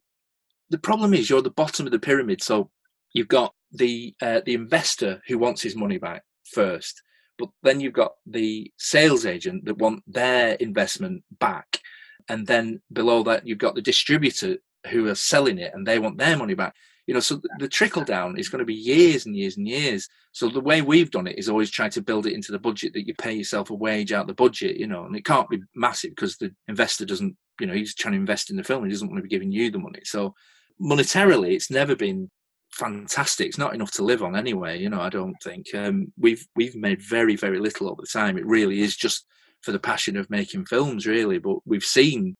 The 0.70 0.78
problem 0.78 1.14
is 1.14 1.30
you're 1.30 1.42
the 1.42 1.52
bottom 1.52 1.86
of 1.86 1.92
the 1.92 2.00
pyramid, 2.00 2.42
so 2.42 2.70
you've 3.14 3.28
got 3.28 3.54
the 3.72 4.14
uh, 4.22 4.42
the 4.46 4.54
investor 4.54 5.22
who 5.28 5.38
wants 5.38 5.62
his 5.62 5.76
money 5.76 5.98
back 5.98 6.24
first, 6.52 7.02
but 7.38 7.50
then 7.64 7.80
you've 7.80 7.94
got 7.94 8.14
the 8.26 8.72
sales 8.78 9.26
agent 9.26 9.66
that 9.66 9.78
want 9.78 10.04
their 10.06 10.56
investment 10.56 11.24
back, 11.40 11.80
and 12.28 12.46
then 12.46 12.82
below 12.92 13.24
that 13.24 13.48
you've 13.48 13.58
got 13.58 13.76
the 13.76 13.82
distributor 13.82 14.58
who 14.88 15.08
are 15.08 15.16
selling 15.16 15.58
it 15.58 15.74
and 15.74 15.86
they 15.86 16.00
want 16.00 16.18
their 16.18 16.38
money 16.38 16.54
back. 16.54 16.76
You 17.08 17.16
know, 17.16 17.20
so 17.20 17.36
th- 17.36 17.46
the 17.60 17.68
trickle 17.68 18.04
down 18.04 18.38
is 18.38 18.50
going 18.50 18.60
to 18.60 18.66
be 18.66 18.74
years 18.74 19.26
and 19.26 19.36
years 19.36 19.58
and 19.58 19.68
years. 19.68 20.08
So 20.32 20.50
the 20.50 20.62
way 20.62 20.82
we've 20.82 21.12
done 21.12 21.28
it 21.28 21.38
is 21.38 21.50
always 21.50 21.70
try 21.70 21.90
to 21.90 22.02
build 22.02 22.26
it 22.26 22.34
into 22.34 22.52
the 22.52 22.60
budget 22.60 22.94
that 22.94 23.08
you 23.08 23.14
pay 23.16 23.34
yourself 23.34 23.70
a 23.70 23.74
wage 23.74 24.14
out 24.14 24.28
the 24.28 24.34
budget. 24.34 24.78
You 24.78 24.88
know, 24.88 25.06
and 25.06 25.16
it 25.16 25.26
can't 25.26 25.50
be 25.50 25.62
massive 25.76 26.12
because 26.12 26.38
the 26.38 26.54
investor 26.68 27.06
doesn't. 27.06 27.36
You 27.60 27.68
know, 27.68 27.74
he's 27.74 27.96
trying 27.96 28.14
to 28.14 28.20
invest 28.20 28.50
in 28.50 28.56
the 28.56 28.64
film. 28.64 28.86
He 28.86 28.92
doesn't 28.92 29.08
want 29.08 29.18
to 29.18 29.24
be 29.24 29.30
giving 29.30 29.52
you 29.52 29.70
the 29.72 29.80
money. 29.80 30.02
So 30.04 30.34
monetarily, 30.82 31.54
it's 31.54 31.70
never 31.70 31.96
been 31.96 32.30
fantastic. 32.72 33.48
It's 33.48 33.58
not 33.58 33.76
enough 33.76 33.92
to 33.94 34.04
live 34.04 34.24
on 34.24 34.36
anyway. 34.36 34.80
You 34.80 34.90
know, 34.90 35.02
I 35.02 35.10
don't 35.10 35.36
think 35.44 35.68
um, 35.76 36.12
we've 36.18 36.48
we've 36.56 36.76
made 36.76 37.02
very 37.02 37.36
very 37.36 37.60
little 37.60 37.90
over 37.90 38.02
the 38.02 38.08
time. 38.08 38.38
It 38.38 38.46
really 38.46 38.82
is 38.82 38.96
just 38.96 39.26
for 39.62 39.72
the 39.72 39.80
passion 39.80 40.18
of 40.18 40.30
making 40.30 40.66
films, 40.66 41.06
really. 41.06 41.38
But 41.38 41.58
we've 41.66 41.84
seen 41.84 42.36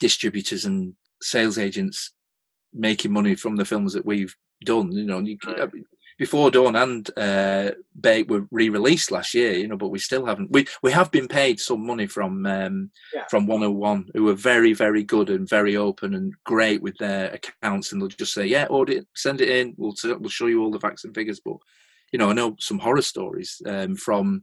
distributors 0.00 0.64
and 0.64 0.94
sales 1.22 1.58
agents 1.58 2.12
making 2.74 3.12
money 3.12 3.34
from 3.34 3.56
the 3.56 3.64
films 3.64 3.92
that 3.94 4.06
we've 4.06 4.34
done. 4.64 4.92
You 4.92 5.04
know, 5.04 5.18
you, 5.20 5.38
Right. 5.46 5.70
before 6.18 6.50
Dawn 6.50 6.76
and 6.76 7.10
uh, 7.16 7.72
Bait 8.00 8.28
were 8.28 8.46
re-released 8.50 9.10
last 9.10 9.34
year. 9.34 9.52
You 9.52 9.68
know, 9.68 9.76
but 9.76 9.88
we 9.88 9.98
still 9.98 10.24
haven't. 10.26 10.50
We 10.50 10.66
we 10.82 10.92
have 10.92 11.10
been 11.10 11.28
paid 11.28 11.58
some 11.60 11.84
money 11.86 12.06
from 12.06 12.46
um, 12.46 12.90
Yeah. 13.14 13.24
from 13.28 13.46
101, 13.46 14.10
who 14.14 14.28
are 14.28 14.34
very 14.34 14.72
very 14.72 15.02
good 15.04 15.30
and 15.30 15.48
very 15.48 15.76
open 15.76 16.14
and 16.14 16.32
great 16.44 16.82
with 16.82 16.96
their 16.98 17.32
accounts, 17.32 17.92
and 17.92 18.00
they'll 18.00 18.08
just 18.08 18.34
say, 18.34 18.46
"Yeah, 18.46 18.66
audit, 18.70 19.06
send 19.14 19.40
it 19.40 19.48
in. 19.48 19.74
We'll 19.76 19.94
t- 19.94 20.12
we'll 20.12 20.30
show 20.30 20.46
you 20.46 20.62
all 20.62 20.70
the 20.70 20.80
facts 20.80 21.04
and 21.04 21.14
figures." 21.14 21.40
But 21.44 21.56
you 22.12 22.18
know, 22.18 22.30
I 22.30 22.34
know 22.34 22.56
some 22.58 22.78
horror 22.78 23.02
stories 23.02 23.60
um, 23.66 23.96
from. 23.96 24.42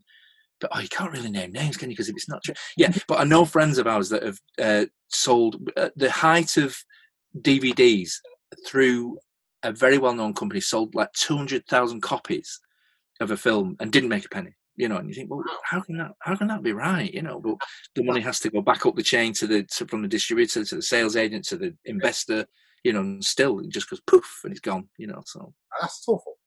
But 0.62 0.72
oh, 0.74 0.80
you 0.82 0.90
can't 0.90 1.14
really 1.14 1.32
name 1.32 1.54
names, 1.54 1.78
can 1.78 1.90
you? 1.90 1.96
Because 1.96 2.10
if 2.10 2.16
it's 2.18 2.28
not 2.28 2.44
true, 2.44 2.54
yeah. 2.76 2.92
But 3.08 3.22
I 3.22 3.24
know 3.24 3.46
friends 3.46 3.78
of 3.78 3.88
ours 3.88 4.10
that 4.10 4.24
have 4.24 4.40
uh, 4.60 4.86
sold 5.10 5.70
at 5.78 5.98
the 5.98 6.10
height 6.10 6.58
of 6.58 6.78
DVDs 7.38 8.14
through 8.66 9.18
a 9.64 9.72
very 9.72 9.98
well-known 9.98 10.34
company 10.34 10.62
sold 10.62 10.96
like 10.96 11.12
200,000 11.14 12.02
copies 12.02 12.60
of 13.20 13.32
a 13.32 13.38
film 13.38 13.76
and 13.80 13.92
didn't 13.92 14.10
make 14.10 14.26
a 14.26 14.30
penny 14.30 14.54
you 14.78 14.88
know 14.88 14.96
and 14.96 15.10
you 15.10 15.14
think 15.14 15.30
well 15.30 15.44
how 15.66 15.82
can 15.82 15.98
that 15.98 16.12
how 16.22 16.36
can 16.36 16.48
that 16.48 16.64
be 16.64 16.72
right? 16.72 17.14
You 17.14 17.22
know 17.22 17.40
but 17.40 17.58
the 17.96 18.04
money 18.04 18.22
has 18.22 18.40
to 18.40 18.50
go 18.50 18.62
back 18.62 18.86
up 18.86 18.96
the 18.96 19.04
chain 19.04 19.34
to 19.34 19.46
the 19.46 19.64
to, 19.64 19.86
from 19.86 20.02
the 20.02 20.08
distributor 20.08 20.64
to 20.64 20.76
the 20.76 20.82
sales 20.82 21.18
agent 21.18 21.46
to 21.46 21.58
the 21.58 21.76
investor 21.86 22.46
you 22.84 22.94
know 22.94 23.02
and 23.02 23.24
still 23.24 23.60
it 23.60 23.70
just 23.70 23.90
goes 23.90 24.00
poof 24.08 24.42
and 24.44 24.54
it's 24.54 24.62
gone 24.62 24.88
you 24.98 25.08
know 25.08 25.22
so. 25.26 25.54
That's 25.82 26.04
awful. 26.08 26.39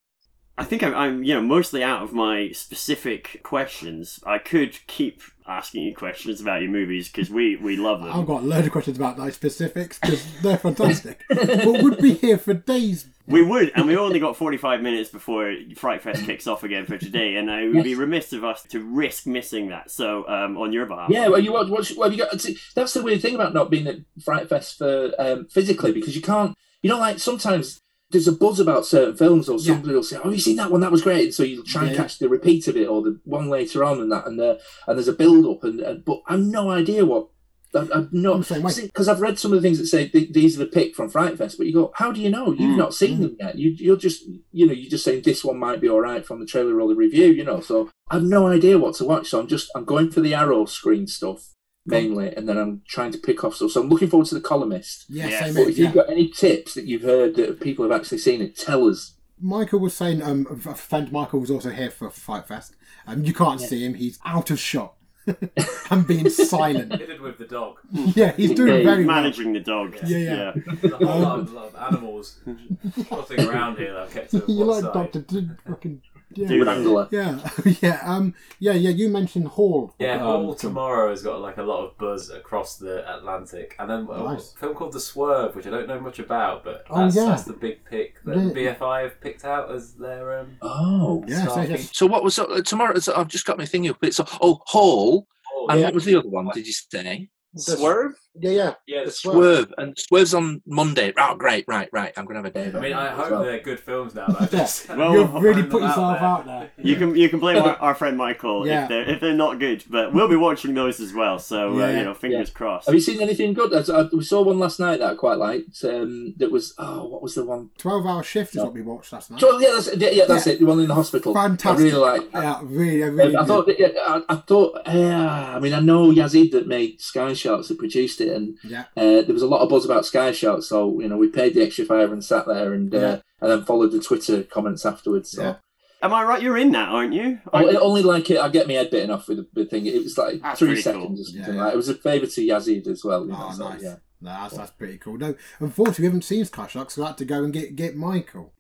I 0.59 0.65
think 0.65 0.83
I'm, 0.83 0.95
I'm, 0.95 1.25
you 1.25 1.35
know, 1.35 1.41
mostly 1.41 1.83
out 1.83 2.03
of 2.03 2.13
my 2.13 2.51
specific 2.53 3.41
questions. 3.43 4.21
I 4.27 4.39
could 4.39 4.79
keep 4.87 5.23
asking 5.47 5.83
you 5.83 5.95
questions 5.95 6.41
about 6.41 6.61
your 6.63 6.71
movies 6.71 7.09
because 7.09 7.31
we 7.31 7.57
we 7.57 7.77
love 7.77 8.03
them. 8.03 8.13
I've 8.13 8.27
got 8.27 8.43
a 8.43 8.47
load 8.47 8.65
of 8.67 8.73
questions 8.73 8.97
about 8.97 9.17
those 9.17 9.35
specifics 9.35 9.99
because 9.99 10.25
they're 10.43 10.59
fantastic. 10.59 11.25
but 11.29 11.83
we'd 11.83 11.99
be 11.99 12.15
here 12.15 12.39
for 12.39 12.55
days. 12.55 13.07
We 13.27 13.43
would, 13.43 13.71
and 13.77 13.87
we 13.87 13.97
only 13.97 14.19
got 14.19 14.37
45 14.37 14.83
minutes 14.83 15.09
before 15.09 15.55
Fright 15.77 16.03
Fest 16.03 16.25
kicks 16.25 16.47
off 16.49 16.65
again 16.65 16.87
for 16.87 16.99
today, 16.99 17.37
and 17.37 17.49
it 17.49 17.73
would 17.73 17.85
be 17.85 17.95
remiss 17.95 18.33
of 18.33 18.45
us 18.45 18.65
to 18.65 18.81
risk 18.81 19.27
missing 19.27 19.69
that. 19.69 19.91
So, 19.93 20.29
um, 20.29 20.59
on 20.59 20.73
your 20.73 20.87
behalf, 20.87 21.09
Yeah, 21.09 21.29
well, 21.29 21.39
you 21.39 21.53
what, 21.53 21.71
what, 21.71 21.91
well, 21.97 22.13
you 22.13 22.19
got. 22.19 22.41
see, 22.41 22.59
That's 22.75 22.93
the 22.95 23.03
weird 23.03 23.23
thing 23.23 23.37
about 23.37 23.55
not 23.55 23.71
being 23.71 23.87
at 23.87 23.99
Fright 24.23 24.49
Fest 24.49 24.77
for 24.77 25.13
um, 25.21 25.47
physically 25.47 25.93
because 25.93 26.17
you 26.17 26.23
can't. 26.23 26.57
You 26.83 26.91
know, 26.91 26.99
like 26.99 27.21
sometimes 27.21 27.81
there's 28.13 28.29
a 28.29 28.33
buzz 28.33 28.61
about 28.61 28.87
certain 28.87 29.17
films, 29.17 29.49
or 29.49 29.59
Yeah. 29.59 29.73
somebody 29.75 29.95
will 29.95 30.03
say, 30.03 30.19
"Oh, 30.23 30.31
you 30.31 30.39
seen 30.39 30.57
that 30.57 30.71
one? 30.71 30.81
That 30.83 30.93
was 30.93 31.03
great." 31.03 31.25
And 31.25 31.35
so 31.35 31.43
you 31.43 31.65
try 31.65 31.83
and 31.83 31.91
Yeah. 31.93 31.97
catch 31.97 32.19
the 32.19 32.29
repeat 32.29 32.69
of 32.69 32.77
it 32.77 32.87
or 32.89 33.03
the 33.03 33.19
one 33.25 33.49
later 33.49 33.83
on, 33.85 34.01
and 34.01 34.13
that, 34.13 34.27
and 34.27 34.41
uh, 34.41 34.57
and 34.87 34.97
there's 34.99 35.09
a 35.09 35.13
build 35.13 35.47
up, 35.47 35.65
and, 35.65 35.81
and 35.81 36.05
but 36.05 36.21
I've 36.29 36.41
no 36.41 36.71
idea 36.71 37.05
what. 37.05 37.29
I- 37.75 37.79
I've 37.81 37.91
I'm 37.91 38.09
not 38.13 38.47
because 38.47 39.09
I've 39.09 39.23
read 39.23 39.39
some 39.39 39.51
of 39.51 39.57
the 39.57 39.67
things 39.67 39.79
that 39.79 39.87
say 39.87 40.07
th- 40.07 40.33
these 40.35 40.57
are 40.57 40.65
the 40.65 40.71
pick 40.71 40.95
from 40.95 41.09
Fright 41.09 41.39
Fest, 41.39 41.57
but 41.57 41.67
you 41.67 41.73
go, 41.73 41.91
how 41.95 42.13
do 42.13 42.21
you 42.21 42.29
know? 42.29 42.53
You've 42.53 42.75
Mm, 42.75 42.77
not 42.77 42.93
seen 42.93 43.21
them 43.21 43.35
yet. 43.41 43.57
You, 43.59 43.71
you're 43.71 43.97
just, 43.97 44.25
you 44.53 44.67
know, 44.67 44.75
you're 44.75 44.91
just 44.91 45.05
saying 45.07 45.23
this 45.25 45.43
one 45.43 45.59
might 45.59 45.81
be 45.81 45.89
all 45.89 46.03
right 46.03 46.23
from 46.23 46.39
the 46.39 46.45
trailer 46.45 46.79
or 46.83 46.87
the 46.89 46.95
review, 46.95 47.29
you 47.29 47.45
know. 47.45 47.61
So 47.61 47.89
I've 48.11 48.25
no 48.25 48.47
idea 48.47 48.79
what 48.79 48.95
to 48.97 49.07
watch. 49.07 49.31
So 49.31 49.41
I'm 49.41 49.47
just, 49.47 49.71
I'm 49.75 49.87
going 49.87 50.11
for 50.11 50.21
the 50.21 50.35
arrow 50.35 50.67
screen 50.67 51.07
stuff 51.07 51.49
mainly, 51.87 52.35
and 52.35 52.49
then 52.49 52.57
I'm 52.59 52.83
trying 52.87 53.13
to 53.13 53.19
pick 53.19 53.43
off 53.45 53.55
stuff. 53.57 53.73
So 53.73 53.81
I'm 53.83 53.89
looking 53.89 54.09
forward 54.09 54.27
to 54.29 54.35
the 54.35 54.41
columnist. 54.41 55.07
Yeah, 55.09 55.29
Yes. 55.29 55.55
But 55.55 55.61
here. 55.61 55.69
if 55.71 55.79
you've 55.79 55.89
Yeah. 55.95 56.03
got 56.03 56.11
any 56.11 56.29
tips 56.29 56.75
that 56.75 56.85
you've 56.85 57.03
heard 57.03 57.35
that 57.37 57.61
people 57.61 57.85
have 57.89 57.93
actually 57.99 58.19
seen 58.19 58.41
it, 58.43 58.57
tell 58.57 58.89
us. 58.89 59.15
Michael 59.41 59.81
was 59.81 59.95
saying, 59.95 60.23
um, 60.23 60.47
a 60.51 60.75
friend 60.75 61.11
Michael 61.11 61.41
was 61.41 61.51
also 61.51 61.71
here 61.71 61.91
for 61.91 62.11
Fright 62.11 62.47
Fest. 62.47 62.77
Um, 63.07 63.25
you 63.25 63.35
can't 63.35 63.61
see 63.61 63.85
him; 63.85 63.95
he's 63.95 64.21
out 64.25 64.53
of 64.53 64.61
shot 64.61 64.95
and 65.91 66.07
being 66.07 66.31
silent. 66.31 66.93
Fitted 66.97 67.21
with 67.21 67.39
the 67.39 67.47
dog. 67.47 67.79
Yeah, 67.91 68.31
he's 68.37 68.53
doing 68.55 68.79
Yeah, 68.79 68.85
very 68.85 69.05
well. 69.05 69.17
managing 69.17 69.53
the 69.53 69.59
dog. 69.61 69.97
Yeah, 70.07 70.19
yeah. 70.19 70.53
There's 70.81 70.93
a 70.93 71.05
whole 71.07 71.21
lot 71.23 71.39
of, 71.41 71.53
lot 71.53 71.75
of 71.75 71.95
animals 71.95 72.39
trotting 73.09 73.41
around 73.49 73.79
here 73.79 73.93
that 73.95 74.03
I've 74.05 74.11
kept 74.15 74.31
to 74.31 74.45
You 74.47 74.59
one 74.59 74.69
like 74.69 74.83
side. 74.85 74.93
Doctor 74.95 75.21
D- 75.23 75.49
fucking 75.67 76.03
yeah. 76.35 76.49
Dude. 76.49 76.67
Wrangler. 76.67 77.09
Yeah, 77.11 77.51
yeah, 77.81 78.01
um, 78.05 78.35
yeah, 78.59 78.73
yeah. 78.73 78.91
You 78.91 79.09
mentioned 79.09 79.49
Hall. 79.49 79.95
Yeah, 79.99 80.17
um, 80.17 80.23
All. 80.23 80.55
Tomorrow 80.55 81.11
has 81.11 81.23
got 81.23 81.41
like 81.41 81.59
a 81.59 81.63
lot 81.63 81.85
of 81.85 81.99
buzz 81.99 82.31
across 82.31 82.77
the 82.77 83.05
Atlantic, 83.17 83.75
and 83.79 83.91
then 83.91 84.07
a 84.11 84.23
Nice. 84.25 84.53
film 84.53 84.75
called 84.75 84.93
The 84.93 85.01
Swerve, 85.01 85.55
which 85.57 85.67
I 85.67 85.71
don't 85.71 85.89
know 85.89 86.01
much 86.01 86.19
about, 86.19 86.65
but 86.65 86.85
Oh, 86.91 87.03
that's, 87.03 87.17
yeah. 87.17 87.27
that's 87.27 87.45
the 87.45 87.53
big 87.53 87.85
pick 87.85 88.23
that 88.25 88.35
the... 88.35 88.61
BFI 88.61 89.03
have 89.05 89.21
picked 89.21 89.45
out 89.45 89.71
as 89.71 89.95
their. 89.95 90.41
Um, 90.41 90.57
Oh. 90.63 91.25
Yeah, 91.27 91.47
so 91.47 91.61
yes. 91.63 91.91
So 91.93 92.07
what 92.07 92.25
was 92.25 92.39
uh, 92.39 92.63
tomorrow? 92.65 92.99
So 92.99 93.15
I've 93.15 93.29
just 93.29 93.47
got 93.47 93.59
my 93.59 93.67
thing 93.67 93.89
up. 93.89 93.97
So 94.11 94.25
oh, 94.41 94.61
Hall, 94.67 95.27
oh, 95.55 95.67
and 95.69 95.81
yeah. 95.81 95.87
what 95.87 95.95
was 95.95 96.05
the 96.05 96.17
other 96.17 96.29
one? 96.29 96.49
Did 96.55 96.67
you 96.67 96.73
say? 96.73 97.29
Swerve? 97.57 98.15
Yeah, 98.41 98.51
yeah. 98.51 98.75
yeah, 98.87 98.99
The 99.01 99.05
the 99.07 99.11
Swerve. 99.11 99.35
Swerve, 99.35 99.75
and 99.79 99.99
Swerve's 99.99 100.33
on 100.35 100.63
Monday. 100.67 101.13
Oh, 101.19 101.35
great, 101.35 101.65
right, 101.69 101.89
right. 101.93 102.13
I'm 102.17 102.25
gonna 102.25 102.39
have 102.39 102.47
a 102.47 102.51
day. 102.51 102.73
I 102.75 102.81
mean, 102.81 102.93
I 102.95 103.11
hope 103.11 103.31
well. 103.31 103.43
they're 103.45 103.61
good 103.61 103.79
films 103.79 104.15
now. 104.15 104.27
I 104.41 104.47
just, 104.51 104.89
Well, 104.89 105.13
You've 105.15 105.35
really 105.35 105.63
put 105.63 105.81
them 105.81 105.89
yourself 105.89 106.19
there. 106.19 106.29
out 106.29 106.47
there. 106.47 106.71
You 106.79 106.97
can 106.97 107.15
you 107.15 107.29
can 107.29 107.41
blame 107.41 107.63
our, 107.63 107.77
our 107.77 107.95
friend 107.95 108.17
Michael 108.17 108.67
Yeah. 108.67 108.85
if 108.85 108.89
they're 108.89 109.09
if 109.11 109.21
they're 109.21 109.35
not 109.35 109.59
good, 109.59 109.85
but 109.91 110.15
we'll 110.15 110.29
be 110.29 110.37
watching 110.37 110.73
those 110.75 110.99
as 111.01 111.13
well. 111.13 111.39
So 111.39 111.81
uh, 111.83 111.89
you 111.89 112.05
know, 112.05 112.15
fingers 112.15 112.49
crossed. 112.51 112.87
Have 112.87 112.95
you 112.95 113.01
seen 113.01 113.21
anything 113.21 113.53
good? 113.53 113.73
I, 113.75 114.01
I, 114.01 114.09
we 114.13 114.25
saw 114.25 114.43
one 114.43 114.59
last 114.59 114.81
night 114.81 115.01
that 115.01 115.13
I 115.13 115.15
quite 115.15 115.37
liked. 115.39 115.85
Um, 115.85 116.35
that 116.39 116.51
was 116.51 116.75
oh, 116.79 117.07
what 117.09 117.23
was 117.23 117.35
the 117.35 117.45
one? 117.45 117.69
Twelve-hour 117.79 118.23
shift 118.23 118.57
is 118.57 118.63
what 118.63 118.73
we 118.73 118.81
watched 118.83 119.13
last 119.13 119.31
night. 119.31 119.41
So, 119.41 119.59
yeah, 119.59 119.71
that's, 119.75 119.95
yeah, 119.97 120.11
yeah, 120.11 120.25
that's 120.27 120.47
Yeah. 120.47 120.55
it. 120.55 120.61
The 120.61 120.67
one 120.67 120.81
in 120.81 120.89
the 120.89 120.95
hospital. 120.95 121.35
Fantastic. 121.35 121.81
I 121.81 121.97
really 121.97 121.99
like. 121.99 122.33
Yeah, 122.33 122.61
really, 122.63 123.11
really. 123.11 123.37
I 123.37 123.41
good. 123.41 123.49
thought, 123.49 123.69
yeah, 123.79 123.89
I, 124.07 124.23
I 124.29 124.37
thought, 124.37 124.81
yeah. 124.87 125.57
I 125.57 125.61
mean, 125.61 125.75
I 125.75 125.81
know 125.81 126.11
Yazid 126.11 126.53
that 126.53 126.67
made 126.67 127.01
Sky 127.01 127.35
Sharks 127.35 127.69
that 127.69 127.79
produced 127.79 128.22
it, 128.23 128.37
and 128.37 128.57
Yeah. 128.65 128.85
uh, 128.97 129.23
there 129.23 129.33
was 129.35 129.43
a 129.43 129.47
lot 129.47 129.61
of 129.61 129.69
buzz 129.69 129.85
about 129.85 130.07
Sky 130.07 130.33
Sharks. 130.33 130.67
So 130.67 131.01
you 131.01 131.09
know, 131.09 131.17
we 131.17 131.29
paid 131.29 131.55
the 131.55 131.63
extra 131.63 131.85
five 131.85 132.11
and 132.13 132.25
sat 132.25 132.47
there, 132.47 132.73
and 132.73 132.95
uh, 132.95 133.21
and 133.41 133.51
then 133.51 133.65
followed 133.65 133.93
the 133.93 134.01
Twitter 134.01 134.43
comments 134.45 134.87
afterwards. 134.87 135.31
So 135.33 135.43
Yeah. 135.43 135.55
Am 136.03 136.13
I 136.13 136.25
right? 136.25 136.43
You're 136.43 136.59
in 136.59 136.73
that, 136.73 136.89
aren't 136.89 137.13
you? 137.13 137.39
I, 137.53 137.65
only 137.77 138.03
like 138.03 138.29
it. 138.29 138.39
I 138.39 138.49
get 138.49 138.67
my 138.67 138.73
head 138.75 138.91
bitten 138.91 139.11
off 139.13 139.29
with 139.29 139.47
the 139.55 139.65
thing. 139.67 139.87
It 139.87 140.03
was 140.03 140.19
like 140.19 140.43
That's 140.43 140.59
three 140.59 140.69
pretty 140.71 140.83
cool. 140.83 140.93
seconds 140.95 141.21
or 141.21 141.25
something 141.25 141.55
Yeah, 141.55 141.63
like. 141.65 141.75
It 141.75 141.77
was 141.77 141.89
a 141.89 141.95
favour 141.95 142.27
to 142.27 142.41
Yazid 142.41 142.89
as 142.89 143.05
well. 143.05 143.25
You 143.25 143.31
know, 143.31 143.47
Oh, 143.51 143.53
so, 143.57 143.69
nice. 143.69 143.83
yeah. 143.83 143.97
No, 144.21 144.31
that's, 144.31 144.57
that's 144.57 144.71
pretty 144.73 144.99
cool. 144.99 145.17
No, 145.19 145.35
unfortunately, 145.61 146.03
we 146.03 146.07
haven't 146.07 146.23
seen 146.25 146.45
Sky 146.45 146.67
Shark, 146.67 146.91
so 146.91 147.05
I 147.05 147.09
had 147.09 147.19
to 147.19 147.25
go 147.25 147.45
and 147.45 147.53
get 147.53 147.77
get 147.77 147.97
Michael. 147.97 148.53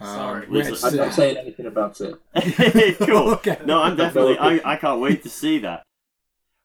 Um, 0.00 0.06
Sorry. 0.06 0.46
which- 0.48 0.84
I'm 0.84 0.96
not 0.96 1.12
saying 1.12 1.36
anything 1.36 1.66
about 1.66 2.00
it. 2.00 2.14
cool. 3.06 3.30
Okay. 3.34 3.58
No, 3.66 3.82
I'm 3.82 3.96
definitely. 3.96 4.38
I, 4.38 4.60
I 4.64 4.76
can't 4.76 5.00
wait 5.00 5.22
to 5.24 5.28
see 5.30 5.58
that. 5.60 5.82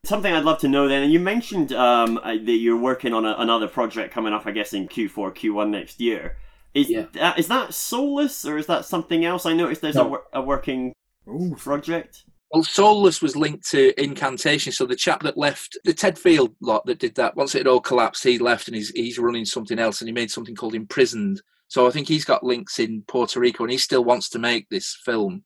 Something 0.04 0.34
I'd 0.34 0.46
love 0.46 0.58
to 0.60 0.68
know 0.68 0.88
then, 0.88 1.04
and 1.04 1.14
you 1.14 1.20
mentioned 1.20 1.74
um, 1.74 2.18
uh, 2.24 2.32
that 2.34 2.58
you're 2.58 2.78
working 2.78 3.14
on 3.14 3.24
a, 3.24 3.36
another 3.38 3.68
project 3.68 4.12
coming 4.12 4.34
up, 4.34 4.48
I 4.48 4.52
guess, 4.52 4.74
in 4.74 4.88
Q4, 4.88 5.36
Q1 5.36 5.70
next 5.70 6.00
year. 6.02 6.38
Is 6.74 6.90
Yeah. 6.90 7.06
that, 7.14 7.38
is 7.38 7.48
that 7.50 7.72
Soulless 7.76 8.44
or 8.44 8.58
is 8.58 8.66
that 8.66 8.86
something 8.86 9.26
else? 9.26 9.46
I 9.46 9.54
noticed 9.54 9.82
there's 9.82 9.98
a, 9.98 10.00
No. 10.00 10.08
wor- 10.08 10.24
a 10.34 10.42
working 10.42 10.92
Ooh, 11.28 11.54
project. 11.56 12.24
Well, 12.52 12.64
Soulless 12.64 13.22
was 13.22 13.36
linked 13.36 13.70
to 13.70 13.94
Incantation. 14.02 14.72
So 14.74 14.88
the 14.88 14.96
chap 14.96 15.22
that 15.22 15.38
left, 15.38 15.78
the 15.86 15.94
Ted 15.94 16.18
Field 16.18 16.56
lot 16.62 16.84
that 16.88 16.98
did 16.98 17.14
that, 17.16 17.36
once 17.36 17.54
it 17.54 17.68
all 17.68 17.80
collapsed, 17.80 18.24
he 18.24 18.40
left 18.40 18.68
and 18.68 18.76
he's 18.76 18.90
he's 18.90 19.20
running 19.20 19.46
something 19.46 19.78
else 19.78 20.02
and 20.02 20.08
he 20.10 20.14
made 20.14 20.32
something 20.32 20.56
called 20.56 20.74
Imprisoned. 20.74 21.42
So 21.68 21.86
I 21.88 21.92
think 21.92 22.08
he's 22.08 22.26
got 22.26 22.44
links 22.44 22.80
in 22.80 23.04
Puerto 23.08 23.40
Rico 23.40 23.64
and 23.66 23.72
he 23.72 23.78
still 23.78 24.04
wants 24.04 24.30
to 24.30 24.40
make 24.40 24.68
this 24.70 24.98
film. 25.06 25.44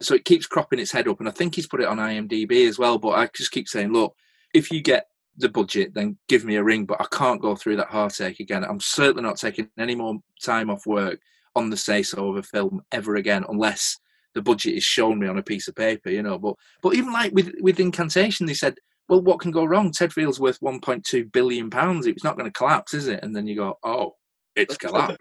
So 0.00 0.14
it 0.14 0.24
keeps 0.24 0.46
cropping 0.46 0.78
its 0.78 0.92
head 0.92 1.08
up 1.08 1.20
and 1.20 1.28
I 1.28 1.32
think 1.32 1.54
he's 1.54 1.66
put 1.66 1.80
it 1.80 1.88
on 1.88 1.98
IMDb 1.98 2.68
as 2.68 2.78
well. 2.78 2.98
But 2.98 3.10
I 3.10 3.28
just 3.34 3.50
keep 3.50 3.68
saying, 3.68 3.92
look, 3.92 4.14
if 4.54 4.70
you 4.70 4.80
get 4.80 5.08
the 5.36 5.48
budget, 5.48 5.94
then 5.94 6.18
give 6.28 6.44
me 6.44 6.56
a 6.56 6.64
ring. 6.64 6.84
But 6.84 7.00
I 7.00 7.06
can't 7.10 7.40
go 7.40 7.54
through 7.54 7.76
that 7.76 7.90
heartache 7.90 8.40
again. 8.40 8.64
I'm 8.64 8.80
certainly 8.80 9.22
not 9.22 9.38
taking 9.38 9.68
any 9.78 9.94
more 9.94 10.18
time 10.42 10.70
off 10.70 10.86
work 10.86 11.20
on 11.56 11.70
the 11.70 11.76
say 11.76 12.02
so 12.02 12.30
of 12.30 12.36
a 12.36 12.42
film 12.42 12.82
ever 12.92 13.16
again, 13.16 13.44
unless 13.48 13.98
the 14.34 14.42
budget 14.42 14.74
is 14.74 14.84
shown 14.84 15.18
me 15.18 15.26
on 15.26 15.38
a 15.38 15.42
piece 15.42 15.68
of 15.68 15.74
paper, 15.74 16.10
you 16.10 16.22
know. 16.22 16.38
But 16.38 16.54
but 16.82 16.94
even 16.94 17.12
like 17.12 17.32
with 17.32 17.52
with 17.60 17.80
Incantation, 17.80 18.46
they 18.46 18.54
said, 18.54 18.76
well, 19.08 19.22
what 19.22 19.40
can 19.40 19.50
go 19.50 19.64
wrong? 19.64 19.90
Ted 19.90 20.12
Field's 20.12 20.38
worth 20.40 20.60
1.2 20.60 21.32
billion 21.32 21.70
pounds. 21.70 22.06
It's 22.06 22.24
not 22.24 22.36
going 22.36 22.50
to 22.50 22.56
collapse, 22.56 22.94
is 22.94 23.08
it? 23.08 23.20
And 23.22 23.34
then 23.34 23.46
you 23.46 23.56
go, 23.56 23.78
oh, 23.82 24.14
it's 24.54 24.76
collapsed. 24.78 25.18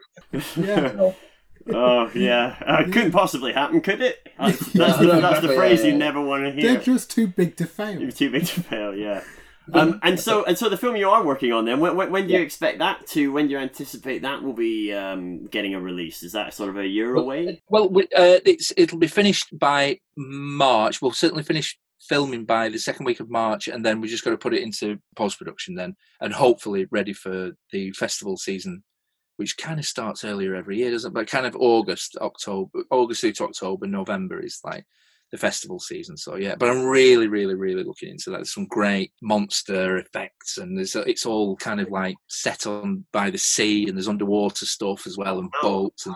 yeah. 0.58 1.12
Oh 1.74 2.10
yeah, 2.14 2.56
uh, 2.66 2.84
it 2.88 2.92
couldn't 2.94 3.12
possibly 3.12 3.54
happen, 3.54 3.82
could 3.82 4.02
it? 4.02 4.28
That's, 4.40 4.76
Yeah. 4.76 4.86
that's, 4.88 5.00
the, 5.00 5.06
that's 5.08 5.42
the 5.42 5.50
phrase 5.50 5.84
yeah, 5.84 5.92
you 5.92 5.98
never 5.98 6.22
want 6.22 6.44
to 6.46 6.52
hear. 6.52 6.74
They're 6.74 6.82
just 6.82 7.10
too 7.10 7.28
big 7.28 7.56
to 7.58 7.66
fail. 7.66 8.00
You're 8.00 8.12
too 8.12 8.30
big 8.30 8.46
to 8.46 8.62
fail, 8.62 8.96
yeah. 8.96 9.24
Um, 9.74 10.00
and 10.02 10.18
so, 10.18 10.46
and 10.46 10.58
so, 10.58 10.70
the 10.70 10.78
film 10.78 10.96
you 10.96 11.10
are 11.10 11.26
working 11.26 11.52
on, 11.52 11.66
then, 11.66 11.82
when, 11.82 11.98
when, 11.98 12.10
when 12.10 12.26
do 12.26 12.32
you 12.32 12.40
Yeah. 12.40 12.46
expect 12.46 12.80
that 12.80 13.06
to? 13.08 13.34
When 13.34 13.48
do 13.48 13.52
you 13.52 13.58
anticipate 13.58 14.22
that 14.22 14.42
will 14.42 14.54
be 14.54 14.94
um, 14.94 15.48
getting 15.48 15.76
a 15.76 15.82
release? 15.82 16.24
Is 16.24 16.32
that 16.32 16.54
sort 16.54 16.70
of 16.70 16.78
a 16.78 16.88
year 16.88 17.14
away? 17.16 17.62
Well, 17.68 17.90
we, 17.90 18.04
uh, 18.16 18.40
it's 18.46 18.72
it'll 18.78 18.98
be 18.98 19.08
finished 19.08 19.48
by 19.60 20.00
March. 20.16 21.02
We'll 21.02 21.12
certainly 21.12 21.44
finish 21.44 21.78
filming 22.00 22.46
by 22.46 22.70
the 22.70 22.80
second 22.80 23.06
week 23.06 23.20
of 23.20 23.30
March, 23.30 23.68
and 23.68 23.84
then 23.86 24.00
we 24.00 24.08
are 24.08 24.12
just 24.12 24.24
going 24.24 24.38
to 24.38 24.42
put 24.42 24.54
it 24.54 24.64
into 24.64 25.00
post 25.18 25.38
production 25.38 25.76
then, 25.76 25.98
and 26.22 26.32
hopefully 26.32 26.86
ready 26.90 27.12
for 27.12 27.52
the 27.74 27.92
festival 27.92 28.38
season, 28.38 28.84
which 29.38 29.58
kind 29.58 29.80
of 29.80 29.86
starts 29.86 30.24
earlier 30.24 30.54
every 30.56 30.78
year, 30.78 30.92
doesn't 30.92 31.12
it? 31.12 31.14
But 31.14 31.28
kind 31.28 31.46
of 31.46 31.56
August, 31.56 32.18
October, 32.20 32.84
August 32.92 33.22
through 33.22 33.34
to 33.34 33.46
October, 33.46 33.88
November 33.88 34.40
is 34.44 34.60
like 34.64 34.86
the 35.32 35.38
festival 35.38 35.80
season. 35.80 36.18
So 36.18 36.36
yeah, 36.36 36.56
but 36.56 36.70
I'm 36.70 36.86
really, 36.86 37.28
really, 37.28 37.56
really 37.56 37.84
looking 37.84 38.10
into 38.10 38.30
that. 38.30 38.38
There's 38.38 38.54
some 38.54 38.68
great 38.68 39.12
monster 39.22 39.98
effects, 39.98 40.58
and 40.58 40.78
there's 40.78 40.96
uh, 40.96 41.04
it's 41.08 41.26
all 41.26 41.56
kind 41.58 41.82
of 41.82 41.90
like 41.90 42.16
set 42.28 42.66
on 42.66 43.06
by 43.12 43.30
the 43.30 43.38
sea, 43.38 43.88
and 43.88 43.98
there's 43.98 44.08
underwater 44.08 44.66
stuff 44.66 45.06
as 45.08 45.18
well, 45.18 45.40
and 45.40 45.52
oh. 45.62 45.62
boats, 45.62 46.06
and 46.06 46.16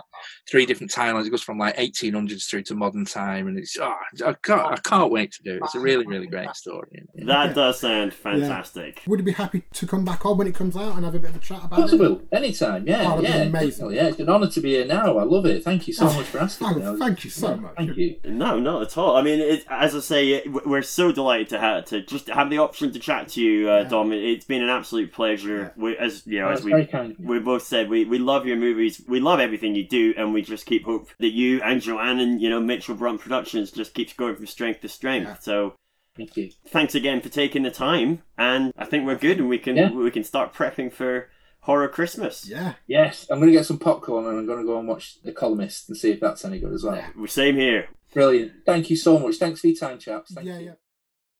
three 0.49 0.65
different 0.65 0.91
timelines. 0.91 1.27
It 1.27 1.31
goes 1.31 1.43
from 1.43 1.57
like 1.57 1.77
1800s 1.77 2.49
through 2.49 2.63
to 2.63 2.75
modern 2.75 3.05
time, 3.05 3.47
and 3.47 3.57
it's 3.57 3.77
oh, 3.79 3.93
I 4.25 4.33
can't 4.43 4.71
I 4.71 4.77
can't 4.77 5.11
wait 5.11 5.31
to 5.33 5.43
do 5.43 5.55
it. 5.55 5.61
It's 5.63 5.75
a 5.75 5.79
really, 5.79 6.05
really 6.05 6.27
great 6.27 6.55
story. 6.55 7.03
Yeah. 7.15 7.25
That 7.25 7.55
does 7.55 7.79
sound 7.79 8.13
fantastic. 8.13 9.01
Would 9.07 9.19
you 9.19 9.25
be 9.25 9.31
happy 9.31 9.63
to 9.73 9.87
come 9.87 10.05
back 10.05 10.25
on 10.25 10.37
when 10.37 10.47
it 10.47 10.55
comes 10.55 10.75
out 10.75 10.95
and 10.95 11.05
have 11.05 11.15
a 11.15 11.19
bit 11.19 11.31
of 11.31 11.35
a 11.37 11.39
chat 11.39 11.63
about 11.63 11.79
it? 11.79 11.81
Possible 11.81 12.21
anytime, 12.31 12.87
yeah, 12.87 13.11
Oh, 13.11 13.21
yeah, 13.21 13.37
amazing. 13.37 13.69
definitely, 13.69 13.95
yeah. 13.95 14.07
It's 14.07 14.19
an 14.19 14.29
honour 14.29 14.47
to 14.47 14.61
be 14.61 14.71
here 14.71 14.85
now. 14.85 15.17
I 15.17 15.23
love 15.23 15.45
it. 15.45 15.63
Thank 15.63 15.87
you 15.87 15.93
so 15.93 16.05
much 16.13 16.25
for 16.27 16.39
asking. 16.39 16.67
Oh, 16.67 16.93
me. 16.93 16.99
Thank 16.99 17.23
you 17.23 17.29
so 17.29 17.55
much. 17.55 17.75
Thank 17.75 17.97
you. 17.97 18.17
No, 18.25 18.59
not 18.59 18.83
at 18.83 18.97
all. 18.97 19.00
I 19.15 19.21
mean, 19.21 19.39
it, 19.39 19.65
as 19.69 19.95
I 19.95 19.99
say, 19.99 20.43
we're 20.47 20.81
so 20.81 21.11
delighted 21.11 21.49
to 21.49 21.59
have 21.59 21.85
to 21.85 22.01
just 22.01 22.27
have 22.27 22.49
the 22.49 22.59
option 22.59 22.91
to 22.93 22.99
chat 22.99 23.29
to 23.29 23.41
you, 23.41 23.69
uh, 23.69 23.77
Yeah. 23.81 23.89
Dom. 23.89 24.11
It, 24.11 24.23
it's 24.23 24.45
been 24.45 24.61
an 24.63 24.69
absolute 24.69 25.11
pleasure. 25.11 25.73
We, 25.75 25.97
as 25.97 26.25
you 26.25 26.39
know, 26.39 26.49
That's 26.49 26.61
as 26.61 26.65
we 26.65 26.85
kind. 26.85 27.15
we 27.19 27.39
both 27.39 27.63
said, 27.63 27.89
we, 27.89 28.05
we 28.05 28.19
love 28.19 28.45
your 28.45 28.57
movies. 28.57 29.01
We 29.07 29.19
love 29.19 29.39
everything 29.39 29.75
you 29.75 29.87
do, 29.87 30.13
and 30.17 30.33
we 30.33 30.41
just 30.41 30.65
keep 30.65 30.85
hope 30.85 31.09
that 31.19 31.31
you 31.31 31.61
and 31.61 31.81
Joanne 31.81 32.19
and 32.19 32.41
you 32.41 32.49
know 32.49 32.59
Mitchell 32.59 32.95
Brunt 32.95 33.21
Productions 33.21 33.71
just 33.71 33.93
keeps 33.93 34.13
going 34.13 34.35
from 34.35 34.45
strength 34.47 34.81
to 34.81 34.89
strength. 34.89 35.27
Yeah. 35.27 35.37
So 35.39 35.75
Thank 36.17 36.35
you. 36.37 36.51
thanks 36.67 36.93
again 36.95 37.21
for 37.21 37.29
taking 37.29 37.63
the 37.63 37.71
time, 37.71 38.21
and 38.37 38.73
I 38.77 38.85
think 38.85 39.05
we're 39.05 39.15
good, 39.15 39.39
and 39.39 39.47
we 39.49 39.57
can 39.59 39.75
Yeah. 39.77 39.91
we 39.91 40.11
can 40.11 40.23
start 40.23 40.53
prepping 40.53 40.91
for 40.91 41.29
horror 41.61 41.87
Christmas. 41.87 42.47
Yeah. 42.47 42.73
Yes, 42.87 43.27
I'm 43.29 43.39
going 43.39 43.51
to 43.51 43.57
get 43.57 43.65
some 43.65 43.79
popcorn 43.79 44.25
and 44.25 44.37
I'm 44.37 44.45
going 44.45 44.59
to 44.59 44.65
go 44.65 44.77
and 44.79 44.87
watch 44.87 45.21
The 45.23 45.31
Columnist 45.31 45.89
and 45.89 45.97
see 45.97 46.11
if 46.11 46.19
that's 46.19 46.43
any 46.45 46.59
good 46.59 46.73
as 46.73 46.83
well. 46.83 46.95
Yeah. 46.95 47.25
Same 47.27 47.55
here. 47.55 47.89
Brilliant. 48.13 48.51
Thank 48.65 48.89
you 48.89 48.95
so 48.95 49.17
much. 49.17 49.35
Thanks 49.37 49.61
for 49.61 49.67
your 49.67 49.75
time, 49.77 49.97
chaps. 49.97 50.33
Thank 50.33 50.47
yeah, 50.47 50.59
you. 50.59 50.75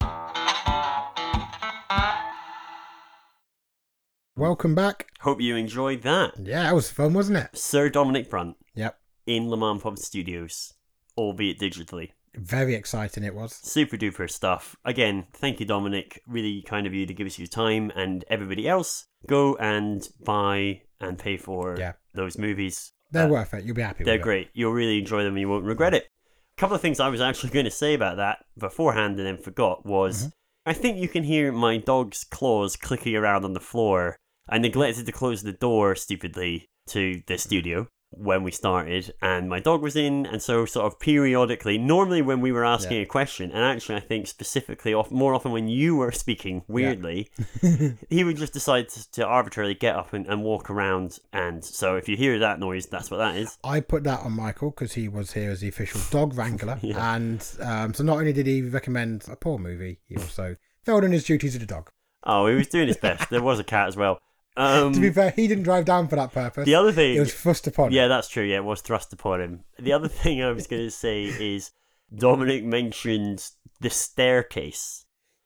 yeah. 0.01 0.41
Welcome 4.37 4.73
back. 4.73 5.07
Hope 5.19 5.41
you 5.41 5.55
enjoyed 5.55 6.01
that. 6.03 6.33
Yeah, 6.39 6.63
that 6.63 6.75
was 6.75 6.89
fun, 6.89 7.13
wasn't 7.13 7.37
it? 7.39 7.49
Sir 7.57 7.89
Dominic 7.89 8.29
Brunt 8.29 8.55
Yep. 8.75 8.97
in 9.27 9.49
Le 9.49 9.57
Mans 9.57 9.81
Pub 9.81 9.99
Studios, 9.99 10.73
albeit 11.17 11.59
digitally. 11.59 12.11
Very 12.35 12.75
exciting 12.75 13.23
it 13.23 13.35
was. 13.35 13.53
Super 13.53 13.97
duper 13.97 14.29
stuff. 14.29 14.75
Again, 14.85 15.25
thank 15.33 15.59
you, 15.59 15.65
Dominic. 15.65 16.21
Really 16.27 16.61
kind 16.61 16.87
of 16.87 16.93
you 16.93 17.05
to 17.05 17.13
give 17.13 17.27
us 17.27 17.37
your 17.37 17.47
time, 17.47 17.91
and 17.95 18.23
everybody 18.29 18.67
else, 18.67 19.05
go 19.27 19.55
and 19.57 20.07
buy 20.23 20.81
and 20.99 21.17
pay 21.19 21.35
for 21.37 21.75
Yeah. 21.77 21.93
those 22.13 22.37
movies. 22.37 22.93
They're 23.11 23.25
Uh, 23.25 23.29
worth 23.29 23.53
it. 23.53 23.65
You'll 23.65 23.75
be 23.75 23.81
happy 23.81 24.03
They're 24.05 24.17
great. 24.17 24.49
You'll 24.53 24.71
really 24.71 24.99
enjoy 24.99 25.23
them 25.23 25.33
and 25.33 25.41
you 25.41 25.49
won't 25.49 25.65
regret 25.65 25.93
it. 25.93 26.07
A 26.57 26.59
couple 26.61 26.75
of 26.75 26.81
things 26.81 26.99
I 26.99 27.09
was 27.09 27.19
actually 27.19 27.49
going 27.49 27.65
to 27.65 27.71
say 27.71 27.93
about 27.93 28.17
that 28.17 28.45
beforehand 28.57 29.17
and 29.17 29.27
then 29.27 29.37
forgot 29.37 29.85
was 29.85 30.19
Mm-hmm. 30.19 30.29
I 30.63 30.73
think 30.73 30.97
you 30.99 31.07
can 31.09 31.23
hear 31.23 31.51
my 31.51 31.77
dog's 31.77 32.23
claws 32.23 32.75
clicking 32.77 33.15
around 33.15 33.43
on 33.43 33.53
the 33.53 33.59
floor. 33.59 34.15
I 34.47 34.59
neglected 34.59 35.07
to 35.07 35.11
close 35.11 35.41
the 35.41 35.53
door 35.53 35.95
stupidly 35.95 36.67
to 36.89 37.23
the 37.25 37.37
studio 37.39 37.87
when 38.13 38.43
we 38.43 38.51
started, 38.51 39.13
and 39.21 39.47
my 39.49 39.59
dog 39.59 39.81
was 39.81 39.95
in, 39.95 40.25
and 40.25 40.41
so 40.41 40.65
sort 40.65 40.85
of 40.85 40.99
periodically, 40.99 41.77
normally 41.77 42.21
when 42.21 42.41
we 42.41 42.51
were 42.51 42.65
asking 42.65 42.97
Yeah. 42.97 43.03
a 43.03 43.05
question, 43.05 43.51
and 43.51 43.63
actually 43.63 43.95
I 43.95 44.01
think 44.01 44.27
specifically 44.27 44.93
off 44.93 45.09
more 45.11 45.33
often 45.33 45.51
when 45.53 45.69
you 45.69 45.95
were 45.95 46.11
speaking, 46.11 46.63
weirdly, 46.67 47.29
it. 47.61 47.97
he 48.09 48.23
would 48.25 48.35
just 48.35 48.51
decide 48.51 48.89
to, 48.89 49.11
to 49.13 49.25
arbitrarily 49.25 49.75
get 49.75 49.95
up 49.95 50.11
and, 50.11 50.27
and 50.27 50.43
walk 50.43 50.69
around. 50.69 51.19
And 51.31 51.63
so 51.63 51.95
if 51.95 52.09
you 52.09 52.17
hear 52.17 52.37
that 52.39 52.59
noise, 52.59 52.85
that's 52.85 53.09
what 53.09 53.17
that 53.17 53.37
is. 53.37 53.57
I 53.63 53.79
put 53.79 54.03
that 54.03 54.19
on 54.21 54.33
Michael 54.33 54.71
because 54.71 54.93
he 54.93 55.07
was 55.07 55.31
here 55.31 55.49
as 55.51 55.61
the 55.61 55.69
official 55.69 56.01
dog 56.11 56.33
wrangler, 56.37 56.79
Yeah. 56.81 57.15
and 57.15 57.47
um, 57.61 57.93
so 57.93 58.03
not 58.03 58.17
only 58.17 58.33
did 58.33 58.45
he 58.45 58.61
recommend 58.61 59.23
a 59.31 59.35
poor 59.37 59.57
movie, 59.57 59.99
he 60.05 60.17
also 60.17 60.57
failed 60.83 61.05
in 61.05 61.13
his 61.13 61.23
duties 61.23 61.55
as 61.55 61.63
a 61.63 61.65
dog. 61.65 61.89
Oh, 62.23 62.45
he 62.47 62.55
was 62.55 62.67
doing 62.67 62.87
his 62.87 62.97
best. 62.97 63.29
there 63.29 63.41
was 63.41 63.57
a 63.59 63.63
cat 63.63 63.87
as 63.87 63.95
well. 63.95 64.19
Um, 64.57 64.91
to 64.93 64.99
be 64.99 65.09
fair, 65.11 65.31
he 65.31 65.47
didn't 65.47 65.63
drive 65.63 65.85
down 65.85 66.07
for 66.07 66.15
that 66.17 66.31
purpose. 66.33 66.65
the 66.65 66.75
other 66.75 66.91
thing, 66.91 67.15
it 67.15 67.19
was 67.21 67.33
thrust 67.33 67.67
upon. 67.67 67.91
yeah, 67.91 68.03
him. 68.03 68.09
that's 68.09 68.27
true. 68.27 68.43
Yeah, 68.43 68.57
it 68.57 68.63
was 68.65 68.81
thrust 68.81 69.13
upon 69.13 69.39
him. 69.41 69.63
The 69.79 69.93
other 69.93 70.07
thing 70.09 70.43
I 70.43 70.51
was 70.51 70.67
going 70.67 70.83
to 70.83 70.91
say 70.91 71.23
is 71.23 71.71
Dominic 72.13 72.63
mentioned 72.65 73.49
the 73.79 73.89
staircase, 73.89 75.05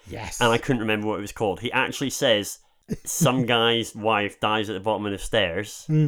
Yes. 0.10 0.42
and 0.42 0.52
I 0.52 0.58
couldn't 0.58 0.82
remember 0.82 1.08
what 1.08 1.20
it 1.20 1.22
was 1.22 1.32
called. 1.32 1.60
He 1.62 1.72
actually 1.72 2.10
says 2.10 2.60
some 3.06 3.46
guy's 3.48 3.96
wife 3.96 4.40
dies 4.40 4.70
at 4.70 4.74
the 4.74 4.80
bottom 4.80 5.06
of 5.06 5.12
the 5.12 5.18
stairs. 5.18 5.86
Hmm. 5.88 6.08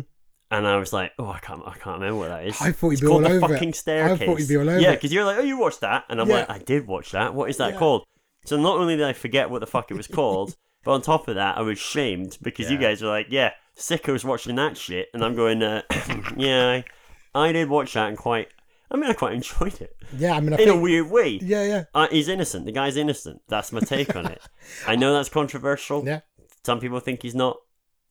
And 0.49 0.65
I 0.65 0.77
was 0.77 0.93
like, 0.93 1.11
oh, 1.19 1.27
I 1.29 1.39
can't, 1.39 1.61
I 1.65 1.73
can't 1.73 1.99
remember 1.99 2.15
what 2.19 2.29
that 2.29 2.45
is. 2.47 2.55
I 2.61 2.71
thought 2.71 2.87
you'd 2.87 2.93
it's 2.93 3.01
be 3.01 3.07
called 3.07 3.23
all 3.25 3.29
the 3.29 3.35
over 3.35 3.45
it. 3.53 3.55
fucking 3.57 3.69
I 3.69 3.71
staircase. 3.71 4.25
thought 4.27 4.39
you'd 4.39 4.47
be 4.47 4.55
all 4.57 4.69
over 4.69 4.79
Yeah, 4.79 4.91
because 4.91 5.11
you're 5.11 5.25
like, 5.25 5.37
oh, 5.37 5.41
you 5.43 5.57
watched 5.57 5.81
that, 5.81 6.05
and 6.09 6.21
I'm 6.21 6.29
Yeah. 6.29 6.35
like, 6.35 6.49
I 6.49 6.59
did 6.59 6.87
watch 6.87 7.11
that. 7.11 7.33
What 7.33 7.49
is 7.49 7.57
that 7.57 7.73
Yeah. 7.73 7.79
called? 7.79 8.05
So 8.45 8.55
not 8.55 8.77
only 8.77 8.95
did 8.95 9.05
I 9.05 9.11
forget 9.13 9.49
what 9.49 9.59
the 9.59 9.67
fuck 9.67 9.91
it 9.91 9.95
was 9.97 10.07
called, 10.07 10.55
but 10.88 10.93
on 10.93 11.01
top 11.01 11.27
of 11.27 11.35
that, 11.35 11.57
I 11.57 11.61
was 11.61 11.77
shamed 11.77 12.38
because 12.41 12.71
you 12.71 12.77
guys 12.77 13.01
were 13.01 13.09
like, 13.09 13.27
yeah, 13.29 13.51
sickos 13.75 14.23
watching 14.23 14.55
that 14.55 14.77
shit, 14.77 15.09
and 15.13 15.21
I'm 15.21 15.35
going, 15.35 15.61
uh, 15.61 15.81
yeah, 16.38 16.81
I, 17.35 17.47
I 17.49 17.51
did 17.51 17.67
watch 17.67 17.93
that 17.95 18.07
and 18.07 18.17
quite. 18.17 18.47
I 18.89 18.95
mean, 18.95 19.09
I 19.09 19.13
quite 19.13 19.33
enjoyed 19.33 19.81
it 19.81 19.97
yeah, 20.15 20.31
I 20.33 20.39
mean, 20.39 20.53
I 20.53 20.57
in 20.59 20.69
a 20.69 20.79
weird 20.79 21.11
way. 21.11 21.39
yeah, 21.43 21.63
yeah, 21.65 21.83
Uh, 21.93 22.07
he's 22.09 22.29
innocent. 22.29 22.65
The 22.65 22.71
guy's 22.71 22.95
innocent. 22.95 23.41
That's 23.49 23.73
my 23.73 23.81
take 23.81 24.15
on 24.15 24.27
it. 24.27 24.41
I 24.88 24.95
know 24.95 25.11
that's 25.11 25.27
controversial. 25.27 26.05
yeah. 26.05 26.21
Some 26.63 26.79
people 26.79 27.01
think 27.01 27.21
he's 27.21 27.35
not, 27.35 27.57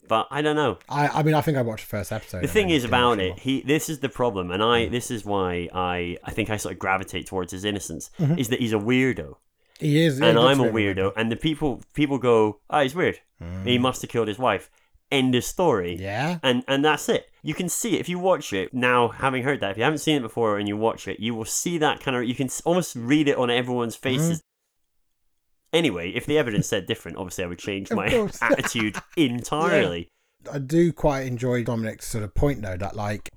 but 0.07 0.27
I 0.29 0.43
don't 0.43 0.55
know. 0.55 0.77
I, 0.87 1.07
I 1.07 1.23
mean, 1.23 1.33
I 1.33 1.41
think 1.41 1.57
I 1.57 1.63
watched 1.63 1.85
the 1.85 1.97
first 1.97 2.11
episode. 2.11 2.43
The 2.43 2.47
thing 2.47 2.69
is 2.69 2.83
about 2.83 3.19
it, 3.19 3.29
more. 3.29 3.37
he 3.39 3.61
this 3.61 3.89
is 3.89 4.01
the 4.01 4.09
problem, 4.09 4.51
and 4.51 4.61
I 4.61 4.87
this 4.87 5.09
is 5.09 5.25
why 5.25 5.67
I 5.73 6.17
I 6.23 6.29
think 6.29 6.51
I 6.51 6.57
sort 6.57 6.73
of 6.73 6.79
gravitate 6.79 7.25
towards 7.25 7.51
his 7.51 7.65
innocence 7.65 8.11
is 8.19 8.49
that 8.49 8.59
he's 8.59 8.73
a 8.73 8.77
weirdo, 8.77 9.37
He 9.79 10.03
is, 10.03 10.19
yeah, 10.19 10.27
and 10.27 10.37
he 10.37 10.43
I'm 10.43 10.59
a 10.59 10.65
weirdo, 10.65 11.13
and 11.15 11.31
the 11.31 11.35
people 11.35 11.81
people 11.93 12.17
go, 12.17 12.59
oh, 12.69 12.81
he's 12.81 12.95
weird. 12.95 13.19
Mm. 13.41 13.65
He 13.65 13.77
must 13.77 14.01
have 14.01 14.09
killed 14.09 14.27
his 14.27 14.39
wife. 14.39 14.69
End 15.11 15.35
of 15.35 15.43
story. 15.43 15.95
Yeah. 15.95 16.39
And 16.43 16.63
and 16.67 16.83
that's 16.83 17.07
it. 17.09 17.29
You 17.43 17.53
can 17.53 17.69
see 17.69 17.95
it 17.95 17.99
if 17.99 18.09
you 18.09 18.19
watch 18.19 18.51
it 18.53 18.73
now. 18.73 19.09
Having 19.09 19.43
heard 19.43 19.61
that, 19.61 19.71
if 19.71 19.77
you 19.77 19.83
haven't 19.83 19.99
seen 19.99 20.17
it 20.17 20.21
before 20.21 20.57
and 20.57 20.67
you 20.67 20.75
watch 20.75 21.07
it, 21.07 21.19
you 21.19 21.33
will 21.33 21.45
see 21.45 21.77
that 21.77 21.99
kind 21.99 22.17
of. 22.17 22.25
You 22.25 22.35
can 22.35 22.49
almost 22.65 22.95
read 22.95 23.27
it 23.27 23.37
on 23.37 23.49
everyone's 23.49 23.95
faces. 23.95 24.41
Anyway, 25.73 26.11
if 26.11 26.25
the 26.25 26.37
evidence 26.37 26.67
said 26.67 26.85
different, 26.85 27.17
obviously 27.17 27.43
I 27.43 27.47
would 27.47 27.59
change 27.59 27.91
my 27.91 28.07
attitude 28.41 28.97
entirely. 29.17 30.09
I 30.51 30.59
do 30.59 30.93
quite 30.93 31.21
enjoy 31.21 31.63
Dominic's 31.63 32.07
sort 32.07 32.23
of 32.23 32.33
point 32.33 32.61
though 32.61 32.77
that 32.77 32.95
like, 32.95 33.29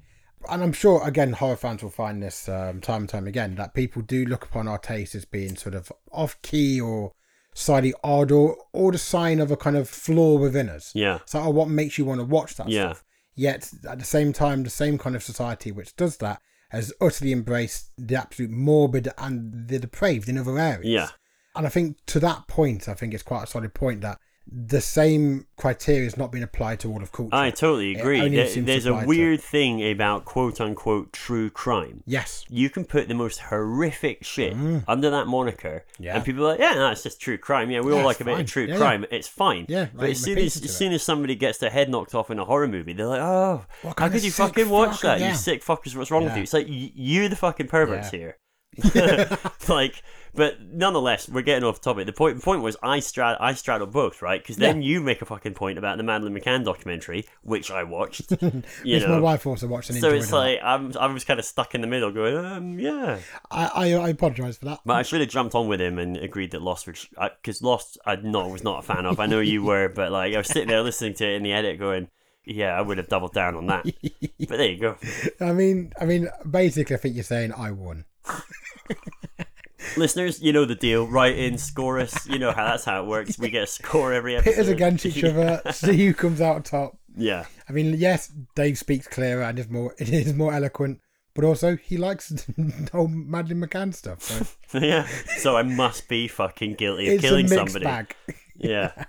and 0.48 0.62
I'm 0.62 0.72
sure 0.72 1.06
again 1.06 1.32
horror 1.32 1.56
fans 1.56 1.82
will 1.82 1.90
find 1.90 2.22
this 2.22 2.48
um, 2.48 2.80
time 2.80 3.02
and 3.02 3.08
time 3.08 3.26
again 3.26 3.54
that 3.56 3.74
people 3.74 4.02
do 4.02 4.24
look 4.24 4.44
upon 4.44 4.68
our 4.68 4.78
taste 4.78 5.14
as 5.14 5.24
being 5.24 5.56
sort 5.56 5.74
of 5.74 5.92
off 6.12 6.40
key 6.42 6.80
or 6.80 7.12
slightly 7.54 7.92
odd 8.02 8.30
or 8.30 8.56
or 8.72 8.92
the 8.92 8.98
sign 8.98 9.40
of 9.40 9.50
a 9.50 9.56
kind 9.56 9.76
of 9.76 9.88
flaw 9.88 10.36
within 10.38 10.68
us. 10.68 10.92
Yeah. 10.94 11.18
So 11.26 11.40
oh, 11.40 11.50
what 11.50 11.68
makes 11.68 11.98
you 11.98 12.04
want 12.04 12.20
to 12.20 12.26
watch 12.26 12.56
that 12.56 12.68
Yeah. 12.68 12.92
stuff? 12.92 13.04
Yet 13.34 13.70
at 13.88 13.98
the 13.98 14.04
same 14.04 14.32
time, 14.32 14.62
the 14.64 14.70
same 14.70 14.98
kind 14.98 15.16
of 15.16 15.22
society 15.22 15.72
which 15.72 15.96
does 15.96 16.16
that 16.18 16.40
has 16.70 16.92
utterly 17.00 17.32
embraced 17.32 17.90
the 17.98 18.14
absolute 18.16 18.50
morbid 18.50 19.08
and 19.18 19.68
the 19.68 19.78
depraved 19.78 20.28
in 20.28 20.38
other 20.38 20.58
areas. 20.58 20.86
Yeah. 20.86 21.08
And 21.56 21.66
I 21.66 21.70
think 21.70 21.96
to 22.06 22.20
that 22.20 22.46
point, 22.46 22.88
I 22.88 22.94
think 22.94 23.12
it's 23.12 23.24
quite 23.24 23.42
a 23.42 23.46
solid 23.46 23.74
point 23.74 24.02
that 24.02 24.18
the 24.52 24.80
same 24.80 25.46
criteria 25.56 26.04
has 26.04 26.16
not 26.16 26.32
been 26.32 26.42
applied 26.42 26.80
to 26.80 26.90
all 26.90 27.00
of 27.02 27.12
culture. 27.12 27.34
I 27.34 27.50
totally 27.50 27.94
agree. 27.94 28.18
There- 28.28 28.48
there's 28.62 28.84
a 28.86 28.90
apply 28.90 29.02
to- 29.02 29.06
weird 29.06 29.40
thing 29.40 29.88
about 29.92 30.24
quote 30.24 30.60
unquote 30.60 31.12
true 31.12 31.50
crime. 31.50 32.02
Yes. 32.04 32.44
You 32.48 32.68
can 32.68 32.84
put 32.84 33.06
the 33.06 33.14
most 33.14 33.38
horrific 33.40 34.24
shit 34.24 34.54
under 34.88 35.08
that 35.10 35.26
monitor, 35.28 35.84
Mm. 36.00 36.04
Yeah. 36.04 36.16
and 36.16 36.24
people 36.24 36.44
are 36.44 36.48
like, 36.50 36.58
"Yeah, 36.60 36.72
no, 36.74 36.90
it's 36.90 37.02
just 37.04 37.20
true 37.20 37.38
crime. 37.38 37.70
Yeah, 37.70 37.80
we 37.80 37.92
Yeah, 37.92 37.98
all 37.98 38.04
like 38.04 38.20
a 38.20 38.24
bit 38.24 38.40
of 38.40 38.46
true 38.46 38.64
Yeah, 38.64 38.76
crime. 38.76 39.06
It's 39.12 39.28
fine." 39.28 39.66
Yeah, 39.68 39.86
but 39.94 40.02
like 40.02 40.10
as 40.12 40.20
soon 40.20 40.38
as 40.38 40.56
as 40.56 40.76
soon 40.76 40.92
as 40.92 41.02
somebody 41.02 41.36
gets 41.36 41.58
their 41.58 41.70
head 41.70 41.88
knocked 41.88 42.14
off 42.14 42.30
in 42.30 42.38
a 42.40 42.44
horror 42.44 42.66
movie, 42.66 42.92
they're 42.92 43.06
like, 43.06 43.20
"Oh, 43.22 43.64
What 43.82 43.98
how 44.00 44.08
could 44.08 44.24
you 44.24 44.32
fucking 44.32 44.68
watch 44.68 44.98
fucker?" 44.98 45.18
that? 45.18 45.20
You 45.20 45.34
sick 45.36 45.64
fuckers! 45.64 45.94
What's 45.94 46.10
wrong 46.10 46.24
with 46.24 46.36
you?" 46.36 46.42
It's 46.42 46.52
like 46.52 46.66
y- 46.66 46.90
you, 46.94 47.28
the 47.28 47.36
fucking 47.36 47.68
perverts 47.68 48.10
here. 48.10 48.36
like, 49.68 50.02
but 50.34 50.60
nonetheless, 50.60 51.28
we're 51.28 51.42
getting 51.42 51.64
off 51.64 51.80
topic. 51.80 52.06
The 52.06 52.12
point, 52.12 52.36
the 52.36 52.42
point 52.42 52.62
was, 52.62 52.76
I 52.82 53.00
strad, 53.00 53.36
I 53.40 53.54
straddle 53.54 53.86
both, 53.86 54.22
right? 54.22 54.40
Because 54.42 54.56
then 54.56 54.82
you 54.82 55.00
make 55.00 55.22
a 55.22 55.24
fucking 55.24 55.54
point 55.54 55.78
about 55.78 55.96
the 55.96 56.02
Madeleine 56.02 56.38
McCann 56.38 56.64
documentary, 56.64 57.26
which 57.42 57.70
I 57.70 57.84
watched. 57.84 58.32
You 58.84 58.96
Which 58.96 59.02
know, 59.04 59.08
my 59.10 59.20
wife 59.20 59.46
also 59.46 59.66
watched 59.66 59.92
so 59.92 60.10
it's 60.10 60.32
like 60.32 60.60
I'm, 60.62 60.96
I 60.98 61.06
was 61.06 61.24
kind 61.24 61.38
of 61.38 61.44
stuck 61.44 61.74
in 61.74 61.80
the 61.80 61.86
middle, 61.86 62.10
going, 62.10 62.36
um, 62.36 62.78
yeah. 62.78 63.18
I, 63.50 63.66
I, 63.66 63.92
I 63.94 64.08
apologise 64.10 64.56
for 64.58 64.66
that. 64.66 64.80
But 64.84 64.96
I 64.96 65.02
should 65.02 65.20
have 65.20 65.28
jumped 65.28 65.54
on 65.54 65.68
with 65.68 65.80
him 65.80 65.98
and 65.98 66.16
agreed 66.16 66.52
that 66.52 66.62
Lost, 66.62 66.86
because 66.86 67.62
Lost, 67.62 67.98
I 68.06 68.16
no, 68.16 68.48
was 68.48 68.64
not 68.64 68.80
a 68.80 68.82
fan 68.82 69.06
of. 69.06 69.20
I 69.20 69.26
know 69.26 69.40
you 69.40 69.62
were, 69.62 69.88
but 69.88 70.12
like 70.12 70.34
I 70.34 70.38
was 70.38 70.48
sitting 70.48 70.68
there 70.68 70.82
listening 70.82 71.14
to 71.14 71.26
it 71.26 71.34
in 71.34 71.42
the 71.42 71.52
edit, 71.52 71.78
going, 71.78 72.08
yeah, 72.44 72.76
I 72.76 72.80
would 72.80 72.98
have 72.98 73.08
doubled 73.08 73.32
down 73.32 73.54
on 73.54 73.66
that. 73.66 73.84
but 73.84 74.48
there 74.48 74.70
you 74.70 74.80
go. 74.80 74.96
I 75.40 75.52
mean, 75.52 75.92
I 76.00 76.04
mean, 76.04 76.28
basically, 76.48 76.96
I 76.96 76.98
think 76.98 77.14
you're 77.14 77.24
saying 77.24 77.52
I 77.52 77.70
won. 77.70 78.04
Listeners, 79.96 80.42
you 80.42 80.52
know 80.52 80.64
the 80.64 80.74
deal. 80.74 81.06
Write 81.06 81.38
in, 81.38 81.58
score 81.58 81.98
us. 81.98 82.26
You 82.26 82.38
know 82.38 82.52
how 82.52 82.64
that's 82.66 82.84
how 82.84 83.02
it 83.02 83.06
works. 83.06 83.38
We 83.38 83.50
get 83.50 83.64
a 83.64 83.66
score 83.66 84.12
every 84.12 84.36
episode. 84.36 84.50
Pit 84.50 84.60
us 84.60 84.68
against 84.68 85.06
each 85.06 85.24
other, 85.24 85.62
see 85.72 86.06
who 86.06 86.14
comes 86.14 86.40
out 86.40 86.64
top. 86.64 86.98
Yeah. 87.16 87.46
I 87.68 87.72
mean, 87.72 87.94
yes, 87.98 88.32
Dave 88.54 88.78
speaks 88.78 89.06
clearer 89.06 89.42
and 89.42 89.58
is 89.58 89.68
more, 89.68 89.94
it 89.98 90.08
is 90.08 90.34
more 90.34 90.52
eloquent, 90.52 91.00
but 91.34 91.44
also 91.44 91.76
he 91.76 91.96
likes 91.96 92.28
the 92.28 92.88
whole 92.92 93.08
Madeleine 93.08 93.60
McCann 93.60 93.94
stuff. 93.94 94.22
So 94.68 94.78
yeah. 94.78 95.06
So 95.38 95.56
I 95.56 95.62
must 95.62 96.08
be 96.08 96.28
fucking 96.28 96.74
guilty 96.74 97.08
of 97.08 97.14
it's 97.14 97.24
a 97.24 97.26
killing 97.26 97.48
mixed 97.48 97.56
somebody. 97.56 97.84
bag. 97.84 98.14
Yeah. 98.56 99.04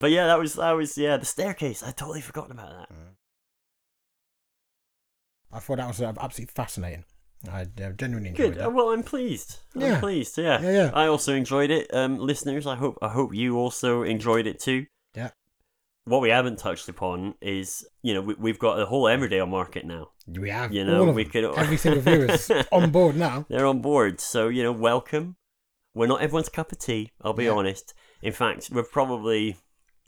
But 0.00 0.10
yeah, 0.10 0.26
that 0.26 0.38
was 0.38 0.54
that 0.54 0.72
was 0.72 0.96
yeah 0.96 1.16
the 1.16 1.26
staircase. 1.26 1.82
I 1.82 1.90
totally 1.90 2.20
forgotten 2.20 2.52
about 2.52 2.70
that. 2.70 2.96
I 5.52 5.58
thought 5.58 5.78
that 5.78 5.88
was 5.88 6.00
uh, 6.00 6.12
absolutely 6.20 6.52
fascinating. 6.54 7.04
I 7.52 7.64
genuinely 7.96 8.30
enjoyed 8.30 8.54
Good. 8.54 8.62
Uh, 8.66 8.70
Well, 8.70 8.90
I'm 8.90 9.02
pleased. 9.02 9.58
I'm 9.74 9.80
Yeah. 9.82 10.00
pleased. 10.00 10.36
Yeah. 10.38 10.60
Yeah, 10.60 10.70
yeah. 10.70 10.90
I 10.94 11.06
also 11.06 11.34
enjoyed 11.34 11.70
it. 11.70 11.92
Um, 11.94 12.18
listeners, 12.18 12.66
I 12.66 12.74
hope 12.74 12.98
I 13.00 13.08
hope 13.08 13.34
you 13.34 13.56
also 13.58 14.02
enjoyed 14.02 14.46
it 14.46 14.58
too. 14.58 14.86
Yeah. 15.14 15.30
What 16.04 16.20
we 16.22 16.30
haven't 16.30 16.58
touched 16.58 16.88
upon 16.88 17.34
is, 17.42 17.86
you 18.02 18.14
know, 18.14 18.22
we, 18.22 18.34
we've 18.34 18.58
got 18.58 18.76
the 18.76 18.86
whole 18.86 19.04
Emmerdale 19.04 19.46
market 19.48 19.84
now. 19.84 20.08
We 20.26 20.50
have 20.50 20.72
You 20.72 20.84
know, 20.84 21.02
all 21.02 21.08
of 21.10 21.14
we 21.14 21.24
them. 21.24 21.32
could 21.32 21.44
every 21.58 21.76
single 21.76 22.00
viewer 22.02 22.24
is 22.32 22.50
on 22.72 22.90
board 22.90 23.14
now. 23.16 23.46
They're 23.48 23.66
on 23.66 23.80
board, 23.82 24.20
so 24.20 24.48
you 24.48 24.62
know, 24.62 24.72
welcome. 24.72 25.36
We're 25.94 26.06
not 26.06 26.20
everyone's 26.22 26.48
cup 26.48 26.72
of 26.72 26.78
tea. 26.78 27.12
I'll 27.22 27.34
be 27.34 27.44
Yeah. 27.44 27.52
honest. 27.52 27.94
In 28.22 28.32
fact, 28.32 28.70
we're 28.72 28.82
probably 28.82 29.58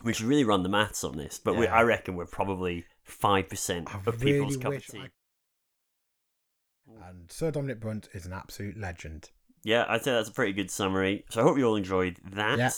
we 0.03 0.15
should 0.15 0.27
really 0.27 0.45
run 0.45 0.63
the 0.63 0.69
maths 0.71 1.05
on 1.05 1.17
this, 1.17 1.39
but 1.39 1.55
we, 1.55 1.67
Yeah. 1.67 1.75
I 1.77 1.83
reckon 1.83 2.17
we're 2.17 2.27
probably 2.27 2.87
five 3.05 3.49
percent 3.49 3.95
I 3.95 3.99
of 3.99 4.19
people's 4.19 4.57
really 4.57 4.57
cup 4.59 4.71
wish 4.73 4.89
of 4.89 4.95
tea. 4.95 5.01
I- 5.03 5.09
And 7.09 7.31
Sir 7.31 7.51
Dominic 7.51 7.81
Brunt 7.81 8.09
is 8.13 8.27
an 8.27 8.33
absolute 8.33 8.79
legend. 8.79 9.31
Yeah, 9.65 9.85
I'd 9.89 10.03
say 10.05 10.13
that's 10.13 10.29
a 10.29 10.33
pretty 10.33 10.53
good 10.53 10.71
summary. 10.71 11.25
So 11.31 11.41
I 11.41 11.45
hope 11.45 11.59
you 11.59 11.67
all 11.67 11.77
enjoyed 11.77 12.19
that. 12.33 12.59
Yeah. 12.59 12.71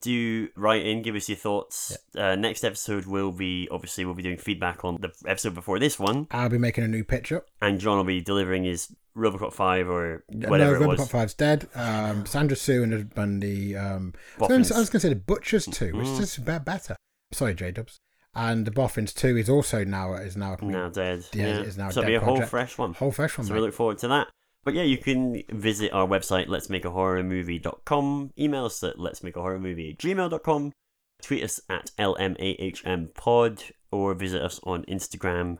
Do 0.00 0.48
write 0.56 0.84
in, 0.84 1.02
give 1.02 1.14
us 1.14 1.28
your 1.28 1.36
thoughts. 1.36 1.96
Uh, 2.16 2.34
next 2.34 2.64
episode 2.64 3.06
will 3.06 3.30
be 3.30 3.68
obviously 3.70 4.04
we'll 4.04 4.14
be 4.14 4.22
doing 4.24 4.36
feedback 4.36 4.84
on 4.84 4.98
the 5.00 5.12
episode 5.26 5.54
before 5.54 5.78
this 5.78 5.96
one, 5.96 6.26
I'll 6.32 6.48
be 6.48 6.58
making 6.58 6.82
a 6.82 6.88
new 6.88 7.04
picture. 7.04 7.44
and 7.60 7.78
John 7.78 7.98
will 7.98 8.04
be 8.04 8.20
delivering 8.20 8.64
his 8.64 8.92
Robocop 9.16 9.52
five 9.52 9.88
or 9.88 10.24
whatever 10.28 10.76
no, 10.80 10.90
it 10.92 10.96
Robocop 10.98 10.98
was. 10.98 11.08
5's 11.08 11.34
dead. 11.34 11.68
Um, 11.76 12.26
Sandra 12.26 12.56
Sue 12.56 12.82
and 12.82 13.40
the 13.42 13.76
um, 13.76 14.14
I 14.38 14.40
was 14.40 14.48
gonna- 14.48 14.76
I 14.76 14.80
was 14.80 14.90
going 14.90 15.00
to 15.00 15.00
say 15.00 15.08
the 15.10 15.14
Butchers 15.16 15.66
too, 15.66 15.92
which 15.96 16.06
Mm. 16.08 16.12
is 16.14 16.18
just 16.18 16.44
be- 16.44 16.58
better. 16.58 16.96
Sorry, 17.30 17.54
J 17.54 17.70
Dubs. 17.70 18.00
And 18.34 18.66
the 18.66 18.70
Boffins 18.70 19.12
2 19.12 19.36
is 19.36 19.50
also 19.50 19.84
now 19.84 20.14
is 20.14 20.36
now, 20.36 20.56
now 20.62 20.88
dead. 20.88 21.24
Yeah, 21.34 21.46
Yeah, 21.46 21.60
is 21.60 21.76
now 21.76 21.88
a 21.88 21.92
so 21.92 22.00
it'll 22.00 22.08
be 22.08 22.14
a 22.14 22.20
whole 22.20 22.40
fresh 22.42 22.78
one. 22.78 22.94
whole 22.94 23.12
fresh 23.12 23.36
one. 23.36 23.46
So 23.46 23.52
mate. 23.52 23.60
we 23.60 23.66
look 23.66 23.74
forward 23.74 23.98
to 23.98 24.08
that. 24.08 24.28
But 24.64 24.74
yeah, 24.74 24.84
you 24.84 24.96
can 24.96 25.42
visit 25.50 25.92
our 25.92 26.06
website, 26.06 26.46
let's 26.48 26.70
make 26.70 26.84
a 26.84 26.90
horror 26.90 27.22
movie.com, 27.22 28.32
email 28.38 28.66
us 28.66 28.82
at 28.84 28.98
let's 28.98 29.22
make 29.22 29.36
a 29.36 29.40
horror 29.40 29.58
movie 29.58 29.90
at 29.90 29.98
gmail.com, 29.98 30.72
tweet 31.20 31.42
us 31.42 31.60
at 31.68 31.90
LMAHM 31.98 33.12
pod, 33.14 33.64
or 33.90 34.14
visit 34.14 34.40
us 34.40 34.60
on 34.62 34.84
Instagram, 34.84 35.58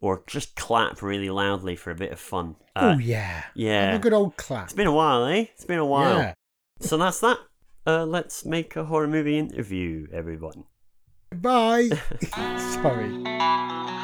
or 0.00 0.24
just 0.26 0.56
clap 0.56 1.02
really 1.02 1.28
loudly 1.28 1.76
for 1.76 1.90
a 1.90 1.94
bit 1.94 2.10
of 2.10 2.18
fun. 2.18 2.56
Uh, 2.74 2.94
oh 2.96 2.98
yeah, 2.98 3.44
yeah. 3.54 3.90
Have 3.90 4.00
a 4.00 4.02
good 4.02 4.14
old 4.14 4.36
clap. 4.38 4.64
It's 4.64 4.72
been 4.72 4.86
a 4.86 4.92
while, 4.92 5.26
eh? 5.26 5.44
It's 5.52 5.66
been 5.66 5.78
a 5.78 5.86
while. 5.86 6.18
Yeah. 6.18 6.34
So 6.80 6.96
that's 6.96 7.20
that. 7.20 7.38
Uh, 7.86 8.06
let's 8.06 8.46
make 8.46 8.76
a 8.76 8.84
horror 8.84 9.08
movie 9.08 9.38
interview, 9.38 10.06
everyone. 10.12 10.64
Bye. 11.34 11.90
Sorry. 12.82 13.97